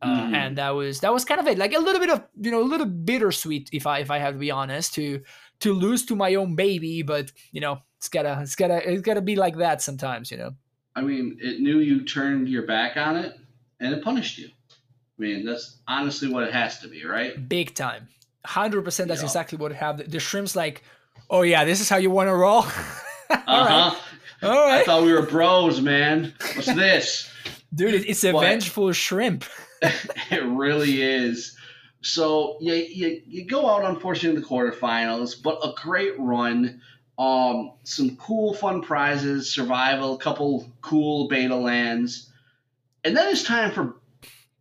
Uh, 0.02 0.26
Mhm. 0.26 0.34
and 0.34 0.58
that 0.58 0.70
was 0.70 1.00
that 1.00 1.12
was 1.14 1.24
kind 1.24 1.40
of 1.40 1.46
it, 1.46 1.56
like 1.56 1.72
a 1.74 1.78
little 1.78 2.00
bit 2.00 2.10
of 2.10 2.26
you 2.38 2.50
know 2.50 2.60
a 2.60 2.64
little 2.64 2.86
bittersweet, 2.86 3.70
if 3.72 3.86
I 3.86 4.00
if 4.00 4.10
I 4.10 4.18
have 4.18 4.34
to 4.34 4.38
be 4.40 4.50
honest, 4.50 4.92
to 4.94 5.22
to 5.60 5.72
lose 5.72 6.04
to 6.06 6.16
my 6.16 6.34
own 6.34 6.56
baby, 6.56 7.02
but 7.02 7.32
you 7.52 7.60
know 7.60 7.78
It's 8.04 8.10
gotta, 8.10 8.38
it's 8.42 8.54
gotta, 8.54 8.92
it's 8.92 9.00
gotta 9.00 9.22
be 9.22 9.34
like 9.34 9.56
that 9.56 9.80
sometimes, 9.80 10.30
you 10.30 10.36
know. 10.36 10.54
I 10.94 11.00
mean, 11.00 11.38
it 11.40 11.60
knew 11.60 11.78
you 11.78 12.04
turned 12.04 12.50
your 12.50 12.66
back 12.66 12.98
on 12.98 13.16
it, 13.16 13.34
and 13.80 13.94
it 13.94 14.04
punished 14.04 14.36
you. 14.36 14.48
I 14.48 15.22
mean, 15.22 15.46
that's 15.46 15.78
honestly 15.88 16.28
what 16.28 16.42
it 16.44 16.52
has 16.52 16.80
to 16.80 16.88
be, 16.88 17.06
right? 17.06 17.48
Big 17.48 17.74
time, 17.74 18.08
hundred 18.44 18.82
percent. 18.84 19.08
That's 19.08 19.22
Yeah. 19.22 19.26
exactly 19.28 19.56
what 19.56 19.72
it 19.72 19.76
have. 19.76 20.10
The, 20.10 20.20
shrimp's 20.20 20.54
like, 20.54 20.82
oh 21.30 21.40
yeah, 21.42 21.64
this 21.64 21.80
is 21.80 21.88
how 21.88 21.96
you 21.96 22.10
want 22.10 22.28
to 22.28 22.34
roll. 22.34 22.64
Uh 23.30 23.40
All 23.46 23.64
right, 23.64 23.96
huh. 24.42 24.48
all 24.48 24.70
I 24.70 24.84
thought 24.84 25.02
we 25.04 25.12
were 25.14 25.22
bros, 25.22 25.80
man. 25.80 26.34
What's 26.54 26.66
this? 26.66 27.30
dude. 27.74 28.04
It's 28.06 28.22
a 28.22 28.32
vengeful 28.32 28.92
shrimp. 28.92 29.44
it 30.30 30.44
really 30.44 31.02
is. 31.02 31.56
So 32.02 32.58
you, 32.60 32.74
you 32.74 33.22
you 33.26 33.46
go 33.46 33.66
out 33.68 33.84
unfortunately 33.84 34.36
in 34.36 34.42
the 34.42 34.46
quarterfinals, 34.46 35.42
but 35.42 35.58
a 35.64 35.72
great 35.82 36.12
run. 36.18 36.80
Um, 37.16 37.72
some 37.84 38.16
cool, 38.16 38.54
fun 38.54 38.82
prizes, 38.82 39.50
survival, 39.50 40.14
a 40.14 40.18
couple 40.18 40.68
cool 40.80 41.28
beta 41.28 41.54
lands, 41.54 42.30
and 43.04 43.16
then 43.16 43.30
it's 43.30 43.44
time 43.44 43.70
for 43.70 43.96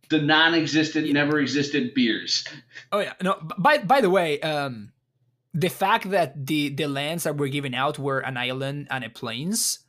the 0.08 0.20
non-existent, 0.20 1.10
never 1.12 1.40
existed 1.40 1.94
beers. 1.94 2.44
Oh 2.92 3.00
yeah. 3.00 3.14
No. 3.22 3.40
By 3.58 3.78
by 3.78 4.00
the 4.00 4.10
way, 4.10 4.40
um, 4.40 4.92
the 5.52 5.68
fact 5.68 6.10
that 6.10 6.46
the 6.46 6.68
the 6.68 6.86
lands 6.86 7.24
that 7.24 7.36
were 7.36 7.48
given 7.48 7.74
out 7.74 7.98
were 7.98 8.20
an 8.20 8.36
island 8.36 8.88
and 8.90 9.04
a 9.04 9.10
plains, 9.10 9.80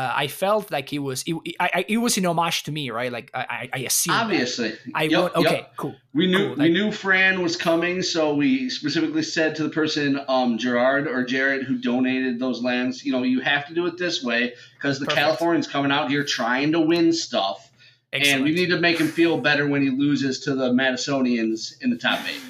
uh, 0.00 0.12
I 0.22 0.26
felt 0.28 0.70
like 0.70 0.92
it 0.92 1.00
was 1.08 1.22
it, 1.26 1.34
I, 1.64 1.70
I, 1.78 1.84
it 1.88 1.98
was 1.98 2.16
in 2.18 2.24
homage 2.26 2.62
to 2.64 2.72
me, 2.72 2.90
right? 2.90 3.12
Like 3.12 3.30
I 3.34 3.40
I, 3.58 3.68
I 3.74 3.78
assumed. 3.90 4.16
Obviously, 4.24 4.72
I 4.94 5.04
Yep, 5.04 5.20
want, 5.20 5.34
okay, 5.36 5.56
yep. 5.56 5.76
cool. 5.76 5.94
We 6.14 6.26
knew 6.26 6.38
Cool, 6.38 6.48
we 6.50 6.56
like- 6.64 6.72
knew 6.72 6.90
Fran 6.92 7.42
was 7.42 7.54
coming, 7.56 8.02
so 8.02 8.34
we 8.42 8.70
specifically 8.70 9.22
said 9.22 9.50
to 9.56 9.62
the 9.62 9.68
person, 9.80 10.08
um, 10.36 10.58
Gerard 10.58 11.04
or 11.06 11.24
Jared, 11.24 11.62
who 11.66 11.74
donated 11.78 12.38
those 12.44 12.62
lands, 12.62 13.04
you 13.04 13.12
know, 13.12 13.22
you 13.34 13.40
have 13.40 13.66
to 13.68 13.74
do 13.74 13.86
it 13.86 13.96
this 13.98 14.22
way 14.22 14.54
because 14.76 14.98
the 14.98 15.06
Perfect. 15.06 15.20
Californians 15.24 15.66
coming 15.68 15.92
out 15.92 16.10
here 16.10 16.24
trying 16.24 16.72
to 16.72 16.80
win 16.80 17.12
stuff, 17.12 17.70
Excellent. 18.12 18.36
and 18.36 18.44
we 18.44 18.52
need 18.54 18.70
to 18.70 18.80
make 18.80 18.98
him 18.98 19.08
feel 19.08 19.34
better 19.48 19.64
when 19.68 19.82
he 19.82 19.90
loses 19.90 20.40
to 20.46 20.54
the 20.54 20.70
Madisonians 20.70 21.74
in 21.82 21.90
the 21.90 21.96
top 21.98 22.18
eight. 22.28 22.40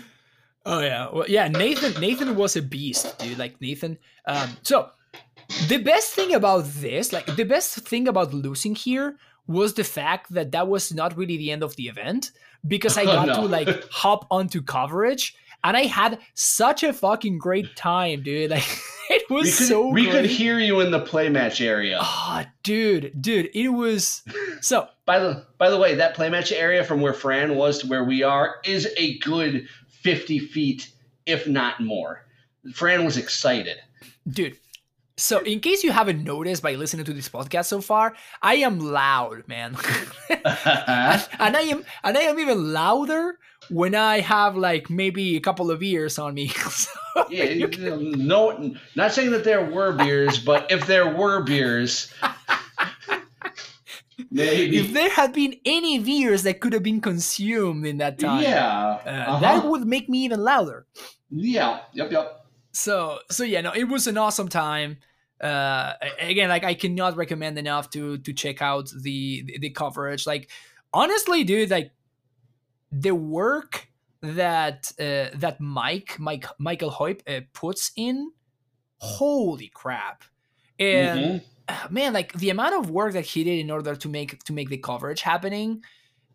Oh 0.66 0.80
yeah, 0.80 1.08
well, 1.12 1.24
yeah. 1.26 1.48
Nathan, 1.48 1.98
Nathan 2.00 2.36
was 2.36 2.54
a 2.56 2.62
beast, 2.62 3.18
dude. 3.18 3.38
Like 3.38 3.60
Nathan. 3.60 3.98
Um, 4.26 4.56
so 4.62 4.90
the 5.68 5.78
best 5.78 6.12
thing 6.14 6.34
about 6.34 6.64
this, 6.66 7.12
like 7.12 7.26
the 7.36 7.44
best 7.44 7.74
thing 7.88 8.08
about 8.08 8.32
losing 8.34 8.74
here, 8.74 9.16
was 9.46 9.74
the 9.74 9.84
fact 9.84 10.32
that 10.32 10.52
that 10.52 10.68
was 10.68 10.92
not 10.94 11.16
really 11.16 11.36
the 11.36 11.50
end 11.50 11.62
of 11.62 11.74
the 11.76 11.84
event 11.88 12.30
because 12.66 12.96
I 12.96 13.02
Oh, 13.06 13.06
got 13.06 13.26
no. 13.28 13.34
to 13.34 13.42
like 13.42 13.88
hop 13.90 14.26
onto 14.30 14.62
coverage 14.62 15.34
and 15.64 15.76
I 15.76 15.82
had 15.86 16.18
such 16.34 16.82
a 16.82 16.92
fucking 16.92 17.38
great 17.38 17.74
time, 17.76 18.22
dude. 18.22 18.50
Like 19.10 19.22
it 19.22 19.28
was 19.28 19.44
we 19.46 19.50
could, 19.50 19.66
so 19.66 19.88
we 19.88 20.02
great. 20.04 20.12
could 20.12 20.26
hear 20.26 20.60
you 20.60 20.78
in 20.80 20.92
the 20.92 21.00
play 21.00 21.28
match 21.28 21.60
area. 21.60 21.98
Ah, 22.00 22.46
dude, 22.62 23.10
dude, 23.20 23.50
it 23.54 23.70
was 23.70 24.22
so. 24.60 24.86
By 25.04 25.18
the 25.18 25.44
by 25.58 25.68
the 25.68 25.78
way, 25.78 25.96
that 25.96 26.14
play 26.14 26.28
match 26.30 26.52
area 26.52 26.84
from 26.84 27.00
where 27.00 27.12
Fran 27.12 27.56
was 27.56 27.80
to 27.80 27.88
where 27.88 28.04
we 28.04 28.22
are 28.22 28.56
is 28.64 28.86
a 28.96 29.18
good 29.18 29.66
fifty 29.88 30.38
feet, 30.38 30.92
if 31.26 31.48
not 31.48 31.80
more. 31.80 32.24
Fran 32.72 33.04
was 33.04 33.16
excited. 33.16 33.78
Dude, 34.28 34.56
so 35.20 35.38
in 35.40 35.60
case 35.60 35.84
you 35.84 35.92
haven't 35.92 36.24
noticed 36.24 36.62
by 36.62 36.74
listening 36.74 37.04
to 37.04 37.12
this 37.12 37.28
podcast 37.28 37.66
so 37.66 37.80
far, 37.80 38.14
I 38.42 38.56
am 38.56 38.78
loud, 38.80 39.46
man. 39.46 39.76
and 40.30 41.56
I 41.56 41.60
am 41.68 41.84
and 42.02 42.16
I 42.16 42.22
am 42.22 42.38
even 42.38 42.72
louder 42.72 43.38
when 43.68 43.94
I 43.94 44.20
have 44.20 44.56
like 44.56 44.88
maybe 44.88 45.36
a 45.36 45.40
couple 45.40 45.70
of 45.70 45.80
beers 45.80 46.18
on 46.18 46.34
me. 46.34 46.50
So, 47.12 47.26
Yeah, 47.28 47.44
you- 47.44 48.14
no, 48.16 48.72
not 48.94 49.12
saying 49.12 49.32
that 49.32 49.42
there 49.44 49.64
were 49.64 49.92
beers, 49.92 50.38
but 50.38 50.70
if 50.70 50.86
there 50.86 51.12
were 51.12 51.42
beers, 51.42 52.08
maybe. 54.30 54.78
if 54.78 54.92
there 54.92 55.10
had 55.10 55.32
been 55.32 55.56
any 55.64 55.98
beers 55.98 56.44
that 56.44 56.60
could 56.60 56.72
have 56.72 56.82
been 56.84 57.00
consumed 57.00 57.84
in 57.84 57.98
that 57.98 58.18
time, 58.18 58.42
yeah, 58.42 58.98
uh, 59.04 59.08
uh-huh. 59.08 59.40
that 59.40 59.64
would 59.66 59.86
make 59.86 60.08
me 60.08 60.24
even 60.24 60.40
louder. 60.40 60.86
yeah, 61.30 61.80
yep, 61.92 62.12
yep. 62.12 62.46
So 62.72 63.18
so 63.28 63.42
yeah, 63.42 63.60
no, 63.60 63.72
it 63.72 63.84
was 63.88 64.06
an 64.06 64.16
awesome 64.16 64.48
time. 64.48 64.98
Uh, 65.40 65.94
again, 66.20 66.48
like 66.48 66.64
I 66.64 66.74
cannot 66.74 67.16
recommend 67.16 67.58
enough 67.58 67.90
to 67.90 68.18
to 68.18 68.32
check 68.32 68.62
out 68.62 68.90
the 68.90 69.42
the, 69.60 69.70
coverage. 69.70 70.26
Like 70.26 70.50
honestly, 70.92 71.44
dude, 71.44 71.70
like 71.70 71.92
the 72.92 73.14
work 73.14 73.88
that 74.22 74.92
uh, 75.00 75.30
that 75.38 75.56
Mike 75.60 76.18
Mike 76.18 76.46
Michael 76.58 76.90
Hoyp 76.90 77.20
uh, 77.28 77.40
puts 77.54 77.92
in, 77.96 78.32
holy 78.98 79.68
crap! 79.74 80.24
And 80.78 81.18
Mhm. 81.20 81.44
uh, 81.68 81.88
man, 81.90 82.12
like 82.12 82.32
the 82.34 82.50
amount 82.50 82.74
of 82.76 82.90
work 82.90 83.14
that 83.14 83.24
he 83.26 83.44
did 83.44 83.58
in 83.60 83.70
order 83.70 83.96
to 83.96 84.08
make 84.08 84.42
to 84.44 84.52
make 84.52 84.68
the 84.68 84.78
coverage 84.78 85.22
happening, 85.22 85.82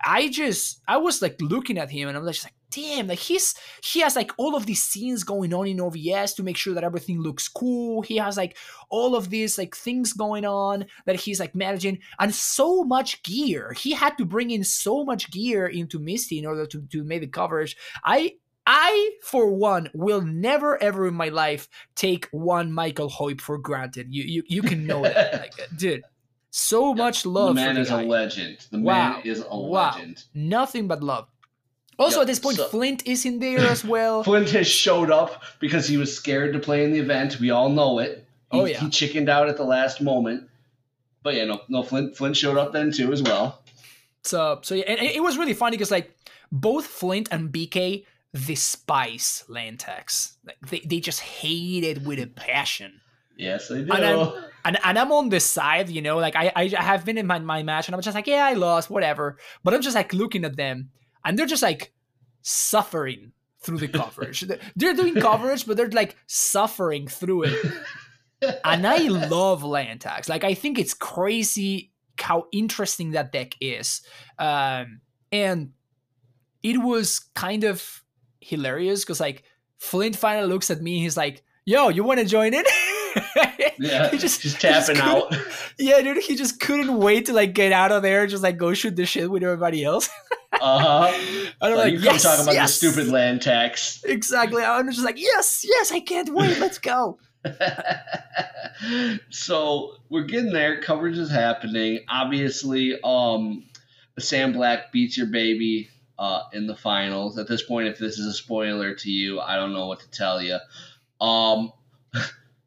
I 0.03 0.30
just 0.30 0.82
I 0.88 0.97
was 0.97 1.22
like 1.22 1.38
looking 1.41 1.78
at 1.78 1.91
him 1.91 2.10
and 2.10 2.18
I'm 2.18 2.26
just 2.26 2.45
like, 2.45 2.55
damn, 2.72 3.07
like 3.07 3.20
he's 3.20 3.55
he 3.84 3.99
has 4.01 4.16
like 4.16 4.32
all 4.38 4.55
of 4.55 4.66
these 4.66 4.84
scenes 4.84 5.24
going 5.24 5.53
on 5.53 5.68
in 5.68 5.80
OBS 5.80 6.34
to 6.36 6.43
make 6.43 6.57
sure 6.57 6.74
that 6.74 6.84
everything 6.84 7.22
looks 7.22 7.47
cool. 7.47 8.01
He 8.01 8.18
has 8.18 8.38
like 8.38 8.57
all 8.89 9.16
of 9.16 9.30
these 9.30 9.57
like 9.57 9.76
things 9.76 10.13
going 10.13 10.45
on 10.45 10.86
that 11.05 11.16
he's 11.18 11.39
like 11.39 11.55
managing 11.55 11.99
and 12.20 12.34
so 12.34 12.84
much 12.84 13.24
gear. 13.24 13.74
He 13.74 13.91
had 13.93 14.18
to 14.18 14.26
bring 14.26 14.51
in 14.51 14.63
so 14.63 15.03
much 15.03 15.32
gear 15.32 15.68
into 15.68 15.99
Misty 15.99 16.39
in 16.39 16.45
order 16.45 16.66
to, 16.68 16.82
to 16.91 17.03
make 17.03 17.22
the 17.22 17.28
coverage. 17.28 17.76
I 18.03 18.34
I, 18.68 19.11
for 19.22 19.51
one, 19.53 19.91
will 19.93 20.22
never 20.22 20.82
ever 20.82 21.07
in 21.07 21.13
my 21.13 21.30
life 21.30 21.70
take 21.93 22.28
one 22.32 22.72
Michael 22.72 23.09
Hoyp 23.11 23.39
for 23.39 23.59
granted. 23.59 24.07
You 24.09 24.24
you, 24.24 24.43
you 24.47 24.61
can 24.63 24.86
know 24.88 25.03
that. 25.03 25.34
Like, 25.39 25.70
dude, 25.78 26.01
so 26.49 26.95
much 26.95 27.26
love. 27.28 27.49
The 27.49 27.61
man 27.61 27.76
the 27.76 27.82
is 27.82 27.89
guy. 27.89 28.01
a 28.01 28.05
legend. 28.05 28.57
The 28.72 28.80
Wow. 28.80 29.09
man 29.18 29.22
is 29.24 29.41
a 29.47 29.55
Wow. 29.55 29.91
legend. 29.93 30.24
Nothing 30.34 30.88
but 30.88 31.03
love. 31.03 31.28
Also, 31.98 32.18
Yep, 32.18 32.22
at 32.24 32.28
this 32.28 32.39
point, 32.39 32.58
so- 32.58 32.68
Flint 32.68 33.06
is 33.08 33.26
in 33.26 33.39
there 33.39 33.60
as 33.60 33.84
well. 33.93 34.24
Flint 34.24 34.50
has 34.52 34.68
showed 34.68 35.12
up 35.12 35.43
because 35.60 35.88
he 35.88 35.98
was 35.98 36.16
scared 36.16 36.54
to 36.54 36.60
play 36.60 36.84
in 36.84 36.91
the 36.91 37.00
event. 37.00 37.39
We 37.39 37.52
all 37.52 37.70
know 37.70 38.00
it. 38.00 38.26
He, 38.52 38.60
Oh, 38.60 38.66
yeah. 38.66 38.80
he 38.80 38.89
chickened 38.89 39.30
out 39.30 39.50
at 39.50 39.58
the 39.58 39.64
last 39.64 40.02
moment. 40.02 40.48
But 41.24 41.36
yeah, 41.36 41.46
no, 41.46 41.62
no. 41.70 41.82
Flint 41.84 42.16
Flint 42.16 42.38
showed 42.38 42.58
up 42.58 42.72
then 42.74 42.91
too 42.91 43.12
as 43.12 43.24
well. 43.24 43.62
So, 44.24 44.60
so 44.62 44.76
yeah, 44.76 44.84
and 44.88 45.00
it 45.00 45.22
was 45.24 45.38
really 45.38 45.54
funny 45.54 45.76
because 45.78 45.89
like 45.91 46.16
both 46.52 46.86
Flint 46.86 47.30
and 47.32 47.52
BK 47.52 48.06
despise 48.34 49.43
Land 49.48 49.80
Tax. 49.80 50.38
Like 50.46 50.58
they, 50.70 50.80
they 50.86 51.00
just 51.00 51.20
hate 51.22 51.84
it 51.84 52.04
with 52.04 52.20
a 52.20 52.28
passion. 52.28 53.02
Yes, 53.38 53.68
they 53.68 53.84
do. 53.84 53.91
And 53.91 54.06
I'm, 54.06 54.43
and, 54.64 54.78
and 54.84 55.00
I'm 55.00 55.12
on 55.12 55.30
the 55.30 55.39
side, 55.39 55.89
you 55.89 56.02
know, 56.02 56.18
like 56.18 56.36
I, 56.36 56.52
I 56.56 56.64
I 56.78 56.84
have 56.84 57.04
been 57.06 57.18
in 57.18 57.28
my, 57.28 57.39
my 57.39 57.64
match 57.64 57.88
and 57.88 57.96
I'm 57.96 58.02
just 58.02 58.16
like, 58.16 58.28
yeah, 58.28 58.46
I 58.46 58.54
lost, 58.54 58.89
whatever. 58.89 59.38
But 59.64 59.74
I'm 59.74 59.82
just 59.82 59.96
like 59.96 60.14
looking 60.14 60.46
at 60.46 60.56
them 60.56 60.89
and 61.26 61.38
they're 61.38 61.45
just 61.45 61.63
like 61.63 61.91
suffering 62.41 63.32
through 63.61 63.80
the 63.80 63.88
coverage. 63.88 64.41
They're- 64.76 64.93
doing 64.93 65.15
coverage, 65.15 65.65
but 65.65 65.76
they're 65.76 65.89
like 65.89 66.15
suffering 66.28 67.07
through 67.07 67.43
it. 67.45 67.65
and 68.63 68.86
I 68.86 68.97
love 69.07 69.63
land 69.63 70.01
tax. 70.01 70.30
Like 70.30 70.43
I 70.43 70.53
think 70.53 70.78
it's 70.78 70.93
crazy 70.93 71.91
how 72.19 72.45
interesting 72.53 73.11
that 73.11 73.32
deck 73.32 73.55
is. 73.59 74.01
Um, 74.38 75.01
and 75.32 75.71
it 76.61 76.78
was 76.78 77.19
kind 77.34 77.63
of 77.63 78.03
hilarious 78.39 79.03
because 79.03 79.19
like 79.19 79.43
Flint 79.80 80.15
finally 80.15 80.47
looks 80.47 80.69
at 80.69 80.82
me. 80.82 80.99
He's 80.99 81.17
like, 81.17 81.43
"Yo, 81.65 81.89
you 81.89 82.03
want 82.03 82.19
to 82.19 82.26
join 82.26 82.53
in?" 82.53 82.63
yeah, 83.80 84.09
he 84.09 84.18
just, 84.18 84.41
just- 84.41 84.59
tapping 84.61 84.95
just 84.95 85.07
out. 85.07 85.36
yeah, 85.80 86.01
dude, 86.01 86.18
he 86.24 86.36
just 86.36 86.59
couldn't 86.59 86.97
wait 86.97 87.26
to 87.28 87.34
like 87.34 87.53
get 87.53 87.72
out 87.72 87.91
of 87.91 88.01
there 88.03 88.22
and 88.22 88.30
just 88.30 88.43
like 88.43 88.57
go 88.57 88.74
shoot 88.74 88.95
the 88.95 89.05
shit 89.05 89.30
with 89.30 89.43
everybody 89.43 89.84
else. 89.84 90.09
Uh 90.61 90.80
huh. 90.80 91.11
And 91.13 91.53
I'm 91.61 91.72
So 91.72 91.76
like, 91.84 91.93
you 91.93 91.99
yes, 91.99 92.24
talk 92.24 92.41
about 92.41 92.53
yes. 92.53 92.80
the 92.80 92.89
stupid 92.89 93.11
land 93.11 93.41
tax. 93.41 94.01
Exactly. 94.05 94.63
I'm 94.63 94.89
just 94.89 95.03
like, 95.03 95.20
yes, 95.20 95.66
yes, 95.67 95.92
I 95.92 96.00
can't 96.00 96.33
wait. 96.33 96.58
Let's 96.59 96.78
go. 96.78 97.20
so 99.29 99.96
we're 100.09 100.24
getting 100.24 100.54
there. 100.54 100.82
Coverage 100.82 101.17
is 101.17 101.29
happening. 101.29 102.00
Obviously, 102.09 102.97
um, 103.04 103.66
Sam 104.17 104.54
Black 104.54 104.92
beats 104.92 105.17
your 105.17 105.28
baby 105.28 105.89
uh, 106.17 106.43
in 106.54 106.67
the 106.67 106.75
finals. 106.75 107.37
At 107.37 107.47
this 107.47 107.63
point, 107.63 107.87
if 107.87 107.97
this 107.97 108.17
is 108.17 108.25
a 108.25 108.33
spoiler 108.33 108.96
to 108.96 109.12
you, 109.12 109.39
I 109.42 109.58
don't 109.58 109.74
know 109.74 109.87
what 109.87 110.00
to 110.00 110.09
tell 110.12 110.42
you. 110.42 110.58
Um, 111.20 111.71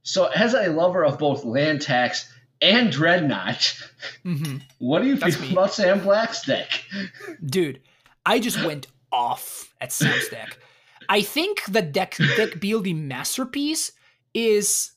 so 0.08 0.26
as 0.26 0.54
a 0.54 0.68
lover 0.70 1.04
of 1.04 1.18
both 1.18 1.44
land 1.44 1.82
tax 1.82 2.32
and 2.62 2.90
dreadnought, 2.90 3.76
hmm 4.22 4.56
what 4.78 5.02
do 5.02 5.08
you 5.08 5.16
That's 5.16 5.36
feel 5.36 5.46
me. 5.46 5.52
about 5.52 5.72
Sam 5.74 6.00
Black's 6.00 6.42
deck? 6.44 6.82
Dude, 7.44 7.80
I 8.24 8.38
just 8.40 8.64
went 8.64 8.86
off 9.12 9.72
at 9.80 9.92
Sam's 9.92 10.28
deck. 10.28 10.58
I 11.08 11.20
think 11.22 11.62
the 11.68 11.82
deck 11.82 12.16
deck 12.36 12.58
building 12.60 13.06
masterpiece 13.08 13.92
is 14.34 14.92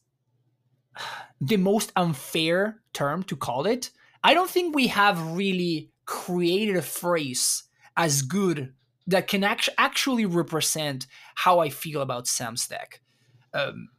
the 1.40 1.58
most 1.58 1.92
unfair 1.96 2.82
term 2.94 3.24
to 3.24 3.36
call 3.36 3.66
it. 3.66 3.92
I 4.24 4.34
don't 4.34 4.50
think 4.50 4.76
we 4.76 4.88
have 4.88 5.36
really 5.36 5.92
created 6.06 6.76
a 6.76 6.82
phrase 6.82 7.64
as 7.98 8.22
good 8.22 8.74
that 9.08 9.28
can 9.28 9.44
act- 9.44 9.70
actually 9.78 10.26
represent 10.26 11.08
how 11.36 11.60
I 11.60 11.70
feel 11.70 12.02
about 12.02 12.28
Sam's 12.28 12.68
deck. 12.68 13.02
Um, 13.54 13.90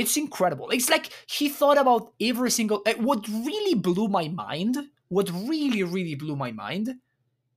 it's 0.00 0.16
incredible. 0.16 0.68
It's 0.76 0.88
like 0.94 1.06
he 1.36 1.46
thought 1.48 1.78
about 1.84 2.12
every 2.30 2.50
single. 2.58 2.78
uh, 2.86 2.94
What 3.08 3.26
really 3.28 3.74
blew 3.86 4.08
my 4.08 4.26
mind, 4.28 4.74
what 5.08 5.28
really, 5.52 5.82
really 5.96 6.14
blew 6.22 6.36
my 6.36 6.52
mind, 6.52 6.86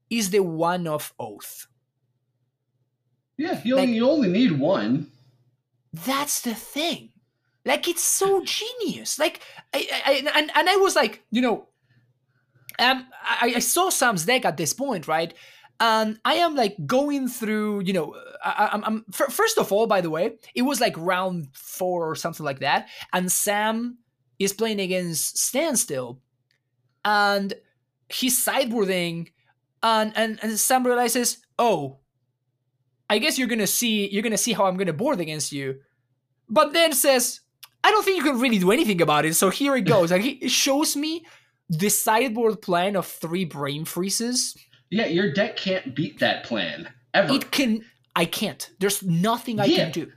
is 0.09 0.30
the 0.30 0.39
one 0.41 0.88
of 0.88 1.13
oath. 1.19 1.68
Yeah, 3.38 3.59
you 3.63 3.76
only, 3.76 3.88
Like- 3.88 3.95
you 3.95 4.09
only 4.09 4.30
need 4.30 4.59
one. 4.59 5.11
That's 5.93 6.41
the 6.41 6.55
thing. 6.55 7.09
Like 7.65 7.88
it's 7.88 8.03
so 8.03 8.43
genius. 8.57 9.19
Like 9.19 9.41
I, 9.73 9.88
I 9.91 10.11
I- 10.11 10.39
and 10.39 10.51
and 10.55 10.69
I 10.69 10.76
was 10.77 10.95
like, 10.95 11.23
you 11.31 11.41
know, 11.41 11.68
um, 12.80 13.05
I, 13.23 13.53
I 13.57 13.59
saw 13.59 13.89
Sam's 13.89 14.26
deck 14.26 14.45
at 14.45 14.57
this 14.57 14.73
point, 14.73 15.07
right? 15.07 15.34
And 15.81 16.19
I 16.23 16.35
am 16.35 16.55
like 16.55 16.77
going 16.85 17.27
through, 17.27 17.81
you 17.81 17.93
know, 17.93 18.15
I, 18.45 18.69
I'm, 18.71 18.83
I'm 18.83 19.05
fir- 19.11 19.29
first 19.29 19.57
of 19.57 19.71
all, 19.71 19.87
by 19.87 19.99
the 19.99 20.11
way, 20.11 20.35
it 20.53 20.61
was 20.61 20.79
like 20.79 20.95
round 20.95 21.47
four 21.53 22.07
or 22.07 22.15
something 22.15 22.45
like 22.45 22.59
that, 22.59 22.87
and 23.11 23.31
Sam 23.31 23.97
is 24.37 24.53
playing 24.53 24.79
against 24.79 25.39
Standstill, 25.39 26.21
and 27.03 27.55
he's 28.09 28.45
sideboarding, 28.45 29.31
and 29.81 30.13
and 30.15 30.39
and 30.43 30.59
Sam 30.59 30.85
realizes, 30.85 31.39
oh, 31.57 31.97
I 33.09 33.17
guess 33.17 33.39
you're 33.39 33.47
gonna 33.47 33.65
see 33.65 34.07
you're 34.11 34.23
gonna 34.23 34.37
see 34.37 34.53
how 34.53 34.65
I'm 34.65 34.77
gonna 34.77 34.93
board 34.93 35.19
against 35.19 35.51
you, 35.51 35.79
but 36.47 36.73
then 36.73 36.93
says, 36.93 37.41
I 37.83 37.89
don't 37.89 38.05
think 38.05 38.17
you 38.17 38.23
can 38.23 38.39
really 38.39 38.59
do 38.59 38.71
anything 38.71 39.01
about 39.01 39.25
it. 39.25 39.33
So 39.33 39.49
here 39.49 39.75
it 39.75 39.81
goes. 39.85 40.11
and 40.11 40.23
he 40.23 40.47
shows 40.47 40.95
me 40.95 41.25
the 41.69 41.89
sideboard 41.89 42.61
plan 42.61 42.95
of 42.95 43.07
three 43.07 43.45
brain 43.45 43.83
freezes. 43.85 44.55
Yeah, 44.91 45.07
your 45.07 45.31
deck 45.34 45.55
can't 45.57 45.95
beat 45.95 46.19
that 46.19 46.43
plan 46.43 46.89
ever. 47.13 47.34
It 47.34 47.49
can. 47.51 47.84
I 48.15 48.26
can't. 48.26 48.69
There's 48.80 49.01
nothing 49.01 49.59
I 49.59 49.65
Yeah. 49.65 49.85
can 49.85 49.91
do. 49.91 50.11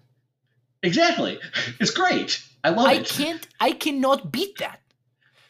exactly. 0.82 1.38
It's 1.80 1.90
great. 1.92 2.42
I 2.62 2.70
love 2.70 2.86
I 2.86 2.94
it. 2.94 3.06
can't. 3.09 3.46
I 3.60 3.72
cannot 3.72 4.30
beat 4.32 4.59
that. 4.59 4.80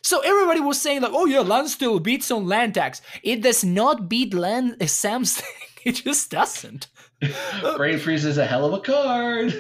So 0.02 0.20
everybody 0.20 0.60
was 0.60 0.80
saying 0.80 1.00
like, 1.02 1.12
"Oh 1.14 1.24
yeah, 1.26 1.40
land 1.40 1.70
still 1.70 1.98
beats 1.98 2.30
on 2.30 2.46
land 2.46 2.74
tax." 2.74 3.00
It 3.22 3.40
does 3.42 3.64
not 3.64 4.08
beat 4.08 4.34
land 4.34 4.76
Sam's 4.90 5.36
thing. 5.38 5.68
It 5.84 5.96
just 6.04 6.30
doesn't. 6.30 6.88
Brain 7.76 7.98
freeze 7.98 8.24
is 8.24 8.36
a 8.38 8.46
hell 8.46 8.64
of 8.66 8.72
a 8.74 8.80
card. 8.80 9.54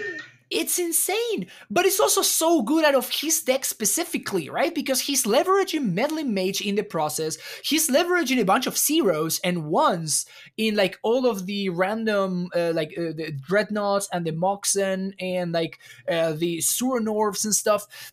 It's 0.50 0.78
insane, 0.78 1.46
but 1.70 1.86
it's 1.86 1.98
also 1.98 2.22
so 2.22 2.62
good 2.62 2.84
out 2.84 2.94
of 2.94 3.10
his 3.10 3.42
deck 3.42 3.64
specifically, 3.64 4.50
right? 4.50 4.74
Because 4.74 5.00
he's 5.00 5.24
leveraging 5.24 5.92
Meddling 5.92 6.34
Mage 6.34 6.60
in 6.60 6.74
the 6.74 6.82
process. 6.82 7.38
He's 7.64 7.88
leveraging 7.88 8.40
a 8.40 8.44
bunch 8.44 8.66
of 8.66 8.76
zeros 8.76 9.40
and 9.40 9.66
ones 9.66 10.26
in 10.56 10.76
like 10.76 10.98
all 11.02 11.26
of 11.26 11.46
the 11.46 11.70
random, 11.70 12.48
uh, 12.54 12.72
like 12.74 12.92
uh, 12.98 13.12
the 13.16 13.32
Dreadnoughts 13.46 14.08
and 14.12 14.26
the 14.26 14.32
Moxen 14.32 15.14
and 15.18 15.52
like 15.52 15.78
uh, 16.08 16.32
the 16.32 16.60
Suranors 16.60 17.44
and 17.44 17.54
stuff. 17.54 18.12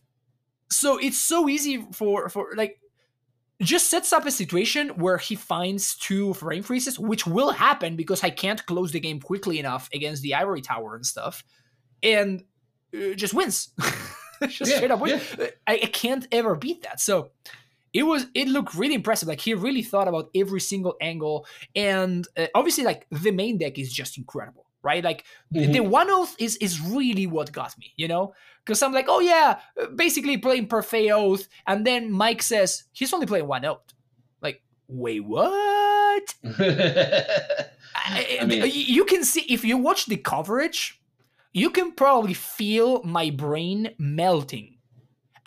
So 0.70 0.98
it's 0.98 1.18
so 1.18 1.48
easy 1.48 1.86
for 1.92 2.30
for 2.30 2.48
like 2.56 2.80
just 3.62 3.88
sets 3.88 4.12
up 4.12 4.26
a 4.26 4.30
situation 4.30 4.88
where 4.90 5.18
he 5.18 5.34
finds 5.34 5.94
two 5.96 6.34
brain 6.34 6.62
freezes, 6.62 6.98
which 6.98 7.26
will 7.26 7.50
happen 7.50 7.96
because 7.96 8.24
I 8.24 8.30
can't 8.30 8.64
close 8.66 8.92
the 8.92 9.00
game 9.00 9.20
quickly 9.20 9.58
enough 9.58 9.88
against 9.94 10.22
the 10.22 10.34
Ivory 10.34 10.62
Tower 10.62 10.96
and 10.96 11.06
stuff, 11.06 11.44
and 12.02 12.44
uh, 12.94 13.14
just 13.14 13.34
wins. 13.34 13.70
just 14.48 14.70
Yeah, 14.70 14.76
straight 14.76 14.90
up 14.90 15.00
wins. 15.00 15.22
Uh, 15.38 15.48
I, 15.66 15.74
I 15.82 15.86
can't 15.86 16.26
ever 16.32 16.54
beat 16.56 16.82
that. 16.82 17.00
So 17.00 17.30
it 17.92 18.02
was 18.04 18.26
it 18.34 18.48
looked 18.48 18.74
really 18.74 18.94
impressive. 18.94 19.28
Like 19.28 19.40
he 19.40 19.54
really 19.54 19.82
thought 19.82 20.08
about 20.08 20.30
every 20.34 20.60
single 20.60 20.96
angle, 21.00 21.46
and 21.76 22.26
uh, 22.36 22.46
obviously, 22.54 22.84
like 22.84 23.06
the 23.10 23.30
main 23.32 23.58
deck 23.58 23.78
is 23.78 23.92
just 23.92 24.16
incredible, 24.18 24.66
right? 24.82 25.04
Like 25.04 25.24
the- 25.50 25.66
the 25.66 25.80
one 25.80 26.10
oath 26.10 26.34
is 26.38 26.56
is 26.56 26.80
really 26.80 27.26
what 27.26 27.52
got 27.52 27.76
me, 27.78 27.92
you 27.96 28.08
know, 28.08 28.32
because 28.64 28.82
I'm 28.82 28.92
like, 28.94 29.06
oh 29.08 29.20
yeah, 29.20 29.58
uh, 29.80 29.86
basically 29.94 30.38
playing 30.38 30.68
Parfait 30.68 31.10
Oath, 31.10 31.46
and 31.66 31.86
then 31.86 32.10
Mike 32.10 32.42
says 32.42 32.84
he's 32.92 33.12
only 33.12 33.26
playing 33.26 33.46
one 33.46 33.64
oath. 33.66 33.92
Like, 34.40 34.62
wait, 34.88 35.20
what? 35.24 36.34
I, 37.94 38.38
I 38.40 38.44
mean- 38.46 38.70
you 38.72 39.04
can 39.04 39.24
see 39.24 39.42
if 39.42 39.64
you 39.64 39.76
watch 39.76 40.06
the 40.06 40.16
coverage, 40.16 41.00
you 41.52 41.70
can 41.70 41.92
probably 41.92 42.34
feel 42.34 43.02
my 43.02 43.30
brain 43.30 43.90
melting 43.98 44.78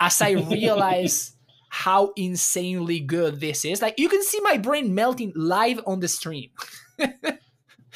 as 0.00 0.20
I 0.22 0.32
realize 0.32 1.32
how 1.68 2.12
insanely 2.16 3.00
good 3.00 3.40
this 3.40 3.64
is. 3.64 3.82
Like 3.82 3.98
you 3.98 4.08
can 4.08 4.22
see 4.22 4.40
my 4.40 4.56
brain 4.56 4.94
melting 4.94 5.32
live 5.34 5.80
on 5.86 6.00
the 6.00 6.08
stream. 6.08 6.50
yeah, 6.98 7.16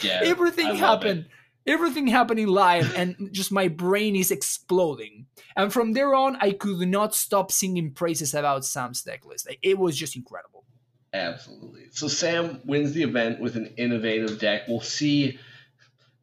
Everything 0.22 0.74
happened. 0.74 1.26
Everything 1.66 2.06
happening 2.06 2.46
live, 2.46 2.96
and 2.96 3.28
just 3.32 3.52
my 3.52 3.68
brain 3.68 4.16
is 4.16 4.30
exploding. 4.30 5.26
And 5.56 5.70
from 5.70 5.92
there 5.92 6.14
on, 6.14 6.36
I 6.40 6.52
could 6.52 6.88
not 6.88 7.14
stop 7.14 7.52
singing 7.52 7.92
praises 7.92 8.34
about 8.34 8.64
Sam's 8.64 9.02
deck 9.02 9.26
list. 9.26 9.46
Like, 9.46 9.58
it 9.62 9.78
was 9.78 9.96
just 9.96 10.16
incredible. 10.16 10.64
Absolutely. 11.12 11.88
So 11.90 12.08
Sam 12.08 12.60
wins 12.64 12.92
the 12.92 13.02
event 13.02 13.40
with 13.40 13.56
an 13.56 13.74
innovative 13.76 14.38
deck. 14.38 14.62
We'll 14.68 14.80
see 14.80 15.38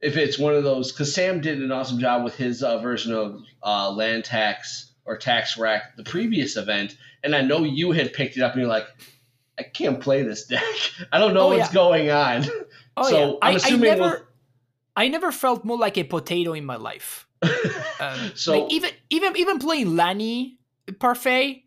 if 0.01 0.15
it's 0.17 0.37
one 0.37 0.53
of 0.55 0.63
those 0.63 0.91
because 0.91 1.13
Sam 1.13 1.41
did 1.41 1.61
an 1.61 1.71
awesome 1.71 1.99
job 1.99 2.23
with 2.23 2.35
his 2.35 2.61
uh, 2.63 2.79
version 2.79 3.13
of 3.13 3.41
uh, 3.63 3.91
land 3.91 4.25
tax 4.25 4.91
or 5.05 5.17
tax 5.17 5.57
rack 5.57 5.95
the 5.97 6.03
previous 6.03 6.57
event, 6.57 6.97
and 7.23 7.35
I 7.35 7.41
know 7.41 7.63
you 7.63 7.91
had 7.91 8.13
picked 8.13 8.37
it 8.37 8.43
up 8.43 8.53
and 8.53 8.61
you're 8.61 8.69
like, 8.69 8.87
I 9.59 9.63
can't 9.63 9.99
play 9.99 10.21
this 10.23 10.45
deck. 10.45 10.63
I 11.11 11.17
don't 11.19 11.33
know 11.33 11.51
Oh, 11.51 11.57
what's 11.57 11.69
yeah. 11.69 11.73
going 11.73 12.09
on. 12.11 12.45
Oh 12.95 13.09
So, 13.09 13.17
yeah, 13.31 13.33
I'm 13.41 13.53
I, 13.53 13.55
assuming 13.57 13.91
I 13.91 13.95
we'll- 13.95 14.03
never, 14.09 14.27
I 14.95 15.07
never 15.07 15.31
felt 15.31 15.63
more 15.65 15.77
like 15.77 15.97
a 15.97 16.03
potato 16.03 16.53
in 16.53 16.65
my 16.65 16.75
life. 16.77 17.27
Um, 17.99 18.31
So- 18.35 18.59
like 18.65 18.71
even 18.73 18.89
even 19.09 19.35
even 19.37 19.57
playing 19.59 19.95
Lani 19.95 20.59
Parfait, 20.99 21.63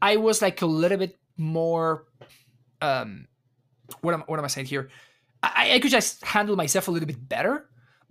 I 0.00 0.16
was 0.16 0.40
like 0.40 0.62
a 0.62 0.66
little 0.66 0.96
bit 0.96 1.18
more. 1.36 2.06
Um, 2.80 3.26
what 4.00 4.14
am 4.14 4.20
what 4.22 4.38
am 4.38 4.44
I 4.44 4.48
saying 4.48 4.66
here? 4.68 4.88
I, 5.42 5.74
I 5.74 5.78
could 5.78 5.90
just 5.90 6.24
handle 6.24 6.56
myself 6.56 6.88
a 6.88 6.90
little 6.90 7.06
bit 7.06 7.28
better 7.28 7.68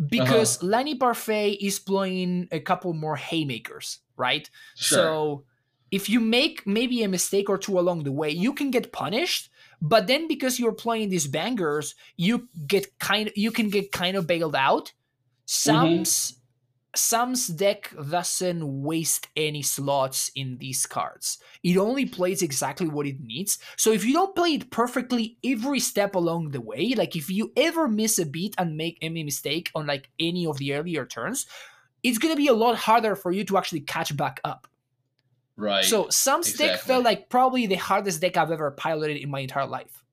because 0.09 0.57
Uh-huh. 0.57 0.67
Lani 0.67 0.95
Parfait 0.95 1.53
is 1.53 1.79
playing 1.79 2.47
a 2.51 2.59
couple 2.59 2.93
more 2.93 3.15
haymakers, 3.17 3.99
right? 4.15 4.49
Sure. 4.75 4.97
So 4.97 5.43
if 5.91 6.09
you 6.09 6.19
make 6.19 6.65
maybe 6.67 7.03
a 7.03 7.07
mistake 7.07 7.49
or 7.49 7.57
two 7.57 7.79
along 7.79 8.03
the 8.03 8.11
way, 8.11 8.29
you 8.29 8.53
can 8.53 8.71
get 8.71 8.91
punished. 8.91 9.49
But 9.81 10.07
then 10.07 10.27
because 10.27 10.59
you're 10.59 10.73
playing 10.73 11.09
these 11.09 11.27
bangers, 11.27 11.95
you 12.15 12.47
get 12.65 12.97
kind 12.99 13.27
of, 13.27 13.37
you 13.37 13.51
can 13.51 13.69
get 13.69 13.91
kind 13.91 14.17
of 14.17 14.25
bailed 14.25 14.55
out. 14.55 14.93
Sam's 15.45 16.36
Sam's 16.97 17.47
deck 17.47 17.93
doesn't 18.09 18.81
waste 18.83 19.27
any 19.35 19.61
slots 19.61 20.31
in 20.35 20.57
these 20.57 20.85
cards. 20.85 21.37
It 21.63 21.77
only 21.77 22.05
plays 22.05 22.41
exactly 22.41 22.87
what 22.87 23.05
it 23.07 23.19
needs. 23.19 23.59
So 23.77 23.91
if 23.91 24.03
you 24.03 24.13
don't 24.13 24.35
play 24.35 24.55
it 24.55 24.71
perfectly 24.71 25.37
every 25.43 25.79
step 25.79 26.15
along 26.15 26.51
the 26.51 26.61
way, 26.61 26.93
like 26.95 27.15
if 27.15 27.29
you 27.29 27.51
ever 27.55 27.87
miss 27.87 28.19
a 28.19 28.25
beat 28.25 28.55
and 28.57 28.77
make 28.77 28.97
any 29.01 29.23
mistake 29.23 29.69
on 29.75 29.85
like 29.85 30.09
any 30.19 30.45
of 30.45 30.57
the 30.57 30.73
earlier 30.73 31.05
turns, 31.05 31.45
it's 32.03 32.17
gonna 32.17 32.35
be 32.35 32.47
a 32.47 32.53
lot 32.53 32.75
harder 32.77 33.15
for 33.15 33.31
you 33.31 33.43
to 33.45 33.57
actually 33.57 33.81
catch 33.81 34.15
back 34.15 34.39
up. 34.43 34.67
right. 35.55 35.85
So 35.85 36.09
Sam's 36.09 36.53
deck 36.53 36.79
felt 36.79 37.03
like 37.03 37.29
probably 37.29 37.67
the 37.67 37.75
hardest 37.75 38.21
deck 38.21 38.37
I've 38.37 38.51
ever 38.51 38.71
piloted 38.71 39.17
in 39.17 39.29
my 39.29 39.41
entire 39.41 39.67
life. 39.67 40.03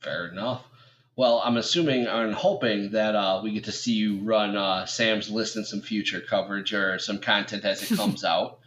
Fair 0.00 0.28
enough. 0.28 0.64
Well, 1.14 1.42
I'm 1.44 1.58
assuming 1.58 2.06
and 2.06 2.34
hoping 2.34 2.92
that 2.92 3.14
uh, 3.14 3.40
we 3.42 3.52
get 3.52 3.64
to 3.64 3.72
see 3.72 3.92
you 3.92 4.20
run 4.20 4.56
uh, 4.56 4.86
Sam's 4.86 5.30
list 5.30 5.56
in 5.56 5.64
some 5.64 5.82
future 5.82 6.20
coverage 6.20 6.72
or 6.72 6.98
some 6.98 7.18
content 7.18 7.64
as 7.64 7.90
it 7.90 7.96
comes 7.96 8.24
out. 8.24 8.58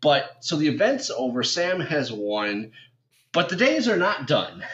But 0.00 0.36
so 0.40 0.56
the 0.56 0.68
event's 0.68 1.10
over. 1.10 1.42
Sam 1.42 1.78
has 1.80 2.10
won, 2.10 2.72
but 3.32 3.50
the 3.50 3.56
days 3.56 3.86
are 3.88 3.98
not 3.98 4.26
done. 4.26 4.64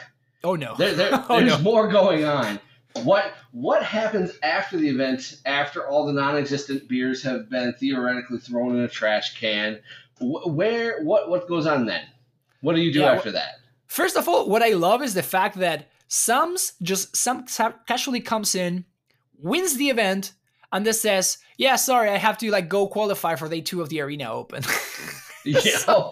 Oh 0.45 0.55
no. 0.55 0.77
There, 0.77 0.95
there, 0.95 1.11
oh 1.29 1.41
there's 1.41 1.59
no. 1.59 1.65
more 1.65 1.89
going 1.89 2.25
on. 2.25 2.61
What 3.03 3.35
what 3.51 3.83
happens 3.83 4.33
after 4.43 4.77
the 4.77 4.89
event? 4.89 5.41
After 5.45 5.87
all 5.87 6.07
the 6.07 6.13
non-existent 6.13 6.89
beers 6.89 7.23
have 7.25 7.51
been 7.51 7.75
theoretically 7.75 8.39
thrown 8.39 8.77
in 8.77 8.83
a 8.83 8.89
trash 8.89 9.39
can, 9.39 9.81
Wh- 10.19 10.47
where 10.47 11.03
what 11.03 11.29
what 11.29 11.49
goes 11.49 11.67
on 11.67 11.87
then? 11.87 12.05
What 12.61 12.77
do 12.77 12.81
you 12.81 12.93
do 12.93 13.01
Yeah, 13.01 13.13
after 13.13 13.33
that? 13.33 13.57
First 13.87 14.17
of 14.17 14.29
all, 14.29 14.49
what 14.49 14.63
I 14.63 14.71
love 14.71 15.03
is 15.03 15.15
the 15.15 15.23
fact 15.23 15.59
that 15.59 15.89
Sams 16.09 16.73
just 16.83 17.17
some 17.17 17.45
casually 17.87 18.21
comes 18.21 18.55
in, 18.55 18.85
wins 19.39 19.77
the 19.77 19.89
event, 19.91 20.33
and 20.73 20.85
then 20.87 20.95
says, 20.95 21.39
"Yeah, 21.59 21.77
sorry, 21.77 22.11
I 22.11 22.17
have 22.19 22.39
to 22.39 22.51
like 22.51 22.69
go 22.69 22.87
qualify 22.89 23.35
for 23.37 23.49
day 23.49 23.61
two 23.61 23.83
of 23.83 23.89
the 23.89 24.01
arena 24.01 24.33
open." 24.33 24.63
Yeah. 25.45 26.09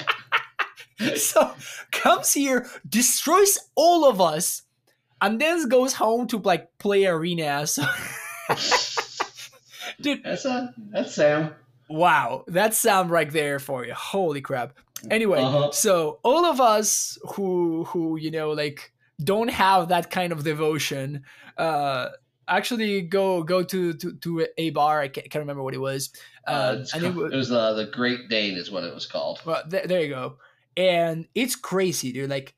so 1.17 1.53
comes 1.91 2.33
here, 2.33 2.69
destroys 2.89 3.59
all 3.75 4.09
of 4.09 4.21
us, 4.21 4.63
and 5.21 5.41
then 5.41 5.69
goes 5.69 5.95
home 5.95 6.29
to 6.29 6.39
like 6.39 6.79
play 6.79 7.05
arena. 7.07 7.67
So, 7.67 7.83
dude, 10.01 10.23
That's 10.23 10.45
a 10.45 10.73
that's 10.93 11.15
Sam. 11.15 11.51
Wow, 11.89 12.45
that's 12.47 12.79
sound 12.79 13.11
right 13.11 13.31
there 13.31 13.59
for 13.59 13.85
you. 13.85 13.93
Holy 13.93 14.41
crap. 14.41 14.73
Anyway, 15.11 15.43
Uh-huh. 15.43 15.71
so 15.73 16.19
all 16.23 16.45
of 16.47 16.61
us 16.61 17.19
who 17.35 17.85
who 17.85 18.17
you 18.17 18.31
know 18.31 18.53
like 18.53 18.93
don't 19.25 19.49
have 19.51 19.89
that 19.89 20.11
kind 20.11 20.33
of 20.33 20.45
devotion, 20.45 21.25
uh 21.59 22.09
actually 22.47 23.01
go 23.01 23.43
go 23.43 23.63
to 23.63 23.95
to, 23.95 24.13
to 24.17 24.47
a 24.59 24.71
bar. 24.71 25.01
I 25.01 25.09
can't, 25.09 25.31
can't 25.31 25.43
remember 25.43 25.63
what 25.63 25.75
it 25.75 25.81
was. 25.81 26.11
Uh, 26.47 26.85
and 26.95 27.03
it 27.03 27.07
called- 27.07 27.17
wa- 27.17 27.25
it 27.25 27.35
was 27.37 27.51
uh, 27.51 27.73
the 27.75 27.87
Great 27.87 28.29
Dane, 28.29 28.57
is 28.57 28.71
what 28.71 28.85
it 28.85 28.93
was 28.95 29.07
called. 29.07 29.41
Well, 29.47 29.63
th- 29.71 29.85
there 29.85 30.03
you 30.03 30.11
go. 30.11 30.37
And 30.77 31.27
it's 31.35 31.57
crazy, 31.57 32.13
dude. 32.13 32.29
Like, 32.29 32.53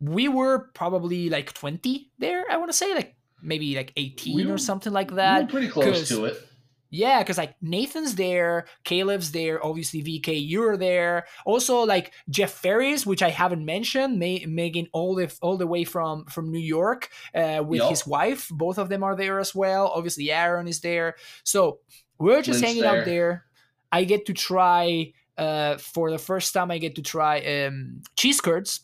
we 0.00 0.26
were 0.28 0.70
probably 0.74 1.28
like 1.30 1.52
20 1.52 2.10
there, 2.18 2.44
I 2.50 2.56
want 2.56 2.70
to 2.70 2.76
say, 2.76 2.92
like 2.94 3.14
maybe 3.42 3.76
like 3.76 3.92
18 3.96 4.34
We 4.34 4.50
or 4.50 4.58
something 4.58 4.92
like 4.92 5.10
we 5.10 5.16
that. 5.16 5.42
were 5.44 5.48
pretty 5.48 5.68
close 5.68 6.08
to 6.08 6.24
it. 6.24 6.42
Yeah, 6.90 7.20
because 7.20 7.38
like 7.38 7.54
Nathan's 7.62 8.16
there, 8.16 8.66
Caleb's 8.82 9.30
there, 9.30 9.64
obviously 9.64 10.02
BK, 10.02 10.40
you're 10.44 10.76
there. 10.76 11.26
Also, 11.46 11.84
like 11.84 12.12
Jeff 12.28 12.50
Ferris, 12.50 13.06
which 13.06 13.22
I 13.22 13.30
haven't 13.30 13.64
mentioned, 13.64 14.18
ma- 14.18 14.46
making 14.48 14.88
all 14.92 15.14
the 15.14 15.32
all 15.40 15.56
the 15.56 15.68
way 15.68 15.84
from 15.84 16.24
from 16.26 16.50
New 16.50 16.58
York 16.58 17.08
uh, 17.32 17.62
with 17.64 17.78
Yup. 17.78 17.90
his 17.90 18.06
wife. 18.06 18.48
Both 18.50 18.78
of 18.78 18.88
them 18.88 19.04
are 19.04 19.14
there 19.14 19.38
as 19.38 19.54
well. 19.54 19.86
Obviously, 19.94 20.32
Aaron 20.32 20.66
is 20.66 20.80
there. 20.80 21.14
So 21.44 21.78
we're 22.18 22.42
just 22.42 22.60
Lynn's 22.60 22.64
hanging 22.64 22.82
there. 22.82 23.00
out 23.00 23.04
there. 23.04 23.44
I 23.92 24.04
get 24.04 24.26
to 24.26 24.32
try 24.32 25.12
uh, 25.38 25.76
for 25.76 26.10
the 26.10 26.18
first 26.18 26.52
time. 26.52 26.72
I 26.72 26.78
get 26.78 26.96
to 26.96 27.02
try 27.02 27.38
um, 27.40 28.02
cheese 28.16 28.40
curds. 28.40 28.80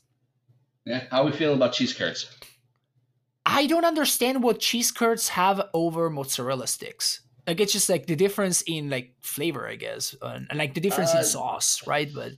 Yeah. 0.84 1.04
How 1.10 1.24
we 1.24 1.32
feeling 1.32 1.56
about 1.56 1.72
cheese 1.72 1.92
curds? 1.92 2.30
I 3.44 3.66
don't 3.66 3.84
understand 3.84 4.42
what 4.42 4.60
cheese 4.60 4.92
curds 4.92 5.30
have 5.30 5.68
over 5.74 6.08
mozzarella 6.10 6.66
sticks. 6.66 7.20
Like 7.46 7.60
it's 7.60 7.72
just 7.72 7.88
like 7.88 8.06
the 8.06 8.16
difference 8.16 8.62
in 8.62 8.90
like 8.90 9.12
flavor, 9.20 9.68
I 9.68 9.76
guess, 9.76 10.14
and, 10.20 10.46
and 10.50 10.58
like 10.58 10.74
the 10.74 10.80
difference 10.80 11.14
Uh, 11.14 11.18
in 11.18 11.24
sauce, 11.24 11.86
right? 11.86 12.10
But 12.12 12.32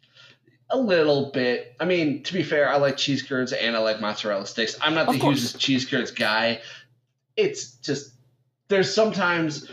A 0.70 0.78
little 0.78 1.30
bit. 1.32 1.74
I 1.80 1.84
mean, 1.86 2.22
to 2.24 2.32
be 2.34 2.42
fair, 2.42 2.68
I 2.68 2.76
like 2.76 2.96
cheese 2.98 3.22
curds 3.22 3.52
and 3.52 3.74
I 3.74 3.78
like 3.78 4.00
mozzarella 4.00 4.46
sticks. 4.46 4.76
I'm 4.82 4.94
not 4.94 5.06
the 5.06 5.14
hugest 5.18 5.58
cheese 5.58 5.86
curds 5.86 6.10
guy. 6.10 6.60
It's 7.36 7.72
just 7.76 8.12
there's 8.68 8.94
sometimes 8.94 9.66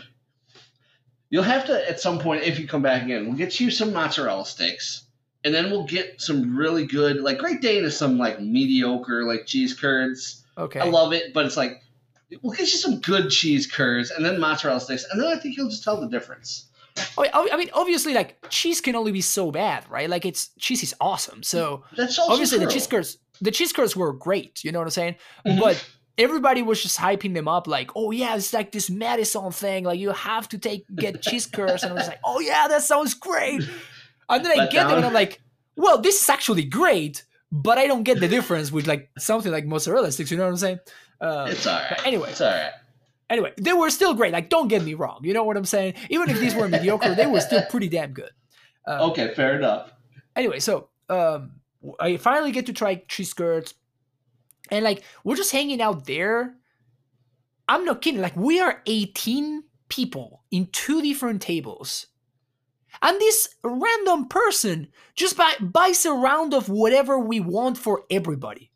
you'll 1.28 1.42
have 1.42 1.66
to 1.66 1.90
at 1.90 2.00
some 2.00 2.18
point 2.18 2.44
if 2.44 2.58
you 2.58 2.66
come 2.66 2.82
back 2.82 3.02
again. 3.02 3.26
We'll 3.26 3.36
get 3.36 3.60
you 3.60 3.70
some 3.70 3.92
mozzarella 3.92 4.46
sticks, 4.46 5.02
and 5.44 5.54
then 5.54 5.70
we'll 5.70 5.84
get 5.86 6.20
some 6.20 6.56
really 6.56 6.86
good 6.86 7.20
like 7.20 7.38
Great 7.38 7.60
Dane 7.60 7.84
is 7.84 7.96
some 7.96 8.16
like 8.16 8.40
mediocre 8.40 9.24
like 9.24 9.44
cheese 9.46 9.74
curds. 9.74 10.44
okay, 10.56 10.80
I 10.80 10.84
love 10.84 11.12
it, 11.12 11.34
but 11.34 11.44
it's 11.44 11.56
like 11.58 11.82
we'll 12.42 12.52
get 12.52 12.72
you 12.72 12.78
some 12.78 13.00
good 13.00 13.30
cheese 13.30 13.66
curds 13.66 14.10
and 14.10 14.24
then 14.24 14.40
mozzarella 14.40 14.80
sticks, 14.80 15.06
and 15.10 15.20
then 15.20 15.28
I 15.28 15.36
think 15.36 15.56
you'll 15.56 15.68
just 15.68 15.84
tell 15.84 16.00
the 16.00 16.08
difference. 16.08 16.66
Oh, 17.18 17.24
I 17.24 17.48
I 17.52 17.56
mean, 17.56 17.70
obviously, 17.74 18.14
like 18.14 18.38
cheese 18.48 18.80
can 18.80 18.96
only 18.96 19.12
be 19.12 19.20
so 19.20 19.50
bad, 19.50 19.84
right? 19.90 20.08
Like 20.08 20.24
it's 20.24 20.48
cheese 20.58 20.82
is 20.82 20.94
awesome, 21.00 21.42
so 21.42 21.84
That's 21.96 22.18
also 22.18 22.32
obviously 22.32 22.58
the 22.58 22.66
cheese 22.70 22.86
curds, 22.86 23.18
the 23.40 23.50
cheese 23.50 23.72
curds 23.72 23.94
were 23.94 24.12
great. 24.12 24.64
You 24.64 24.72
know 24.72 24.78
what 24.78 24.86
I'm 24.86 24.90
saying? 24.90 25.16
Mhm. 25.46 25.60
But 25.60 25.84
everybody 26.18 26.62
was 26.62 26.82
just 26.82 26.98
hyping 26.98 27.34
them 27.34 27.48
up, 27.48 27.66
like, 27.66 27.90
oh 27.94 28.10
yeah, 28.10 28.34
it's 28.34 28.52
like 28.52 28.72
this 28.72 28.88
Madison 28.88 29.50
thing. 29.52 29.84
Like 29.84 29.98
you 29.98 30.10
have 30.12 30.48
to 30.48 30.58
take 30.58 30.86
get 30.94 31.22
cheese 31.22 31.46
curds, 31.46 31.82
and 31.82 31.92
I 31.92 31.94
was 31.96 32.08
like, 32.08 32.20
oh 32.24 32.40
yeah, 32.40 32.66
that 32.68 32.82
sounds 32.82 33.14
great. 33.14 33.62
And 34.28 34.44
then 34.44 34.52
I 34.52 34.62
Let 34.62 34.70
get 34.70 34.88
them, 34.88 34.96
and 34.98 35.06
I'm 35.06 35.12
like, 35.12 35.40
well, 35.76 36.00
this 36.00 36.20
is 36.20 36.28
actually 36.28 36.64
great, 36.64 37.24
but 37.52 37.78
I 37.78 37.86
don't 37.86 38.02
get 38.02 38.20
the 38.20 38.28
difference 38.28 38.72
with 38.72 38.86
like 38.86 39.10
something 39.18 39.52
like 39.52 39.66
mozzarella 39.66 40.10
sticks. 40.10 40.30
You 40.30 40.38
know 40.38 40.44
what 40.44 40.50
I'm 40.50 40.56
saying? 40.56 40.80
Uh, 41.20 41.46
it's 41.50 41.66
all 41.66 41.78
right. 41.78 42.06
anyway. 42.06 42.30
it's 42.30 42.40
all 42.40 42.50
right. 42.50 42.72
anyway, 43.30 43.52
they 43.58 43.72
were 43.72 43.90
still 43.90 44.14
great. 44.14 44.32
Like, 44.32 44.48
don't 44.50 44.68
get 44.68 44.82
me 44.82 44.94
wrong. 44.94 45.20
You 45.22 45.32
know 45.34 45.44
what 45.44 45.56
I'm 45.56 45.64
saying? 45.64 45.94
Even 46.10 46.28
if 46.30 46.38
these 46.38 46.54
were 46.54 46.68
mediocre, 46.68 47.14
they 47.14 47.26
were 47.26 47.40
still 47.40 47.62
pretty 47.70 47.88
damn 47.88 48.12
good. 48.12 48.30
Uh, 48.86 49.08
Okay, 49.10 49.32
fair 49.34 49.56
enough. 49.56 49.92
Anyway, 50.34 50.58
so 50.60 50.88
um, 51.08 51.52
I 51.98 52.16
finally 52.18 52.52
get 52.52 52.66
to 52.66 52.72
try 52.72 52.96
cheese 53.08 53.30
skirts, 53.30 53.74
and 54.70 54.84
like 54.84 55.02
we're 55.24 55.36
just 55.36 55.52
hanging 55.52 55.80
out 55.80 56.06
there. 56.06 56.54
I'm 57.68 57.84
not 57.84 58.00
kidding. 58.02 58.20
Like 58.20 58.36
we 58.36 58.60
are 58.60 58.82
18 58.86 59.64
people 59.88 60.44
in 60.50 60.66
two 60.66 61.02
different 61.02 61.42
tables. 61.42 62.06
And 63.02 63.18
this 63.20 63.48
random 63.62 64.26
person 64.28 64.88
just 65.16 65.36
buy, 65.36 65.52
buys 65.60 66.06
a 66.06 66.12
round 66.12 66.54
of 66.54 66.68
whatever 66.68 67.18
we 67.18 67.40
want 67.40 67.76
for 67.76 68.04
everybody. 68.10 68.70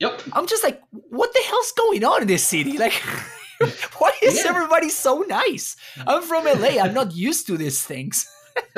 Yep. 0.00 0.22
I'm 0.32 0.46
just 0.46 0.62
like, 0.64 0.80
what 0.90 1.32
the 1.32 1.40
hell's 1.46 1.72
going 1.72 2.04
on 2.04 2.22
in 2.22 2.28
this 2.28 2.44
city? 2.46 2.78
Like, 2.78 2.92
why 3.98 4.12
is 4.22 4.36
Yeah. 4.44 4.50
everybody 4.50 4.88
so 4.88 5.20
nice? 5.28 5.76
I'm 6.06 6.22
from 6.22 6.44
LA. 6.44 6.78
I'm 6.80 6.94
not 6.94 7.14
used 7.14 7.46
to 7.48 7.56
these 7.56 7.82
things. 7.82 8.30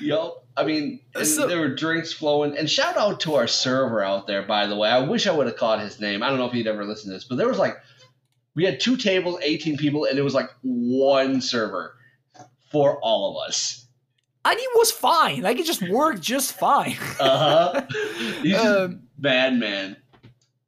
Yep. 0.00 0.30
I 0.56 0.64
mean, 0.64 1.00
So- 1.22 1.46
there 1.46 1.60
were 1.60 1.74
drinks 1.74 2.12
flowing. 2.12 2.56
And 2.58 2.68
shout 2.68 2.96
out 2.96 3.20
to 3.20 3.36
our 3.36 3.46
server 3.46 4.02
out 4.02 4.26
there, 4.26 4.42
by 4.42 4.66
the 4.66 4.76
way. 4.76 4.88
I 4.88 4.98
wish 5.00 5.26
I 5.26 5.32
would 5.32 5.46
have 5.46 5.56
caught 5.56 5.80
his 5.80 6.00
name. 6.00 6.22
I 6.22 6.28
don't 6.28 6.38
know 6.38 6.46
if 6.46 6.52
he'd 6.52 6.66
ever 6.66 6.84
listened 6.84 7.10
to 7.10 7.14
this, 7.14 7.24
but 7.24 7.36
there 7.36 7.48
was 7.48 7.58
like, 7.58 7.76
we 8.54 8.64
had 8.64 8.80
two 8.80 8.96
tables, 8.96 9.38
18 9.42 9.76
people, 9.76 10.04
and 10.04 10.18
it 10.18 10.22
was 10.22 10.34
like 10.34 10.50
one 10.62 11.40
server 11.40 11.94
for 12.70 12.98
all 13.00 13.30
of 13.40 13.48
us. 13.48 13.81
And 14.44 14.58
he 14.58 14.66
was 14.74 14.90
fine. 14.90 15.42
Like, 15.42 15.58
it 15.58 15.66
just 15.66 15.88
worked 15.88 16.20
just 16.20 16.52
fine. 16.58 16.96
Uh 17.20 17.38
huh. 17.38 17.82
He's 18.42 18.56
um, 18.58 19.02
bad 19.18 19.54
man. 19.54 19.96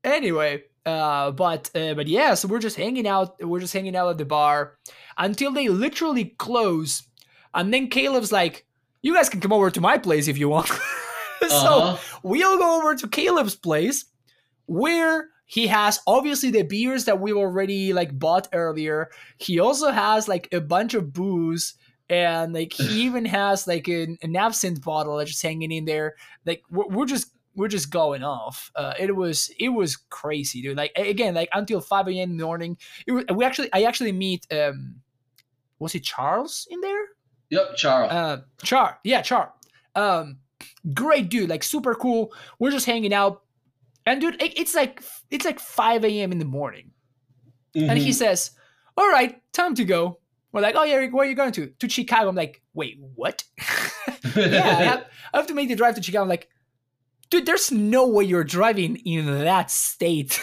anyway, 0.05 0.63
uh, 0.87 1.31
but 1.33 1.71
uh, 1.75 1.95
but 1.95 2.07
yeah, 2.07 2.35
so 2.35 2.47
we're 2.49 2.59
just 2.61 2.77
hanging 2.77 3.07
out. 3.07 3.43
We're 3.43 3.61
just 3.61 3.73
hanging 3.73 3.97
out 3.97 4.11
at 4.11 4.19
the 4.19 4.25
bar 4.25 4.77
until 5.19 5.51
they 5.53 5.69
literally 5.69 6.27
close, 6.39 7.03
and 7.55 7.73
then 7.75 7.89
Caleb's 7.89 8.31
like, 8.33 8.67
"You 9.03 9.15
guys 9.15 9.29
can 9.29 9.41
come 9.41 9.53
over 9.53 9.71
to 9.71 9.81
my 9.81 9.99
place 9.99 10.29
if 10.29 10.39
you 10.39 10.49
want." 10.49 10.69
so 11.49 11.49
Uh-huh. 11.49 11.97
we'll 12.23 12.59
go 12.59 12.79
over 12.79 12.95
to 12.95 13.09
Caleb's 13.09 13.57
place, 13.57 14.05
where 14.67 15.29
he 15.47 15.67
has 15.67 16.01
obviously 16.07 16.51
the 16.51 16.63
beers 16.63 17.05
that 17.07 17.21
we've 17.21 17.37
already 17.37 17.93
like 17.93 18.17
bought 18.19 18.49
earlier. 18.53 19.11
He 19.39 19.59
also 19.59 19.91
has 19.91 20.29
like 20.29 20.49
a 20.53 20.61
bunch 20.61 20.95
of 20.95 21.13
booze. 21.13 21.75
And 22.11 22.53
like 22.53 22.73
he 22.73 23.03
even 23.03 23.25
has 23.25 23.67
like 23.67 23.89
an, 23.89 24.19
an 24.23 24.37
absinthe 24.37 24.83
bottle 24.83 25.17
that's 25.17 25.31
just 25.31 25.43
hanging 25.43 25.73
in 25.73 25.85
there. 25.87 26.17
Like 26.45 26.63
we're, 26.71 26.87
we're 26.89 27.07
just 27.07 27.31
we're 27.57 27.69
just 27.69 27.91
going 27.91 28.23
off. 28.23 28.71
Uh, 28.77 28.93
it 28.99 29.15
was 29.17 29.51
it 29.59 29.71
was 29.71 29.97
crazy, 29.97 30.61
dude. 30.61 30.77
Like 30.77 30.93
again, 30.97 31.35
like 31.35 31.49
until 31.55 31.81
five 31.81 32.07
a.m. 32.09 32.33
in 32.33 32.37
the 32.37 32.45
morning. 32.45 32.77
It 33.07 33.13
was, 33.13 33.25
we 33.35 33.45
actually 33.45 33.71
I 33.73 33.85
actually 33.85 34.13
meet 34.13 34.47
um 34.53 34.97
was 35.79 35.95
it 35.95 36.03
Charles 36.05 36.67
in 36.71 36.81
there? 36.81 37.05
Yep, 37.51 37.77
Charles. 37.77 38.13
Uh, 38.13 38.41
Char, 38.63 38.99
yeah, 39.05 39.23
Char. 39.23 39.53
Um, 39.95 40.39
great 40.93 41.29
dude, 41.29 41.49
like 41.49 41.63
super 41.63 41.95
cool. 41.95 42.33
We're 42.59 42.71
just 42.71 42.87
hanging 42.87 43.13
out, 43.15 43.43
and 44.07 44.21
dude, 44.21 44.43
it, 44.43 44.59
it's 44.59 44.75
like 44.75 45.03
it's 45.31 45.45
like 45.45 45.59
five 45.61 46.05
a.m. 46.05 46.33
in 46.33 46.39
the 46.39 46.45
morning, 46.45 46.91
and 47.75 47.99
he 47.99 48.11
Mhm. 48.11 48.15
says, 48.15 48.51
"All 48.97 49.09
right, 49.09 49.41
time 49.53 49.75
to 49.77 49.85
go." 49.85 50.19
We're 50.55 50.61
like, 50.61 50.77
"Oh 50.77 50.85
yeah, 50.85 51.05
where 51.09 51.27
are 51.27 51.29
you 51.29 51.35
going 51.35 51.51
to?" 51.53 51.67
To 51.67 51.89
Chicago. 51.89 52.29
I'm 52.29 52.37
like, 52.37 52.63
"Wait, 52.75 52.97
what?" 53.17 53.43
yeah, 54.37 54.77
I 54.79 54.85
have, 54.85 55.07
I 55.33 55.37
have 55.39 55.49
to 55.49 55.55
make 55.55 55.69
the 55.69 55.75
drive 55.75 55.97
to 55.97 56.03
Chicago. 56.03 56.23
I'm 56.23 56.29
like, 56.29 56.49
dude, 57.29 57.45
there's 57.45 57.73
no 57.73 58.07
way 58.07 58.23
you're 58.23 58.45
driving 58.45 58.95
in 59.05 59.27
that 59.27 59.69
state. 59.69 60.35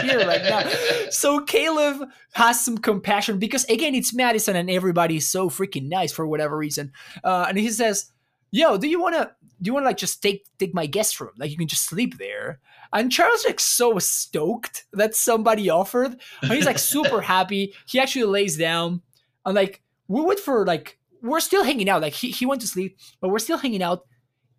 Here 0.00 0.26
right 0.26 0.42
now. 0.42 0.62
So 1.10 1.40
Caleb 1.40 2.08
has 2.32 2.64
some 2.64 2.78
compassion 2.78 3.38
because 3.38 3.64
again, 3.64 3.94
it's 3.94 4.14
Madison 4.14 4.56
and 4.56 4.70
everybody's 4.70 5.28
so 5.28 5.50
freaking 5.50 5.90
nice 5.90 6.10
for 6.10 6.26
whatever 6.26 6.56
reason. 6.56 6.92
Uh, 7.22 7.44
and 7.50 7.58
he 7.58 7.68
says, 7.68 8.10
"Yo, 8.50 8.78
do 8.78 8.88
you 8.88 8.98
wanna 8.98 9.32
do 9.60 9.68
you 9.68 9.74
wanna 9.74 9.84
like 9.84 9.98
just 9.98 10.22
take 10.22 10.46
take 10.58 10.72
my 10.72 10.86
guest 10.86 11.20
room? 11.20 11.32
Like 11.36 11.50
you 11.50 11.58
can 11.58 11.68
just 11.68 11.84
sleep 11.84 12.16
there." 12.16 12.60
And 12.92 13.10
Charles 13.10 13.44
like 13.46 13.58
so 13.60 13.98
stoked 13.98 14.84
that 14.92 15.14
somebody 15.14 15.70
offered, 15.70 16.16
and 16.42 16.52
he's 16.52 16.66
like 16.66 16.78
super 16.78 17.20
happy. 17.34 17.72
He 17.86 17.98
actually 17.98 18.24
lays 18.24 18.56
down, 18.58 19.00
and 19.46 19.54
like 19.54 19.82
we 20.08 20.20
wait 20.20 20.38
for 20.40 20.66
like 20.66 20.98
we're 21.22 21.40
still 21.40 21.64
hanging 21.64 21.88
out. 21.88 22.02
Like 22.02 22.12
he 22.12 22.30
he 22.30 22.44
went 22.46 22.60
to 22.60 22.66
sleep, 22.66 22.98
but 23.20 23.28
we're 23.30 23.38
still 23.38 23.58
hanging 23.58 23.82
out, 23.82 24.04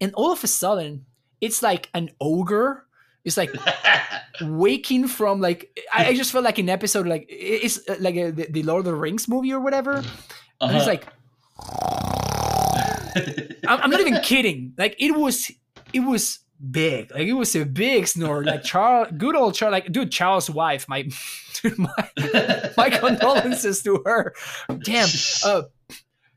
and 0.02 0.14
all 0.16 0.32
of 0.32 0.44
a 0.44 0.48
sudden, 0.48 1.06
it's 1.42 1.62
like 1.62 1.90
an 1.94 2.10
ogre. 2.20 2.86
It's 3.24 3.38
like 3.38 3.52
waking 4.42 5.08
from 5.08 5.40
like 5.40 5.80
I, 5.94 6.08
I 6.08 6.16
just 6.16 6.32
felt 6.32 6.44
like 6.44 6.58
an 6.58 6.70
episode 6.70 7.08
like 7.08 7.26
it's 7.30 7.80
uh, 7.88 7.96
like 8.00 8.16
a, 8.16 8.32
the, 8.32 8.48
the 8.50 8.64
Lord 8.64 8.80
of 8.80 8.86
the 8.86 8.96
Rings 8.96 9.28
movie 9.30 9.54
or 9.54 9.60
whatever. 9.60 10.04
And 10.60 10.72
he's 10.72 10.82
Uh-huh. 10.82 10.86
like, 10.88 11.06
I'm, 13.68 13.80
I'm 13.82 13.90
not 13.92 14.00
even 14.02 14.20
kidding. 14.22 14.74
Like 14.78 14.96
it 15.00 15.12
was, 15.16 15.52
it 15.94 16.00
was 16.02 16.40
big. 16.72 17.12
Like 17.12 17.28
it 17.28 17.34
was 17.34 17.56
a 17.56 17.66
big 17.66 18.08
snore. 18.08 18.44
Like 18.44 18.64
Charles, 18.64 19.10
good 19.18 19.36
old 19.36 19.56
Charles. 19.56 19.74
Like 19.74 19.92
dude, 19.92 20.12
Charles' 20.12 20.50
wife. 20.50 20.88
My, 20.88 21.04
dude, 21.62 21.78
my, 21.78 22.72
my 22.78 22.90
condolences 22.90 23.84
to 23.84 24.02
her. 24.06 24.34
Damn. 24.84 25.10
Uh, 25.44 25.64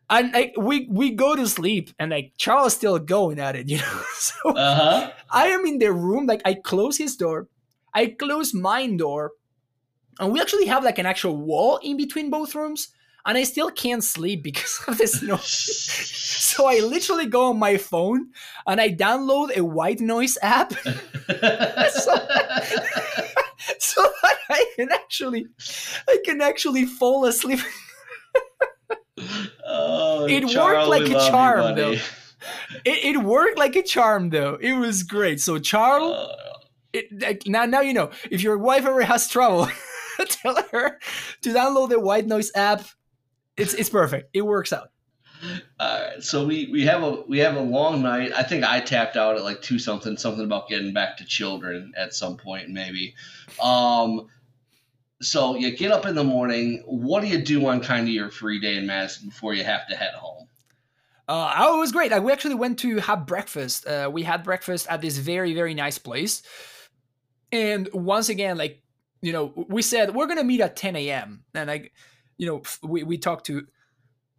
and 0.08 0.32
like 0.32 0.54
we 0.56 0.88
we 0.90 1.10
go 1.12 1.34
to 1.34 1.46
sleep 1.46 1.90
and 1.98 2.10
like 2.10 2.32
Charles 2.38 2.74
still 2.74 2.98
going 2.98 3.38
at 3.38 3.56
it, 3.56 3.68
you 3.68 3.78
know. 3.78 4.02
So 4.16 4.50
uh-huh. 4.50 5.12
I 5.30 5.48
am 5.48 5.66
in 5.66 5.78
the 5.78 5.92
room, 5.92 6.26
like 6.26 6.42
I 6.44 6.54
close 6.54 6.96
his 6.96 7.16
door, 7.16 7.48
I 7.94 8.06
close 8.06 8.54
mine 8.54 8.96
door, 8.96 9.32
and 10.18 10.32
we 10.32 10.40
actually 10.40 10.66
have 10.66 10.84
like 10.84 10.98
an 10.98 11.06
actual 11.06 11.36
wall 11.36 11.78
in 11.82 11.96
between 11.96 12.30
both 12.30 12.54
rooms, 12.54 12.88
and 13.26 13.36
I 13.36 13.42
still 13.44 13.70
can't 13.70 14.02
sleep 14.04 14.42
because 14.42 14.80
of 14.88 14.96
this 14.98 15.20
noise. 15.30 15.42
so 15.46 16.66
I 16.66 16.78
literally 16.80 17.26
go 17.26 17.50
on 17.50 17.58
my 17.58 17.76
phone 17.76 18.28
and 18.66 18.80
I 18.80 18.90
download 18.90 19.54
a 19.56 19.64
white 19.64 20.00
noise 20.00 20.38
app. 20.42 20.72
So- 21.26 22.14
so 23.80 24.02
that 24.22 24.36
I 24.48 24.66
can 24.76 24.88
actually, 24.92 25.46
I 26.08 26.18
can 26.24 26.40
actually 26.40 26.86
fall 26.86 27.24
asleep. 27.24 27.58
Oh, 29.66 30.26
It 30.28 30.44
worked 30.44 30.88
like 30.88 31.08
a 31.08 31.14
love 31.14 31.24
you, 31.24 31.30
charm, 31.30 31.74
though. 31.76 31.92
It, 32.84 33.16
it 33.16 33.22
worked 33.22 33.58
like 33.58 33.74
a 33.76 33.82
charm, 33.82 34.30
though. 34.30 34.56
It 34.60 34.74
was 34.74 35.02
great. 35.02 35.40
So 35.40 35.58
Charles, 35.58 36.14
Uh, 36.16 36.36
it, 36.92 37.06
like, 37.20 37.42
now 37.46 37.64
now 37.64 37.80
you 37.80 37.92
know. 37.92 38.10
If 38.30 38.42
your 38.42 38.58
wife 38.58 38.84
ever 38.86 39.02
has 39.02 39.28
trouble, 39.28 39.68
tell 40.28 40.62
her 40.70 40.98
to 41.42 41.48
download 41.52 41.88
the 41.90 41.98
White 42.00 42.26
Noise 42.26 42.52
app. 42.54 42.82
It's 43.56 43.74
it's 43.74 43.88
perfect. 43.90 44.30
It 44.34 44.42
works 44.42 44.72
out. 44.72 44.90
All 45.78 46.00
right, 46.00 46.22
so 46.22 46.46
we, 46.46 46.68
we 46.72 46.86
have 46.86 47.02
a 47.02 47.22
we 47.28 47.38
have 47.38 47.56
a 47.56 47.60
long 47.60 48.02
night. 48.02 48.32
I 48.34 48.42
think 48.42 48.64
I 48.64 48.80
tapped 48.80 49.16
out 49.16 49.36
at 49.36 49.42
like 49.42 49.60
two 49.60 49.78
something, 49.78 50.16
something 50.16 50.44
about 50.44 50.68
getting 50.68 50.92
back 50.92 51.18
to 51.18 51.24
children 51.26 51.92
at 51.96 52.14
some 52.14 52.36
point, 52.36 52.70
maybe. 52.70 53.14
Um, 53.62 54.28
so 55.20 55.56
you 55.56 55.76
get 55.76 55.92
up 55.92 56.06
in 56.06 56.14
the 56.14 56.24
morning. 56.24 56.82
What 56.86 57.20
do 57.20 57.28
you 57.28 57.42
do 57.42 57.66
on 57.66 57.80
kind 57.80 58.02
of 58.06 58.14
your 58.14 58.30
free 58.30 58.60
day 58.60 58.76
in 58.76 58.86
Madison 58.86 59.28
before 59.28 59.54
you 59.54 59.64
have 59.64 59.86
to 59.88 59.96
head 59.96 60.14
home? 60.14 60.48
Uh, 61.28 61.54
oh, 61.58 61.76
it 61.76 61.80
was 61.80 61.92
great. 61.92 62.12
Like, 62.12 62.22
we 62.22 62.32
actually 62.32 62.54
went 62.54 62.78
to 62.80 62.98
have 62.98 63.26
breakfast. 63.26 63.86
Uh, 63.86 64.08
we 64.12 64.22
had 64.22 64.44
breakfast 64.44 64.86
at 64.88 65.00
this 65.00 65.18
very, 65.18 65.54
very 65.54 65.74
nice 65.74 65.98
place. 65.98 66.42
And 67.50 67.88
once 67.92 68.28
again, 68.28 68.56
like, 68.56 68.82
you 69.22 69.32
know, 69.32 69.52
we 69.68 69.82
said 69.82 70.14
we're 70.14 70.26
going 70.26 70.38
to 70.38 70.44
meet 70.44 70.60
at 70.60 70.76
10 70.76 70.94
a.m. 70.94 71.42
And, 71.54 71.68
like, 71.68 71.92
you 72.38 72.46
know, 72.46 72.62
we, 72.82 73.02
we 73.02 73.18
talked 73.18 73.46
to 73.46 73.66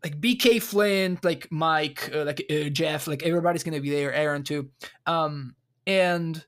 like 0.03 0.19
BK 0.19 0.61
Flint, 0.61 1.23
like 1.23 1.47
Mike, 1.51 2.09
uh, 2.13 2.23
like 2.23 2.45
uh, 2.49 2.69
Jeff, 2.69 3.07
like 3.07 3.23
everybody's 3.23 3.63
to 3.63 3.79
be 3.81 3.89
there, 3.89 4.13
Aaron 4.13 4.43
too. 4.43 4.69
Um, 5.05 5.55
and 5.85 6.43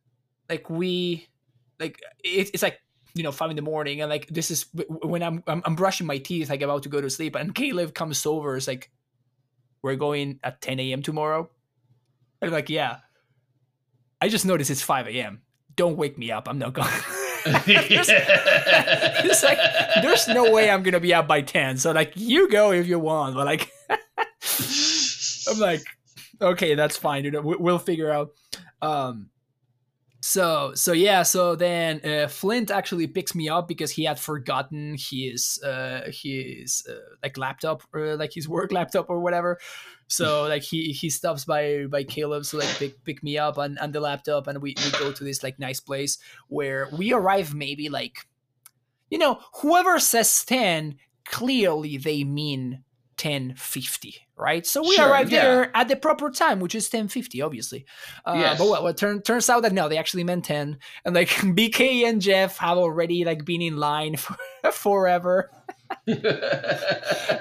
like, 0.49 0.69
we, 0.69 1.27
like, 1.79 2.01
it, 2.23 2.51
it's 2.53 2.63
like, 2.63 2.79
you 3.15 3.23
know, 3.23 3.31
five 3.31 3.49
in 3.49 3.55
the 3.55 3.61
morning. 3.61 4.01
And 4.01 4.09
like, 4.09 4.27
this 4.27 4.51
is 4.51 4.67
when 4.87 5.23
I'm, 5.23 5.43
I'm, 5.47 5.61
I'm 5.65 5.75
brushing 5.75 6.05
my 6.05 6.19
teeth, 6.19 6.49
like 6.49 6.61
about 6.61 6.83
to 6.83 6.89
go 6.89 7.01
to 7.01 7.09
sleep. 7.09 7.35
And 7.35 7.55
Caleb 7.55 7.93
comes 7.93 8.25
over. 8.25 8.55
It's 8.55 8.67
like, 8.67 8.91
we're 9.81 9.95
going 9.95 10.39
at 10.43 10.61
10 10.61 10.79
a.m. 10.79 11.01
tomorrow. 11.01 11.49
I'm 12.41 12.51
like, 12.51 12.69
yeah. 12.69 12.97
I 14.21 14.27
just 14.29 14.45
noticed 14.45 14.69
it's 14.69 14.81
5 14.81 15.07
a.m. 15.07 15.41
Don't 15.75 15.97
wake 15.97 16.17
me 16.17 16.31
up. 16.31 16.47
I'm 16.47 16.59
not 16.59 16.73
going. 16.73 16.89
There's- 17.65 18.09
it's 19.25 19.43
like 19.43 19.57
there's 20.01 20.27
no 20.27 20.51
way 20.51 20.69
I'm 20.69 20.83
gonna 20.83 20.99
be 20.99 21.13
up 21.13 21.27
by 21.27 21.41
10. 21.41 21.77
So 21.77 21.91
like 21.91 22.13
you 22.15 22.49
go 22.49 22.71
if 22.71 22.87
you 22.87 22.99
want, 22.99 23.35
but 23.35 23.45
like 23.45 23.71
I'm 25.49 25.59
like, 25.59 25.81
okay, 26.41 26.75
that's 26.75 26.97
fine. 26.97 27.23
We- 27.43 27.55
we'll 27.57 27.79
figure 27.79 28.11
out. 28.11 28.31
Um, 28.81 29.29
so 30.21 30.73
so 30.73 30.91
yeah, 30.91 31.23
so 31.23 31.55
then 31.55 32.01
uh, 32.03 32.27
Flint 32.27 32.71
actually 32.71 33.07
picks 33.07 33.33
me 33.33 33.47
up 33.47 33.67
because 33.67 33.91
he 33.91 34.03
had 34.03 34.19
forgotten 34.19 34.95
his 34.99 35.61
uh 35.63 36.01
his 36.11 36.85
uh, 36.89 37.15
like 37.23 37.37
laptop 37.37 37.83
or 37.93 38.17
like 38.17 38.33
his 38.33 38.47
work 38.47 38.71
laptop 38.73 39.09
or 39.09 39.21
whatever. 39.21 39.59
So 40.07 40.47
like 40.47 40.63
he 40.63 40.91
he 40.91 41.09
stops 41.09 41.45
by 41.45 41.85
by 41.89 42.03
Caleb 42.03 42.45
so 42.45 42.57
like 42.57 42.67
pick 42.79 43.03
pick 43.05 43.23
me 43.23 43.37
up 43.37 43.57
on, 43.57 43.77
on 43.77 43.91
the 43.91 44.01
laptop 44.01 44.47
and 44.47 44.61
we, 44.61 44.75
we 44.83 44.91
go 44.99 45.11
to 45.11 45.23
this 45.23 45.43
like 45.43 45.59
nice 45.59 45.79
place 45.79 46.17
where 46.47 46.89
we 46.91 47.13
arrive 47.13 47.53
maybe 47.53 47.89
like 47.89 48.27
you 49.09 49.19
know 49.19 49.39
whoever 49.61 49.99
says 49.99 50.43
10 50.45 50.95
clearly 51.25 51.97
they 51.97 52.23
mean 52.23 52.83
1050 53.21 54.15
right? 54.37 54.65
So 54.65 54.81
we 54.81 54.95
Sure, 54.95 55.09
arrived 55.09 55.33
yeah. 55.33 55.43
there 55.43 55.71
at 55.75 55.89
the 55.89 55.95
proper 55.97 56.31
time 56.31 56.59
which 56.61 56.73
is 56.73 56.85
1050 56.85 57.41
obviously. 57.41 57.85
Uh, 58.25 58.35
Yes. 58.37 58.57
but 58.57 58.67
what, 58.69 58.83
what 58.83 58.97
turn, 58.97 59.21
turns 59.21 59.49
out 59.49 59.63
that 59.63 59.73
no 59.73 59.89
they 59.89 59.97
actually 59.97 60.23
meant 60.23 60.45
10 60.45 60.77
and 61.05 61.15
like 61.15 61.27
bk 61.57 62.03
and 62.05 62.21
jeff 62.21 62.57
have 62.57 62.77
already 62.77 63.25
like 63.25 63.43
been 63.45 63.61
in 63.61 63.77
line 63.77 64.15
for 64.17 64.37
forever. 64.71 65.51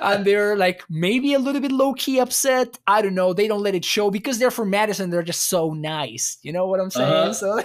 And 0.01 0.25
they're 0.25 0.57
like 0.57 0.83
maybe 0.89 1.35
a 1.35 1.39
little 1.39 1.61
bit 1.61 1.73
low-key 1.73 2.19
upset. 2.21 2.79
I 2.87 3.03
don't 3.03 3.15
know. 3.15 3.33
They 3.35 3.47
don't 3.49 3.63
let 3.63 3.75
it 3.75 3.85
show. 3.85 4.11
Because 4.11 4.39
they're 4.39 4.51
from 4.51 4.71
madison 4.71 5.11
they're 5.11 5.23
just 5.23 5.49
so 5.49 5.75
nice. 5.75 6.39
You 6.43 6.53
know 6.53 6.67
what 6.67 6.81
i'm 6.81 6.91
saying? 6.91 7.13
Uh-huh. 7.13 7.33
so 7.33 7.63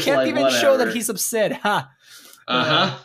can't 0.00 0.16
like, 0.18 0.28
even 0.28 0.50
show 0.50 0.76
that 0.78 0.92
he's 0.92 1.08
upset 1.08 1.52
huh? 1.52 1.84
Uh 2.48 2.64
huh. 2.64 2.98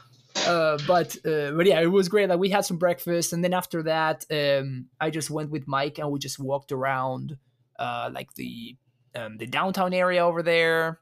Uh, 0.45 0.77
but 0.87 1.15
uh, 1.25 1.51
but 1.51 1.65
yeah, 1.65 1.81
it 1.81 1.87
was 1.91 2.09
great. 2.09 2.29
Like 2.29 2.39
we 2.39 2.49
had 2.49 2.65
some 2.65 2.77
breakfast, 2.77 3.33
and 3.33 3.43
then 3.43 3.53
after 3.53 3.83
that, 3.83 4.25
um, 4.31 4.87
I 4.99 5.09
just 5.09 5.29
went 5.29 5.49
with 5.49 5.67
Mike 5.67 5.97
and 5.99 6.11
we 6.11 6.19
just 6.19 6.39
walked 6.39 6.71
around, 6.71 7.37
uh, 7.79 8.09
like 8.13 8.33
the 8.33 8.77
um, 9.15 9.37
the 9.37 9.47
downtown 9.47 9.93
area 9.93 10.25
over 10.25 10.43
there. 10.43 10.99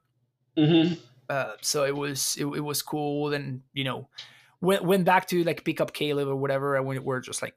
hmm 0.58 0.94
Uh, 1.30 1.54
so 1.62 1.86
it 1.86 1.96
was 1.96 2.36
it, 2.40 2.46
it 2.46 2.62
was 2.62 2.82
cool. 2.82 3.30
Then 3.30 3.64
you 3.74 3.84
know, 3.84 4.10
went 4.62 4.84
went 4.86 5.06
back 5.06 5.28
to 5.30 5.44
like 5.44 5.66
pick 5.66 5.82
up 5.82 5.94
Caleb 5.94 6.28
or 6.28 6.36
whatever, 6.36 6.76
and 6.76 6.86
we 6.88 7.00
were 7.00 7.20
just 7.22 7.42
like. 7.42 7.56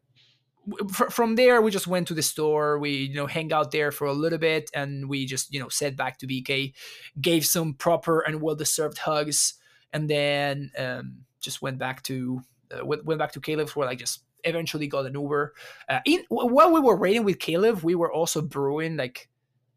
fr- 0.92 1.10
From 1.10 1.36
there, 1.36 1.62
we 1.62 1.70
just 1.70 1.86
went 1.86 2.08
to 2.08 2.14
the 2.14 2.22
store. 2.22 2.78
We, 2.78 2.90
you 2.90 3.14
know, 3.14 3.26
hang 3.26 3.52
out 3.52 3.70
there 3.70 3.90
for 3.92 4.06
a 4.06 4.12
little 4.12 4.38
bit, 4.38 4.70
and 4.74 5.08
we 5.08 5.26
just, 5.26 5.52
you 5.52 5.60
know, 5.60 5.68
set 5.68 5.96
back 5.96 6.18
to 6.18 6.26
BK, 6.26 6.74
gave 7.20 7.46
some 7.46 7.74
proper 7.74 8.20
and 8.20 8.40
well-deserved 8.42 8.98
hugs, 8.98 9.54
and 9.92 10.08
then 10.10 10.70
um, 10.78 11.24
just 11.40 11.62
went 11.62 11.78
back 11.78 12.02
to 12.04 12.42
uh, 12.70 12.84
went, 12.84 13.04
went 13.04 13.18
back 13.18 13.32
to 13.32 13.40
Caleb's 13.40 13.74
where 13.76 13.88
I 13.88 13.94
just 13.94 14.22
eventually 14.44 14.86
got 14.86 15.06
an 15.06 15.14
Uber. 15.14 15.54
Uh, 15.88 16.00
in 16.04 16.24
while 16.28 16.72
we 16.72 16.80
were 16.80 16.96
waiting 16.96 17.24
with 17.24 17.38
Caleb, 17.38 17.82
we 17.82 17.94
were 17.94 18.12
also 18.12 18.40
brewing 18.42 18.96
like 18.96 19.28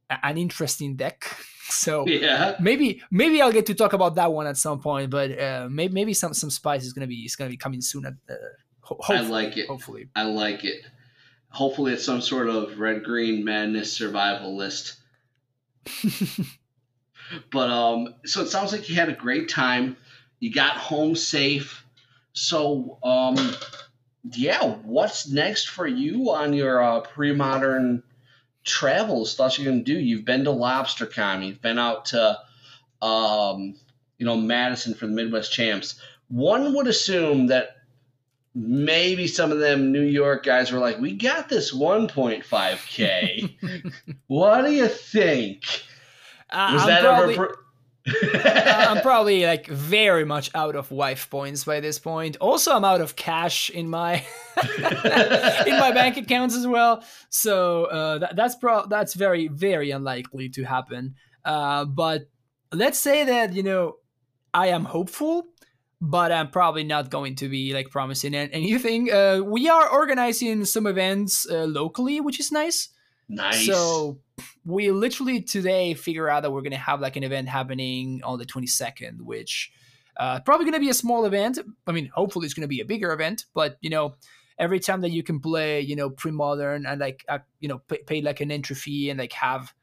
an 0.10 0.38
interesting 0.38 0.96
deck. 0.96 1.26
So 1.72 2.06
Yeah. 2.06 2.58
maybe 2.60 3.02
maybe 3.12 3.42
I'll 3.42 3.54
get 3.54 3.68
to 3.68 3.74
talk 3.74 3.94
about 3.94 4.16
that 4.16 4.34
one 4.34 4.46
at 4.46 4.58
some 4.58 4.82
point. 4.82 5.10
But 5.10 5.40
uh, 5.40 5.70
maybe 5.72 5.94
maybe 5.94 6.14
some 6.14 6.34
some 6.34 6.50
spice 6.50 6.84
is 6.84 6.92
gonna 6.92 7.08
be 7.08 7.24
is 7.24 7.38
gonna 7.38 7.50
be 7.50 7.56
coming 7.56 7.80
soon. 7.80 8.06
At, 8.06 8.14
uh, 8.30 8.34
ho- 8.82 9.00
I 9.08 9.22
like 9.22 9.56
it. 9.56 9.68
hopefully. 9.68 10.10
I 10.14 10.24
like 10.24 10.66
it. 10.66 10.82
Hopefully, 11.48 11.94
it's 11.94 12.04
some 12.04 12.20
sort 12.20 12.50
of 12.50 12.78
red 12.78 13.06
green 13.06 13.46
madness 13.46 13.94
survival 13.94 14.58
list. 14.58 14.98
But 17.52 17.70
um, 17.70 18.16
so 18.26 18.42
it 18.42 18.50
sounds 18.50 18.74
like 18.74 18.90
you 18.90 18.96
had 18.96 19.08
a 19.10 19.14
great 19.14 19.48
time. 19.48 19.96
You 20.42 20.52
got 20.52 20.76
home 20.76 21.16
safe. 21.16 21.86
So 22.34 22.98
um, 23.04 23.38
yeah, 24.24 24.76
what's 24.84 25.30
next 25.30 25.70
for 25.70 25.88
you 25.88 26.32
on 26.32 26.54
your 26.54 26.84
uh, 26.84 27.00
pre-modern 27.02 28.04
travels? 28.64 29.36
Thoughts 29.36 29.58
you're 29.58 29.72
gonna 29.72 29.84
do? 29.84 29.98
You've 29.98 30.26
been 30.26 30.44
to 30.46 30.50
LobsterCon. 30.50 31.48
You've 31.48 31.62
been 31.62 31.80
out 31.80 32.08
to 32.08 32.40
um, 33.02 33.76
you 34.18 34.26
know 34.26 34.36
Madison 34.36 34.96
for 34.96 35.06
the 35.06 35.14
Midwest 35.14 35.54
Champs. 35.54 36.02
One 36.28 36.74
would 36.76 36.88
assume 36.88 37.48
that 37.48 37.78
maybe 38.56 39.28
some 39.28 39.52
of 39.52 39.60
them 39.60 39.92
New 39.92 40.02
York 40.02 40.44
guys 40.44 40.72
were 40.72 40.80
like, 40.80 41.00
"We 41.00 41.14
got 41.14 41.50
this 41.50 41.72
1.5k. 41.72 43.94
what 44.28 44.66
do 44.66 44.72
you 44.72 44.88
think?" 44.88 45.84
Uh, 46.50 46.72
Was 46.74 46.82
I'm 46.82 46.88
that 46.88 47.02
probably, 47.02 47.36
ever? 47.36 47.61
I'm 48.08 49.02
probably 49.02 49.46
like 49.46 49.68
very 49.68 50.26
much 50.26 50.50
out 50.56 50.76
of 50.76 50.92
wife 50.92 51.30
points 51.30 51.64
by 51.64 51.80
this 51.80 52.00
point. 52.00 52.38
Also, 52.38 52.76
I'm 52.76 52.84
out 52.84 53.02
of 53.02 53.16
cash 53.16 53.70
in 53.70 53.90
my 53.90 54.16
in 54.64 55.80
my 55.80 55.92
bank 55.94 56.18
accounts 56.18 56.56
as 56.56 56.66
well. 56.66 57.04
So 57.30 57.86
uh, 57.86 58.18
that, 58.20 58.36
that's 58.36 58.56
pro- 58.56 58.88
that's 58.88 59.14
very 59.14 59.48
very 59.50 59.92
unlikely 59.92 60.50
to 60.50 60.64
happen. 60.64 61.16
Uh, 61.46 61.86
but 61.86 62.24
let's 62.72 62.98
say 62.98 63.24
that 63.26 63.54
you 63.54 63.64
know 63.64 63.98
I 64.54 64.68
am 64.68 64.86
hopeful, 64.86 65.46
but 66.02 66.32
I'm 66.32 66.50
probably 66.50 66.84
not 66.84 67.12
going 67.12 67.36
to 67.36 67.50
be 67.50 67.74
like 67.74 67.90
promising 67.90 68.34
anything. 68.34 69.12
Uh, 69.12 69.42
we 69.46 69.70
are 69.70 69.88
organizing 69.90 70.66
some 70.66 70.88
events 70.88 71.48
uh, 71.50 71.66
locally, 71.66 72.20
which 72.20 72.40
is 72.40 72.52
nice. 72.52 72.90
nice. 73.30 73.66
So 73.66 74.20
we 74.66 74.92
literally 74.92 75.42
today 75.42 75.94
figure 75.94 76.30
out 76.30 76.44
that 76.44 76.52
we're 76.52 76.62
gonna 76.62 76.78
have 76.78 77.02
like 77.02 77.16
an 77.16 77.24
event 77.24 77.50
happening 77.50 78.22
on 78.24 78.38
the 78.40 78.46
22nd, 78.46 79.22
which 79.22 79.72
uh, 80.18 80.40
probably 80.42 80.66
gonna 80.66 80.80
be 80.80 80.90
a 80.90 80.94
small 80.94 81.26
event. 81.26 81.58
I 81.88 81.92
mean, 81.92 82.12
hopefully 82.14 82.46
it's 82.46 82.54
gonna 82.54 82.68
be 82.68 82.82
a 82.82 82.86
bigger 82.86 83.12
event, 83.12 83.46
but 83.54 83.78
you 83.82 83.90
know, 83.90 84.16
every 84.60 84.80
time 84.80 85.02
that 85.02 85.10
you 85.12 85.24
can 85.24 85.40
play, 85.40 85.82
you 85.82 85.96
know, 85.96 86.10
pre-modern 86.10 86.86
and 86.86 87.00
like 87.02 87.26
uh, 87.28 87.40
you 87.60 87.68
know 87.68 87.80
pay, 87.80 88.04
pay 88.06 88.22
like 88.22 88.42
an 88.42 88.52
entry 88.52 88.76
fee 88.76 89.10
and 89.10 89.20
like 89.20 89.34
have 89.34 89.74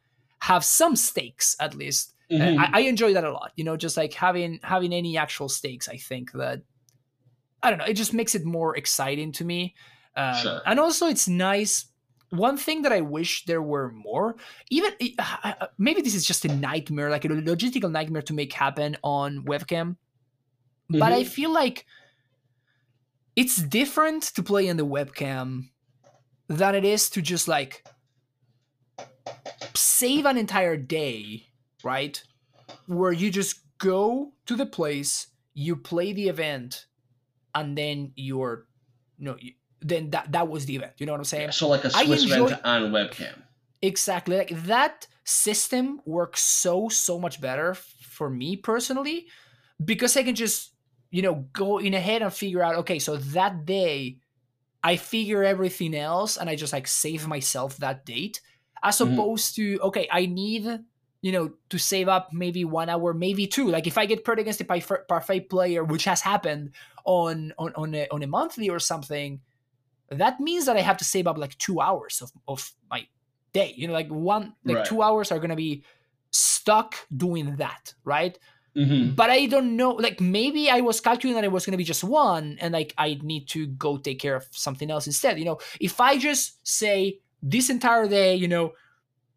have 0.40 0.64
some 0.64 0.94
stakes 0.94 1.56
at 1.58 1.74
least. 1.74 2.14
Uh, 2.30 2.34
Mhm. 2.34 2.58
I, 2.58 2.70
I 2.74 2.80
enjoy 2.80 3.14
that 3.14 3.24
a 3.24 3.32
lot. 3.32 3.52
You 3.56 3.64
know, 3.64 3.76
just 3.76 3.96
like 3.96 4.12
having 4.12 4.60
having 4.62 4.92
any 4.92 5.16
actual 5.16 5.48
stakes. 5.48 5.88
I 5.88 5.96
think 5.96 6.30
that 6.32 6.62
I 7.62 7.70
don't 7.70 7.78
know. 7.78 7.86
It 7.86 7.94
just 7.94 8.14
makes 8.14 8.34
it 8.34 8.44
more 8.44 8.76
exciting 8.76 9.32
to 9.32 9.44
me. 9.44 9.74
Um, 10.14 10.34
Sure. 10.34 10.60
And 10.66 10.78
also, 10.78 11.06
it's 11.08 11.26
nice. 11.28 11.86
One 12.30 12.58
thing 12.58 12.82
that 12.82 12.92
I 12.92 13.00
wish 13.00 13.44
there 13.46 13.62
were 13.62 13.90
more, 13.90 14.36
even 14.70 14.92
uh, 15.18 15.68
maybe 15.78 16.02
this 16.02 16.14
is 16.14 16.26
just 16.26 16.44
a 16.44 16.48
nightmare, 16.48 17.08
like 17.10 17.24
a 17.24 17.28
logistical 17.28 17.90
nightmare 17.90 18.22
to 18.22 18.34
make 18.34 18.52
happen 18.52 18.96
on 19.02 19.44
webcam. 19.46 19.96
But 20.90 21.12
I 21.12 21.24
Mhm. 21.24 21.24
feel 21.24 21.50
like 21.52 21.86
it's 23.36 23.56
different 23.62 24.22
to 24.34 24.42
play 24.42 24.68
on 24.68 24.76
the 24.76 24.86
webcam 24.86 25.70
than 26.48 26.74
it 26.74 26.84
is 26.84 27.10
to 27.10 27.22
just 27.22 27.48
like 27.48 27.84
save 29.74 30.26
an 30.26 30.36
entire 30.38 30.76
day, 30.76 31.46
right? 31.82 32.22
Where 32.86 33.12
you 33.12 33.30
just 33.30 33.60
go 33.78 34.34
to 34.46 34.56
the 34.56 34.66
place, 34.66 35.28
you 35.54 35.76
play 35.76 36.12
the 36.12 36.28
event, 36.28 36.86
and 37.54 37.78
then 37.78 38.12
you're, 38.16 38.68
you 39.18 39.26
know, 39.26 39.36
you, 39.40 39.54
then 39.80 40.10
that 40.10 40.32
that 40.32 40.48
was 40.48 40.66
the 40.66 40.76
event. 40.76 40.92
You 40.98 41.06
know 41.06 41.12
what 41.12 41.18
I'm 41.20 41.24
saying? 41.24 41.52
So 41.52 41.68
like 41.68 41.84
a 41.84 41.90
Swiss 41.90 42.22
enjoy- 42.24 42.46
event 42.46 42.60
on 42.64 42.90
webcam. 42.92 43.42
Exactly. 43.82 44.36
Like 44.36 44.50
that 44.64 45.06
system 45.24 46.00
works 46.04 46.42
so 46.42 46.88
so 46.88 47.18
much 47.18 47.40
better 47.40 47.74
for 47.74 48.28
me 48.30 48.56
personally 48.56 49.26
because 49.84 50.16
I 50.16 50.22
can 50.24 50.34
just 50.34 50.72
you 51.10 51.22
know 51.22 51.46
go 51.52 51.78
in 51.78 51.94
ahead 51.94 52.22
and 52.22 52.32
figure 52.32 52.62
out 52.62 52.74
okay, 52.76 52.98
so 52.98 53.16
that 53.16 53.64
day 53.64 54.18
I 54.82 54.96
figure 54.96 55.44
everything 55.44 55.94
else 55.94 56.36
and 56.36 56.48
I 56.50 56.56
just 56.56 56.72
like 56.72 56.86
save 56.88 57.26
myself 57.28 57.76
that 57.78 58.04
date 58.06 58.40
as 58.82 58.98
Mhm. 58.98 59.12
opposed 59.14 59.54
to 59.56 59.78
okay, 59.80 60.08
I 60.10 60.26
need 60.26 60.80
you 61.20 61.32
know 61.32 61.52
to 61.70 61.78
save 61.78 62.08
up 62.08 62.32
maybe 62.32 62.64
one 62.64 62.88
hour, 62.88 63.12
maybe 63.14 63.46
two. 63.46 63.68
Like 63.68 63.86
if 63.86 63.98
I 63.98 64.06
get 64.06 64.24
paired 64.24 64.38
against 64.40 64.60
a 64.60 64.64
parfait 64.64 65.06
parfait 65.08 65.48
player, 65.50 65.84
which 65.84 66.04
has 66.04 66.20
happened 66.20 66.72
on 67.04 67.52
on 67.58 67.72
on 67.74 67.94
a, 67.94 68.08
on 68.10 68.22
a 68.22 68.26
monthly 68.26 68.68
or 68.70 68.78
something, 68.78 69.40
that 70.10 70.40
means 70.40 70.66
that 70.66 70.76
I 70.76 70.80
have 70.80 70.96
to 70.98 71.04
save 71.04 71.26
up 71.26 71.38
like 71.38 71.56
two 71.58 71.80
hours 71.80 72.22
of, 72.22 72.32
of 72.46 72.72
my 72.90 73.06
day. 73.52 73.74
You 73.76 73.86
know, 73.88 73.92
like 73.94 74.08
one 74.08 74.54
like 74.64 74.76
Right. 74.78 74.84
two 74.84 75.02
hours 75.02 75.30
are 75.32 75.38
gonna 75.38 75.56
be 75.56 75.84
stuck 76.30 76.96
doing 77.14 77.56
that, 77.56 77.94
right? 78.04 78.38
hmm 78.74 79.10
But 79.14 79.30
I 79.30 79.46
don't 79.46 79.76
know. 79.76 79.92
Like 79.92 80.20
maybe 80.20 80.70
I 80.70 80.80
was 80.80 81.00
calculating 81.00 81.34
that 81.36 81.44
it 81.44 81.52
was 81.52 81.66
gonna 81.66 81.76
be 81.76 81.84
just 81.84 82.04
one, 82.04 82.58
and 82.60 82.72
like 82.72 82.94
I 82.98 83.18
need 83.22 83.48
to 83.50 83.66
go 83.66 83.96
take 83.98 84.20
care 84.20 84.36
of 84.36 84.46
something 84.50 84.90
else 84.90 85.06
instead. 85.06 85.38
You 85.38 85.44
know, 85.46 85.58
if 85.80 86.00
I 86.00 86.18
just 86.18 86.66
say 86.66 87.20
this 87.42 87.70
entire 87.70 88.06
day, 88.08 88.34
you 88.34 88.48
know, 88.48 88.72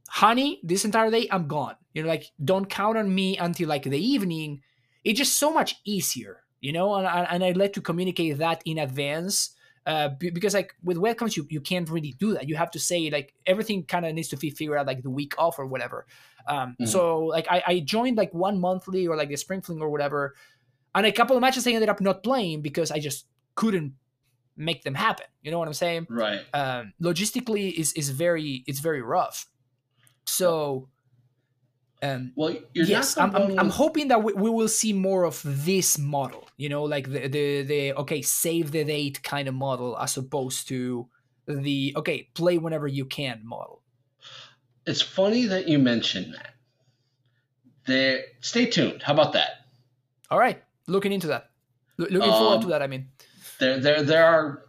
honey, 0.10 0.60
this 0.64 0.86
entire 0.86 1.10
day 1.12 1.28
I'm 1.32 1.48
gone. 1.48 1.76
You 1.94 2.04
know, 2.04 2.10
like 2.10 2.32
don't 2.44 2.70
count 2.70 2.98
on 2.98 3.14
me 3.14 3.38
until 3.38 3.68
like 3.70 3.84
the 3.84 4.00
evening. 4.00 4.62
It's 5.04 5.18
just 5.18 5.38
so 5.40 5.52
much 5.52 5.76
easier, 5.86 6.44
you 6.60 6.72
know, 6.72 6.96
and, 6.96 7.08
and 7.08 7.28
and 7.30 7.44
I 7.44 7.52
like 7.52 7.74
to 7.74 7.82
communicate 7.82 8.38
that 8.38 8.62
in 8.66 8.78
advance. 8.78 9.56
Uh, 9.86 10.10
because 10.10 10.54
like 10.54 10.76
with 10.84 10.98
webcams, 10.98 11.36
you, 11.36 11.48
you 11.50 11.60
can't 11.60 11.90
really 11.90 12.14
do 12.20 12.34
that. 12.34 12.48
You 12.48 12.56
have 12.56 12.70
to 12.72 12.80
say 12.80 13.10
like 13.10 13.34
everything 13.48 13.84
kind 13.84 14.06
of 14.06 14.14
needs 14.14 14.28
to 14.30 14.38
be 14.38 14.52
figured 14.52 14.78
out 14.78 14.86
like 14.86 15.02
the 15.02 15.10
week 15.10 15.34
off 15.40 15.58
or 15.58 15.66
whatever. 15.66 16.06
Um, 16.48 16.76
Mhm. 16.80 16.88
So 16.88 17.26
like 17.26 17.48
I, 17.50 17.64
I 17.66 17.80
joined 17.80 18.16
like 18.18 18.32
one 18.34 18.60
monthly 18.60 19.08
or 19.08 19.16
like 19.16 19.30
the 19.30 19.38
spring 19.38 19.62
fling 19.62 19.82
or 19.82 19.90
whatever, 19.90 20.36
and 20.94 21.06
a 21.06 21.12
couple 21.12 21.36
of 21.36 21.42
matches 21.42 21.66
I 21.66 21.72
ended 21.72 21.90
up 21.90 22.00
not 22.02 22.22
playing 22.22 22.62
because 22.62 22.92
I 22.92 23.00
just 23.00 23.26
couldn't 23.56 23.94
make 24.56 24.84
them 24.84 24.94
happen. 24.94 25.26
You 25.42 25.50
know 25.50 25.58
what 25.58 25.68
I'm 25.68 25.74
saying? 25.74 26.06
Right. 26.10 26.42
um, 26.54 26.94
logistically 27.02 27.74
is 27.74 27.92
is 27.94 28.10
very 28.10 28.64
it's 28.68 28.80
very 28.82 29.02
rough. 29.02 29.48
So, 30.26 30.90
um, 32.02 32.32
Well, 32.36 32.56
you're 32.74 32.86
yes, 32.86 33.18
not 33.18 33.36
I'm, 33.36 33.52
I'm, 33.52 33.60
I'm 33.60 33.70
hoping 33.70 34.08
that 34.10 34.24
we, 34.24 34.34
we 34.34 34.50
will 34.50 34.68
see 34.68 34.94
more 34.94 35.24
of 35.26 35.42
this 35.46 35.98
model. 35.98 36.48
You 36.58 36.70
know, 36.70 36.84
like 36.84 37.10
the 37.12 37.28
the 37.28 37.64
the 37.64 37.94
okay, 37.94 38.22
save 38.22 38.72
the 38.72 38.84
date 38.84 39.22
kind 39.24 39.48
of 39.48 39.54
model 39.54 39.98
as 39.98 40.18
opposed 40.18 40.68
to 40.70 41.08
the 41.48 41.94
okay, 41.98 42.30
play 42.34 42.58
whenever 42.58 42.88
you 42.88 43.06
can 43.06 43.42
model. 43.44 43.82
It's 44.86 45.02
funny 45.02 45.46
that 45.46 45.68
you 45.68 45.78
mentioned 45.80 46.34
that. 46.34 46.56
There. 47.86 48.22
Stay 48.42 48.66
tuned. 48.68 49.02
How 49.04 49.14
about 49.14 49.34
that? 49.34 49.66
All 50.30 50.40
right, 50.40 50.62
looking 50.88 51.12
into 51.12 51.28
that. 51.28 51.50
Lo- 51.98 52.08
looking 52.10 52.32
forward 52.32 52.56
Um, 52.56 52.62
to 52.62 52.68
that. 52.70 52.82
I 52.82 52.88
mean, 52.88 53.10
There, 53.60 53.80
there, 53.80 54.04
there 54.04 54.26
are 54.26 54.66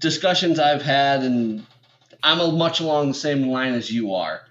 discussions 0.00 0.58
I've 0.58 0.82
had, 0.82 1.22
and 1.22 1.66
I'm 2.22 2.40
a 2.40 2.52
much 2.52 2.80
along 2.80 3.08
the 3.08 3.14
same 3.14 3.48
line 3.48 3.74
as 3.74 3.90
you 3.90 4.14
are. 4.14 4.42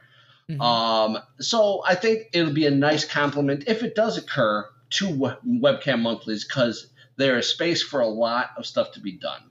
Mhm. 0.58 0.62
Um, 0.62 1.18
so 1.40 1.84
I 1.86 1.96
think 1.96 2.28
it'll 2.34 2.54
be 2.54 2.66
a 2.66 2.72
nice 2.72 3.06
compliment 3.06 3.64
if 3.68 3.84
it 3.84 3.96
does 3.96 4.18
occur 4.18 4.70
to 4.92 5.06
webcam 5.46 6.02
monthlies 6.02 6.44
because 6.46 6.88
there 7.18 7.38
is 7.38 7.48
space 7.48 7.82
for 7.82 8.00
a 8.02 8.08
lot 8.08 8.52
of 8.58 8.66
stuff 8.66 8.92
to 8.94 9.00
be 9.00 9.12
done. 9.14 9.42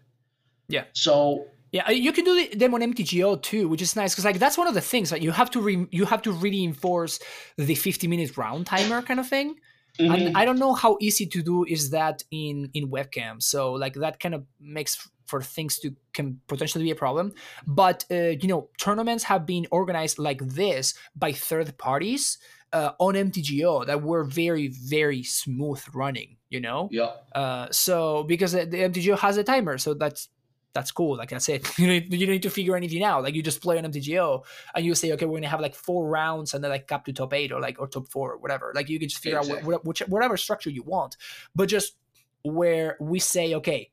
Yeah. 0.69 0.85
So 0.93 1.47
Yeah, 1.73 1.87
uh, 1.89 1.93
you 1.93 2.13
can 2.13 2.25
do 2.25 2.35
the- 2.35 2.55
them 2.57 2.75
on 2.75 2.83
MTGO 2.83 3.37
too, 3.37 3.67
which 3.69 3.81
is 3.83 3.97
nice 3.97 4.13
because 4.13 4.25
like 4.27 4.39
that's 4.39 4.59
one 4.59 4.69
of 4.69 4.75
the 4.75 4.81
things 4.83 5.09
that 5.11 5.23
you 5.23 5.31
have 5.33 5.51
to 5.53 5.61
re- 5.61 5.87
you 5.91 6.05
have 6.05 6.23
to 6.23 6.33
really 6.33 6.65
enforce 6.65 7.19
the 7.57 7.75
50 7.75 8.07
minute 8.09 8.37
round 8.37 8.67
timer 8.67 9.01
kind 9.03 9.19
of 9.19 9.27
thing. 9.29 9.57
mhm, 9.99 10.15
And 10.29 10.37
I 10.37 10.45
don't 10.45 10.59
know 10.59 10.75
how 10.75 10.97
easy 11.01 11.27
to 11.27 11.43
do 11.43 11.65
is 11.65 11.91
that 11.91 12.23
in 12.31 12.71
in 12.75 12.91
webcam. 12.91 13.43
So 13.43 13.73
like 13.73 13.95
that 13.95 14.21
kind 14.21 14.35
of 14.35 14.45
makes 14.61 14.93
for 15.27 15.43
things 15.43 15.79
to 15.81 15.95
can 16.13 16.41
potentially 16.47 16.85
be 16.85 16.91
a 16.91 16.97
problem. 16.97 17.33
But 17.67 18.05
uh, 18.11 18.35
you 18.41 18.49
know, 18.49 18.69
tournaments 18.79 19.25
have 19.25 19.47
been 19.47 19.67
organized 19.71 20.19
like 20.19 20.41
this 20.47 20.95
by 21.17 21.33
third 21.33 21.77
parties 21.79 22.39
uh, 22.73 22.93
on 22.99 23.15
MTGO 23.15 23.87
that 23.87 24.03
were 24.03 24.25
very 24.25 24.69
very 24.69 25.23
smooth 25.23 25.83
running. 25.95 26.37
You 26.49 26.61
know, 26.61 26.89
yeah, 26.91 27.13
uh, 27.35 27.69
so 27.71 28.25
because 28.25 28.53
the 28.53 28.67
the 28.67 28.79
MTGO 28.79 29.19
has 29.19 29.37
a 29.39 29.45
timer, 29.45 29.79
so 29.79 29.95
that's 29.95 30.29
that's 30.73 30.91
cool. 30.91 31.17
Like 31.17 31.31
that's 31.31 31.49
it. 31.49 31.67
you 31.79 31.87
don't, 31.87 32.13
you 32.13 32.27
don't 32.27 32.33
need 32.33 32.43
to 32.43 32.51
figure 32.51 32.77
anything 32.77 33.03
out. 33.03 33.23
Like 33.23 33.35
you 33.35 33.43
just 33.43 33.61
play 33.61 33.79
on 33.79 33.85
MTGO 33.85 34.45
and 34.75 34.85
you 34.85 34.95
say, 34.95 35.13
okay, 35.13 35.27
we're 35.27 35.39
gonna 35.39 35.49
have 35.49 35.61
like 35.61 35.75
four 35.75 36.09
rounds 36.09 36.55
and 36.55 36.63
then 36.63 36.71
like 36.71 36.91
up 36.93 37.05
to 37.07 37.13
top 37.13 37.35
eight 37.35 37.53
or 37.53 37.61
like 37.61 37.81
or 37.81 37.87
top 37.87 38.09
four 38.09 38.33
or 38.33 38.39
whatever. 38.39 38.73
Like 38.75 38.89
you 38.89 38.99
can 38.99 39.09
just 39.09 39.23
figure 39.23 39.39
out 39.39 39.45
Exactly. 39.45 39.73
what, 39.73 39.85
which, 39.85 40.01
whatever 40.09 40.37
structure 40.37 40.71
you 40.71 40.83
want. 40.83 41.17
But 41.55 41.69
just 41.69 41.97
where 42.43 42.97
we 43.01 43.19
say, 43.19 43.55
okay, 43.55 43.91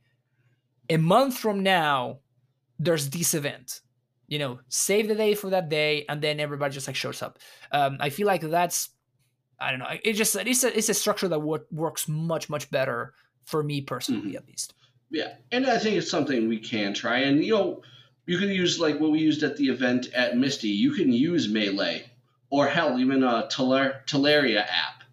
a 0.90 0.98
month 0.98 1.38
from 1.38 1.62
now, 1.64 2.20
there's 2.80 3.10
this 3.10 3.34
event. 3.34 3.82
You 4.28 4.38
know, 4.40 4.60
save 4.70 5.08
the 5.08 5.16
day 5.16 5.34
for 5.34 5.50
that 5.50 5.70
day, 5.70 6.06
and 6.08 6.22
then 6.22 6.40
everybody 6.40 6.74
just 6.74 6.88
like 6.88 6.96
shows 6.96 7.22
up. 7.24 7.40
Um, 7.72 7.98
I 8.00 8.10
feel 8.10 8.28
like 8.28 8.42
that's 8.42 8.90
I 9.60 9.72
don't 9.72 9.80
know. 9.80 9.88
It 10.04 10.14
just 10.14 10.36
it's 10.36 10.64
a 10.64 10.78
it's 10.78 10.90
a 10.90 10.94
structure 10.94 11.28
that 11.28 11.40
wo- 11.40 11.66
works 11.72 12.08
much 12.08 12.48
much 12.50 12.70
better 12.72 13.14
for 13.46 13.64
me 13.64 13.82
personally, 13.82 14.34
Mhm. 14.34 14.36
at 14.36 14.48
least. 14.48 14.74
yeah, 15.10 15.34
and 15.52 15.66
I 15.66 15.80
think 15.80 15.96
it's 15.98 16.12
something 16.12 16.48
we 16.48 16.60
can 16.60 16.94
try. 16.94 17.20
And 17.20 17.44
you 17.44 17.56
know, 17.56 17.82
you 18.28 18.38
can 18.38 18.50
use 18.50 18.80
like 18.80 19.00
what 19.00 19.10
we 19.12 19.20
used 19.20 19.42
at 19.42 19.58
the 19.58 19.66
event 19.70 20.08
at 20.14 20.38
Misty. 20.38 20.70
You 20.70 20.92
can 20.92 21.12
use 21.12 21.50
Melee, 21.50 22.06
or 22.52 22.68
hell, 22.68 23.00
even 23.00 23.24
a 23.24 23.48
Teler- 23.52 24.06
Teleria 24.06 24.62
app. 24.62 25.04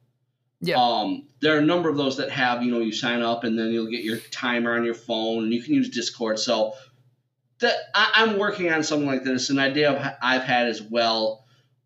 Yeah. 0.60 0.76
Um, 0.76 1.25
there 1.40 1.54
are 1.56 1.58
a 1.58 1.64
number 1.64 1.88
of 1.88 1.96
those 1.96 2.16
that 2.16 2.30
have, 2.30 2.62
you 2.62 2.70
know, 2.70 2.80
you 2.80 2.92
sign 2.92 3.22
up 3.22 3.44
and 3.44 3.58
then 3.58 3.70
you'll 3.70 3.90
get 3.90 4.02
your 4.02 4.18
timer 4.30 4.74
on 4.74 4.84
your 4.84 4.94
phone 4.94 5.44
and 5.44 5.52
you 5.52 5.62
can 5.62 5.74
use 5.74 5.90
Discord. 5.90 6.38
So 6.38 6.74
that 7.60 7.74
I, 7.94 8.12
I'm 8.16 8.38
working 8.38 8.72
on 8.72 8.82
something 8.82 9.06
like 9.06 9.24
this, 9.24 9.50
an 9.50 9.58
idea 9.58 9.90
I've, 9.92 10.40
I've 10.40 10.42
had 10.42 10.68
as 10.68 10.82
well. 10.82 11.44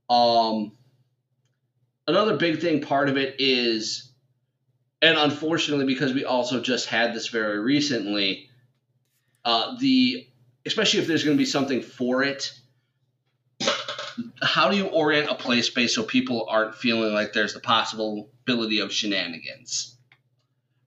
Um, 0.09 0.73
another 2.07 2.37
big 2.37 2.61
thing, 2.61 2.81
part 2.81 3.09
of 3.09 3.17
it 3.17 3.37
is, 3.39 4.13
and 5.03 5.17
unfortunately, 5.17 5.87
because 5.87 6.13
we 6.13 6.25
also 6.25 6.61
just 6.61 6.87
had 6.87 7.15
this 7.15 7.29
very 7.29 7.59
recently, 7.59 8.51
uh, 9.45 9.77
the 9.79 10.27
especially 10.67 11.01
if 11.01 11.07
there's 11.07 11.25
going 11.25 11.37
to 11.37 11.41
be 11.41 11.47
something 11.47 11.81
for 11.81 12.23
it, 12.23 12.53
how 14.43 14.71
do 14.71 14.77
you 14.77 14.87
orient 14.87 15.31
a 15.31 15.35
play 15.35 15.63
space 15.63 15.95
so 15.95 16.03
people 16.03 16.47
aren't 16.49 16.75
feeling 16.75 17.13
like 17.13 17.33
there's 17.33 17.55
the 17.55 17.61
possibility 17.61 18.81
of 18.81 18.93
shenanigans? 18.93 19.97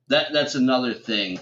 That 0.10 0.34
that's 0.34 0.56
another 0.56 0.94
thing. 0.94 1.40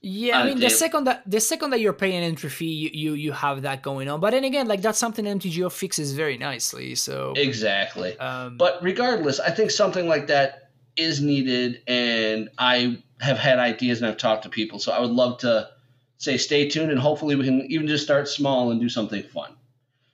Yeah, 0.00 0.38
I 0.38 0.42
Uh, 0.42 0.44
mean 0.46 0.60
the 0.60 0.70
second 0.70 1.04
that 1.04 1.22
the 1.28 1.40
second 1.40 1.70
that 1.70 1.80
you're 1.80 1.92
paying 1.94 2.16
an 2.16 2.24
entry 2.24 2.50
fee, 2.50 2.66
you, 2.72 2.90
you 2.92 3.12
you 3.14 3.32
have 3.32 3.62
that 3.62 3.82
going 3.82 4.08
on. 4.08 4.20
But 4.20 4.30
then 4.32 4.44
again, 4.44 4.68
like 4.68 4.82
that's 4.82 4.98
something 4.98 5.24
MTGO 5.24 5.72
fixes 5.72 6.12
very 6.12 6.36
nicely. 6.36 6.94
So, 6.94 7.32
Exactly. 7.36 8.16
um, 8.18 8.56
But 8.58 8.82
regardless, 8.82 9.40
I 9.40 9.50
think 9.50 9.70
something 9.70 10.06
like 10.06 10.26
that 10.28 10.70
is 10.96 11.20
needed, 11.22 11.80
and 11.88 12.50
I 12.58 13.02
have 13.20 13.38
had 13.38 13.58
ideas 13.58 14.00
and 14.02 14.08
I've 14.10 14.18
talked 14.18 14.42
to 14.44 14.48
people. 14.50 14.78
So 14.78 14.92
I 14.92 15.00
would 15.00 15.10
love 15.10 15.38
to 15.38 15.70
say 16.18 16.36
stay 16.36 16.68
tuned, 16.68 16.90
and 16.90 17.00
hopefully 17.00 17.34
we 17.34 17.44
can 17.44 17.62
even 17.70 17.86
just 17.88 18.04
start 18.04 18.28
small 18.28 18.70
and 18.70 18.80
do 18.80 18.88
something 18.88 19.22
fun. 19.22 19.52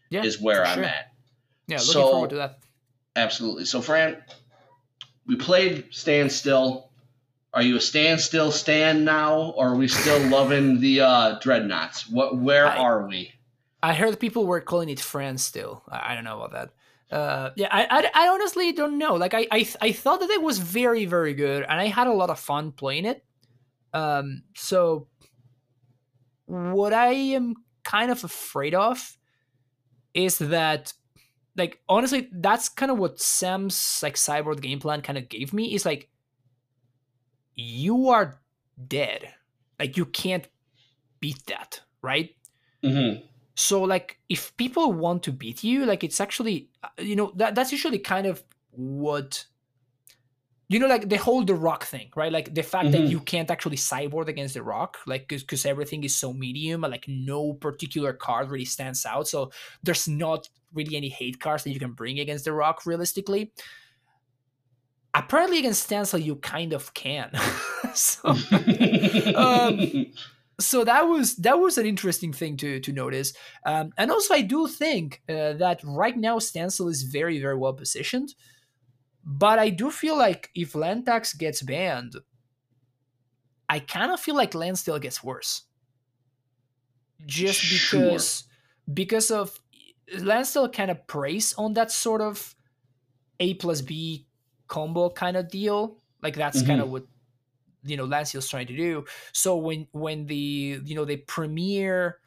yeah, 0.08 0.22
is 0.22 0.40
where 0.40 0.64
I'm 0.64 0.76
sure. 0.76 0.84
at. 0.84 1.09
Yeah, 1.70 1.78
looking 1.78 1.92
So- 1.92 2.10
forward 2.10 2.30
to 2.30 2.36
that. 2.36 2.58
Absolutely. 3.16 3.64
So, 3.64 3.80
Fran, 3.80 4.16
we 5.26 5.36
played 5.36 5.86
Stand 5.90 6.30
Still. 6.32 6.90
Are 7.52 7.62
you 7.62 7.76
a 7.76 7.80
Stand 7.80 8.20
Still 8.20 8.52
stand 8.52 9.04
now, 9.04 9.50
or 9.56 9.70
are 9.70 9.76
we 9.76 9.88
still 9.88 10.20
loving 10.38 10.80
the 10.80 11.00
uh, 11.00 11.38
Dreadnoughts? 11.40 12.08
What? 12.08 12.36
Where 12.38 12.66
I- 12.66 12.76
are 12.76 13.06
we? 13.06 13.32
I 13.82 13.94
heard 13.94 14.20
people 14.20 14.46
were 14.46 14.60
calling 14.60 14.90
it 14.90 15.00
Fran 15.00 15.38
still. 15.38 15.82
I, 15.88 16.12
I 16.12 16.14
don't 16.14 16.24
know 16.24 16.40
about 16.42 16.52
that. 16.52 17.16
Uh, 17.16 17.50
yeah, 17.56 17.68
I, 17.72 17.86
I, 17.90 18.26
I 18.26 18.28
honestly 18.28 18.72
don't 18.72 18.98
know. 18.98 19.14
Like 19.14 19.34
I, 19.34 19.46
I 19.50 19.66
I 19.80 19.90
thought 19.92 20.20
that 20.20 20.30
it 20.30 20.42
was 20.42 20.58
very 20.58 21.06
very 21.06 21.34
good, 21.34 21.64
and 21.68 21.80
I 21.80 21.86
had 21.86 22.06
a 22.06 22.12
lot 22.12 22.30
of 22.30 22.38
fun 22.38 22.70
playing 22.72 23.06
it. 23.06 23.24
Um, 23.92 24.42
so 24.54 25.08
what 26.46 26.92
I 26.92 27.12
am 27.34 27.54
kind 27.82 28.10
of 28.10 28.22
afraid 28.22 28.74
of 28.74 29.16
is 30.14 30.38
that, 30.38 30.92
like 31.56 31.80
honestly, 31.88 32.28
that's 32.32 32.68
kind 32.68 32.90
of 32.90 32.98
what 32.98 33.20
Sam's 33.20 34.00
like 34.02 34.14
cyborg 34.14 34.60
game 34.60 34.78
plan 34.80 35.02
kind 35.02 35.18
of 35.18 35.28
gave 35.28 35.52
me. 35.52 35.74
Is 35.74 35.84
like 35.84 36.08
you 37.54 38.08
are 38.08 38.40
dead. 38.88 39.34
Like 39.78 39.96
you 39.96 40.04
can't 40.06 40.46
beat 41.20 41.44
that, 41.46 41.80
right? 42.02 42.30
Mm-hmm. 42.84 43.24
So 43.54 43.82
like 43.82 44.18
if 44.28 44.56
people 44.56 44.92
want 44.92 45.22
to 45.24 45.32
beat 45.32 45.62
you, 45.64 45.84
like 45.84 46.04
it's 46.04 46.20
actually 46.20 46.70
uh, 46.82 46.88
you 46.98 47.16
know 47.16 47.32
that 47.36 47.54
that's 47.54 47.72
usually 47.72 47.98
kind 47.98 48.26
of 48.26 48.42
what 48.70 49.44
you 50.68 50.78
know 50.78 50.86
like 50.86 51.08
the 51.08 51.16
whole 51.16 51.44
the 51.44 51.54
rock 51.54 51.82
thing 51.84 52.08
right 52.14 52.30
like 52.30 52.54
the 52.54 52.62
fact 52.62 52.92
that 52.92 53.00
Mhm. 53.00 53.10
you 53.10 53.20
can't 53.20 53.50
actually 53.50 53.76
sideboard 53.76 54.28
against 54.28 54.54
the 54.54 54.62
rock 54.62 54.98
like 55.04 55.26
because 55.26 55.66
everything 55.66 56.04
is 56.04 56.16
so 56.16 56.32
medium 56.32 56.82
like 56.82 57.06
no 57.08 57.54
particular 57.54 58.12
card 58.12 58.48
really 58.50 58.64
stands 58.64 59.04
out 59.04 59.26
so 59.26 59.50
there's 59.82 60.06
not 60.06 60.48
really 60.74 60.96
any 60.96 61.08
hate 61.08 61.40
cards 61.40 61.64
that 61.64 61.70
you 61.72 61.80
can 61.80 61.92
bring 61.92 62.18
against 62.20 62.44
the 62.44 62.52
rock 62.52 62.86
realistically. 62.86 63.52
Apparently 65.12 65.58
against 65.58 65.82
Standstill 65.84 66.20
you 66.20 66.36
kind 66.36 66.72
of 66.72 66.94
can. 66.94 67.32
So 67.94 68.28
Um, 69.34 70.06
so 70.60 70.84
that 70.84 71.02
was 71.08 71.36
that 71.36 71.58
was 71.58 71.78
an 71.78 71.86
interesting 71.86 72.32
thing 72.32 72.56
to 72.58 72.78
to 72.80 72.92
notice. 72.92 73.32
Um, 73.66 73.92
and 73.98 74.10
also 74.12 74.34
i 74.34 74.42
do 74.42 74.68
think 74.68 75.22
uh, 75.28 75.54
that 75.54 75.80
right 75.84 76.16
now 76.16 76.38
standstill 76.38 76.88
is 76.88 77.02
very 77.02 77.40
very 77.40 77.56
well 77.56 77.72
positioned. 77.72 78.34
But 79.24 79.58
i 79.58 79.70
do 79.70 79.90
feel 79.90 80.16
like 80.16 80.50
if 80.54 80.74
land 80.74 81.06
tax 81.06 81.34
gets 81.34 81.62
banned 81.62 82.16
i 83.68 83.78
kind 83.78 84.10
of 84.12 84.20
feel 84.20 84.34
like 84.36 84.54
landstill 84.54 84.98
gets 84.98 85.22
worse. 85.24 85.62
Just 87.26 87.60
Sure. 87.60 88.00
because 88.00 88.44
because 88.92 89.30
of 89.30 89.59
landstill 90.18 90.68
kind 90.68 90.90
of 90.90 91.06
preys 91.06 91.54
on 91.54 91.74
that 91.74 91.90
sort 91.90 92.20
of 92.20 92.54
a 93.38 93.54
plus 93.54 93.80
b 93.80 94.26
combo 94.68 95.08
kind 95.10 95.36
of 95.36 95.48
deal 95.48 95.98
like 96.22 96.34
that's 96.36 96.62
kind 96.62 96.80
of 96.80 96.90
what 96.90 97.04
you 97.82 97.96
know 97.96 98.04
Landstill's 98.04 98.48
trying 98.48 98.66
to 98.66 98.76
do. 98.76 99.04
So 99.32 99.56
when 99.56 99.86
when 99.92 100.26
the 100.26 100.80
you 100.84 100.94
know 100.94 101.04
the 101.06 101.16
premiere 101.16 102.18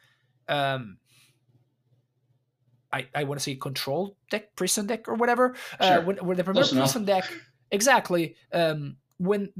um 0.48 0.98
I, 2.92 3.06
I 3.14 3.24
want 3.24 3.40
to 3.40 3.42
say 3.44 3.56
control 3.56 4.16
deck, 4.30 4.54
prison 4.56 4.86
deck, 4.86 5.08
or 5.08 5.14
whatever. 5.14 5.54
Uh, 5.80 5.94
Sure. 5.96 6.00
when, 6.02 6.16
when 6.18 6.36
the 6.36 6.44
premier 6.44 6.62
Close 6.62 6.72
enough. 6.72 6.84
prison 6.92 7.04
deck, 7.04 7.24
exactly. 7.70 8.36
Um, 8.52 8.96
when 9.18 9.50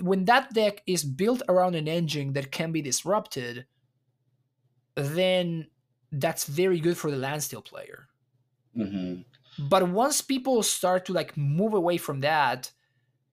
when 0.00 0.24
that 0.26 0.52
deck 0.54 0.82
is 0.86 1.04
built 1.04 1.42
around 1.48 1.74
an 1.74 1.86
engine 1.88 2.32
that 2.34 2.50
can 2.50 2.72
be 2.72 2.82
disrupted, 2.82 3.66
then 4.94 5.66
that's 6.12 6.44
very 6.44 6.80
good 6.80 6.96
for 6.98 7.10
the 7.10 7.16
landstill 7.16 7.62
player. 7.62 8.08
Mhm. 8.76 9.24
But 9.58 9.88
once 9.90 10.20
people 10.22 10.62
start 10.62 11.04
to 11.06 11.12
like 11.12 11.36
move 11.36 11.74
away 11.74 11.96
from 11.98 12.20
that, 12.20 12.72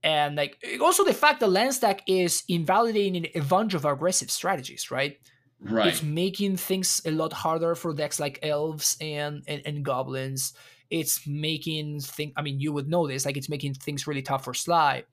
and 0.04 0.36
like 0.36 0.58
also 0.82 1.04
the 1.06 1.14
fact 1.14 1.40
that 1.41 1.49
land 1.49 1.80
tax 1.80 2.04
is 2.08 2.44
invalidating 2.48 3.28
a 3.36 3.41
bunch 3.41 3.74
of 3.74 3.86
aggressive 3.86 4.32
strategies, 4.32 4.91
right? 4.91 5.20
Right. 5.60 5.88
It's 5.88 6.04
making 6.04 6.58
things 6.58 7.02
a 7.06 7.12
lot 7.12 7.34
harder 7.34 7.76
for 7.76 7.94
decks 7.94 8.20
like 8.20 8.40
elves 8.44 8.98
and 9.02 9.44
and, 9.48 9.62
and 9.66 9.86
goblins. 9.86 10.54
It's 10.90 11.28
making 11.28 12.02
things. 12.02 12.34
I 12.38 12.41
mean, 12.44 12.60
you 12.60 12.72
would 12.74 12.88
know 12.90 13.08
this. 13.08 13.26
Like, 13.26 13.38
it's 13.38 13.49
making 13.49 13.74
things 13.76 14.08
really 14.08 14.22
tough 14.22 14.45
for 14.45 14.54
Sligh. 14.54 15.04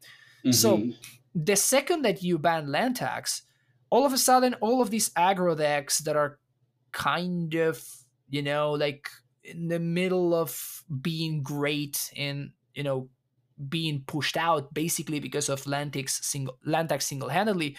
So 0.51 0.79
Mhm. 0.79 0.97
the 1.35 1.57
second 1.57 2.03
that 2.03 2.23
you 2.23 2.39
ban 2.39 2.71
land 2.71 2.97
tax, 2.97 3.43
all 3.91 4.07
of 4.07 4.13
a 4.13 4.19
sudden, 4.19 4.55
all 4.61 4.83
of 4.83 4.91
these 4.91 5.11
aggro 5.11 5.57
decks 5.57 5.99
that 6.01 6.17
are 6.17 6.39
kind 6.95 7.55
of, 7.55 7.85
you 8.31 8.41
know, 8.41 8.71
like 8.73 9.11
in 9.43 9.69
the 9.69 9.79
middle 9.79 10.33
of 10.33 10.83
being 11.03 11.43
great 11.43 12.11
and, 12.17 12.53
you 12.73 12.83
know, 12.83 13.11
being 13.69 14.03
pushed 14.07 14.37
out 14.37 14.73
basically 14.73 15.21
because 15.21 15.49
of 15.51 15.67
Land 15.67 15.93
Tax 15.93 16.25
single 16.25 16.59
Land 16.65 16.89
Tax 16.89 17.07
single 17.07 17.29
handedly, 17.29 17.77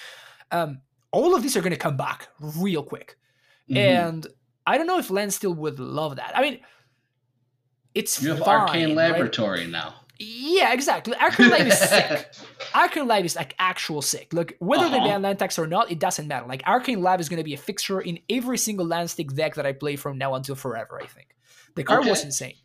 um, 0.51 0.81
all 1.11 1.33
of 1.33 1.41
these 1.41 1.57
are 1.57 1.61
going 1.61 1.71
to 1.71 1.77
come 1.77 1.97
back 1.97 2.27
real 2.39 2.83
quick. 2.83 3.17
Mhm. 3.69 3.77
And 3.77 4.27
I 4.67 4.77
don't 4.77 4.87
know 4.87 4.99
if 4.99 5.09
Landstill 5.09 5.53
would 5.55 5.79
love 5.79 6.17
that. 6.17 6.37
I 6.37 6.41
mean, 6.41 6.59
it's 7.93 8.21
you 8.21 8.29
have 8.35 8.39
fine, 8.39 8.59
Arcane 8.59 8.87
right? 8.89 9.11
Laboratory 9.11 9.67
now. 9.67 10.04
Yeah, 10.19 10.73
exactly. 10.73 11.15
Arcane 11.15 11.49
Lab 11.49 11.67
is 11.67 11.77
sick. 11.79 12.31
Arcane 12.73 13.07
Lab 13.07 13.25
is 13.25 13.35
like 13.35 13.53
actual 13.59 14.01
sick. 14.01 14.33
Look, 14.33 14.53
whether 14.59 14.89
they 14.89 14.97
Uh-huh. 14.97 15.07
ban 15.07 15.21
land 15.21 15.39
tax 15.39 15.59
or 15.59 15.67
not, 15.67 15.91
it 15.91 15.99
doesn't 15.99 16.27
matter. 16.27 16.47
Like 16.47 16.63
Arcane 16.65 17.01
Lab 17.01 17.19
is 17.19 17.29
going 17.29 17.37
to 17.39 17.43
be 17.43 17.53
a 17.53 17.57
fixture 17.57 17.99
in 18.01 18.19
every 18.29 18.57
single 18.57 18.85
Landstill 18.85 19.27
deck 19.27 19.55
that 19.55 19.65
I 19.65 19.73
play 19.73 19.95
from 19.95 20.17
now 20.17 20.35
until 20.35 20.55
forever. 20.55 20.99
I 21.01 21.07
think 21.07 21.35
the 21.75 21.83
card 21.83 22.05
was 22.05 22.23
insane. 22.23 22.55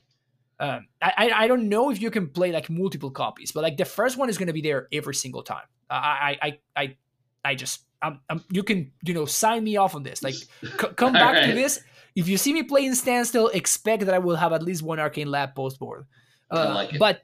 Um, 0.60 0.86
I, 1.00 1.30
I 1.34 1.46
don't 1.48 1.68
know 1.70 1.90
if 1.90 2.02
you 2.02 2.10
can 2.10 2.28
play 2.28 2.52
like 2.52 2.68
multiple 2.68 3.10
copies, 3.10 3.50
but 3.50 3.62
like 3.62 3.78
the 3.78 3.86
first 3.86 4.18
one 4.18 4.28
is 4.28 4.36
going 4.36 4.48
to 4.48 4.52
be 4.52 4.60
there 4.60 4.88
every 4.92 5.14
single 5.14 5.42
time. 5.42 5.64
I 5.88 5.96
I 5.96 6.38
I 6.42 6.58
I, 6.82 6.96
I 7.44 7.54
just 7.54 7.84
I'm, 8.02 8.20
I'm 8.28 8.44
you 8.50 8.62
can 8.62 8.92
you 9.04 9.14
know 9.14 9.24
sign 9.24 9.64
me 9.64 9.76
off 9.78 9.94
on 9.94 10.02
this. 10.02 10.22
Like 10.22 10.34
c- 10.34 10.48
come 10.96 11.14
back 11.14 11.46
to 11.46 11.54
this. 11.54 11.80
If 12.14 12.28
you 12.28 12.36
see 12.36 12.52
me 12.52 12.62
playing 12.64 12.94
standstill, 12.94 13.48
expect 13.48 14.04
that 14.04 14.14
I 14.14 14.18
will 14.18 14.36
have 14.36 14.52
at 14.52 14.62
least 14.62 14.82
one 14.82 14.98
Arcane 15.00 15.30
Lab 15.30 15.54
post 15.54 15.78
board. 15.78 16.04
Uh, 16.50 16.70
like. 16.74 16.90
But 16.98 17.22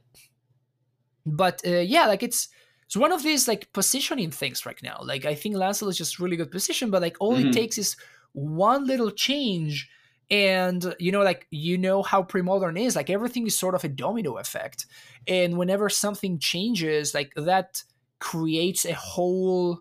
but 1.25 1.61
uh, 1.67 1.79
yeah, 1.79 2.07
like 2.07 2.23
it's 2.23 2.49
it's 2.85 2.97
one 2.97 3.13
of 3.13 3.23
these 3.23 3.49
like 3.49 3.73
positioning 3.73 4.31
things 4.31 4.65
right 4.65 4.81
now. 4.83 5.01
Like 5.03 5.25
I 5.25 5.35
think 5.35 5.57
Landstill 5.57 5.89
is 5.89 5.99
just 5.99 6.19
really 6.19 6.37
good 6.37 6.51
position, 6.51 6.91
but 6.91 7.03
like 7.03 7.17
all 7.21 7.37
Mhm. 7.37 7.49
it 7.49 7.53
takes 7.53 7.79
is 7.79 7.97
one 8.33 8.87
little 8.87 9.11
change, 9.11 9.89
and 10.31 10.95
you 10.99 11.11
know, 11.11 11.23
like 11.23 11.47
you 11.51 11.79
know 11.79 12.03
how 12.03 12.23
pre-modern 12.23 12.77
is. 12.77 12.95
Like 12.97 13.11
everything 13.11 13.47
is 13.47 13.59
sort 13.59 13.75
of 13.75 13.85
a 13.85 13.89
domino 13.89 14.37
effect, 14.39 14.87
and 15.27 15.59
whenever 15.59 15.89
something 15.89 16.39
changes, 16.39 17.15
like 17.15 17.33
that 17.37 17.83
creates 18.21 18.85
a 18.85 18.95
whole, 18.95 19.81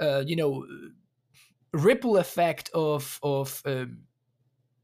uh, 0.00 0.24
you 0.26 0.36
know, 0.36 0.66
ripple 1.72 2.16
effect 2.16 2.70
of 2.74 3.18
of 3.22 3.62
um, 3.66 4.04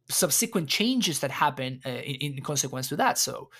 subsequent 0.09 0.69
changes 0.69 1.21
that 1.21 1.31
happen 1.31 1.81
uh, 1.87 1.91
in, 1.91 2.35
in 2.39 2.43
consequence 2.43 2.89
to 2.89 2.97
that. 2.97 3.19
So 3.19 3.51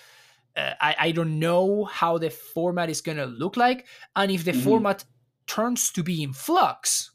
uh, 0.55 0.73
I, 0.81 0.95
I 0.99 1.11
don't 1.11 1.39
know 1.39 1.85
how 1.85 2.17
the 2.17 2.29
format 2.29 2.89
is 2.89 3.01
going 3.01 3.17
to 3.17 3.25
look 3.25 3.57
like. 3.57 3.87
And 4.15 4.31
if 4.31 4.43
the 4.43 4.51
Mhm. 4.51 4.63
format 4.63 5.05
turns 5.47 5.91
to 5.91 6.03
be 6.03 6.23
in 6.23 6.33
flux, 6.33 7.11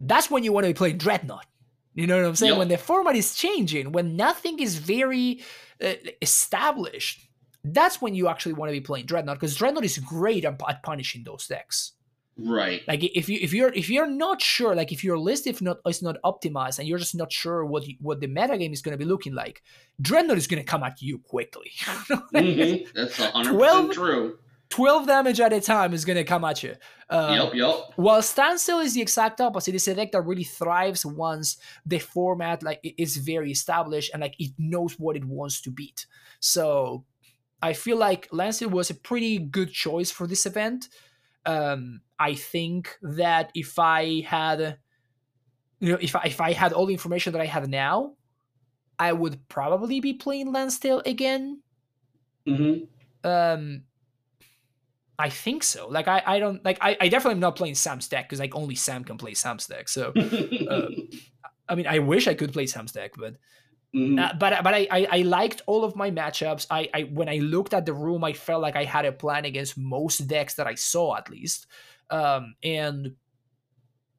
that's 0.00 0.30
when 0.30 0.44
you 0.44 0.52
want 0.52 0.64
to 0.64 0.70
be 0.70 0.74
playing 0.74 0.98
Dreadnought. 0.98 1.46
You 1.94 2.06
know 2.06 2.16
what 2.16 2.26
I'm 2.26 2.36
saying? 2.36 2.52
Yep. 2.52 2.58
When 2.58 2.68
the 2.68 2.78
format 2.78 3.16
is 3.16 3.34
changing, 3.34 3.92
when 3.92 4.16
nothing 4.16 4.58
is 4.60 4.76
very 4.78 5.42
uh, 5.82 5.94
established, 6.22 7.20
that's 7.64 8.00
when 8.00 8.14
you 8.14 8.28
actually 8.28 8.54
want 8.54 8.70
to 8.70 8.72
be 8.72 8.80
playing 8.80 9.06
Dreadnought 9.06 9.36
because 9.36 9.56
Dreadnought 9.56 9.84
is 9.84 9.98
great 9.98 10.44
at, 10.44 10.60
at 10.68 10.82
punishing 10.82 11.24
those 11.24 11.46
decks. 11.46 11.92
Right. 12.44 12.82
Like 12.88 13.02
if 13.04 13.28
you 13.28 13.38
if 13.40 13.52
you're 13.52 13.72
if 13.72 13.88
you're 13.90 14.06
not 14.06 14.40
sure, 14.42 14.74
like 14.74 14.92
if 14.92 15.02
your 15.04 15.18
list 15.18 15.46
if 15.46 15.60
not 15.62 15.78
is 15.86 16.02
not 16.02 16.16
optimized 16.24 16.78
and 16.78 16.86
you're 16.88 16.98
just 16.98 17.14
not 17.14 17.32
sure 17.32 17.64
what 17.64 17.86
you, 17.86 17.96
what 18.00 18.20
the 18.20 18.28
metagame 18.28 18.72
is 18.72 18.82
going 18.82 18.92
to 18.92 18.98
be 18.98 19.04
looking 19.08 19.34
like, 19.34 19.62
Dreadnought 20.00 20.38
is 20.38 20.46
going 20.46 20.62
to 20.62 20.66
come 20.66 20.82
at 20.82 21.00
you 21.02 21.18
quickly. 21.18 21.70
Mhm. 22.34 22.86
That's 22.94 23.16
hundred 23.16 23.52
12 23.52 23.86
percent 23.88 23.92
true. 23.94 24.38
12 24.70 25.06
damage 25.06 25.38
at 25.38 25.52
a 25.52 25.60
time 25.60 25.92
is 25.92 26.06
going 26.06 26.16
to 26.16 26.24
come 26.24 26.44
at 26.44 26.62
you. 26.62 26.74
Um, 27.10 27.34
yep. 27.34 27.54
Yep. 27.54 27.74
While 27.96 28.22
Standstill 28.22 28.78
is 28.78 28.94
the 28.94 29.02
exact 29.02 29.38
opposite. 29.38 29.74
It's 29.74 29.86
a 29.86 29.94
deck 29.94 30.12
that 30.12 30.22
really 30.22 30.44
thrives 30.44 31.04
once 31.04 31.58
the 31.84 31.98
format 31.98 32.62
like 32.62 32.80
is 32.96 33.18
very 33.18 33.52
established 33.52 34.10
and 34.14 34.22
like 34.22 34.34
it 34.38 34.52
knows 34.56 34.94
what 34.98 35.14
it 35.16 35.26
wants 35.26 35.60
to 35.62 35.70
beat. 35.70 36.06
So 36.40 37.04
I 37.60 37.74
feel 37.74 37.98
like 37.98 38.28
Landstill 38.32 38.70
was 38.70 38.88
a 38.88 38.94
pretty 38.94 39.38
good 39.38 39.70
choice 39.72 40.10
for 40.10 40.26
this 40.26 40.46
event. 40.46 40.88
Um, 41.44 42.00
I 42.18 42.34
think 42.34 42.96
that 43.02 43.50
if 43.54 43.78
I 43.78 44.20
had, 44.20 44.78
you 45.80 45.92
know, 45.92 45.98
if 46.00 46.14
I, 46.14 46.22
if 46.24 46.40
I 46.40 46.52
had 46.52 46.72
all 46.72 46.86
the 46.86 46.92
information 46.92 47.32
that 47.32 47.42
I 47.42 47.46
have 47.46 47.68
now, 47.68 48.14
I 48.98 49.12
would 49.12 49.48
probably 49.48 50.00
be 50.00 50.12
playing 50.14 50.52
Landstill 50.52 51.02
again 51.04 51.62
hmm 52.46 52.74
um 53.24 53.82
I 55.18 55.28
think 55.28 55.62
so. 55.62 55.88
Like 55.88 56.08
I, 56.08 56.22
I 56.26 56.38
don't 56.40 56.64
like 56.64 56.78
I, 56.80 56.96
I 57.00 57.08
definitely 57.08 57.34
am 57.34 57.40
not 57.40 57.54
playing 57.54 57.76
Sam's 57.76 58.08
deck 58.08 58.28
because 58.28 58.40
like 58.40 58.56
only 58.56 58.74
Sam 58.74 59.04
can 59.04 59.18
play 59.18 59.34
Sam's 59.34 59.66
deck. 59.68 59.88
So 59.88 60.12
uh, 60.68 60.88
I 61.68 61.74
mean 61.76 61.86
I 61.86 62.00
wish 62.00 62.26
I 62.26 62.34
could 62.34 62.52
play 62.52 62.66
Sam's 62.66 62.90
deck, 62.90 63.12
but 63.16 63.36
Mhm. 63.94 64.18
uh, 64.18 64.32
but 64.38 64.62
but 64.64 64.72
I, 64.74 64.86
I 64.90 65.06
I 65.18 65.22
liked 65.22 65.60
all 65.66 65.84
of 65.84 65.94
my 65.96 66.10
matchups. 66.10 66.66
I, 66.70 66.88
I 66.94 67.02
when 67.02 67.28
I 67.28 67.38
looked 67.38 67.74
at 67.74 67.84
the 67.84 67.92
room, 67.92 68.24
I 68.24 68.32
felt 68.32 68.62
like 68.62 68.74
I 68.76 68.84
had 68.84 69.04
a 69.04 69.12
plan 69.12 69.44
against 69.44 69.76
most 69.76 70.26
decks 70.26 70.54
that 70.54 70.66
I 70.66 70.74
saw 70.76 71.16
at 71.16 71.28
least. 71.28 71.66
Um 72.10 72.54
and 72.62 73.16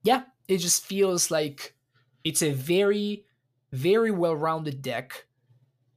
yeah, 0.03 0.23
it 0.47 0.57
just 0.59 0.85
feels 0.85 1.31
like 1.31 1.75
it's 2.23 2.41
a 2.43 2.51
very 2.51 3.25
very 3.71 4.11
well-rounded 4.11 4.81
deck. 4.81 5.25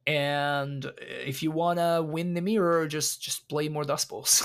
And 0.06 0.90
if 0.98 1.42
you 1.42 1.50
wanna 1.50 2.00
win 2.02 2.32
the 2.34 2.40
mirror, 2.40 2.86
just 2.86 3.20
just 3.20 3.48
play 3.48 3.68
more 3.68 3.84
dust 3.84 4.08
bowls. 4.08 4.40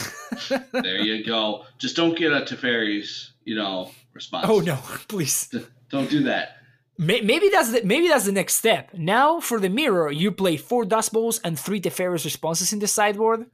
there 0.74 0.98
you 1.00 1.24
go. 1.24 1.66
Just 1.78 1.96
don't 1.96 2.18
get 2.18 2.34
a 2.34 2.42
Teferi's, 2.42 3.34
you 3.46 3.56
know, 3.56 3.92
response. 4.14 4.48
oh 4.50 4.60
no, 4.60 4.76
please. 5.08 5.54
Don't 5.90 6.10
do 6.10 6.24
that. 6.24 6.58
May- 7.08 7.22
Maybe 7.22 7.50
that's 7.50 7.72
the 7.74 7.82
maybe 7.84 8.08
that's 8.08 8.26
the 8.26 8.32
next 8.32 8.54
step. 8.56 8.94
Now 8.94 9.40
for 9.40 9.60
the 9.60 9.70
mirror, 9.70 10.12
you 10.12 10.32
play 10.32 10.56
four 10.56 10.86
dust 10.86 11.12
bowls 11.12 11.40
and 11.44 11.58
three 11.58 11.82
Teferi's 11.82 12.26
responses 12.26 12.72
in 12.74 12.80
the 12.80 12.88
sideboard, 12.88 13.48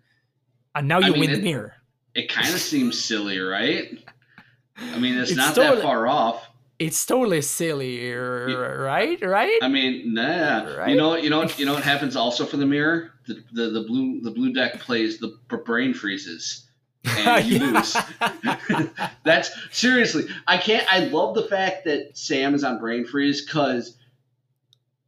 and 0.76 0.88
now 0.88 0.98
I 1.00 1.08
you 1.08 1.12
mean, 1.14 1.22
win 1.22 1.32
the 1.32 1.42
mirror. 1.42 1.74
It 2.14 2.28
kind 2.30 2.54
of 2.54 2.60
seems 2.60 3.00
silly, 3.04 3.40
right? 3.40 3.88
I 4.78 5.00
mean, 5.00 5.18
it's, 5.18 5.32
It's 5.32 5.38
not 5.38 5.56
totally- 5.56 5.78
that 5.78 5.84
far 5.84 6.08
off. 6.08 6.44
It's 6.80 7.06
totally 7.08 7.42
silly, 7.42 8.12
right? 8.14 9.18
Right? 9.26 9.58
I 9.64 9.68
mean, 9.68 10.14
nah. 10.14 10.76
Right? 10.78 10.90
You 10.90 10.96
know, 10.96 11.16
you 11.16 11.30
know, 11.32 11.40
what- 11.40 11.58
you 11.58 11.66
know 11.66 11.74
what 11.74 11.84
happens 11.84 12.16
also 12.16 12.46
for 12.46 12.58
the 12.58 12.68
mirror. 12.68 13.14
The, 13.28 13.44
the 13.52 13.70
the 13.72 13.84
blue 13.88 14.22
the 14.22 14.32
blue 14.32 14.54
deck 14.54 14.80
plays 14.80 15.18
the 15.20 15.30
brain 15.66 15.94
freezes. 15.96 16.67
And 17.08 17.46
you 17.48 17.60
lose. 17.60 17.98
That's 19.24 19.52
seriously. 19.72 20.26
I 20.48 20.58
can't. 20.58 20.86
I 20.92 21.06
love 21.06 21.36
the 21.36 21.44
fact 21.44 21.86
that 21.86 22.18
Sam 22.18 22.54
is 22.56 22.64
on 22.64 22.80
Brain 22.80 23.06
Freeze 23.06 23.46
because 23.46 23.98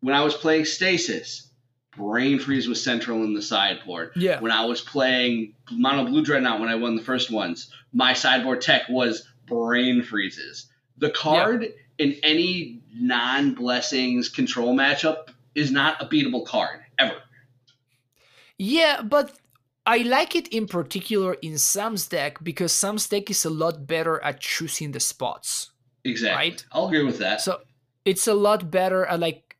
when 0.01 0.15
I 0.15 0.23
was 0.23 0.35
playing 0.35 0.65
Stasis, 0.65 1.49
Brain 1.95 2.39
Freeze 2.39 2.67
was 2.67 2.81
central 2.81 3.23
in 3.23 3.33
the 3.33 3.41
sideboard. 3.41 4.11
Yeah. 4.15 4.39
When 4.39 4.51
I 4.51 4.65
was 4.65 4.81
playing 4.81 5.53
Mono 5.71 6.05
Blue 6.05 6.23
Dreadnought 6.23 6.59
when 6.59 6.69
I 6.69 6.75
won 6.75 6.95
the 6.95 7.03
first 7.03 7.31
ones, 7.31 7.71
my 7.91 8.13
sideboard 8.13 8.61
tech 8.61 8.83
was 8.89 9.27
Brain 9.45 10.03
Freezes. 10.03 10.67
The 10.97 11.09
card 11.09 11.73
in 11.97 12.15
any 12.23 12.81
non 12.93 13.53
blessings 13.53 14.29
control 14.29 14.75
matchup 14.75 15.29
is 15.55 15.71
not 15.71 16.01
a 16.01 16.05
beatable 16.05 16.45
card 16.45 16.79
ever. 16.97 17.15
Yeah, 18.57 19.01
but 19.01 19.35
I 19.85 19.99
like 19.99 20.35
it 20.35 20.47
in 20.49 20.67
particular 20.67 21.33
in 21.41 21.57
Sam's 21.57 22.07
deck 22.07 22.43
because 22.43 22.71
Sam's 22.71 23.07
deck 23.07 23.29
is 23.29 23.45
a 23.45 23.49
lot 23.49 23.87
better 23.87 24.23
at 24.23 24.39
choosing 24.39 24.91
the 24.91 24.99
spots. 24.99 25.71
Exactly. 26.03 26.35
Right? 26.51 26.65
I'll 26.71 26.87
agree 26.87 27.03
with 27.03 27.17
that. 27.19 27.41
So 27.41 27.61
it's 28.05 28.27
a 28.27 28.33
lot 28.33 28.69
better 28.69 29.05
at 29.05 29.19
like 29.19 29.57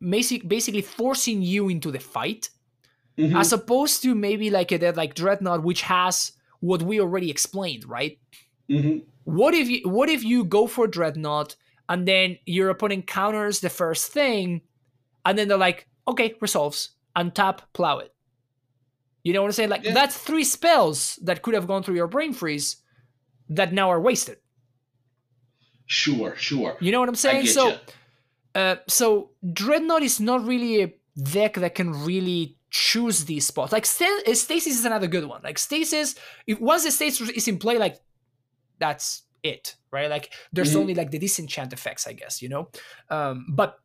basic, 0.00 0.46
basically 0.48 0.82
forcing 0.82 1.42
you 1.42 1.68
into 1.68 1.90
the 1.90 1.98
fight 2.00 2.50
Mhm. 3.18 3.38
as 3.38 3.52
opposed 3.52 4.02
to 4.02 4.14
maybe 4.14 4.50
like 4.50 4.72
a 4.72 4.78
deck 4.78 4.96
like 4.96 5.14
Dreadnought, 5.14 5.62
which 5.62 5.82
has 5.82 6.32
what 6.60 6.82
we 6.82 7.00
already 7.00 7.30
explained, 7.30 7.84
right? 7.88 8.18
Mhm. 8.68 9.04
What 9.24 9.54
if 9.54 9.68
you 9.68 9.88
what 9.88 10.08
if 10.08 10.24
you 10.24 10.44
go 10.44 10.66
for 10.66 10.86
Dreadnought 10.86 11.56
and 11.88 12.08
then 12.08 12.38
your 12.46 12.70
opponent 12.70 13.06
counters 13.06 13.60
the 13.60 13.70
first 13.70 14.10
thing, 14.12 14.62
and 15.24 15.38
then 15.38 15.48
they're 15.48 15.58
like, 15.58 15.86
okay, 16.08 16.34
resolves, 16.40 16.90
untap, 17.16 17.58
plow 17.72 17.98
it. 17.98 18.13
You 19.24 19.32
know 19.32 19.40
what 19.42 19.48
I'm 19.48 19.52
saying? 19.52 19.70
Like 19.70 19.84
Yeah. 19.84 19.94
that's 19.94 20.16
three 20.16 20.44
spells 20.44 21.18
that 21.22 21.42
could 21.42 21.54
have 21.54 21.66
gone 21.66 21.82
through 21.82 21.96
your 21.96 22.06
brain 22.08 22.32
freeze 22.32 22.76
that 23.48 23.72
now 23.72 23.90
are 23.90 24.00
wasted. 24.00 24.38
Sure, 25.86 26.34
sure. 26.36 26.76
You 26.80 26.92
know 26.92 27.00
what 27.00 27.08
I'm 27.08 27.14
saying? 27.14 27.46
so 27.46 27.78
uh, 28.54 28.76
so 28.86 29.30
Dreadnought 29.52 30.02
is 30.02 30.20
not 30.20 30.44
really 30.46 30.82
a 30.82 30.94
deck 31.22 31.54
that 31.54 31.74
can 31.74 31.90
really 32.04 32.56
choose 32.70 33.24
these 33.24 33.46
spots. 33.46 33.72
Like 33.72 33.86
Sta- 33.86 34.22
uh, 34.26 34.34
Stasis 34.34 34.78
is 34.78 34.84
another 34.84 35.06
good 35.08 35.24
one. 35.26 35.40
Like 35.42 35.58
Stasis, 35.58 36.14
if 36.46 36.60
once 36.60 36.84
the 36.84 36.90
Stasis 36.90 37.30
is 37.30 37.48
in 37.48 37.58
play, 37.58 37.78
like 37.78 37.96
that's 38.78 39.22
it, 39.42 39.76
right? 39.90 40.08
Like 40.08 40.32
there's 40.52 40.74
Mhm. 40.74 40.80
only 40.80 40.94
like 40.94 41.10
the 41.10 41.18
disenchant 41.18 41.72
effects, 41.72 42.06
I 42.06 42.12
guess, 42.12 42.40
you 42.42 42.48
know. 42.48 42.70
Um, 43.10 43.46
but 43.50 43.78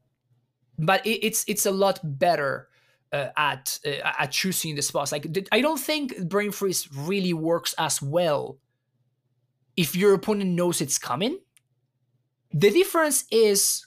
but 0.78 1.06
it, 1.06 1.26
it's 1.26 1.44
it's 1.48 1.66
a 1.66 1.72
lot 1.72 2.00
better 2.04 2.70
uh, 3.12 3.28
at 3.38 3.80
uh, 3.86 4.12
at 4.20 4.32
choosing 4.32 4.76
the 4.76 4.82
spots. 4.82 5.12
Like 5.12 5.28
I 5.52 5.62
don't 5.62 5.80
think 5.80 6.28
Brain 6.28 6.52
Freeze 6.52 6.88
really 6.94 7.34
works 7.34 7.74
as 7.78 8.02
well 8.02 8.58
if 9.76 9.96
your 9.96 10.14
opponent 10.14 10.52
knows 10.52 10.82
it's 10.82 10.98
coming. 10.98 11.40
The 12.52 12.70
difference 12.70 13.26
is 13.32 13.86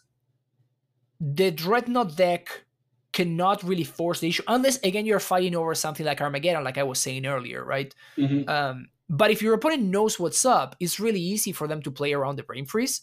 the 1.20 1.50
Dreadnought 1.50 2.16
deck 2.16 2.64
cannot 3.12 3.62
really 3.62 3.84
force 3.84 4.20
the 4.20 4.28
issue 4.28 4.42
unless 4.48 4.78
again 4.78 5.04
you're 5.04 5.20
fighting 5.20 5.54
over 5.54 5.74
something 5.74 6.06
like 6.06 6.20
Armageddon, 6.20 6.64
like 6.64 6.78
I 6.78 6.82
was 6.82 6.98
saying 6.98 7.26
earlier, 7.26 7.64
right? 7.64 7.94
Mhm. 8.16 8.48
Um, 8.48 8.88
but 9.10 9.30
if 9.30 9.42
your 9.42 9.52
opponent 9.54 9.82
knows 9.82 10.18
what's 10.18 10.44
up, 10.46 10.74
it's 10.80 10.98
really 10.98 11.20
easy 11.20 11.52
for 11.52 11.68
them 11.68 11.82
to 11.82 11.90
play 11.90 12.14
around 12.14 12.36
the 12.36 12.42
brain 12.42 12.64
freeze. 12.64 13.02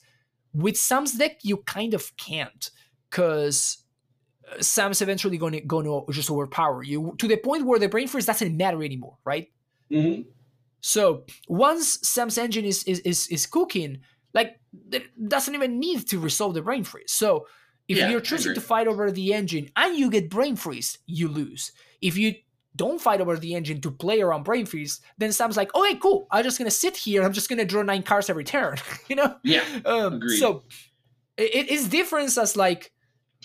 With 0.52 0.78
Sam's 0.78 1.14
deck, 1.14 1.40
you 1.44 1.58
kind 1.58 1.94
of 1.94 2.18
can't, 2.18 2.72
because 3.10 3.86
Sam's 4.62 5.02
eventually 5.02 5.38
going 5.38 5.54
to 5.54 5.62
going 5.62 5.86
to 5.86 6.06
just 6.12 6.30
overpower 6.32 6.84
you 6.84 7.16
to 7.20 7.28
the 7.28 7.38
point 7.38 7.66
where 7.66 7.80
the 7.80 7.90
brain 7.90 8.08
freeze 8.08 8.26
doesn't 8.26 8.56
matter 8.58 8.84
anymore, 8.84 9.18
right? 9.26 9.52
Mhm. 9.92 10.26
So 10.82 11.26
once 11.48 12.00
Sam's 12.08 12.38
engine 12.38 12.66
is 12.66 12.84
is 12.84 13.00
is, 13.02 13.28
is 13.28 13.46
cooking, 13.46 14.00
like 14.34 14.60
it 14.92 15.04
doesn't 15.28 15.54
even 15.54 15.80
need 15.80 16.08
to 16.10 16.20
resolve 16.20 16.54
the 16.54 16.62
brain 16.62 16.84
freeze. 16.84 17.12
So 17.12 17.48
if 17.88 17.98
Yeah, 17.98 18.10
you're 18.10 18.22
choosing 18.22 18.54
to 18.54 18.62
fight 18.62 18.88
over 18.88 19.12
the 19.12 19.34
engine 19.34 19.70
and 19.76 19.98
you 19.98 20.10
get 20.10 20.30
brain 20.30 20.56
freeze, 20.56 21.00
you 21.08 21.28
lose. 21.28 21.72
If 22.02 22.18
you 22.18 22.36
don't 22.76 23.02
fight 23.02 23.20
over 23.20 23.36
the 23.36 23.56
engine 23.56 23.82
to 23.82 23.92
play 23.92 24.22
around 24.22 24.44
brain 24.44 24.66
freeze, 24.66 25.02
then 25.18 25.32
Sam's 25.32 25.58
like, 25.58 25.74
okay, 25.76 25.96
cool. 25.96 26.28
I'm 26.32 26.44
just 26.44 26.58
gonna 26.58 26.72
sit 26.72 26.96
here. 26.96 27.24
I'm 27.24 27.34
just 27.34 27.50
gonna 27.50 27.66
draw 27.66 27.82
nine 27.82 28.04
cards 28.04 28.30
every 28.30 28.44
turn. 28.44 28.78
you 29.10 29.16
know. 29.16 29.36
Yeah. 29.44 29.64
Um, 29.86 30.14
Agreed. 30.14 30.38
So 30.38 30.64
it, 31.36 31.56
it 31.56 31.70
is 31.70 31.90
different 31.90 32.38
as 32.38 32.56
like, 32.56 32.92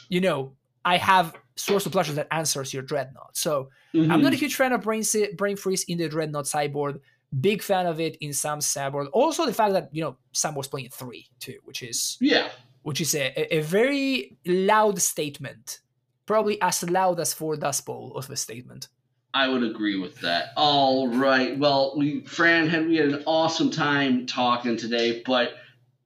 you 0.08 0.20
know, 0.20 0.52
I 0.84 0.96
have 0.98 1.34
swords 1.56 1.84
to 1.84 1.90
plowshares 1.90 2.16
that 2.16 2.28
answers 2.32 2.72
your 2.74 2.82
dreadnought. 2.82 3.36
So 3.36 3.70
I'm 3.94 4.00
Mhm. 4.08 4.22
not 4.22 4.32
a 4.32 4.36
huge 4.36 4.54
fan 4.56 4.72
of 4.72 4.82
brain 4.82 5.02
brain 5.36 5.56
freeze 5.56 5.84
in 5.84 5.98
the 5.98 6.08
dreadnought 6.08 6.46
sideboard. 6.46 7.00
Big 7.40 7.62
fan 7.62 7.86
of 7.86 8.00
it 8.00 8.16
in 8.20 8.32
Sam's 8.32 8.66
sideboard. 8.66 9.08
Also 9.12 9.46
the 9.46 9.52
fact 9.54 9.72
that 9.72 9.88
you 9.92 10.02
know 10.02 10.16
Sam 10.32 10.54
was 10.54 10.68
playing 10.68 10.90
three 10.90 11.26
too, 11.40 11.58
which 11.64 11.82
is 11.82 12.16
Yeah. 12.20 12.48
which 12.82 13.00
is 13.00 13.14
a, 13.14 13.56
a- 13.56 13.60
very 13.62 14.36
loud 14.46 15.00
statement. 15.00 15.80
Probably 16.26 16.60
as 16.62 16.82
loud 16.88 17.20
as 17.20 17.34
for 17.34 17.56
Dust 17.56 17.84
Bowl 17.86 18.16
of 18.16 18.28
a 18.30 18.36
statement. 18.36 18.88
I 19.34 19.48
would 19.48 19.62
agree 19.62 19.98
with 19.98 20.20
that. 20.20 20.52
All 20.56 21.08
right. 21.08 21.58
Well, 21.58 21.94
we 21.96 22.20
Fran 22.24 22.68
had 22.68 22.86
we 22.88 22.96
had 22.96 23.08
an 23.08 23.22
awesome 23.26 23.70
time 23.70 24.26
talking 24.26 24.76
today, 24.76 25.22
but 25.26 25.54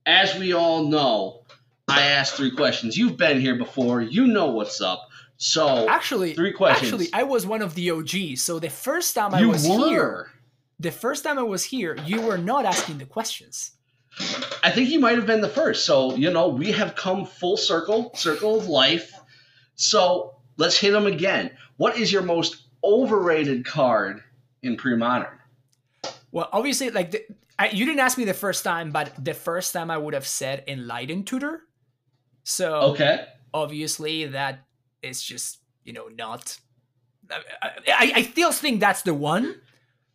as 0.06 0.34
we 0.38 0.52
all 0.54 0.86
know, 0.88 1.42
I 1.88 2.02
asked 2.02 2.34
three 2.34 2.50
questions. 2.50 2.96
You've 2.96 3.16
been 3.16 3.40
here 3.40 3.56
before. 3.56 4.00
You 4.02 4.26
know 4.26 4.46
what's 4.50 4.80
up. 4.80 5.08
So 5.38 5.88
Actually, 5.88 6.34
three 6.34 6.52
questions. 6.52 6.92
actually, 6.92 7.08
I 7.12 7.22
was 7.22 7.46
one 7.46 7.62
of 7.62 7.74
the 7.74 7.90
OGs. 7.90 8.42
So 8.42 8.58
the 8.58 8.70
first 8.70 9.14
time 9.14 9.34
I 9.34 9.40
you 9.40 9.48
was 9.48 9.66
were. 9.66 9.88
here, 9.88 10.30
the 10.80 10.90
first 10.90 11.24
time 11.24 11.38
I 11.38 11.42
was 11.42 11.64
here, 11.64 11.96
you 12.04 12.20
were 12.20 12.38
not 12.38 12.64
asking 12.64 12.98
the 12.98 13.04
questions. 13.04 13.72
I 14.64 14.70
think 14.70 14.90
you 14.90 14.98
might 14.98 15.16
have 15.16 15.26
been 15.26 15.40
the 15.40 15.48
first. 15.48 15.84
So, 15.84 16.16
you 16.16 16.30
know, 16.30 16.48
we 16.48 16.72
have 16.72 16.96
come 16.96 17.24
full 17.24 17.56
circle, 17.56 18.10
circle 18.14 18.58
of 18.58 18.66
life. 18.66 19.12
So 19.76 20.34
let's 20.56 20.76
hit 20.76 20.90
them 20.90 21.06
again. 21.06 21.52
What 21.76 21.96
is 21.96 22.12
your 22.12 22.22
most 22.22 22.64
overrated 22.82 23.64
card 23.64 24.22
in 24.62 24.76
pre 24.76 24.96
modern? 24.96 25.38
Well, 26.32 26.48
obviously, 26.52 26.90
like 26.90 27.12
the, 27.12 27.24
I, 27.58 27.68
you 27.70 27.86
didn't 27.86 28.00
ask 28.00 28.18
me 28.18 28.24
the 28.24 28.34
first 28.34 28.64
time, 28.64 28.90
but 28.90 29.12
the 29.24 29.34
first 29.34 29.72
time 29.72 29.90
I 29.90 29.96
would 29.98 30.14
have 30.14 30.26
said 30.26 30.64
Enlightened 30.66 31.26
Tutor. 31.26 31.62
So 32.48 32.94
Okay. 32.96 33.26
obviously, 33.52 34.24
that 34.32 34.64
is 35.02 35.22
just 35.22 35.58
you 35.84 35.92
know 35.92 36.08
not. 36.08 36.56
I, 37.30 37.42
I, 37.88 38.12
I 38.16 38.22
still 38.22 38.52
think 38.52 38.80
that's 38.80 39.02
the 39.02 39.12
one, 39.12 39.54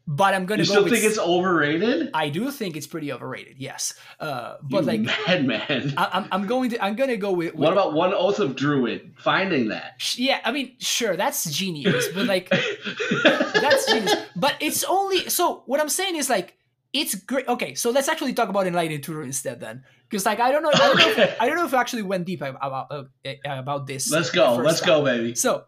but 0.08 0.34
I'm 0.34 0.48
gonna 0.48 0.64
You 0.64 0.68
go. 0.68 0.74
still 0.74 0.84
with, 0.84 0.94
think 0.94 1.06
it's 1.06 1.20
overrated? 1.20 2.10
I 2.16 2.30
do 2.30 2.50
think 2.50 2.76
it's 2.76 2.88
pretty 2.88 3.12
overrated. 3.14 3.58
Yes, 3.60 3.94
uh, 4.20 4.58
but 4.64 4.82
You 4.84 4.88
like 4.92 5.02
madman. 5.28 5.94
I, 5.96 6.10
I'm, 6.12 6.26
I'm 6.32 6.48
going 6.48 6.72
to 6.72 6.84
I'm 6.84 6.96
gonna 6.96 7.16
go 7.18 7.32
with, 7.32 7.54
with 7.54 7.62
What 7.62 7.72
about 7.72 7.94
one 7.94 8.14
oath 8.16 8.40
of 8.40 8.56
druid? 8.56 9.14
Finding 9.20 9.68
that. 9.70 10.02
yeah. 10.18 10.40
I 10.44 10.52
mean, 10.52 10.74
sure, 10.80 11.16
that's 11.16 11.46
genius, 11.54 12.08
but 12.16 12.26
like 12.26 12.50
that's 13.62 13.86
genius. 13.86 14.16
But 14.36 14.56
it's 14.60 14.84
only 14.84 15.30
so. 15.30 15.62
What 15.68 15.80
I'm 15.80 15.90
saying 15.90 16.16
is 16.16 16.30
like 16.32 16.58
it's 16.94 17.16
great. 17.16 17.48
Okay, 17.48 17.74
so 17.74 17.90
let's 17.90 18.08
actually 18.08 18.34
talk 18.34 18.50
about 18.50 18.68
Enlightened 18.68 19.04
Tutor 19.04 19.24
instead 19.24 19.60
then, 19.60 19.84
because 20.10 20.26
like 20.26 20.40
I 20.40 20.52
don't 20.52 20.64
know, 20.64 20.72
I 20.74 20.78
don't 20.78 20.98
know, 20.98 21.08
if, 21.24 21.42
I 21.42 21.48
don't 21.48 21.58
know 21.58 21.66
if 21.66 21.74
I 21.74 21.82
actually 21.82 22.04
went 22.04 22.26
deep 22.26 22.42
about 22.42 22.88
uh, 22.92 23.04
uh, 23.26 23.34
about 23.46 23.88
this. 23.88 24.12
Let's 24.12 24.30
go. 24.30 24.56
Let's 24.56 24.80
time. 24.80 24.88
go, 24.88 25.04
baby. 25.04 25.36
So, 25.36 25.66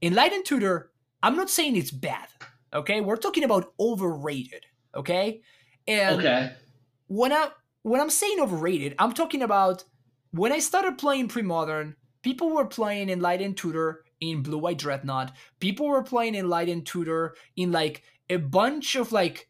Enlightened 0.00 0.44
Tutor, 0.44 0.90
I'm 1.22 1.36
not 1.36 1.50
saying 1.50 1.76
it's 1.76 1.90
bad. 1.90 2.28
Okay, 2.72 3.00
we're 3.00 3.16
talking 3.16 3.44
about 3.44 3.72
overrated. 3.80 4.64
Okay, 4.94 5.42
and 5.88 6.20
Okay. 6.20 6.52
when 7.08 7.32
I 7.32 7.50
when 7.82 8.00
I'm 8.00 8.10
saying 8.10 8.38
overrated, 8.40 8.94
I'm 8.98 9.12
talking 9.12 9.42
about 9.42 9.84
when 10.30 10.52
I 10.52 10.60
started 10.60 10.98
playing 10.98 11.28
pre-modern, 11.28 11.96
people 12.22 12.50
were 12.50 12.66
playing 12.66 13.10
Enlightened 13.10 13.56
Tutor 13.56 14.04
in 14.20 14.42
Blue 14.42 14.58
White 14.58 14.78
Dreadnought. 14.78 15.32
People 15.58 15.88
were 15.88 16.04
playing 16.04 16.36
Enlightened 16.36 16.86
Tutor 16.86 17.34
in 17.56 17.72
like 17.72 18.04
a 18.28 18.36
bunch 18.36 18.94
of 18.94 19.10
like 19.10 19.48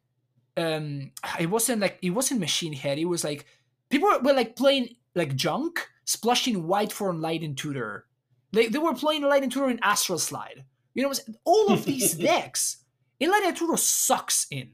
um 0.56 1.10
it 1.38 1.46
wasn't 1.46 1.80
like 1.80 1.98
it 2.02 2.10
wasn't 2.10 2.40
machine 2.40 2.72
head, 2.72 2.98
it 2.98 3.06
was 3.06 3.24
like 3.24 3.46
people 3.88 4.08
were, 4.08 4.18
were 4.18 4.32
like 4.32 4.56
playing 4.56 4.96
like 5.14 5.34
junk, 5.34 5.88
splashing 6.04 6.66
white 6.66 6.92
for 6.92 7.10
Enlightened 7.10 7.58
Tutor. 7.58 8.06
They, 8.52 8.66
they 8.66 8.78
were 8.78 8.94
playing 8.94 9.22
Enlightened 9.22 9.52
Tutor 9.52 9.70
in 9.70 9.78
Astral 9.82 10.18
Slide. 10.18 10.64
You 10.94 11.02
know 11.02 11.08
what 11.08 11.18
I'm 11.18 11.24
saying? 11.24 11.38
All 11.44 11.72
of 11.72 11.84
these 11.84 12.14
decks, 12.30 12.84
Enlightened 13.20 13.56
Tutor 13.56 13.76
sucks 13.76 14.46
in, 14.50 14.72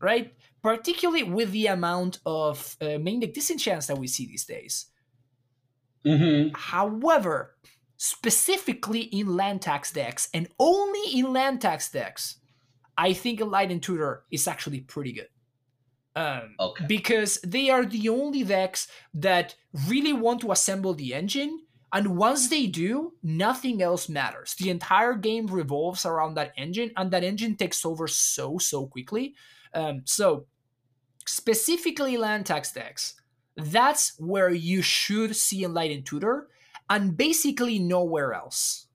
right? 0.00 0.32
particularly 0.66 1.22
with 1.22 1.52
the 1.52 1.68
amount 1.68 2.18
of 2.26 2.76
uh, 2.80 2.98
main 2.98 3.20
deck 3.20 3.32
disenchants 3.32 3.86
that 3.86 3.96
we 3.96 4.08
see 4.08 4.26
these 4.26 4.44
days. 4.44 4.86
Mm-hmm. 6.04 6.56
However, 6.56 7.54
specifically 7.96 9.02
in 9.02 9.36
land 9.36 9.62
tax 9.62 9.92
decks, 9.92 10.28
and 10.34 10.48
only 10.58 11.20
in 11.20 11.32
land 11.32 11.60
tax 11.60 11.88
decks, 11.88 12.38
I 12.98 13.12
think 13.12 13.40
Enlightened 13.40 13.82
Tutor 13.82 14.24
is 14.30 14.48
actually 14.48 14.80
pretty 14.80 15.12
good. 15.12 15.28
Um, 16.14 16.54
Okay. 16.58 16.86
because 16.86 17.38
they 17.42 17.68
are 17.68 17.84
the 17.84 18.08
only 18.08 18.42
decks 18.42 18.88
that 19.12 19.54
really 19.86 20.14
want 20.14 20.40
to 20.40 20.52
assemble 20.52 20.94
the 20.94 21.12
engine. 21.12 21.60
And 21.92 22.16
once 22.16 22.48
they 22.48 22.66
do, 22.66 23.12
nothing 23.22 23.82
else 23.82 24.08
matters. 24.08 24.54
The 24.54 24.70
entire 24.70 25.14
game 25.14 25.46
revolves 25.46 26.06
around 26.06 26.34
that 26.34 26.52
engine, 26.56 26.90
and 26.96 27.10
that 27.10 27.22
engine 27.22 27.54
takes 27.56 27.84
over 27.84 28.08
so, 28.08 28.58
so 28.58 28.86
quickly. 28.86 29.34
Um, 29.74 30.02
so 30.04 30.46
specifically 31.26 32.16
land 32.16 32.46
tax 32.46 32.72
decks, 32.72 33.14
that's 33.56 34.18
where 34.18 34.50
you 34.50 34.82
should 34.82 35.36
see 35.36 35.64
Enlightened 35.64 36.06
Tutor, 36.06 36.48
and 36.88 37.16
basically 37.16 37.78
nowhere 37.78 38.32
else. 38.32 38.85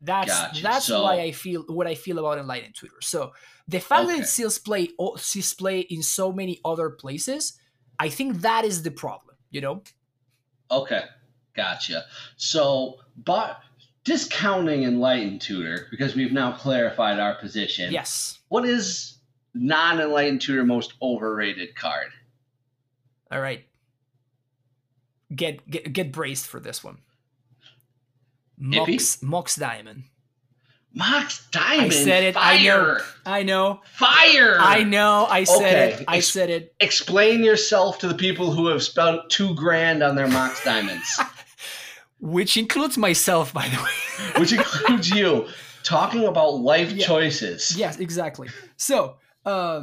That's 0.00 0.30
Gotcha. 0.30 0.62
that's 0.62 0.86
So- 0.86 1.02
why 1.02 1.20
I 1.20 1.32
feel 1.32 1.62
what 1.68 1.86
I 1.86 1.94
feel 1.94 2.18
about 2.18 2.38
Enlightened 2.38 2.74
Tutor. 2.76 3.00
So 3.00 3.32
the 3.66 3.80
fact 3.80 4.06
that 4.08 4.18
it 4.20 4.26
sees 4.26 4.58
play 4.58 4.90
sees 5.16 5.52
play 5.54 5.80
in 5.80 6.02
so 6.02 6.32
many 6.32 6.60
other 6.64 6.88
places, 6.90 7.54
I 7.98 8.08
think 8.08 8.40
that 8.42 8.64
is 8.64 8.82
the 8.82 8.90
problem. 8.92 9.36
You 9.50 9.60
know, 9.62 9.82
Okay, 10.70 11.02
gotcha. 11.54 12.04
So, 12.36 13.00
but 13.16 13.60
discounting 14.04 14.84
Enlightened 14.84 15.40
Tutor, 15.40 15.88
because 15.90 16.14
we've 16.14 16.32
now 16.32 16.52
clarified 16.52 17.18
our 17.18 17.34
position. 17.36 17.92
yes. 17.92 18.38
What 18.48 18.64
is 18.66 19.18
non-Enlightened 19.54 20.40
Tutor 20.42 20.64
most 20.64 20.92
overrated 21.02 21.74
card? 21.74 22.12
All 23.32 23.40
right. 23.40 23.66
Get 25.34 25.68
get 25.68 25.92
get 25.92 26.12
braced 26.12 26.46
for 26.46 26.60
this 26.60 26.82
one. 26.84 26.98
Ippy? 28.60 28.92
Mox 28.94 29.22
Mox 29.22 29.56
Diamond. 29.56 30.04
Mox 30.94 31.46
Diamond. 31.52 31.92
I 31.92 31.94
said 31.94 32.24
it. 32.24 32.34
I 32.36 32.62
know. 32.64 32.98
I 33.26 33.42
know. 33.42 33.80
Fire. 33.92 34.56
I 34.58 34.82
know. 34.84 35.26
I 35.28 35.44
said 35.44 35.56
Okay, 35.92 36.02
it. 36.02 36.04
I 36.08 36.16
ex- 36.16 36.26
said 36.28 36.50
it. 36.50 36.74
Explain 36.80 37.44
yourself 37.44 37.98
to 38.00 38.08
the 38.08 38.14
people 38.14 38.50
who 38.52 38.66
have 38.68 38.82
spent 38.82 39.28
two 39.28 39.54
grand 39.54 40.02
on 40.02 40.16
their 40.16 40.28
Mox 40.28 40.64
Diamonds, 40.64 41.20
Which 42.20 42.56
includes 42.56 42.98
myself, 42.98 43.52
by 43.52 43.68
the 43.68 43.76
way. 43.76 44.30
which 44.40 44.52
includes 44.52 45.10
you. 45.10 45.46
Talking 45.84 46.24
about 46.26 46.54
life 46.56 46.90
Yeah. 46.90 47.06
choices. 47.06 47.76
yes, 47.76 47.98
exactly. 47.98 48.48
So, 48.76 49.16
um, 49.46 49.82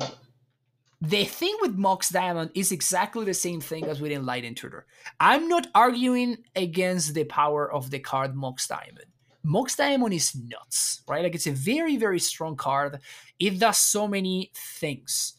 the 1.10 1.26
thing 1.26 1.56
with 1.61 1.76
Mox 1.76 2.10
Diamond 2.10 2.52
is 2.56 2.72
exactly 2.72 3.26
the 3.26 3.34
same 3.34 3.61
thing 3.61 3.86
as 3.86 4.02
with 4.02 4.11
Enlightened 4.11 4.57
Tutor. 4.57 4.86
I'm 5.19 5.48
not 5.48 5.68
arguing 5.76 6.38
against 6.56 7.14
the 7.14 7.26
power 7.26 7.72
of 7.72 7.91
the 7.91 7.99
card 7.99 8.36
Mox 8.36 8.68
Diamond. 8.68 9.06
Mox 9.44 9.76
Diamond 9.76 10.14
is 10.14 10.36
nuts, 10.36 11.02
right? 11.07 11.23
Like 11.23 11.36
it's 11.36 11.48
a 11.48 11.52
very, 11.52 11.98
very 11.98 12.19
strong 12.19 12.56
card. 12.56 12.99
It 13.40 13.60
does 13.60 13.77
so 13.77 14.07
many 14.07 14.52
things 14.56 15.34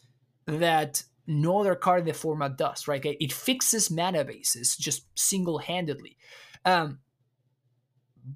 that 0.45 1.03
no 1.25 1.59
other 1.59 1.75
card 1.75 2.01
in 2.01 2.05
the 2.05 2.13
format 2.13 2.57
does, 2.57 2.87
right? 2.87 3.03
It 3.03 3.33
fixes 3.33 3.91
mana 3.91 4.23
bases 4.23 4.77
just 4.77 5.07
single 5.19 5.57
handedly. 5.57 6.15
Um, 6.63 6.99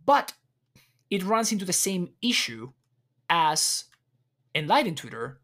but 0.06 0.34
it 1.10 1.24
runs 1.24 1.54
into 1.54 1.66
the 1.66 1.74
same 1.74 2.10
issue 2.22 2.72
as 3.30 3.86
Enlightened 4.54 4.98
Tutor, 4.98 5.40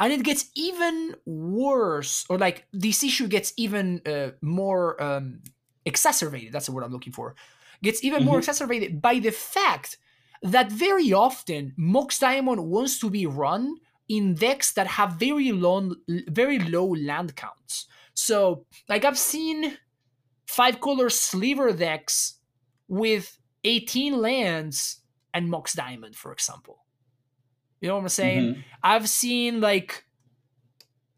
and 0.00 0.12
it 0.12 0.24
gets 0.24 0.50
even 0.56 1.16
worse, 1.26 2.26
or 2.30 2.38
like 2.38 2.66
this 2.72 3.04
issue 3.04 3.28
gets 3.28 3.54
even 3.58 4.02
uh, 4.06 4.30
more 4.42 5.02
um, 5.02 5.42
exacerbated. 5.86 6.52
That's 6.52 6.66
the 6.66 6.72
word 6.72 6.84
I'm 6.84 6.92
looking 6.92 7.14
for. 7.14 7.36
Gets 7.82 8.04
even 8.04 8.24
more 8.24 8.38
Mhm. 8.38 8.40
exacerbated 8.40 9.02
by 9.02 9.20
the 9.20 9.32
fact 9.32 9.98
that 10.42 10.72
very 10.72 11.12
often 11.12 11.74
Mox 11.76 12.18
Diamond 12.18 12.66
wants 12.66 12.98
to 13.00 13.10
be 13.10 13.26
run 13.26 13.76
in 14.08 14.34
decks 14.34 14.72
that 14.74 14.86
have 14.88 15.14
very 15.14 15.52
long 15.52 15.96
very 16.08 16.58
low 16.58 16.86
land 16.86 17.36
counts. 17.36 17.86
So, 18.14 18.66
like 18.88 19.04
I've 19.04 19.18
seen 19.18 19.78
five 20.46 20.80
color 20.80 21.10
sliver 21.10 21.72
decks 21.72 22.40
with 22.88 23.38
18 23.64 24.20
lands 24.20 25.02
and 25.34 25.50
Mox 25.50 25.74
Diamond, 25.74 26.16
for 26.16 26.32
example. 26.32 26.84
You 27.80 27.88
know 27.88 27.96
what 27.96 28.02
I'm 28.02 28.08
saying? 28.08 28.54
Mhm. 28.54 28.64
I've 28.82 29.08
seen 29.08 29.60
like 29.60 30.04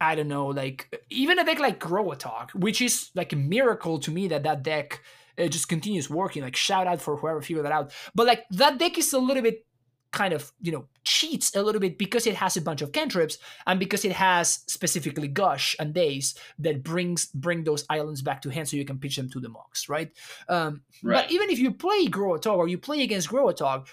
I 0.01 0.17
don't 0.17 0.29
know, 0.29 0.47
like 0.49 1.01
even 1.11 1.39
a 1.39 1.45
deck 1.45 1.61
like 1.61 1.79
Growatog, 1.79 2.51
which 2.55 2.81
is 2.81 3.11
like 3.15 3.33
a 3.33 3.37
miracle 3.37 3.99
to 4.01 4.11
me 4.11 4.29
that 4.29 4.43
that 4.43 4.63
deck 4.65 5.01
uh, 5.39 5.47
just 5.47 5.69
continues 5.69 6.11
working. 6.11 6.43
Like 6.43 6.57
shout 6.57 6.87
out 6.89 7.01
for 7.01 7.17
whoever 7.17 7.41
figured 7.41 7.65
that 7.65 7.73
out. 7.73 7.93
But 8.15 8.27
like 8.27 8.45
that 8.51 8.79
deck 8.79 8.99
is 8.99 9.13
a 9.13 9.19
little 9.19 9.43
bit 9.43 9.65
kind 10.11 10.35
of 10.35 10.53
you 10.61 10.71
know 10.71 10.87
cheats 11.05 11.57
a 11.57 11.63
little 11.63 11.81
bit 11.81 11.97
because 11.97 12.27
it 12.27 12.35
has 12.35 12.57
a 12.59 12.61
bunch 12.61 12.83
of 12.83 12.93
cantrips 12.93 13.39
and 13.67 13.81
because 13.81 14.05
it 14.05 14.13
has 14.13 14.59
specifically 14.67 15.27
gush 15.27 15.75
and 15.81 15.95
daze 15.95 16.35
that 16.59 16.83
brings 16.83 17.27
bring 17.29 17.65
those 17.65 17.87
islands 17.89 18.21
back 18.21 18.43
to 18.43 18.51
hand 18.51 18.69
so 18.69 18.77
you 18.77 18.85
can 18.85 18.99
pitch 18.99 19.17
them 19.17 19.31
to 19.31 19.41
the 19.41 19.49
mox 19.49 19.89
right 19.89 20.11
um 20.51 20.83
Right. 21.03 21.23
but 21.25 21.31
even 21.33 21.49
if 21.49 21.59
you 21.59 21.73
play 21.73 22.05
Growatog 22.09 22.59
or 22.59 22.69
you 22.69 22.77
play 22.77 23.01
against 23.03 23.31
Growatog, 23.31 23.87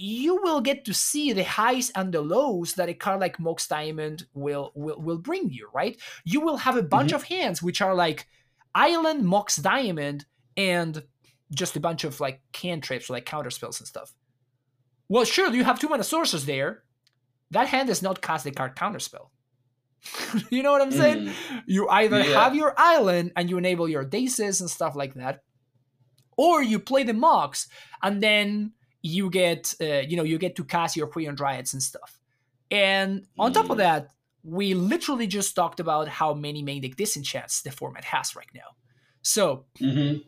you 0.00 0.40
will 0.42 0.60
get 0.60 0.84
to 0.84 0.94
see 0.94 1.32
the 1.32 1.42
highs 1.42 1.90
and 1.96 2.14
the 2.14 2.20
lows 2.22 2.74
that 2.74 2.88
a 2.88 2.94
card 2.94 3.20
like 3.20 3.40
Mox 3.40 3.66
Diamond 3.66 4.26
will 4.32 4.70
will, 4.76 5.00
will 5.02 5.18
bring 5.18 5.50
you, 5.50 5.68
right? 5.74 6.00
You 6.24 6.40
will 6.40 6.58
have 6.58 6.76
a 6.76 6.82
bunch 6.84 7.10
Mhm. 7.10 7.16
of 7.16 7.22
hands 7.24 7.60
which 7.62 7.82
are 7.82 7.94
like 7.96 8.26
Island, 8.74 9.24
Mox 9.26 9.56
Diamond, 9.56 10.24
and 10.56 11.02
just 11.52 11.74
a 11.76 11.80
bunch 11.80 12.04
of 12.04 12.20
like 12.20 12.40
cantrips 12.52 13.10
like 13.10 13.26
counter 13.26 13.50
spells 13.50 13.80
and 13.80 13.88
stuff. 13.88 14.14
Well, 15.08 15.24
sure, 15.24 15.52
you 15.52 15.64
have 15.64 15.80
two 15.80 15.88
mana 15.88 16.04
sources 16.04 16.46
there. 16.46 16.84
That 17.50 17.66
hand 17.68 17.88
does 17.88 18.02
not 18.02 18.20
cast 18.22 18.44
the 18.44 18.50
card 18.52 18.76
counterspell. 18.76 19.30
you 20.50 20.62
know 20.62 20.70
what 20.70 20.82
I'm 20.82 20.92
saying? 20.92 21.26
Mm. 21.26 21.62
You 21.66 21.88
either 21.88 22.20
Yeah. 22.22 22.44
have 22.44 22.54
your 22.54 22.72
island 22.78 23.32
and 23.34 23.50
you 23.50 23.58
enable 23.58 23.88
your 23.88 24.04
dazes 24.04 24.60
and 24.60 24.70
stuff 24.70 24.94
like 24.94 25.14
that, 25.14 25.42
or 26.36 26.62
you 26.62 26.78
play 26.78 27.02
the 27.02 27.14
Mox 27.14 27.66
and 28.02 28.22
then 28.22 28.74
you 29.02 29.30
get, 29.30 29.74
uh, 29.80 30.02
you 30.08 30.16
know, 30.16 30.22
you 30.24 30.38
get 30.38 30.56
to 30.56 30.64
cast 30.64 30.96
your 30.96 31.08
Quirion 31.08 31.36
Dryads 31.36 31.72
and 31.72 31.82
stuff. 31.82 32.18
And 32.70 33.26
on 33.38 33.52
top 33.52 33.70
of 33.70 33.76
Mm. 33.76 33.78
that, 33.78 34.08
we 34.42 34.74
literally 34.74 35.26
just 35.26 35.54
talked 35.54 35.80
about 35.80 36.08
how 36.08 36.34
many 36.34 36.62
main 36.62 36.82
deck 36.82 36.96
disenchants 36.96 37.62
the 37.62 37.70
format 37.70 38.04
has 38.04 38.36
right 38.36 38.50
now. 38.54 38.76
So 39.22 39.66
Mhm. 39.80 40.24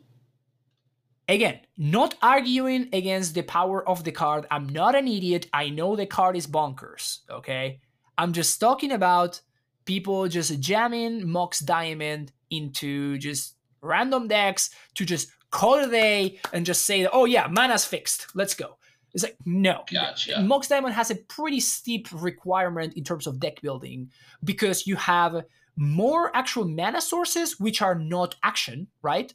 again, 1.27 1.61
not 1.77 2.15
arguing 2.21 2.89
against 2.93 3.33
the 3.33 3.43
power 3.43 3.87
of 3.87 4.03
the 4.03 4.11
card. 4.11 4.45
I'm 4.51 4.67
not 4.67 4.95
an 4.95 5.07
idiot. 5.07 5.47
I 5.53 5.69
know 5.69 5.95
the 5.95 6.05
card 6.05 6.35
is 6.35 6.47
bonkers. 6.47 7.19
Okay, 7.29 7.79
I'm 8.17 8.33
just 8.33 8.59
talking 8.59 8.91
about 8.91 9.41
people 9.85 10.27
just 10.27 10.59
jamming 10.59 11.27
Mox 11.29 11.59
Diamond 11.59 12.31
into 12.49 13.17
just 13.17 13.55
random 13.81 14.27
decks 14.27 14.69
to 14.95 15.05
just 15.05 15.31
call 15.51 15.75
it 15.75 15.87
a 15.87 15.91
day 15.91 16.39
and 16.53 16.65
just 16.65 16.85
say, 16.85 17.07
"Oh 17.11 17.25
yeah, 17.25 17.47
mana's 17.47 17.85
fixed. 17.85 18.27
Let's 18.33 18.55
go." 18.55 18.77
It's 19.13 19.23
like 19.23 19.37
no. 19.45 19.83
Gotcha. 19.91 20.41
Mox 20.41 20.67
Diamond 20.69 20.93
has 20.95 21.11
a 21.11 21.15
pretty 21.15 21.59
steep 21.59 22.07
requirement 22.13 22.93
in 22.95 23.03
terms 23.03 23.27
of 23.27 23.39
deck 23.39 23.61
building 23.61 24.09
because 24.43 24.87
you 24.87 24.95
have 24.95 25.43
more 25.75 26.35
actual 26.35 26.65
mana 26.67 27.01
sources 27.01 27.59
which 27.59 27.81
are 27.81 27.95
not 27.95 28.35
action, 28.43 28.87
right? 29.01 29.33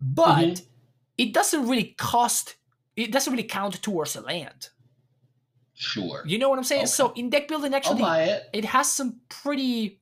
But 0.00 0.46
Mhm. 0.48 0.66
it 1.18 1.34
doesn't 1.34 1.68
really 1.68 1.94
cost 1.98 2.56
it 2.96 3.12
doesn't 3.12 3.32
really 3.32 3.48
count 3.48 3.80
towards 3.82 4.16
a 4.16 4.20
land. 4.20 4.68
Sure. 5.74 6.22
You 6.26 6.38
know 6.38 6.50
what 6.50 6.58
I'm 6.58 6.64
saying? 6.64 6.82
Okay. 6.82 6.90
So 6.90 7.12
in 7.12 7.30
deck 7.30 7.48
building 7.48 7.72
actually 7.72 8.02
it. 8.02 8.50
it 8.52 8.64
has 8.66 8.92
some 8.92 9.20
pretty 9.28 9.99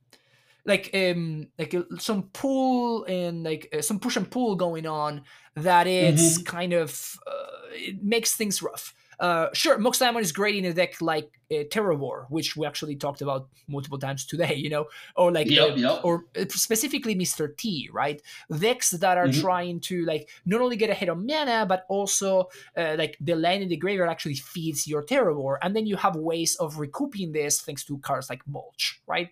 like 0.65 0.89
um 0.93 1.47
like 1.57 1.73
uh, 1.73 1.83
some 1.97 2.23
pull 2.33 3.03
and 3.05 3.43
like 3.43 3.69
uh, 3.77 3.81
some 3.81 3.99
push 3.99 4.17
and 4.17 4.29
pull 4.29 4.55
going 4.55 4.85
on 4.85 5.23
that 5.55 5.87
it's 5.87 6.37
kind 6.37 6.73
of 6.73 7.17
uh, 7.27 7.67
it 7.71 8.03
makes 8.03 8.35
things 8.35 8.61
rough. 8.61 8.93
Uh, 9.19 9.49
sure, 9.53 9.77
Mox 9.77 9.99
Diamond 9.99 10.23
is 10.23 10.31
great 10.31 10.55
in 10.55 10.63
a 10.63 10.73
deck 10.73 11.01
like 11.01 11.29
uh, 11.51 11.55
Terravore, 11.69 12.25
which 12.29 12.55
we 12.55 12.65
actually 12.65 12.95
talked 12.95 13.19
about 13.21 13.49
multiple 13.67 13.99
times 13.99 14.25
today, 14.25 14.55
you 14.55 14.69
know, 14.69 14.85
or 15.17 15.29
like 15.29 15.47
Yep, 15.47 15.71
uh, 15.71 15.75
yep. 15.75 15.99
or 16.05 16.23
uh, 16.39 16.45
specifically 16.47 17.15
Mr. 17.15 17.53
T, 17.53 17.89
right? 17.91 18.21
Decks 18.59 18.91
that 18.91 19.17
are 19.17 19.27
Mhm. 19.27 19.41
trying 19.41 19.79
to 19.81 20.05
like 20.05 20.29
not 20.45 20.61
only 20.61 20.77
get 20.77 20.89
ahead 20.89 21.09
on 21.09 21.25
mana, 21.25 21.65
but 21.65 21.85
also 21.89 22.47
uh, 22.77 22.95
like 22.97 23.17
the 23.19 23.35
land 23.35 23.61
in 23.61 23.67
the 23.67 23.75
graveyard 23.75 24.09
actually 24.09 24.35
feeds 24.35 24.87
your 24.87 25.03
Terravore, 25.03 25.57
and 25.61 25.75
then 25.75 25.85
you 25.85 25.97
have 25.97 26.15
ways 26.15 26.55
of 26.55 26.77
recouping 26.79 27.33
this 27.33 27.59
thanks 27.59 27.83
to 27.85 27.97
cards 27.97 28.29
like 28.29 28.47
Mulch, 28.47 29.01
right? 29.05 29.29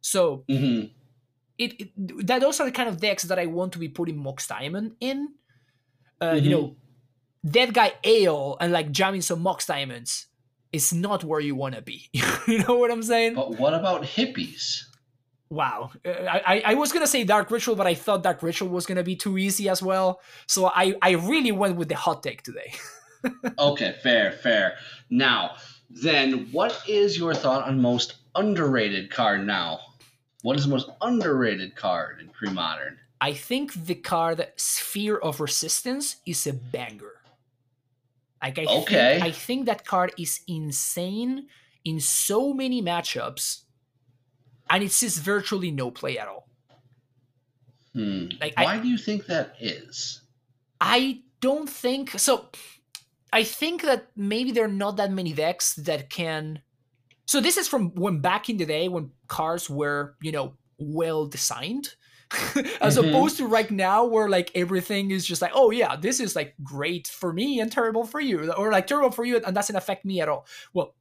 So 0.00 0.44
hmm 0.48 0.84
it, 1.58 1.80
it 1.80 2.26
that 2.26 2.40
those 2.40 2.58
are 2.60 2.64
the 2.66 2.72
kind 2.72 2.88
of 2.88 3.00
decks 3.00 3.24
that 3.24 3.38
I 3.38 3.46
want 3.46 3.72
to 3.74 3.78
be 3.78 3.88
putting 3.88 4.16
Mox 4.22 4.46
Diamond 4.46 4.92
in. 5.00 5.28
Uh, 6.20 6.38
You 6.42 6.48
Mhm. 6.48 6.50
know, 6.50 6.76
that 7.44 7.72
Guy 7.72 7.92
Ale 8.04 8.56
and 8.60 8.72
like 8.72 8.90
jamming 8.92 9.22
some 9.22 9.40
Mox 9.42 9.66
Diamonds 9.66 10.26
is 10.72 10.92
not 10.92 11.24
where 11.24 11.40
you 11.40 11.54
want 11.54 11.74
to 11.74 11.82
be. 11.82 12.08
you 12.46 12.58
know 12.64 12.76
what 12.76 12.90
I'm 12.90 13.02
saying? 13.02 13.34
But 13.34 13.58
what 13.58 13.74
about 13.74 14.02
hippies? 14.04 14.84
Wow. 15.50 15.90
Uh, 16.06 16.10
I, 16.10 16.42
I- 16.46 16.62
I 16.66 16.74
was 16.74 16.92
gonna 16.92 17.06
say 17.08 17.24
Dark 17.24 17.50
Ritual, 17.50 17.74
but 17.76 17.86
I 17.86 17.94
thought 17.94 18.22
Dark 18.22 18.42
Ritual 18.42 18.68
was 18.68 18.86
gonna 18.86 19.02
be 19.02 19.16
too 19.16 19.36
easy 19.36 19.68
as 19.68 19.82
well. 19.82 20.20
So 20.46 20.66
I, 20.66 20.94
I 21.02 21.10
really 21.12 21.52
went 21.52 21.76
with 21.76 21.88
the 21.88 21.96
hot 21.96 22.22
take 22.22 22.42
today. 22.42 22.72
Okay, 23.58 23.94
fair, 24.02 24.32
fair. 24.32 24.76
Now, 25.10 25.56
then, 25.90 26.48
what 26.52 26.82
is 26.88 27.18
your 27.18 27.34
thought 27.34 27.68
on 27.68 27.78
most 27.78 28.14
underrated 28.34 29.10
card 29.10 29.46
now? 29.46 29.80
What 30.42 30.56
is 30.56 30.64
the 30.64 30.70
most 30.70 30.88
underrated 31.00 31.76
card 31.76 32.20
in 32.20 32.28
pre-modern? 32.30 32.98
I 33.20 33.34
think 33.34 33.72
the 33.74 33.94
card 33.94 34.46
Sphere 34.56 35.16
of 35.18 35.40
Resistance 35.40 36.16
is 36.24 36.46
a 36.46 36.52
banger. 36.54 37.16
Like 38.42 38.58
I 38.58 38.64
Okay. 38.64 39.18
think 39.20 39.22
I 39.24 39.30
think 39.32 39.66
that 39.66 39.84
card 39.84 40.12
is 40.18 40.40
insane 40.48 41.48
in 41.84 42.00
so 42.00 42.54
many 42.54 42.82
matchups. 42.82 43.64
and 44.70 44.84
it 44.84 44.92
sees 44.92 45.18
virtually 45.18 45.70
no 45.72 45.90
play 45.90 46.16
at 46.16 46.28
all. 46.28 46.48
Hmm. 47.92 48.28
Like, 48.40 48.54
Why 48.56 48.76
I, 48.76 48.78
do 48.78 48.88
you 48.88 48.96
think 48.98 49.26
that 49.26 49.56
is? 49.58 50.20
I 50.80 51.22
don't 51.40 51.68
think 51.68 52.18
so. 52.18 52.48
I 53.32 53.42
think 53.42 53.82
that 53.82 54.08
maybe 54.16 54.52
there 54.52 54.64
are 54.64 54.68
not 54.68 54.96
that 54.96 55.10
many 55.10 55.32
decks 55.32 55.74
that 55.74 56.08
can. 56.08 56.62
So 57.26 57.40
this 57.40 57.56
is 57.56 57.66
from 57.68 57.90
when 57.94 58.20
back 58.20 58.48
in 58.48 58.56
the 58.58 58.66
day 58.66 58.88
when 58.88 59.10
cars 59.30 59.70
were, 59.70 60.16
you 60.20 60.32
know, 60.32 60.54
well 60.78 61.26
designed. 61.26 61.94
as 62.80 62.96
mm-hmm. 62.96 63.08
opposed 63.08 63.36
to 63.38 63.44
right 63.44 63.72
now 63.72 64.04
where 64.04 64.28
like 64.28 64.52
everything 64.54 65.10
is 65.10 65.26
just 65.26 65.42
like 65.42 65.50
oh 65.52 65.72
yeah 65.72 65.96
this 65.96 66.20
is 66.20 66.36
like 66.36 66.54
great 66.62 67.08
for 67.08 67.32
me 67.32 67.58
and 67.58 67.72
terrible 67.72 68.04
for 68.04 68.20
you 68.20 68.52
or 68.52 68.70
like 68.70 68.86
terrible 68.86 69.10
for 69.10 69.24
you 69.24 69.36
and 69.38 69.52
doesn't 69.52 69.74
affect 69.74 70.04
me 70.04 70.20
at 70.20 70.28
all 70.28 70.46
well 70.72 70.94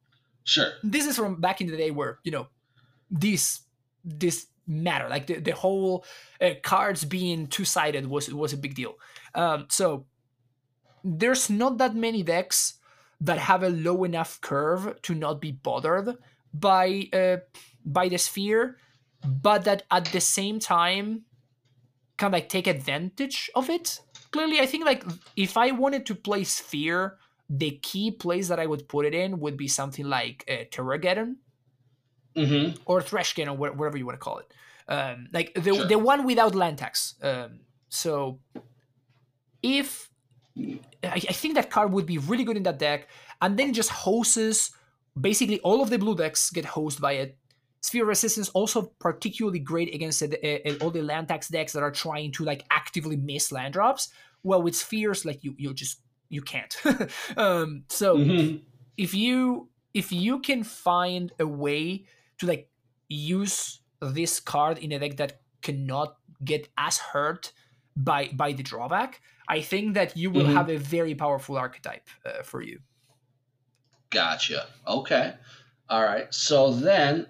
sure 0.44 0.72
this 0.82 1.06
is 1.06 1.16
from 1.16 1.40
back 1.40 1.62
in 1.62 1.68
the 1.68 1.78
day 1.78 1.92
where 1.92 2.18
you 2.24 2.32
know 2.32 2.48
this 3.12 3.62
this 4.04 4.48
matter 4.66 5.08
like 5.08 5.28
the, 5.28 5.36
the 5.36 5.52
whole 5.52 6.04
uh, 6.42 6.50
cards 6.64 7.06
being 7.06 7.46
two-sided 7.46 8.08
was 8.08 8.34
was 8.34 8.52
a 8.52 8.58
big 8.58 8.74
deal 8.74 8.96
um 9.36 9.68
so 9.70 10.08
there's 11.04 11.48
not 11.48 11.78
that 11.78 11.94
many 11.94 12.24
decks 12.24 12.80
that 13.22 13.38
have 13.38 13.62
a 13.62 13.70
low 13.70 14.04
enough 14.04 14.42
curve 14.42 15.00
to 15.04 15.14
not 15.14 15.40
be 15.40 15.52
bothered 15.52 16.18
by 16.56 17.08
uh 17.14 17.38
by 17.94 18.08
the 18.08 18.18
sphere 18.18 18.78
but 19.24 19.66
that 19.66 19.84
at 19.92 20.06
the 20.06 20.22
same 20.22 20.60
time 20.60 21.26
kind 22.20 22.34
of 22.34 22.38
like 22.38 22.50
take 22.50 22.68
advantage 22.68 23.50
of 23.56 23.70
it. 23.70 24.02
Clearly, 24.32 24.60
I 24.60 24.66
think 24.66 24.86
like 24.86 25.04
if 25.36 25.58
I 25.58 25.72
wanted 25.72 26.06
to 26.08 26.16
play 26.16 26.44
Sphere, 26.44 27.18
the 27.50 27.72
key 27.82 28.12
place 28.12 28.48
that 28.50 28.60
I 28.60 28.68
would 28.68 28.88
put 28.88 29.06
it 29.06 29.16
in 29.16 29.40
would 29.40 29.58
be 29.58 29.68
something 29.68 30.06
like 30.06 30.46
uh, 30.48 30.66
Terrageddon 30.70 31.38
mm-hmm. 32.36 32.82
or 32.86 33.02
Trashgeddon, 33.02 33.58
whatever 33.58 33.98
you 33.98 34.06
want 34.06 34.20
to 34.20 34.24
call 34.24 34.38
it. 34.40 34.54
Um, 34.88 35.28
like 35.34 35.54
the 35.56 35.74
sure. 35.74 35.86
the 35.86 35.98
one 35.98 36.26
without 36.26 36.54
land 36.54 36.78
tax. 36.78 37.16
Um, 37.24 37.62
so 37.88 38.40
if 39.64 40.12
I, 41.04 41.22
I 41.30 41.34
think 41.34 41.56
that 41.56 41.70
card 41.70 41.92
would 41.92 42.06
be 42.06 42.18
really 42.18 42.44
good 42.44 42.58
in 42.58 42.64
that 42.64 42.78
deck, 42.80 43.08
and 43.42 43.58
then 43.58 43.70
it 43.70 43.74
just 43.74 43.90
hoses 43.90 44.72
basically 45.20 45.60
all 45.62 45.82
of 45.82 45.90
the 45.90 45.98
blue 45.98 46.16
decks 46.16 46.50
get 46.52 46.66
hosted 46.66 47.02
by 47.02 47.14
it 47.14 47.38
Sphere 47.82 48.06
Resistance 48.06 48.50
also 48.50 48.94
particularly 49.00 49.60
great 49.60 49.94
against 49.94 50.22
all 50.82 50.92
the 50.92 51.02
land 51.02 51.30
tax 51.30 51.48
decks 51.48 51.74
that 51.74 51.84
are 51.84 51.92
trying 51.92 52.32
to 52.34 52.44
like 52.44 52.66
actively 52.72 53.16
miss 53.16 53.52
land 53.52 53.74
drops. 53.74 54.10
Well, 54.44 54.62
with 54.62 54.76
Spheres, 54.76 55.26
like 55.26 55.44
you 55.44 55.56
you 55.58 55.74
just 55.74 56.02
you 56.30 56.42
can't. 56.42 56.76
um, 57.38 57.84
so 57.90 58.18
mm-hmm. 58.18 58.58
if 58.98 59.14
you 59.14 59.70
if 59.94 60.12
you 60.12 60.40
can 60.40 60.64
find 60.64 61.32
a 61.40 61.48
way 61.48 62.06
to 62.40 62.46
like 62.46 62.70
use 63.08 63.82
this 64.02 64.40
card 64.40 64.78
in 64.78 64.92
a 64.92 65.00
deck 65.00 65.18
that 65.18 65.42
cannot 65.62 66.18
get 66.44 66.70
as 66.78 66.98
hurt 66.98 67.52
by 67.96 68.30
by 68.34 68.54
the 68.54 68.64
drawback, 68.64 69.22
I 69.48 69.62
think 69.62 69.94
that 69.96 70.16
you 70.16 70.32
will 70.32 70.44
mm-hmm. 70.44 70.56
have 70.56 70.70
a 70.70 70.78
very 70.78 71.16
powerful 71.16 71.58
archetype 71.58 72.08
uh, 72.26 72.44
for 72.44 72.62
you. 72.62 72.80
Gotcha. 74.10 74.68
Okay. 74.88 75.34
All 75.90 76.04
right. 76.04 76.34
So 76.34 76.72
then 76.72 77.28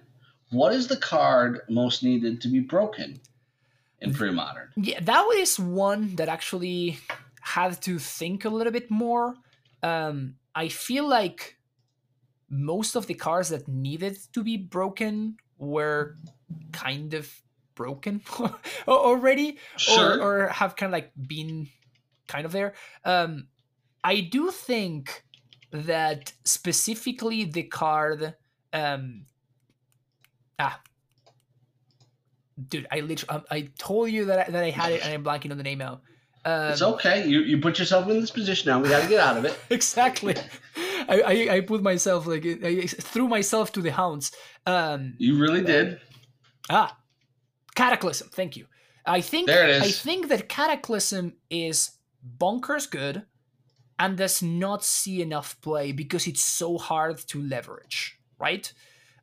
what 0.52 0.74
is 0.74 0.88
the 0.88 0.98
card 0.98 1.62
most 1.70 2.04
needed 2.04 2.42
to 2.42 2.48
be 2.48 2.60
broken 2.60 3.20
in 4.02 4.14
pre-modern? 4.14 4.70
Yeah, 4.76 5.00
that 5.02 5.22
was 5.24 5.60
one 5.60 6.16
that 6.16 6.30
actually 6.30 7.00
had 7.42 7.82
to 7.84 8.00
think 8.00 8.46
a 8.46 8.50
little 8.50 8.74
bit 8.74 8.90
more. 8.90 9.36
Um, 9.84 10.36
I 10.56 10.68
feel 10.68 11.08
like 11.08 11.58
most 12.50 12.96
of 12.96 13.08
the 13.08 13.14
cards 13.14 13.50
that 13.50 13.68
needed 13.68 14.18
to 14.34 14.44
be 14.44 14.58
broken 14.58 15.38
were 15.58 16.16
kind 16.72 17.14
of 17.14 17.32
broken 17.76 18.22
already, 18.88 19.58
sure. 19.78 20.20
or, 20.20 20.46
or 20.46 20.48
have 20.48 20.76
kind 20.76 20.90
of 20.90 20.94
like 20.94 21.12
been 21.28 21.70
kind 22.28 22.46
of 22.46 22.52
there. 22.52 22.74
Um, 23.06 23.48
I 24.04 24.22
do 24.22 24.52
think 24.52 25.24
that 25.72 26.34
specifically 26.44 27.46
the 27.46 27.64
card 27.64 28.36
um, 28.74 29.26
Ah. 30.60 30.80
Dude, 32.68 32.88
I 32.92 33.00
literally, 33.00 33.44
I, 33.50 33.56
I 33.56 33.70
told 33.78 34.12
you 34.12 34.26
that 34.26 34.48
I, 34.48 34.52
that 34.52 34.64
I 34.64 34.70
had 34.70 34.92
it 34.92 35.04
and 35.04 35.14
I'm 35.14 35.24
blanking 35.24 35.52
on 35.52 35.58
the 35.58 35.64
name 35.64 35.78
now. 35.78 36.02
Um, 36.46 36.72
it's 36.72 36.82
okay. 36.82 37.28
You 37.28 37.42
you 37.42 37.60
put 37.60 37.80
yourself 37.80 38.10
in 38.10 38.20
this 38.20 38.32
position 38.32 38.70
now. 38.70 38.80
We 38.80 38.90
got 38.90 39.04
to 39.04 39.10
get 39.10 39.20
out 39.20 39.38
of 39.38 39.46
it. 39.46 39.58
exactly. 39.70 40.36
I, 41.08 41.22
I, 41.22 41.56
I 41.56 41.62
put 41.62 41.82
myself 41.82 42.28
like 42.28 42.46
I 42.46 42.86
threw 42.88 43.28
myself 43.28 43.72
to 43.74 43.82
the 43.82 43.92
hounds. 43.92 44.32
Um, 44.66 45.16
you 45.18 45.38
really 45.38 45.62
did. 45.62 46.00
Ah, 46.70 46.98
Cataclysm. 47.76 48.30
Thank 48.32 48.56
you. 48.56 48.68
I 49.06 49.22
think 49.22 49.48
there 49.48 49.68
it 49.68 49.72
is. 49.72 49.84
I 49.84 49.92
think 49.92 50.30
that 50.30 50.48
Cataclysm 50.48 51.34
is 51.50 51.92
bonkers 52.38 52.90
good, 52.90 53.26
and 53.98 54.18
does 54.18 54.42
not 54.42 54.84
see 54.84 55.22
enough 55.22 55.60
play 55.62 55.92
because 55.92 56.26
it's 56.26 56.42
so 56.42 56.78
hard 56.78 57.18
to 57.28 57.42
leverage. 57.42 58.18
Right. 58.40 58.72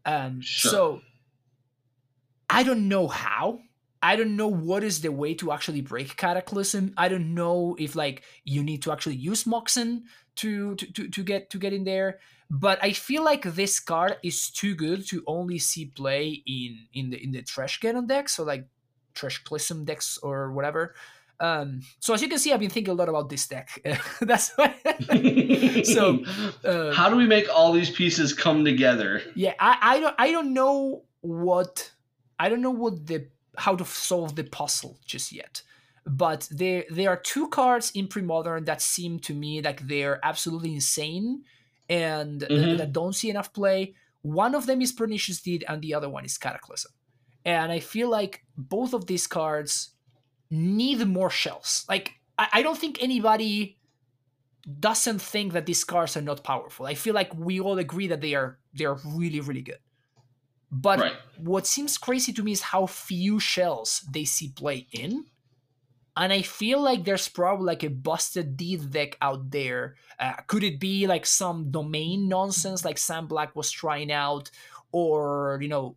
Um, 0.04 0.42
sure. 0.42 0.70
So 0.70 1.00
I 2.48 2.62
don't 2.62 2.89
know 2.89 3.09
how. 3.09 3.60
I 4.02 4.14
don't 4.14 4.36
know 4.36 4.48
what 4.48 4.85
is 4.85 5.01
the 5.01 5.10
way 5.10 5.35
to 5.35 5.52
actually 5.52 5.81
break 5.81 6.16
Cataclysm. 6.16 6.94
I 6.97 7.09
don't 7.09 7.35
know 7.35 7.77
if 7.78 7.97
like 7.97 8.23
you 8.44 8.62
need 8.62 8.82
to 8.82 8.93
actually 8.93 9.16
use 9.16 9.44
Moxen 9.44 10.05
to 10.36 10.74
to, 10.77 10.86
to, 10.93 11.09
to 11.09 11.23
get 11.24 11.51
to 11.51 11.59
get 11.59 11.73
in 11.73 11.85
there. 11.85 12.20
But 12.48 12.78
I 12.82 12.93
feel 12.93 13.24
like 13.24 13.43
this 13.43 13.81
card 13.81 14.18
is 14.23 14.51
too 14.51 14.74
good 14.77 15.06
to 15.09 15.24
only 15.27 15.59
see 15.59 15.86
play 15.86 16.43
in 16.47 16.86
in 16.94 17.10
the 17.10 17.23
in 17.23 17.32
the 17.32 17.43
Trashgeddon 17.43 18.06
deck, 18.06 18.28
so 18.28 18.44
like 18.44 18.68
Trashclism 19.14 19.85
decks 19.85 20.18
or 20.23 20.52
whatever. 20.52 20.94
Um, 21.39 21.81
so 22.01 22.14
as 22.14 22.23
you 22.23 22.28
can 22.28 22.39
see, 22.39 22.52
I've 22.52 22.60
been 22.60 22.70
thinking 22.70 22.93
a 22.93 22.94
lot 22.94 23.09
about 23.09 23.28
this 23.28 23.47
deck. 23.47 23.68
That's 24.20 24.52
why. 24.56 24.74
so 25.85 26.24
uh, 26.64 26.93
how 26.94 27.10
do 27.10 27.16
we 27.16 27.27
make 27.27 27.48
all 27.52 27.73
these 27.73 27.90
pieces 27.90 28.32
come 28.32 28.64
together? 28.64 29.23
Yeah, 29.35 29.55
I, 29.59 29.78
I 29.81 30.01
don't 30.01 30.14
I 30.18 30.31
don't 30.31 30.55
know 30.55 31.02
what 31.20 31.90
I 32.38 32.48
don't 32.48 32.62
know 32.62 32.70
what 32.70 33.06
the 33.06 33.28
how 33.56 33.74
to 33.74 33.84
solve 33.84 34.36
the 34.36 34.44
puzzle 34.44 34.98
just 35.06 35.32
yet. 35.32 35.62
But 36.06 36.48
there 36.50 36.84
there 36.90 37.10
are 37.10 37.16
two 37.16 37.48
cards 37.48 37.90
in 37.94 38.06
pre-modern 38.06 38.64
that 38.64 38.80
seem 38.82 39.18
to 39.20 39.34
me 39.34 39.60
like 39.60 39.86
they're 39.88 40.20
absolutely 40.24 40.74
insane 40.74 41.42
and 41.88 42.42
mm-hmm. 42.42 42.76
that 42.76 42.92
don't 42.92 43.14
see 43.14 43.30
enough 43.30 43.52
play. 43.52 43.94
One 44.22 44.54
of 44.54 44.66
them 44.66 44.82
is 44.82 44.92
Pernicious 44.92 45.40
Deed 45.40 45.64
and 45.68 45.82
the 45.82 45.94
other 45.94 46.08
one 46.08 46.24
is 46.24 46.38
Cataclysm. 46.38 46.92
And 47.44 47.70
I 47.72 47.80
feel 47.80 48.08
like 48.10 48.44
both 48.56 48.92
of 48.92 49.06
these 49.06 49.26
cards 49.26 49.90
need 50.50 51.06
more 51.06 51.30
shells. 51.30 51.84
Like 51.88 52.12
I, 52.38 52.48
I 52.54 52.62
don't 52.62 52.78
think 52.78 53.02
anybody 53.02 53.78
doesn't 54.80 55.20
think 55.20 55.52
that 55.52 55.66
these 55.66 55.84
cards 55.84 56.16
are 56.16 56.22
not 56.22 56.44
powerful. 56.44 56.86
I 56.86 56.94
feel 56.94 57.14
like 57.14 57.32
we 57.34 57.60
all 57.60 57.78
agree 57.78 58.08
that 58.08 58.20
they 58.20 58.34
are 58.34 58.58
they 58.74 58.84
are 58.84 58.98
really 59.04 59.40
really 59.40 59.62
good. 59.62 59.78
But 60.70 60.98
right. 60.98 61.16
what 61.38 61.66
seems 61.66 61.97
crazy 61.97 62.32
to 62.32 62.43
me 62.43 62.52
is 62.52 62.60
how 62.60 62.86
few 62.86 63.38
shells 63.38 64.05
they 64.10 64.24
see 64.24 64.48
play 64.48 64.86
in. 64.93 65.26
And 66.16 66.32
I 66.32 66.43
feel 66.43 66.80
like 66.80 67.05
there's 67.05 67.28
probably 67.28 67.66
like 67.66 67.84
a 67.84 67.90
busted 67.90 68.56
deed 68.56 68.90
deck 68.90 69.16
out 69.20 69.51
there. 69.51 69.97
Uh, 70.18 70.32
could 70.47 70.64
it 70.64 70.80
be 70.80 71.06
like 71.06 71.26
some 71.26 71.70
domain 71.70 72.28
nonsense 72.28 72.84
like 72.84 72.98
Sam 72.98 73.26
Black 73.26 73.55
was 73.55 73.70
trying 73.70 74.10
out? 74.10 74.51
Or, 74.93 75.59
you 75.60 75.68
know, 75.68 75.97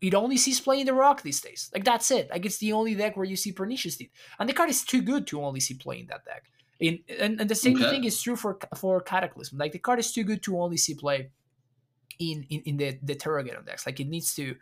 it 0.00 0.14
only 0.14 0.36
sees 0.36 0.60
play 0.60 0.80
in 0.80 0.86
the 0.86 0.92
rock 0.92 1.22
these 1.22 1.40
days. 1.40 1.70
Like 1.72 1.84
that's 1.84 2.10
it. 2.10 2.28
Like 2.30 2.44
it's 2.44 2.58
the 2.58 2.72
only 2.74 2.94
deck 2.94 3.16
where 3.16 3.24
you 3.24 3.36
see 3.36 3.50
Pernicious 3.50 3.96
Deed. 3.96 4.10
And 4.38 4.48
the 4.48 4.52
card 4.52 4.68
is 4.68 4.84
too 4.84 5.00
good 5.02 5.26
to 5.28 5.42
only 5.42 5.60
see 5.60 5.74
play 5.74 6.00
in 6.00 6.06
that 6.08 6.24
deck. 6.24 6.44
In, 6.78 7.00
and, 7.18 7.40
and 7.40 7.48
the 7.48 7.54
same 7.54 7.76
okay. 7.76 7.88
thing 7.88 8.04
is 8.04 8.20
true 8.20 8.36
for 8.36 8.58
for 8.76 9.00
Cataclysm. 9.00 9.56
Like 9.56 9.72
the 9.72 9.78
card 9.78 9.98
is 9.98 10.12
too 10.12 10.24
good 10.24 10.42
to 10.42 10.60
only 10.60 10.76
see 10.76 10.94
play 10.94 11.30
in 12.18 12.46
in, 12.50 12.60
in 12.62 12.76
the 12.76 12.98
the 13.02 13.14
Terrageddon 13.14 13.66
decks. 13.66 13.86
Like 13.86 14.00
it 14.00 14.08
needs 14.08 14.34
to. 14.34 14.56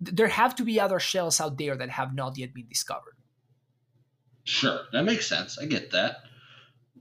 There 0.00 0.28
have 0.28 0.54
to 0.56 0.64
be 0.64 0.80
other 0.80 1.00
shells 1.00 1.40
out 1.40 1.58
there 1.58 1.76
that 1.76 1.90
have 1.90 2.14
not 2.14 2.38
yet 2.38 2.54
been 2.54 2.68
discovered. 2.68 3.16
Sure, 4.44 4.80
that 4.92 5.02
makes 5.04 5.28
sense. 5.28 5.58
I 5.58 5.66
get 5.66 5.90
that. 5.90 6.18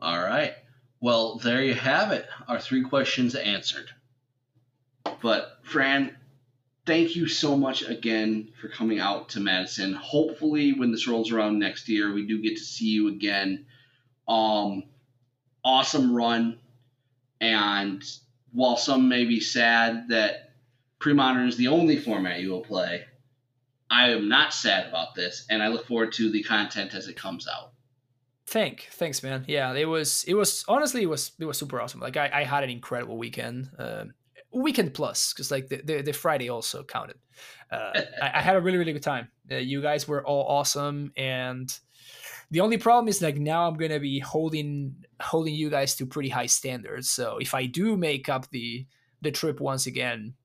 All 0.02 0.20
right. 0.20 0.54
Well, 1.00 1.38
there 1.38 1.62
you 1.62 1.76
have 1.76 2.12
it. 2.12 2.26
Our 2.48 2.60
three 2.60 2.84
questions 2.84 3.36
answered. 3.36 3.90
But 5.22 5.60
Fran, 5.64 6.18
thank 6.86 7.16
you 7.16 7.28
so 7.28 7.56
much 7.56 7.84
again 7.84 8.50
for 8.60 8.68
coming 8.68 9.00
out 9.00 9.30
to 9.30 9.40
Madison. 9.40 9.94
Hopefully, 9.94 10.74
when 10.74 10.92
this 10.92 11.08
rolls 11.08 11.32
around 11.32 11.60
next 11.60 11.88
year, 11.88 12.12
we 12.12 12.26
do 12.26 12.42
get 12.42 12.58
to 12.58 12.64
see 12.64 12.88
you 12.88 13.10
again. 13.10 13.66
Um, 14.28 14.84
awesome 15.64 16.16
run, 16.16 16.60
and 17.40 18.04
while 18.58 18.76
some 18.76 19.08
may 19.08 19.24
be 19.24 19.40
sad 19.40 20.08
that 20.10 20.50
pre-modern 20.98 21.48
is 21.48 21.58
the 21.58 21.68
only 21.68 21.96
format 21.96 22.40
you 22.40 22.50
will 22.50 22.64
play, 22.64 23.06
I 23.88 24.10
am 24.10 24.28
not 24.28 24.52
sad 24.52 24.90
about 24.90 25.14
this, 25.14 25.46
and 25.48 25.62
I 25.62 25.68
look 25.68 25.86
forward 25.86 26.12
to 26.14 26.32
the 26.32 26.42
content 26.42 26.96
as 26.96 27.08
it 27.08 27.16
comes 27.16 27.48
out. 27.48 27.74
Thank, 28.48 28.88
thanks, 28.94 29.22
man. 29.22 29.46
Yeah, 29.48 29.72
it 29.76 29.86
was, 29.86 30.24
it 30.28 30.34
was 30.34 30.66
honestly, 30.68 31.04
it 31.04 31.06
was, 31.06 31.34
it 31.40 31.46
was 31.46 31.60
super 31.60 31.80
awesome. 31.80 32.00
Like 32.00 32.18
I, 32.18 32.32
I 32.34 32.44
had 32.46 32.64
an 32.64 32.72
incredible 32.72 33.20
weekend. 33.20 33.70
Uh, 33.78 34.06
weekend 34.52 34.96
plus 34.96 35.34
because 35.34 35.52
like 35.52 35.68
the, 35.68 35.82
the, 35.84 36.02
the 36.02 36.12
Friday 36.12 36.50
also 36.50 36.84
counted. 36.84 37.18
Uh, 37.70 37.92
I, 38.24 38.32
I, 38.40 38.42
had 38.42 38.56
a 38.56 38.62
really 38.62 38.80
really 38.80 38.94
good 38.94 39.04
time. 39.04 39.28
Uh, 39.52 39.58
you 39.58 39.84
guys 39.84 40.08
were 40.08 40.26
all 40.26 40.48
awesome, 40.48 41.12
and 41.16 41.72
the 42.52 42.62
only 42.62 42.78
problem 42.78 43.08
is 43.08 43.22
like 43.22 43.38
now 43.38 43.68
I'm 43.68 43.76
gonna 43.76 44.00
be 44.00 44.20
holding 44.20 44.96
holding 45.20 45.56
you 45.56 45.70
guys 45.70 45.96
to 45.96 46.06
pretty 46.06 46.30
high 46.30 46.46
standards. 46.46 47.10
So 47.10 47.38
if 47.38 47.54
I 47.54 47.66
do 47.66 47.98
make 47.98 48.30
up 48.30 48.50
the 48.52 48.86
the 49.22 49.32
trip 49.32 49.60
once 49.60 49.88
again, 49.88 50.36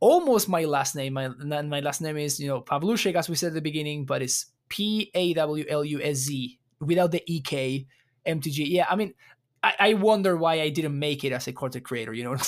almost 0.00 0.48
my 0.48 0.64
last 0.64 0.96
name. 0.96 1.12
My, 1.14 1.28
my 1.28 1.80
last 1.80 2.00
name 2.00 2.16
is, 2.16 2.40
you 2.40 2.48
know, 2.48 2.62
Pawluszek, 2.62 3.16
as 3.16 3.28
we 3.28 3.36
said 3.36 3.48
at 3.48 3.54
the 3.54 3.60
beginning, 3.60 4.06
but 4.06 4.22
it's 4.22 4.46
P-A-W-L-U-S-Z 4.74 6.58
without 6.80 7.12
the 7.12 7.22
E-K, 7.32 7.86
M-T-G. 8.26 8.64
Yeah, 8.64 8.86
I 8.90 8.96
mean, 8.96 9.14
I, 9.62 9.74
I 9.78 9.94
wonder 9.94 10.36
why 10.36 10.60
I 10.60 10.70
didn't 10.70 10.98
make 10.98 11.22
it 11.22 11.30
as 11.30 11.46
a 11.46 11.52
content 11.52 11.84
creator. 11.84 12.12
You 12.12 12.24
know, 12.24 12.30
with, 12.32 12.40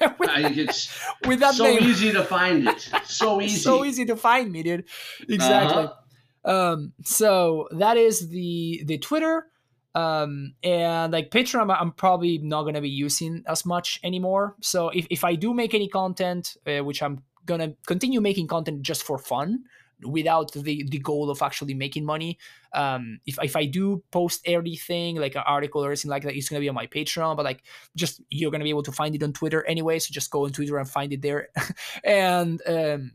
it's 0.00 0.98
with 1.26 1.40
that 1.40 1.54
so 1.54 1.64
name. 1.64 1.82
easy 1.82 2.12
to 2.12 2.24
find 2.24 2.66
it. 2.66 2.88
So 3.04 3.40
easy. 3.42 3.58
so 3.58 3.84
easy 3.84 4.06
to 4.06 4.16
find 4.16 4.50
me, 4.50 4.62
dude. 4.62 4.84
Exactly. 5.28 5.84
Uh-huh. 5.84 6.72
Um, 6.72 6.94
so 7.04 7.68
that 7.72 7.98
is 7.98 8.30
the 8.30 8.82
the 8.86 8.96
Twitter. 8.96 9.48
Um, 9.94 10.54
and 10.62 11.12
like 11.12 11.30
Patreon, 11.30 11.60
I'm, 11.60 11.70
I'm 11.70 11.92
probably 11.92 12.38
not 12.38 12.62
gonna 12.62 12.80
be 12.80 12.88
using 12.88 13.42
as 13.46 13.66
much 13.66 14.00
anymore. 14.02 14.56
So 14.62 14.88
if, 14.88 15.06
if 15.10 15.24
I 15.24 15.34
do 15.34 15.52
make 15.52 15.74
any 15.74 15.88
content, 15.88 16.56
uh, 16.66 16.84
which 16.84 17.02
I'm 17.02 17.22
gonna 17.44 17.74
continue 17.86 18.22
making 18.22 18.46
content 18.46 18.80
just 18.80 19.02
for 19.02 19.18
fun, 19.18 19.64
without 20.04 20.52
the 20.52 20.84
the 20.88 20.98
goal 20.98 21.30
of 21.30 21.42
actually 21.42 21.74
making 21.74 22.04
money. 22.04 22.38
Um, 22.72 23.20
if 23.26 23.38
if 23.42 23.56
I 23.56 23.66
do 23.66 24.02
post 24.10 24.42
anything 24.44 25.16
like 25.16 25.34
an 25.34 25.42
article 25.46 25.84
or 25.84 25.94
something 25.96 26.10
like 26.10 26.22
that, 26.24 26.36
it's 26.36 26.48
gonna 26.48 26.60
be 26.60 26.68
on 26.68 26.74
my 26.74 26.86
Patreon. 26.86 27.36
But 27.36 27.44
like, 27.44 27.62
just 27.94 28.22
you're 28.30 28.50
gonna 28.50 28.64
be 28.64 28.70
able 28.70 28.82
to 28.84 28.92
find 28.92 29.14
it 29.14 29.22
on 29.22 29.32
Twitter 29.32 29.64
anyway. 29.64 29.98
So 29.98 30.12
just 30.12 30.30
go 30.30 30.44
on 30.44 30.52
Twitter 30.52 30.78
and 30.78 30.88
find 30.88 31.12
it 31.12 31.22
there. 31.22 31.48
and 32.04 32.60
um, 32.66 33.12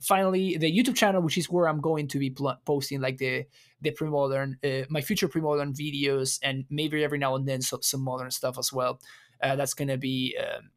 finally, 0.00 0.56
the 0.56 0.70
YouTube 0.70 0.96
channel, 0.96 1.22
which 1.22 1.38
is 1.38 1.48
where 1.48 1.68
I'm 1.68 1.80
going 1.80 2.08
to 2.08 2.18
be 2.18 2.30
pl- 2.30 2.60
posting 2.64 3.00
like 3.00 3.18
the 3.18 3.44
the 3.80 3.90
pre-modern, 3.90 4.58
uh, 4.64 4.82
my 4.90 5.00
future 5.00 5.28
pre-modern 5.28 5.72
videos, 5.72 6.38
and 6.42 6.64
maybe 6.70 7.02
every 7.02 7.18
now 7.18 7.34
and 7.34 7.48
then 7.48 7.62
some, 7.62 7.82
some 7.82 8.00
modern 8.00 8.30
stuff 8.30 8.58
as 8.58 8.72
well. 8.72 9.00
Uh, 9.42 9.56
that's 9.56 9.74
gonna 9.74 9.98
be 9.98 10.36
um, 10.38 10.70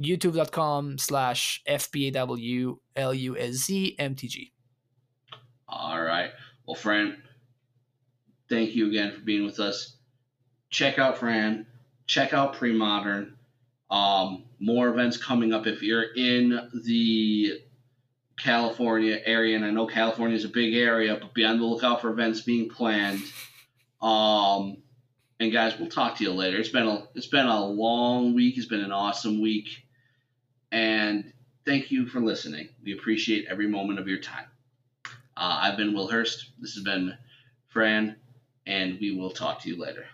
youtube.com 0.00 0.98
slash 0.98 1.62
fpawlusmtg 1.68 4.50
all 5.68 6.00
right. 6.00 6.30
Well, 6.66 6.74
Fran, 6.74 7.22
thank 8.48 8.74
you 8.74 8.88
again 8.88 9.12
for 9.12 9.20
being 9.20 9.44
with 9.44 9.60
us. 9.60 9.96
Check 10.70 10.98
out 10.98 11.18
Fran. 11.18 11.66
Check 12.06 12.32
out 12.32 12.54
Premodern. 12.54 13.32
Um, 13.90 14.44
more 14.58 14.88
events 14.88 15.16
coming 15.16 15.52
up 15.52 15.66
if 15.66 15.82
you're 15.82 16.14
in 16.14 16.70
the 16.84 17.60
California 18.38 19.20
area, 19.24 19.56
and 19.56 19.64
I 19.64 19.70
know 19.70 19.86
California 19.86 20.36
is 20.36 20.44
a 20.44 20.48
big 20.48 20.74
area, 20.74 21.16
but 21.20 21.34
be 21.34 21.44
on 21.44 21.58
the 21.58 21.64
lookout 21.64 22.00
for 22.00 22.10
events 22.10 22.40
being 22.40 22.68
planned. 22.68 23.22
Um, 24.02 24.78
and 25.38 25.52
guys, 25.52 25.78
we'll 25.78 25.88
talk 25.88 26.16
to 26.18 26.24
you 26.24 26.32
later. 26.32 26.58
It's 26.58 26.68
been 26.68 26.86
a 26.86 27.06
it's 27.14 27.26
been 27.26 27.46
a 27.46 27.64
long 27.64 28.34
week. 28.34 28.56
It's 28.56 28.66
been 28.66 28.80
an 28.80 28.92
awesome 28.92 29.40
week, 29.40 29.68
and 30.72 31.32
thank 31.64 31.90
you 31.90 32.06
for 32.06 32.20
listening. 32.20 32.68
We 32.82 32.92
appreciate 32.92 33.46
every 33.48 33.68
moment 33.68 33.98
of 33.98 34.08
your 34.08 34.18
time. 34.18 34.46
Uh, 35.36 35.58
I've 35.62 35.76
been 35.76 35.94
Will 35.94 36.08
Hurst. 36.08 36.50
This 36.60 36.74
has 36.74 36.84
been 36.84 37.16
Fran, 37.68 38.16
and 38.66 38.98
we 39.00 39.16
will 39.16 39.30
talk 39.30 39.60
to 39.62 39.68
you 39.68 39.76
later. 39.76 40.06